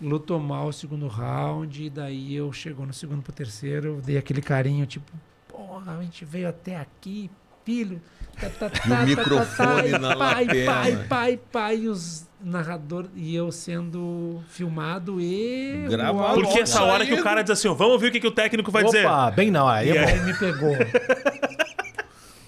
lutou 0.00 0.38
mal 0.38 0.68
o 0.68 0.72
segundo 0.72 1.06
round, 1.08 1.84
e 1.84 1.90
daí 1.90 2.34
eu 2.34 2.52
chegou 2.52 2.86
no 2.86 2.92
segundo 2.92 3.22
pro 3.22 3.32
terceiro, 3.32 3.88
eu 3.88 4.00
dei 4.00 4.16
aquele 4.16 4.40
carinho, 4.40 4.86
tipo, 4.86 5.10
porra, 5.48 5.98
a 5.98 6.02
gente 6.02 6.24
veio 6.24 6.48
até 6.48 6.76
aqui, 6.76 7.30
filho. 7.64 8.00
Tá, 8.40 8.48
tá, 8.58 8.70
tá, 8.70 8.80
tá, 8.88 9.02
microfone 9.04 9.90
tá, 9.90 9.98
na 9.98 10.16
pai, 10.16 10.44
lapela. 10.46 10.72
pai, 10.72 10.96
pai, 11.08 11.40
pai, 11.52 11.76
e 11.76 11.88
os 11.88 12.26
narradores, 12.42 13.10
e 13.14 13.34
eu 13.36 13.52
sendo 13.52 14.42
filmado 14.48 15.20
e... 15.20 15.86
Gravado. 15.88 16.40
Porque 16.40 16.60
essa 16.60 16.82
hora 16.82 17.06
que 17.06 17.14
o 17.14 17.22
cara 17.22 17.42
diz 17.42 17.50
assim, 17.52 17.68
ó, 17.68 17.74
vamos 17.74 17.92
ouvir 17.92 18.08
o 18.08 18.12
que, 18.12 18.20
que 18.20 18.26
o 18.26 18.32
técnico 18.32 18.70
vai 18.72 18.82
dizer. 18.84 19.06
Opa, 19.06 19.30
bem 19.30 19.50
hora. 19.50 19.68
Aí 19.68 19.90
é 19.90 19.94
E. 19.94 20.12
Aí 20.12 20.20
me 20.24 20.34
pegou. 20.34 20.74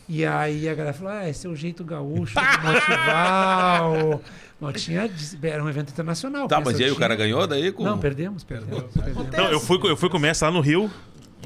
E 0.09 0.24
aí 0.24 0.69
a 0.69 0.74
galera 0.74 0.93
falou: 0.95 1.12
ah, 1.12 1.28
esse 1.28 1.47
é 1.47 1.51
o 1.51 1.57
jeito 1.57 1.82
gaúcho 1.82 2.35
de 2.35 2.59
motivar. 2.62 3.91
o- 3.91 4.20
Mas 4.61 4.82
tinha, 4.85 5.11
era 5.43 5.62
um 5.62 5.69
evento 5.69 5.91
internacional. 5.91 6.47
Tá, 6.47 6.61
mas 6.61 6.78
e 6.78 6.85
aí 6.85 6.89
eu 6.89 6.95
o 6.95 6.99
cara 6.99 7.15
tinha- 7.16 7.27
ganhou 7.27 7.47
daí 7.47 7.73
com. 7.73 7.82
Não, 7.82 7.99
perdemos, 7.99 8.45
perdemos. 8.45 8.85
perdemos. 8.95 9.28
Não, 9.36 9.51
eu 9.51 9.61
fui, 9.61 9.78
eu 9.91 9.97
fui 9.97 10.09
com 10.09 10.16
o 10.16 10.20
mestre 10.20 10.47
lá 10.47 10.55
no 10.55 10.61
Rio. 10.61 10.91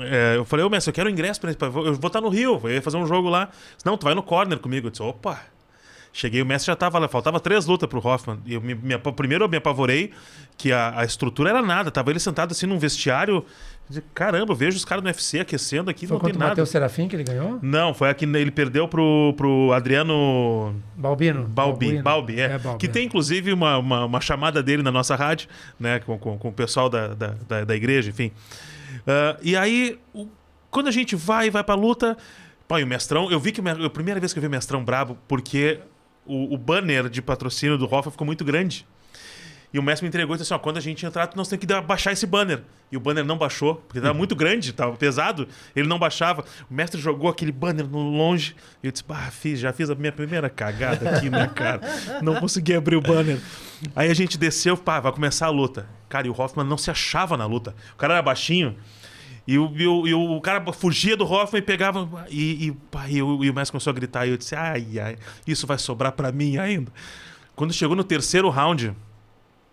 É, 0.01 0.37
eu 0.37 0.45
falei, 0.45 0.65
ô 0.65 0.71
mestre, 0.71 0.91
eu 0.91 0.95
quero 0.95 1.11
ingresso 1.11 1.41
pra, 1.41 1.51
Eu 1.61 1.95
vou 1.95 2.07
estar 2.07 2.21
no 2.21 2.29
Rio, 2.29 2.61
eu 2.65 2.71
ia 2.71 2.83
fazer 2.83 2.97
um 2.97 3.07
jogo 3.07 3.29
lá. 3.29 3.49
Não, 3.85 3.97
tu 3.97 4.05
vai 4.05 4.15
no 4.15 4.23
corner 4.23 4.59
comigo. 4.59 4.87
Eu 4.87 4.91
disse, 4.91 5.03
opa. 5.03 5.41
Cheguei, 6.11 6.41
o 6.41 6.47
mestre 6.47 6.67
já 6.73 6.75
tava 6.77 6.99
lá, 6.99 7.07
faltava 7.07 7.39
três 7.39 7.67
lutas 7.67 7.89
pro 7.89 8.05
Hoffman. 8.05 8.39
Eu 8.47 8.61
me, 8.61 8.75
me- 8.75 8.99
primeiro 8.99 9.45
eu 9.45 9.49
me 9.49 9.59
apavorei 9.59 10.11
que 10.57 10.73
a, 10.73 10.99
a 11.01 11.05
estrutura 11.05 11.51
era 11.51 11.63
nada. 11.63 11.91
Tava 11.91 12.11
ele 12.11 12.19
sentado 12.19 12.53
assim 12.53 12.67
num 12.67 12.79
vestiário. 12.79 13.45
Disse, 13.89 14.03
Caramba, 14.15 14.53
eu 14.53 14.57
vejo 14.57 14.77
os 14.77 14.85
caras 14.85 15.05
no 15.05 15.09
UFC 15.09 15.39
aquecendo 15.41 15.91
aqui, 15.91 16.07
Foi 16.07 16.15
não 16.17 16.21
tem 16.21 16.31
contra 16.31 16.37
o 16.37 16.41
nada. 16.41 16.51
Matheus 16.53 16.71
Serafim 16.71 17.09
que 17.09 17.15
ele 17.15 17.25
ganhou? 17.25 17.59
Não, 17.63 17.95
foi 17.95 18.09
aqui 18.09 18.25
ele 18.25 18.51
perdeu 18.51 18.89
pro, 18.89 19.35
pro 19.37 19.71
Adriano 19.73 20.75
Balbino. 20.97 21.45
Balbi, 21.45 21.53
Balbino. 21.53 22.03
Balbi, 22.03 22.41
é. 22.41 22.59
Balbi, 22.59 22.79
que 22.79 22.87
é. 22.87 22.89
tem 22.89 23.07
inclusive 23.07 23.53
uma, 23.53 23.79
uma, 23.79 24.05
uma 24.07 24.21
chamada 24.21 24.63
dele 24.63 24.83
na 24.83 24.91
nossa 24.91 25.15
rádio, 25.15 25.49
né? 25.79 26.01
Com, 26.01 26.19
com, 26.19 26.39
com 26.39 26.49
o 26.49 26.53
pessoal 26.53 26.89
da, 26.89 27.09
da, 27.09 27.35
da, 27.47 27.65
da 27.65 27.77
igreja, 27.77 28.11
enfim. 28.11 28.33
Ah, 29.09 29.37
e 29.43 29.57
aí, 29.57 29.99
o- 30.15 30.29
quando 30.71 30.89
a 30.89 30.93
gente 30.93 31.17
vai, 31.17 31.51
vai 31.51 31.65
pra 31.65 31.75
luta. 31.75 32.17
Pai, 32.69 32.83
o 32.83 32.87
mestrão, 32.87 33.31
eu 33.31 33.41
vi 33.41 33.51
que 33.51 33.63
a 33.67 33.91
primeira 33.91 34.21
vez 34.21 34.33
que 34.35 34.39
eu 34.39 34.43
vi 34.43 34.47
o 34.47 34.51
mestrão 34.51 34.85
brabo, 34.85 35.17
porque 35.27 35.81
o, 36.27 36.55
o 36.55 36.59
banner 36.59 37.09
de 37.09 37.23
patrocínio 37.23 37.79
do 37.79 37.87
Hoffa 37.93 38.11
ficou 38.11 38.27
muito 38.27 38.45
grande. 38.45 38.87
E 39.73 39.79
o 39.79 39.83
mestre 39.83 40.05
me 40.05 40.09
entregou 40.09 40.35
e 40.35 40.39
disse 40.39 40.51
assim: 40.53 40.59
ó, 40.59 40.63
quando 40.63 40.79
a 40.79 40.81
gente 40.81 41.05
entrar, 41.05 41.31
nós 41.35 41.47
temos 41.49 41.65
que 41.65 41.81
baixar 41.83 42.13
esse 42.13 42.27
banner. 42.27 42.63
E 42.91 42.97
o 42.97 43.01
banner 43.01 43.23
não 43.25 43.37
baixou, 43.37 43.75
porque 43.77 43.99
estava 43.99 44.15
muito 44.15 44.35
grande, 44.35 44.71
estava 44.71 44.97
pesado, 44.97 45.47
ele 45.77 45.87
não 45.87 45.99
baixava. 45.99 46.43
O 46.71 46.75
mestre 46.75 46.99
jogou 47.01 47.29
aquele 47.29 47.53
banner 47.53 47.87
no 47.87 47.99
longe. 47.99 48.57
E 48.83 48.87
eu 48.87 48.93
disse: 48.93 49.05
bah, 49.07 49.31
fiz, 49.31 49.59
já 49.61 49.71
fiz 49.73 49.91
a 49.91 49.95
minha 49.95 50.13
primeira 50.13 50.49
cagada 50.49 51.11
aqui, 51.11 51.29
né, 51.29 51.47
cara? 51.55 51.81
Não 52.23 52.37
consegui 52.37 52.75
abrir 52.75 52.97
o 52.97 53.01
banner. 53.03 53.39
Aí 53.95 54.11
a 54.11 54.15
gente 54.15 54.39
desceu, 54.39 54.75
pá, 54.77 55.01
vai 55.01 55.13
começar 55.13 55.47
a 55.47 55.51
luta. 55.51 55.87
Cara, 56.09 56.27
e 56.27 56.31
o 56.31 56.35
Hoffman 56.39 56.67
não 56.67 56.79
se 56.79 56.91
achava 56.91 57.37
na 57.37 57.45
luta. 57.45 57.75
O 57.93 57.97
cara 57.97 58.15
era 58.15 58.23
baixinho. 58.23 58.75
E 59.49 59.59
o, 59.59 59.73
e 59.75 59.87
o, 59.87 60.07
e 60.07 60.13
o 60.13 60.41
cara 60.43 60.63
fugia 60.75 61.17
do 61.17 61.25
Hoffman 61.25 61.61
e 61.61 61.63
pegava. 61.63 62.27
E, 62.29 62.69
e, 62.69 62.77
e, 63.09 63.23
o, 63.23 63.43
e 63.43 63.49
o 63.49 63.55
mestre 63.55 63.73
começou 63.73 63.91
a 63.91 63.95
gritar. 63.95 64.27
E 64.27 64.31
eu 64.31 64.37
disse: 64.37 64.55
ai, 64.55 65.01
ai, 65.01 65.17
isso 65.47 65.67
vai 65.67 65.79
sobrar 65.79 66.13
pra 66.13 66.31
mim 66.31 66.59
ainda. 66.59 66.93
Quando 67.57 67.73
chegou 67.73 67.97
no 67.97 68.05
terceiro 68.05 68.51
round, 68.51 68.95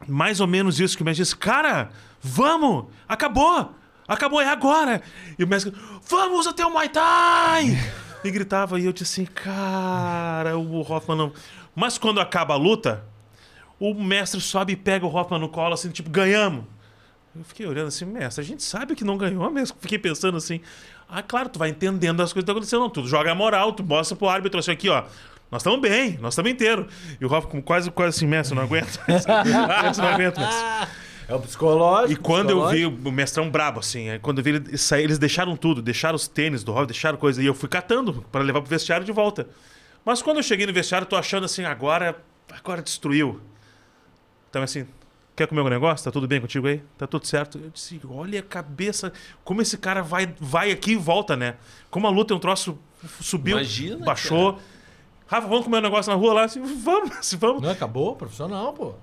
mais 0.07 0.39
ou 0.39 0.47
menos 0.47 0.79
isso 0.79 0.95
que 0.95 1.03
o 1.03 1.05
mestre 1.05 1.25
disse: 1.25 1.35
Cara, 1.35 1.89
vamos! 2.21 2.85
Acabou! 3.05 3.75
Acabou, 4.07 4.39
é 4.39 4.47
agora! 4.47 5.01
E 5.37 5.43
o 5.43 5.47
mestre, 5.47 5.73
vamos 6.07 6.47
até 6.47 6.65
o 6.65 6.71
Muay 6.71 6.87
Thai! 6.87 7.77
E 8.23 8.31
gritava, 8.31 8.79
e 8.79 8.85
eu 8.85 8.93
disse 8.93 9.21
assim, 9.21 9.31
cara, 9.31 10.57
o 10.57 10.79
Hoffman 10.81 11.17
não. 11.17 11.33
Mas 11.75 11.97
quando 11.97 12.21
acaba 12.21 12.53
a 12.53 12.57
luta, 12.57 13.03
o 13.79 13.93
mestre 13.93 14.39
sobe 14.39 14.73
e 14.73 14.75
pega 14.75 15.05
o 15.05 15.13
Hoffman 15.13 15.39
no 15.39 15.49
colo, 15.49 15.73
assim, 15.73 15.89
tipo, 15.89 16.09
ganhamos. 16.09 16.63
Eu 17.35 17.43
fiquei 17.43 17.65
olhando 17.65 17.87
assim, 17.87 18.05
mestre, 18.05 18.41
a 18.41 18.47
gente 18.47 18.63
sabe 18.63 18.95
que 18.95 19.03
não 19.03 19.17
ganhou 19.17 19.49
mesmo. 19.51 19.75
Fiquei 19.81 19.99
pensando 19.99 20.37
assim, 20.37 20.61
ah, 21.07 21.21
claro, 21.21 21.49
tu 21.49 21.59
vai 21.59 21.69
entendendo 21.69 22.21
as 22.21 22.31
coisas 22.31 22.33
que 22.33 22.39
estão 22.39 22.55
acontecendo. 22.55 22.79
Não, 22.79 22.89
tu 22.89 23.05
joga 23.05 23.31
a 23.31 23.35
moral, 23.35 23.73
tu 23.73 23.83
mostra 23.83 24.15
pro 24.15 24.29
árbitro 24.29 24.59
assim, 24.59 24.71
aqui, 24.71 24.89
ó. 24.89 25.03
Nós 25.51 25.61
estamos 25.61 25.79
bem, 25.79 26.17
nós 26.21 26.33
estamos 26.33 26.51
inteiros. 26.51 26.87
E 27.19 27.25
o 27.25 27.31
Hoffman 27.31 27.51
com 27.51 27.61
quase, 27.61 27.91
quase 27.91 28.17
assim, 28.17 28.27
mestre, 28.27 28.53
eu 28.53 28.55
não 28.55 28.63
aguento. 28.63 28.99
mestre, 29.07 29.31
não 30.01 30.09
aguento, 30.09 30.39
mestre. 30.39 30.89
É 31.27 31.35
o 31.35 31.39
psicológico. 31.39 32.13
E 32.13 32.15
quando 32.15 32.51
eu 32.51 32.69
vi 32.69 32.77
psicológico. 32.77 33.09
o 33.09 33.11
mestrão 33.11 33.49
brabo, 33.49 33.79
assim, 33.79 34.07
quando 34.21 34.37
eu 34.39 34.43
vi 34.43 34.49
ele 34.51 34.77
sair, 34.77 35.03
eles 35.03 35.17
deixaram 35.17 35.57
tudo, 35.57 35.81
deixaram 35.81 36.15
os 36.15 36.27
tênis 36.27 36.63
do 36.63 36.71
Hobbit, 36.71 36.93
deixaram 36.93 37.17
coisa, 37.17 37.41
e 37.41 37.45
eu 37.45 37.53
fui 37.53 37.67
catando 37.67 38.25
para 38.31 38.43
levar 38.43 38.61
pro 38.61 38.69
vestiário 38.69 39.05
de 39.05 39.11
volta. 39.11 39.47
Mas 40.05 40.21
quando 40.21 40.37
eu 40.37 40.43
cheguei 40.43 40.65
no 40.65 40.73
vestiário, 40.73 41.03
eu 41.03 41.09
tô 41.09 41.15
achando 41.15 41.45
assim, 41.45 41.65
agora, 41.65 42.15
agora 42.51 42.81
destruiu. 42.81 43.41
Então 44.49 44.63
assim, 44.63 44.87
quer 45.35 45.47
comer 45.47 45.59
algum 45.61 45.69
negócio? 45.69 46.03
Tá 46.05 46.11
tudo 46.11 46.27
bem 46.27 46.39
contigo 46.41 46.67
aí? 46.67 46.81
Tá 46.97 47.05
tudo 47.05 47.25
certo? 47.27 47.57
Eu 47.57 47.69
disse, 47.69 47.99
olha 48.09 48.39
a 48.39 48.43
cabeça, 48.43 49.11
como 49.43 49.61
esse 49.61 49.77
cara 49.77 50.01
vai, 50.01 50.33
vai 50.39 50.71
aqui 50.71 50.91
e 50.91 50.95
volta, 50.95 51.35
né? 51.35 51.55
Como 51.91 52.07
a 52.07 52.09
luta 52.09 52.33
é 52.33 52.37
um 52.37 52.39
troço, 52.39 52.77
subiu, 53.21 53.57
Imagina, 53.57 54.05
baixou. 54.05 54.59
Rafa, 55.27 55.47
vamos 55.47 55.65
comer 55.65 55.77
um 55.79 55.81
negócio 55.81 56.11
na 56.11 56.17
rua 56.17 56.33
lá? 56.33 56.43
Assim, 56.43 56.61
vamos, 56.61 57.33
vamos. 57.39 57.61
Não 57.61 57.69
acabou? 57.71 58.15
Profissional, 58.15 58.73
pô. 58.73 58.93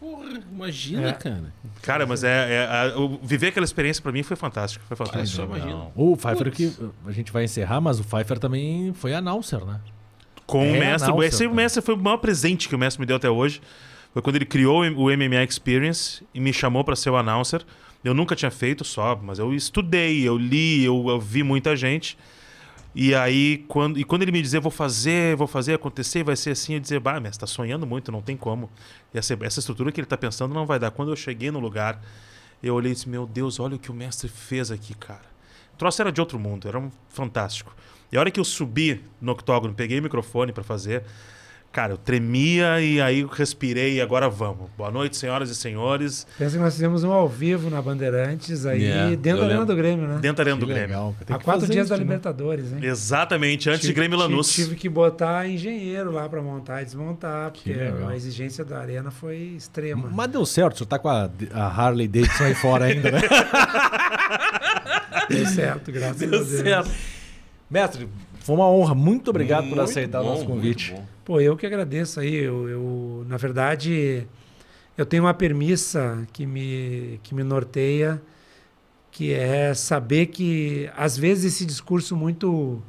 Porra, 0.00 0.40
imagina, 0.50 1.10
É. 1.10 1.12
cara. 1.12 1.52
Cara, 1.82 2.06
mas 2.06 2.24
é, 2.24 2.64
é- 2.66 2.96
o- 2.96 3.18
viver 3.22 3.48
aquela 3.48 3.64
experiência 3.64 4.02
pra 4.02 4.10
mim 4.10 4.22
foi 4.22 4.34
fantástico. 4.36 4.82
Foi 4.88 4.96
fantástico. 4.96 5.36
só 5.36 5.44
imagina. 5.44 5.88
O 5.94 6.16
Pfeiffer 6.16 6.50
que 6.50 6.74
a 7.06 7.12
gente 7.12 7.30
vai 7.30 7.44
encerrar, 7.44 7.80
mas 7.82 8.00
o 8.00 8.04
Pfeiffer 8.04 8.38
também 8.38 8.92
foi 8.94 9.12
announcer, 9.14 9.62
né? 9.64 9.78
Com 10.46 10.64
É, 10.64 10.70
o 10.70 10.72
mestre. 10.72 11.10
não, 11.10 11.22
esse 11.22 11.46
mestre 11.48 11.82
foi 11.82 11.94
o 11.94 11.98
maior 11.98 12.16
presente 12.16 12.66
que 12.68 12.74
o 12.74 12.78
mestre 12.78 12.98
me 12.98 13.06
deu 13.06 13.16
até 13.16 13.28
hoje. 13.28 13.60
Foi 14.12 14.20
quando 14.20 14.36
ele 14.36 14.46
criou 14.46 14.82
o 14.82 15.16
MMA 15.16 15.44
Experience 15.44 16.24
e 16.34 16.40
me 16.40 16.52
chamou 16.52 16.82
para 16.82 16.96
ser 16.96 17.10
o 17.10 17.16
announcer. 17.16 17.64
Eu 18.02 18.14
nunca 18.14 18.34
tinha 18.34 18.50
feito 18.50 18.84
só, 18.84 19.14
mas 19.22 19.38
eu 19.38 19.54
estudei, 19.54 20.26
eu 20.26 20.36
li, 20.36 20.84
eu, 20.84 21.06
eu 21.08 21.20
vi 21.20 21.42
muita 21.42 21.76
gente. 21.76 22.16
E 22.92 23.14
aí, 23.14 23.64
quando, 23.68 24.00
e 24.00 24.04
quando 24.04 24.22
ele 24.22 24.32
me 24.32 24.42
dizia, 24.42 24.60
vou 24.60 24.72
fazer, 24.72 25.36
vou 25.36 25.46
fazer 25.46 25.74
acontecer, 25.74 26.24
vai 26.24 26.34
ser 26.34 26.50
assim, 26.50 26.74
eu 26.74 26.80
dizia, 26.80 26.98
bah, 26.98 27.20
mestre, 27.20 27.40
tá 27.40 27.46
sonhando 27.46 27.86
muito, 27.86 28.10
não 28.10 28.20
tem 28.20 28.36
como. 28.36 28.68
E 29.14 29.18
essa, 29.18 29.38
essa 29.42 29.60
estrutura 29.60 29.92
que 29.92 30.00
ele 30.00 30.08
tá 30.08 30.16
pensando 30.16 30.52
não 30.52 30.66
vai 30.66 30.78
dar. 30.78 30.90
Quando 30.90 31.12
eu 31.12 31.16
cheguei 31.16 31.52
no 31.52 31.60
lugar, 31.60 32.02
eu 32.60 32.74
olhei 32.74 32.90
e 32.90 32.94
disse, 32.94 33.08
meu 33.08 33.26
Deus, 33.26 33.60
olha 33.60 33.76
o 33.76 33.78
que 33.78 33.92
o 33.92 33.94
mestre 33.94 34.28
fez 34.28 34.72
aqui, 34.72 34.94
cara. 34.94 35.30
O 35.74 35.76
troço 35.76 36.02
era 36.02 36.10
de 36.10 36.20
outro 36.20 36.38
mundo, 36.38 36.66
era 36.66 36.78
um 36.80 36.90
fantástico. 37.08 37.72
E 38.10 38.16
a 38.16 38.20
hora 38.20 38.30
que 38.30 38.40
eu 38.40 38.44
subi 38.44 39.04
no 39.20 39.32
octógono, 39.32 39.72
peguei 39.72 40.00
o 40.00 40.02
microfone 40.02 40.52
para 40.52 40.64
fazer, 40.64 41.04
cara, 41.72 41.92
eu 41.92 41.96
tremia 41.96 42.80
e 42.80 43.00
aí 43.00 43.20
eu 43.20 43.28
respirei 43.28 43.94
e 43.94 44.00
agora 44.00 44.28
vamos. 44.28 44.68
Boa 44.76 44.90
noite, 44.90 45.16
senhoras 45.16 45.50
e 45.50 45.54
senhores. 45.54 46.26
Pensa 46.38 46.56
que 46.56 46.62
nós 46.62 46.74
fizemos 46.74 47.04
um 47.04 47.12
ao 47.12 47.28
vivo 47.28 47.70
na 47.70 47.80
Bandeirantes, 47.80 48.66
aí 48.66 48.82
Yeah, 48.82 49.10
dentro 49.16 49.30
eu 49.42 49.46
da 49.46 49.46
Arena 49.46 49.66
do 49.66 49.76
Grêmio, 49.76 50.06
né? 50.08 50.18
Dentro 50.20 50.36
da 50.38 50.42
arena 50.42 50.56
Que 50.56 50.60
do 50.60 50.66
Grêmio. 50.66 50.86
legal. 50.88 51.14
Há 51.28 51.38
quatro 51.38 51.66
dias 51.68 51.84
isso 51.86 51.90
da 51.90 51.96
de 51.96 52.00
novo. 52.02 52.12
Libertadores, 52.12 52.72
hein? 52.72 52.78
Exatamente, 52.82 53.68
antes 53.68 53.82
de 53.82 53.86
Tive- 53.88 54.00
Grêmio 54.00 54.16
e 54.16 54.18
tive- 54.20 54.30
Lanús. 54.32 54.52
Tive 54.52 54.74
que 54.74 54.88
botar 54.88 55.48
engenheiro 55.48 56.10
lá 56.10 56.28
para 56.28 56.42
montar 56.42 56.82
e 56.82 56.84
desmontar, 56.84 57.50
porque 57.52 57.72
legal. 57.72 58.08
a 58.08 58.16
exigência 58.16 58.64
da 58.64 58.78
arena 58.80 59.10
foi 59.10 59.36
extrema. 59.56 60.08
Mas 60.12 60.28
deu 60.28 60.44
certo, 60.44 60.74
o 60.74 60.78
senhor 60.78 60.88
tá 60.88 60.98
com 60.98 61.08
a, 61.08 61.30
a 61.52 61.66
Harley 61.68 62.08
Davidson 62.08 62.44
aí 62.44 62.54
fora 62.54 62.86
ainda, 62.86 63.10
né? 63.12 63.20
Deu 65.28 65.46
certo, 65.46 65.92
graças 65.92 66.22
a 66.22 66.62
Deus. 66.62 66.88
Mestre, 67.70 68.08
foi 68.40 68.54
uma 68.54 68.68
honra. 68.68 68.94
Muito 68.94 69.30
obrigado 69.30 69.64
por 69.64 69.76
Muito 69.76 69.82
aceitar 69.82 70.20
o 70.20 70.24
bom, 70.24 70.30
nosso 70.30 70.46
convite. 70.46 70.94
Pô, 71.24 71.40
eu 71.40 71.56
que 71.56 71.66
agradeço 71.66 72.20
aí. 72.20 72.34
Eu, 72.34 72.68
eu, 72.68 73.24
na 73.28 73.36
verdade, 73.36 74.26
eu 74.96 75.06
tenho 75.06 75.24
uma 75.24 75.34
premissa 75.34 76.26
que 76.32 76.46
me, 76.46 77.20
que 77.22 77.34
me 77.34 77.42
norteia, 77.42 78.20
que 79.10 79.32
é 79.32 79.74
saber 79.74 80.26
que, 80.26 80.90
às 80.96 81.16
vezes, 81.16 81.54
esse 81.54 81.66
discurso 81.66 82.16
muito. 82.16 82.82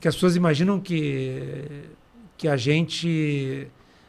que 0.00 0.06
as 0.06 0.14
pessoas 0.14 0.36
imaginam 0.36 0.78
que, 0.80 1.64
que 2.36 2.46
a 2.46 2.56
gente. 2.56 3.66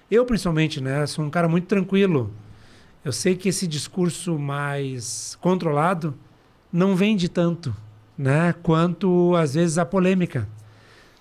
Eu, 0.09 0.25
principalmente, 0.25 0.79
né? 0.79 1.05
Sou 1.07 1.25
um 1.25 1.29
cara 1.29 1.47
muito 1.47 1.65
tranquilo. 1.65 2.31
Eu 3.03 3.11
sei 3.11 3.35
que 3.35 3.49
esse 3.49 3.67
discurso 3.67 4.37
mais 4.37 5.37
controlado 5.41 6.15
não 6.71 6.95
vende 6.95 7.27
tanto, 7.27 7.75
né? 8.17 8.53
Quanto, 8.63 9.35
às 9.35 9.55
vezes, 9.55 9.77
a 9.77 9.85
polêmica. 9.85 10.47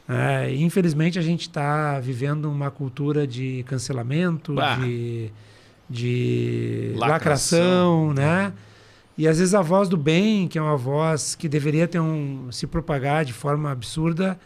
É, 0.09 0.53
infelizmente 0.55 1.19
a 1.19 1.23
gente 1.23 1.43
está 1.43 1.99
vivendo 2.01 2.51
uma 2.51 2.71
cultura 2.71 3.27
de 3.27 3.63
cancelamento, 3.69 4.55
Bah. 4.55 4.77
de, 4.77 5.31
de 5.89 6.93
Lacração. 6.97 8.09
lacração, 8.09 8.13
né? 8.15 8.53
E 9.17 9.29
às 9.29 9.39
vezes 9.39 9.55
a 9.55 9.61
voz 9.63 9.89
do 9.89 9.97
bem, 9.97 10.49
que 10.49 10.59
é 10.59 10.63
uma 10.63 10.77
voz 10.77 11.35
que 11.35 11.49
deveria 11.49 11.87
ter 11.87 12.01
um, 12.01 12.51
se 12.51 12.67
propagar 12.67 13.25
de 13.25 13.33
forma 13.33 13.71
absurda, 13.71 14.39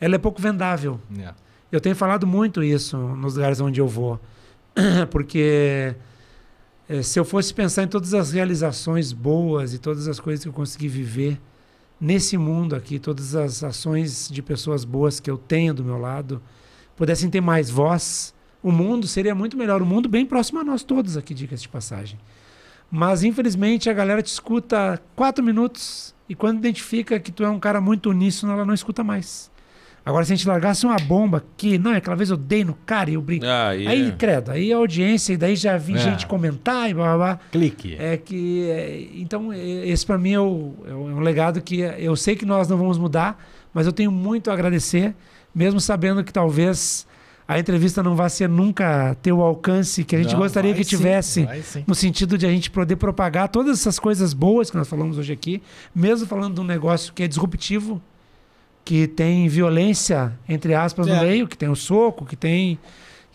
ela 0.00 0.14
é 0.14 0.18
pouco 0.18 0.40
vendável. 0.40 0.98
É. 1.18 1.32
Eu 1.70 1.80
tenho 1.80 1.94
falado 1.94 2.26
muito 2.26 2.62
isso 2.62 2.96
nos 2.96 3.34
lugares 3.36 3.60
onde 3.60 3.80
eu 3.80 3.86
vou, 3.88 4.18
porque 5.10 5.94
eh, 6.88 7.02
se 7.02 7.18
eu 7.18 7.24
fosse 7.24 7.52
pensar 7.52 7.82
em 7.82 7.88
todas 7.88 8.14
as 8.14 8.32
realizações 8.32 9.12
boas 9.12 9.74
e 9.74 9.78
todas 9.78 10.08
as 10.08 10.18
coisas 10.18 10.42
que 10.44 10.48
eu 10.48 10.52
consegui 10.52 10.88
viver 10.88 11.38
nesse 12.04 12.36
mundo 12.36 12.76
aqui, 12.76 12.98
todas 12.98 13.34
as 13.34 13.64
ações 13.64 14.28
de 14.30 14.42
pessoas 14.42 14.84
boas 14.84 15.20
que 15.20 15.30
eu 15.30 15.38
tenho 15.38 15.72
do 15.72 15.82
meu 15.82 15.96
lado, 15.96 16.42
pudessem 16.94 17.30
ter 17.30 17.40
mais 17.40 17.70
voz, 17.70 18.34
o 18.62 18.70
mundo 18.70 19.06
seria 19.06 19.34
muito 19.34 19.56
melhor. 19.56 19.80
O 19.80 19.86
mundo 19.86 20.06
bem 20.06 20.26
próximo 20.26 20.60
a 20.60 20.64
nós 20.64 20.82
todos 20.82 21.16
aqui, 21.16 21.32
diga-se 21.32 21.62
de 21.62 21.68
passagem. 21.70 22.18
Mas 22.90 23.24
infelizmente 23.24 23.88
a 23.88 23.94
galera 23.94 24.22
te 24.22 24.26
escuta 24.26 25.00
quatro 25.16 25.42
minutos 25.42 26.14
e 26.28 26.34
quando 26.34 26.58
identifica 26.58 27.18
que 27.18 27.32
tu 27.32 27.42
é 27.42 27.48
um 27.48 27.58
cara 27.58 27.80
muito 27.80 28.10
uníssono, 28.10 28.52
ela 28.52 28.66
não 28.66 28.74
escuta 28.74 29.02
mais. 29.02 29.50
Agora, 30.06 30.24
se 30.24 30.32
a 30.32 30.36
gente 30.36 30.46
largasse 30.46 30.84
uma 30.84 30.96
bomba 30.96 31.38
aqui, 31.38 31.78
não, 31.78 31.92
é 31.92 31.96
aquela 31.96 32.14
vez 32.14 32.28
eu 32.28 32.36
dei 32.36 32.62
no 32.62 32.74
cara 32.84 33.10
e 33.10 33.14
eu 33.14 33.22
brinquei. 33.22 33.48
Ah, 33.48 33.74
e 33.74 33.86
Aí, 33.88 34.08
é. 34.08 34.10
credo, 34.12 34.50
aí 34.50 34.70
a 34.72 34.76
audiência, 34.76 35.32
e 35.32 35.36
daí 35.38 35.56
já 35.56 35.78
vi 35.78 35.94
É. 35.94 35.98
gente 35.98 36.26
comentar 36.26 36.90
e 36.90 36.94
blá 36.94 37.04
blá 37.06 37.16
blá. 37.16 37.40
Clique. 37.50 37.96
É 37.98 38.16
que. 38.18 38.68
é, 38.70 39.06
então, 39.14 39.50
esse 39.52 40.04
para 40.04 40.18
mim 40.18 40.32
é, 40.34 40.40
o- 40.40 40.74
é 40.86 40.92
um 40.94 41.10
é 41.10 41.14
um 41.14 41.20
legado 41.20 41.60
que 41.62 41.80
eu 41.80 42.14
sei 42.16 42.36
que 42.36 42.44
nós 42.44 42.68
não 42.68 42.76
vamos 42.76 42.98
mudar, 42.98 43.42
mas 43.72 43.86
eu 43.86 43.92
tenho 43.92 44.10
muito 44.12 44.50
a 44.50 44.52
agradecer 44.54 45.14
mesmo 45.54 45.80
sabendo 45.80 46.22
que 46.22 46.32
talvez 46.32 47.06
a 47.46 47.58
entrevista 47.58 48.02
não 48.02 48.14
vai 48.16 48.28
ser 48.28 48.48
nunca 48.48 49.14
ter 49.22 49.30
o 49.32 49.40
alcance 49.42 50.02
que 50.02 50.16
a 50.16 50.22
gente 50.22 50.32
Não, 50.32 50.38
gostaria 50.40 50.74
que 50.74 50.82
sim, 50.82 50.96
tivesse, 50.96 51.46
no 51.86 51.94
sentido 51.94 52.36
de 52.38 52.44
a 52.46 52.50
gente 52.50 52.70
poder 52.70 52.96
propagar 52.96 53.48
todas 53.48 53.78
essas 53.80 53.98
coisas 53.98 54.32
boas 54.34 54.70
que 54.70 54.76
nós 54.76 54.88
falamos 54.88 55.16
hoje 55.18 55.32
aqui, 55.32 55.62
mesmo 55.94 56.26
falando 56.26 56.54
de 56.56 56.60
um 56.60 56.64
negócio 56.64 57.12
que 57.12 57.22
é 57.22 57.28
disruptivo, 57.28 58.00
que 58.84 59.06
tem 59.06 59.48
violência, 59.48 60.32
entre 60.48 60.74
aspas, 60.74 61.06
no 61.06 61.14
É. 61.14 61.20
meio, 61.22 61.48
que 61.48 61.56
tem 61.56 61.68
o 61.68 61.76
soco, 61.76 62.24
que 62.26 62.36
tem. 62.36 62.78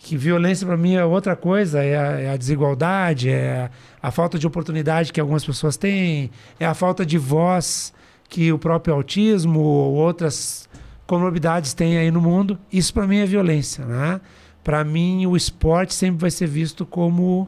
Que 0.02 0.16
violência 0.16 0.66
para 0.66 0.78
mim 0.78 0.94
é 0.94 1.04
outra 1.04 1.36
coisa, 1.36 1.82
é 1.82 1.94
a, 1.98 2.20
é 2.20 2.30
a 2.30 2.36
desigualdade, 2.36 3.28
é 3.28 3.68
a, 4.02 4.08
a 4.08 4.10
falta 4.10 4.38
de 4.38 4.46
oportunidade 4.46 5.12
que 5.12 5.20
algumas 5.20 5.44
pessoas 5.44 5.76
têm, 5.76 6.30
é 6.58 6.64
a 6.64 6.72
falta 6.72 7.04
de 7.04 7.18
voz 7.18 7.92
que 8.26 8.50
o 8.50 8.58
próprio 8.58 8.94
autismo 8.94 9.60
ou 9.60 9.92
outras 9.94 10.66
comorbidades 11.06 11.74
têm 11.74 11.98
aí 11.98 12.10
no 12.10 12.20
mundo. 12.20 12.58
Isso 12.72 12.94
para 12.94 13.06
mim 13.06 13.18
é 13.18 13.26
violência, 13.26 13.84
né? 13.84 14.22
Para 14.64 14.82
mim 14.84 15.26
o 15.26 15.36
esporte 15.36 15.92
sempre 15.92 16.20
vai 16.22 16.30
ser 16.30 16.46
visto 16.46 16.86
como 16.86 17.46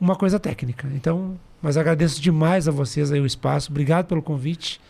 uma 0.00 0.16
coisa 0.16 0.40
técnica. 0.40 0.88
Então, 0.94 1.38
mas 1.60 1.76
agradeço 1.76 2.22
demais 2.22 2.66
a 2.66 2.70
vocês 2.70 3.12
aí 3.12 3.20
o 3.20 3.26
espaço. 3.26 3.70
Obrigado 3.70 4.06
pelo 4.06 4.22
convite. 4.22 4.80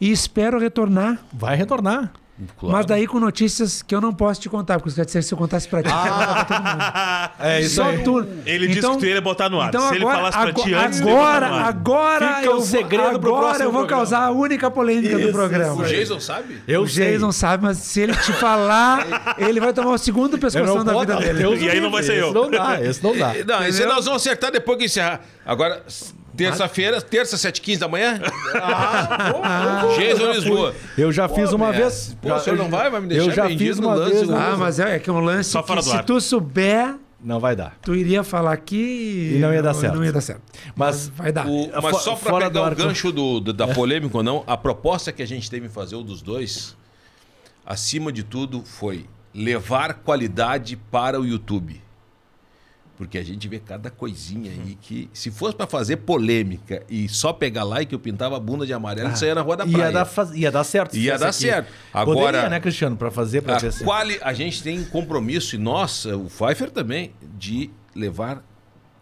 E 0.00 0.10
espero 0.10 0.58
retornar, 0.58 1.18
Vai 1.32 1.56
retornar. 1.56 2.12
mas 2.60 2.86
daí 2.86 3.06
com 3.06 3.20
notícias 3.20 3.82
que 3.82 3.94
eu 3.94 4.00
não 4.00 4.12
posso 4.12 4.40
te 4.40 4.48
contar, 4.48 4.80
porque 4.80 4.92
quer 4.96 5.04
dizer, 5.04 5.22
se 5.22 5.32
eu 5.32 5.38
contasse 5.38 5.68
pra 5.68 5.80
ti, 5.82 5.88
eu 5.88 5.94
contava 5.94 6.44
pra 6.44 6.44
todo 6.44 6.58
mundo. 6.58 7.32
É 7.38 7.60
isso 7.60 7.74
Só 7.76 7.84
aí. 7.84 8.02
tu. 8.02 8.26
Ele 8.46 8.66
disse 8.68 8.88
que 8.88 8.96
tu 8.98 9.06
ia 9.06 9.20
botar 9.20 9.48
no 9.48 9.60
ar. 9.60 9.68
Então 9.68 9.88
Se 9.88 9.94
ele 9.96 10.04
agora, 10.04 10.16
falasse 10.16 10.38
pra 10.38 10.48
agora, 10.48 10.64
ti 10.68 10.74
antes, 10.74 11.00
agora, 11.00 11.46
agora 11.50 12.28
Fica 12.36 12.46
eu 12.46 12.56
o 12.56 12.60
segredo 12.60 13.20
pro 13.20 13.30
agora 13.34 13.40
próximo 13.46 13.64
eu 13.64 13.72
vou 13.72 13.80
programa. 13.82 13.86
causar 14.00 14.24
a 14.26 14.30
única 14.30 14.70
polêmica 14.70 15.14
do 15.16 15.20
Isso, 15.22 15.32
programa. 15.32 15.82
O 15.82 15.84
Jason 15.84 16.20
sabe? 16.20 16.62
Eu 16.66 16.82
o 16.82 16.88
sei. 16.88 17.12
Jason 17.12 17.32
sabe, 17.32 17.64
mas 17.64 17.78
se 17.78 18.00
ele 18.00 18.14
te 18.16 18.32
falar, 18.32 19.34
ele 19.38 19.60
vai 19.60 19.72
tomar 19.72 19.90
o 19.92 19.98
segundo 19.98 20.36
pescoção 20.38 20.84
da 20.84 20.98
vida 20.98 21.16
dele. 21.16 21.38
Deus 21.38 21.60
E 21.60 21.68
aí 21.70 21.80
não 21.80 21.90
vai 21.90 22.02
ser 22.02 22.12
esse 22.14 22.22
eu. 22.22 22.32
não 22.32 22.50
dá, 22.50 22.80
esse 22.82 23.02
não 23.02 23.16
dá. 23.16 23.34
Não, 23.46 23.66
esse 23.66 23.84
nós 23.86 24.04
vamos 24.04 24.20
acertar 24.22 24.50
depois 24.50 24.78
que 24.78 24.84
encerrar. 24.86 25.20
Agora, 25.44 25.82
terça-feira, 26.36 27.00
terça, 27.00 27.36
7h15 27.36 27.78
da 27.78 27.88
manhã? 27.88 28.20
Jason 29.98 30.32
Lisboa. 30.32 30.74
Eu 30.96 31.12
já 31.12 31.28
fiz 31.28 31.52
uma 31.52 31.72
vez. 31.72 32.16
pô, 32.20 32.32
o 32.34 32.38
senhor 32.40 32.56
não 32.56 32.68
vai? 32.70 32.90
Vai 32.90 33.00
me 33.00 33.08
deixar 33.08 33.24
Eu 33.26 33.30
já 33.32 33.42
vendido 33.46 33.64
fiz 33.64 33.78
no 33.78 33.88
uma 33.88 33.94
lance 33.94 34.14
vez. 34.14 34.28
do- 34.28 34.34
Ah, 34.36 34.56
mas 34.58 34.78
é, 34.80 34.96
é 34.96 34.98
que 34.98 35.10
é 35.10 35.12
um 35.12 35.20
lance 35.20 35.50
Só 35.50 35.62
fora 35.62 35.80
que 35.80 35.86
do 35.86 35.90
se 35.90 35.96
ar. 35.96 36.04
tu 36.04 36.20
souber, 36.20 36.94
Não 37.22 37.38
vai 37.38 37.54
dar. 37.54 37.76
tu 37.82 37.94
iria 37.94 38.24
falar 38.24 38.52
aqui 38.52 39.32
E 39.36 39.38
não 39.38 39.52
ia 39.52 39.62
dar 39.62 39.74
certo. 39.74 39.94
Não 39.96 40.04
ia 40.04 40.12
dar 40.12 40.20
certo. 40.20 40.42
Mas 40.74 41.08
vai 41.08 41.30
dar. 41.32 41.46
O- 41.46 41.70
mas 41.82 41.96
Fo- 41.96 42.00
só 42.00 42.16
pra 42.16 42.30
fora 42.30 42.46
pegar 42.48 42.60
o 42.60 42.64
arco. 42.64 42.82
gancho 42.82 43.12
do, 43.12 43.40
do- 43.40 43.52
da 43.52 43.68
polêmica 43.68 44.16
ou 44.16 44.22
não, 44.22 44.42
a 44.46 44.56
proposta 44.56 45.12
que 45.12 45.22
a 45.22 45.26
gente 45.26 45.50
teve 45.50 45.66
em 45.66 45.70
fazer 45.70 45.96
o 45.96 46.02
dos 46.02 46.22
dois, 46.22 46.76
acima 47.66 48.10
de 48.12 48.22
tudo, 48.22 48.62
foi 48.64 49.06
levar 49.34 49.94
qualidade 49.94 50.76
para 50.90 51.20
o 51.20 51.26
YouTube. 51.26 51.80
Porque 53.02 53.18
a 53.18 53.24
gente 53.24 53.48
vê 53.48 53.58
cada 53.58 53.90
coisinha 53.90 54.52
aí 54.52 54.78
que, 54.80 55.10
se 55.12 55.28
fosse 55.28 55.56
pra 55.56 55.66
fazer 55.66 55.96
polêmica 55.96 56.84
e 56.88 57.08
só 57.08 57.32
pegar 57.32 57.64
like, 57.64 57.92
eu 57.92 57.98
pintava 57.98 58.36
a 58.36 58.40
bunda 58.40 58.64
de 58.64 58.72
amarelo 58.72 59.10
e 59.10 59.18
saía 59.18 59.34
na 59.34 59.40
rua 59.40 59.56
da 59.56 59.66
praia. 59.66 59.86
Ia 59.86 59.90
dar, 59.90 60.08
ia 60.36 60.52
dar 60.52 60.62
certo. 60.62 60.96
Ia 60.96 61.18
dar 61.18 61.26
aqui. 61.30 61.34
certo. 61.36 61.66
Poderia, 61.92 62.28
Agora- 62.28 62.48
né, 62.48 62.60
Cristiano, 62.60 62.96
pra 62.96 63.10
fazer, 63.10 63.42
pra 63.42 63.56
A, 63.56 63.58
ver 63.58 63.74
quali... 63.82 64.18
a 64.22 64.32
gente 64.32 64.62
tem 64.62 64.84
compromisso, 64.84 65.56
e 65.56 65.58
nossa, 65.58 66.16
o 66.16 66.26
Pfeiffer 66.26 66.70
também, 66.70 67.12
de 67.36 67.70
levar 67.92 68.44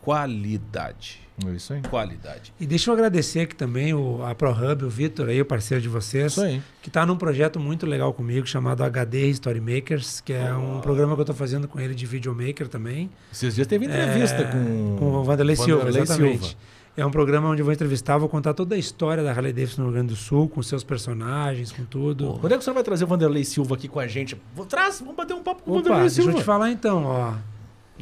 qualidade. 0.01 1.21
Isso 1.55 1.73
aí. 1.73 1.83
Qualidade. 1.83 2.53
E 2.61 2.67
deixa 2.67 2.91
eu 2.91 2.95
agradecer 2.95 3.41
aqui 3.41 3.55
também 3.55 3.95
o, 3.95 4.23
a 4.25 4.35
ProHub, 4.35 4.85
o 4.85 4.91
Vitor 4.91 5.29
aí, 5.29 5.41
o 5.41 5.45
parceiro 5.45 5.81
de 5.83 5.89
vocês. 5.89 6.33
Isso 6.33 6.43
aí. 6.43 6.63
Que 6.83 6.89
está 6.89 7.05
num 7.07 7.17
projeto 7.17 7.59
muito 7.61 7.87
legal 7.87 8.13
comigo, 8.13 8.47
chamado 8.47 8.83
HD 8.83 9.29
Storymakers, 9.31 10.21
que 10.21 10.33
é 10.33 10.53
um 10.55 10.81
programa 10.81 11.15
que 11.15 11.21
eu 11.21 11.23
estou 11.25 11.37
fazendo 11.37 11.67
com 11.69 11.79
ele 11.81 11.95
de 11.95 12.07
videomaker 12.07 12.69
também. 12.69 13.11
Esses 13.33 13.55
dias 13.55 13.67
teve 13.67 13.85
entrevista 13.87 14.43
É, 14.43 14.45
com... 14.45 14.97
com 14.99 15.05
o 15.13 15.25
Vanderlei 15.25 15.57
Silva, 15.57 15.79
Vanderlei 15.85 16.03
exatamente. 16.03 16.39
Silva. 16.49 16.57
É 16.97 17.07
um 17.07 17.11
programa 17.11 17.49
onde 17.49 17.63
eu 17.63 17.65
vou 17.65 17.73
entrevistar, 17.73 18.19
vou 18.19 18.29
contar 18.29 18.53
toda 18.53 18.75
a 18.75 18.79
história 18.79 19.23
da 19.23 19.31
Harley 19.31 19.53
Davidson 19.53 19.83
no 19.83 19.87
Rio 19.89 19.95
Grande 19.95 20.09
do 20.09 20.17
Sul, 20.17 20.49
com 20.49 20.61
seus 20.63 20.83
personagens, 20.83 21.71
com 21.73 21.85
tudo. 21.85 22.37
Quando 22.41 22.53
é 22.53 22.57
que 22.57 22.61
o 22.61 22.65
senhor 22.65 22.75
vai 22.75 22.83
trazer 22.83 23.05
o 23.05 23.07
Vanderlei 23.07 23.45
Silva 23.45 23.77
aqui 23.77 23.87
com 23.89 24.01
a 24.01 24.07
gente? 24.09 24.37
Vou- 24.55 24.67
Traz, 24.67 24.99
vamos 25.01 25.15
bater 25.15 25.33
um 25.35 25.43
papo 25.43 25.63
com 25.63 25.71
o 25.71 25.75
Opa, 25.75 25.83
Vanderlei 25.83 26.09
deixa 26.09 26.21
eu 26.21 26.25
Silva. 26.25 26.39
te 26.41 26.45
falar 26.45 26.71
então, 26.71 27.05
ó. 27.05 27.35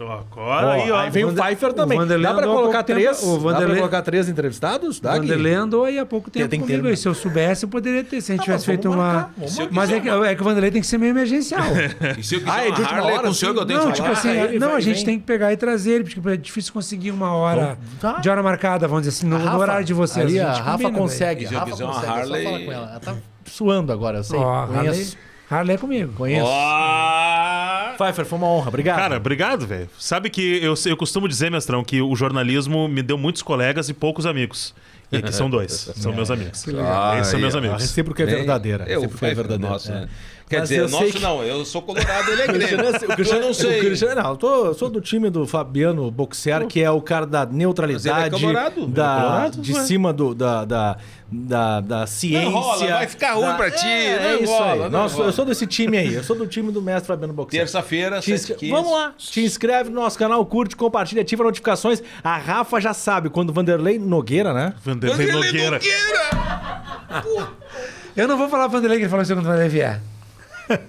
Agora 0.04 0.72
aí, 0.72 0.90
ó. 0.90 0.96
aí 0.98 1.10
vem 1.10 1.24
o 1.24 1.28
Vander- 1.28 1.44
Pfeiffer 1.44 1.68
o 1.70 1.72
também. 1.72 1.98
Vanderlei 1.98 2.26
Dá 2.30 2.34
pra 2.34 2.46
colocar 2.46 2.82
três? 2.82 3.18
tempo- 3.18 3.26
o 3.32 3.36
Dá 3.36 3.42
pra 3.42 3.52
Vanderlei- 3.52 3.76
colocar 3.78 4.02
três 4.02 4.28
entrevistados? 4.28 5.00
Dá, 5.00 5.12
O? 5.14 5.20
Vanderlei 5.20 5.54
andou 5.54 5.84
aí 5.84 5.98
há 5.98 6.06
pouco 6.06 6.30
tempo 6.30 6.48
tem 6.48 6.60
que 6.60 6.66
comigo 6.66 6.86
ter-. 6.88 6.96
Se 6.96 7.08
eu 7.08 7.14
soubesse, 7.14 7.64
eu 7.64 7.68
poderia 7.68 8.04
ter. 8.04 8.20
Se 8.20 8.32
a 8.32 8.34
gente 8.34 8.40
Tá, 8.40 8.44
tivesse 8.44 8.66
feito 8.66 8.90
uma. 8.90 8.96
marcar, 9.12 9.30
eu 9.62 9.68
Mas 9.70 9.90
é 9.90 10.00
que, 10.00 10.08
é 10.08 10.34
que 10.34 10.40
o 10.40 10.44
Vanderlei 10.44 10.70
tem 10.70 10.80
que 10.80 10.86
ser 10.86 10.98
meio 10.98 11.10
emergencial. 11.10 11.62
E 12.18 12.22
se 12.22 12.34
eu 12.36 12.40
quiser 12.40 12.52
Ah, 12.52 12.60
é 12.60 12.64
de 12.64 12.68
uma 12.70 12.78
última 12.80 12.98
Harley 12.98 13.12
hora, 13.14 13.22
com 13.22 13.28
o 13.30 13.34
senhor 13.34 13.54
que 13.54 13.60
eu 13.60 13.66
tenho 13.66 13.78
Não, 13.80 13.86
que 13.86 13.92
tipo 13.92 14.06
falar? 14.08 14.18
assim, 14.18 14.30
ele 14.30 14.58
não, 14.58 14.68
vai 14.68 14.76
a 14.76 14.80
gente 14.80 14.96
vem. 14.96 15.04
tem 15.04 15.18
que 15.18 15.24
pegar 15.26 15.52
e 15.52 15.56
trazer 15.56 15.90
ele, 15.92 16.04
porque 16.04 16.28
é 16.28 16.36
difícil 16.36 16.72
conseguir 16.72 17.10
uma 17.10 17.32
hora 17.34 17.78
Tá. 18.00 18.14
de 18.14 18.28
hora 18.28 18.42
marcada, 18.42 18.86
vamos 18.88 19.04
dizer 19.04 19.16
assim, 19.18 19.26
no, 19.26 19.36
A 19.36 19.38
no 19.38 19.44
Rafa, 19.46 19.58
horário 19.58 19.84
de 19.84 19.94
vocês. 19.94 20.26
A 20.26 20.28
gente 20.28 20.62
Rafa 20.62 20.90
consegue. 20.90 21.46
Se 21.46 21.54
eu 21.54 21.58
Rafa 21.60 21.72
quiser 21.72 21.84
uma 21.84 21.98
Harley- 22.06 22.44
falar 22.44 22.58
com 22.60 22.72
ela. 22.72 22.90
Ela 22.90 23.00
tá 23.00 23.14
suando 23.46 23.92
agora, 23.92 24.18
eu 24.18 24.24
sei. 24.24 24.38
Ó, 24.38 24.66
Harley, 25.50 25.76
é 25.76 25.78
comigo. 25.78 26.12
Conheço. 26.12 26.44
Ó! 26.46 27.94
Pfeiffer, 27.96 28.24
foi 28.24 28.38
uma 28.38 28.46
honra. 28.46 28.68
Obrigado. 28.68 28.96
Cara, 28.96 29.16
obrigado, 29.16 29.66
velho. 29.66 29.88
Sabe 29.98 30.30
que 30.30 30.62
eu, 30.62 30.74
eu 30.86 30.96
costumo 30.96 31.26
dizer, 31.26 31.50
mestrão, 31.50 31.82
que 31.82 32.00
o 32.00 32.14
jornalismo 32.14 32.86
me 32.86 33.02
deu 33.02 33.16
muitos 33.18 33.42
colegas 33.42 33.88
e 33.88 33.94
poucos 33.94 34.26
amigos. 34.26 34.74
E 35.10 35.16
aqui 35.16 35.32
são 35.32 35.48
dois. 35.48 35.90
São 35.96 36.12
meus 36.12 36.30
amigos. 36.30 36.66
Ah, 36.84 37.16
Esses 37.18 37.30
são 37.30 37.40
meus 37.40 37.54
aí, 37.54 37.60
a 37.60 37.64
amigos. 37.64 37.82
recíproca 37.82 38.22
é 38.22 38.26
verdadeira. 38.26 38.84
Eu, 38.86 39.00
Recíproca 39.00 39.26
é 39.26 39.34
verdadeira. 39.34 39.72
Nosso, 39.72 39.90
é. 39.90 39.94
né? 40.02 40.08
Quer 40.48 40.60
Mas 40.60 40.68
dizer, 40.70 40.88
nosso 40.88 41.04
que- 41.12 41.18
não, 41.18 41.42
eu 41.44 41.64
sou 41.64 41.82
colorado, 41.82 42.30
ele 42.30 42.40
é 42.42 42.44
O 42.48 42.48
Cristiano, 42.54 42.82
grego. 42.90 43.12
o 43.12 43.16
Cristiano, 43.16 43.42
eu 43.42 43.46
não 43.48 43.54
sei. 43.54 43.78
O 43.80 43.84
Cristiano, 43.84 44.22
não, 44.22 44.30
eu, 44.30 44.36
tô, 44.36 44.64
eu 44.66 44.74
sou 44.74 44.88
do 44.88 45.00
time 45.00 45.28
do 45.28 45.46
Fabiano 45.46 46.10
Boxer, 46.10 46.66
que 46.66 46.82
é 46.82 46.90
o 46.90 47.00
cara 47.02 47.26
da 47.26 47.44
neutralidade, 47.44 48.08
Mas 48.30 48.42
ele 48.42 48.50
é 48.52 48.54
colorado? 48.54 48.86
da, 48.86 49.04
Ele 49.04 49.18
é 49.18 49.22
colorado? 49.28 49.60
de 49.60 49.72
Ué. 49.74 49.80
cima 49.84 50.12
do, 50.12 50.34
da, 50.34 50.64
da, 50.64 50.96
da, 51.30 51.80
da 51.82 52.06
ciência. 52.06 52.48
rola, 52.48 52.86
vai 52.86 53.06
ficar 53.06 53.32
ruim 53.34 53.42
da- 53.46 53.54
pra 53.54 53.70
ti, 53.70 53.86
É, 53.86 54.18
não 54.20 54.26
é 54.30 54.34
isso 54.42 54.52
rola, 54.52 54.72
aí. 54.72 54.78
não 54.78 54.90
Nossa, 54.90 55.14
rola. 55.16 55.28
eu 55.28 55.32
sou 55.32 55.44
desse 55.44 55.66
time 55.66 55.98
aí. 55.98 56.14
Eu 56.14 56.24
sou 56.24 56.34
do 56.34 56.46
time 56.46 56.72
do 56.72 56.80
mestre 56.80 57.06
Fabiano 57.08 57.34
Boxer. 57.34 57.60
Terça-feira, 57.60 58.20
Te 58.20 58.32
inscre- 58.32 58.54
7h15. 58.54 58.70
Vamos 58.70 58.90
lá. 58.92 59.12
Te 59.18 59.44
inscreve 59.44 59.90
no 59.90 60.00
nosso 60.00 60.18
canal, 60.18 60.44
curte, 60.46 60.74
compartilha, 60.74 61.20
ativa 61.20 61.44
notificações. 61.44 62.02
A 62.24 62.38
Rafa 62.38 62.80
já 62.80 62.94
sabe, 62.94 63.28
quando 63.28 63.50
o 63.50 63.52
Vanderlei 63.52 63.98
Nogueira, 63.98 64.54
né? 64.54 64.72
Vanderlei 64.82 65.26
Vanderlei 65.26 65.70
Nogueira. 65.70 65.78
Eu 68.16 68.26
não 68.26 68.36
vou 68.36 68.48
falar 68.48 68.66
Vanderlei 68.66 68.98
que 68.98 69.04
ele 69.04 69.10
falou 69.10 69.22
isso 69.22 69.32
quando 69.32 69.40
o 69.44 69.48
Vanderlei 69.48 69.68
vier. 69.68 70.00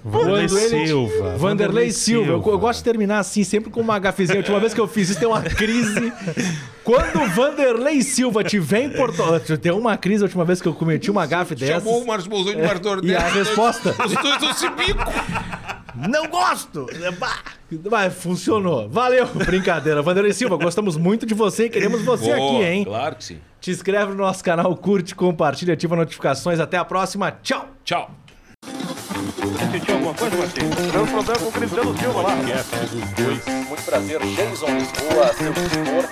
Vanderlei 0.03 0.47
Silva. 0.87 1.37
Vanderlei 1.37 1.91
Silva. 1.91 2.31
Eu, 2.31 2.43
eu 2.45 2.59
gosto 2.59 2.79
de 2.79 2.83
terminar 2.83 3.19
assim, 3.19 3.43
sempre 3.43 3.69
com 3.69 3.81
uma 3.81 3.97
gafezinha. 3.99 4.37
A 4.37 4.41
última 4.41 4.59
vez 4.59 4.73
que 4.73 4.79
eu 4.79 4.87
fiz 4.87 5.09
isso, 5.09 5.19
tem 5.19 5.27
uma 5.27 5.41
crise. 5.41 6.11
Quando 6.83 7.21
o 7.21 7.27
Vanderlei 7.27 8.01
Silva 8.01 8.43
tiver 8.43 8.81
em 8.81 8.89
Porto 8.89 9.21
Deu 9.61 9.77
uma 9.77 9.95
crise 9.97 10.23
a 10.23 10.25
última 10.25 10.43
vez 10.43 10.61
que 10.61 10.67
eu 10.67 10.73
cometi 10.73 11.11
uma 11.11 11.25
gafe 11.25 11.55
dessa. 11.55 11.73
Chamou 11.73 12.01
o 12.01 12.07
Márcio 12.07 12.29
Bolsonaro 12.29 12.59
de 12.59 12.67
Martor 12.67 13.05
E 13.05 13.15
a 13.15 13.27
resposta? 13.27 13.95
Os 14.05 14.13
dois 14.13 14.35
estão 14.35 14.53
se 14.53 14.69
bico. 14.71 15.03
Não 16.07 16.27
gosto! 16.27 16.87
Mas 17.91 18.13
funcionou. 18.13 18.87
Valeu! 18.89 19.27
Brincadeira. 19.27 20.01
Vanderlei 20.01 20.33
Silva, 20.33 20.57
gostamos 20.57 20.97
muito 20.97 21.25
de 21.25 21.33
você 21.33 21.65
e 21.65 21.69
queremos 21.69 22.01
você 22.03 22.33
Boa, 22.33 22.35
aqui, 22.35 22.63
hein? 22.63 22.85
Claro 22.85 23.15
que 23.15 23.23
sim. 23.23 23.39
Te 23.59 23.71
inscreve 23.71 24.11
no 24.11 24.17
nosso 24.17 24.43
canal, 24.43 24.75
curte, 24.75 25.13
compartilha, 25.13 25.73
ativa 25.73 25.95
notificações. 25.95 26.59
Até 26.59 26.77
a 26.77 26.85
próxima. 26.85 27.31
Tchau! 27.31 27.67
Tchau. 27.83 28.11
Sentiu 29.71 29.93
alguma 29.95 30.13
coisa, 30.13 30.37
Marcinho? 30.37 30.69
Deu 30.69 31.07
problema 31.07 31.39
com 31.39 31.45
o 31.45 31.51
Cristiano 31.51 31.97
Silva 31.97 32.21
lá. 32.21 32.35
Muito 32.35 33.83
prazer, 33.83 34.19
Jason 34.19 34.67
Lisboa, 34.67 35.33
seu 35.37 35.53
tutor. 35.53 36.05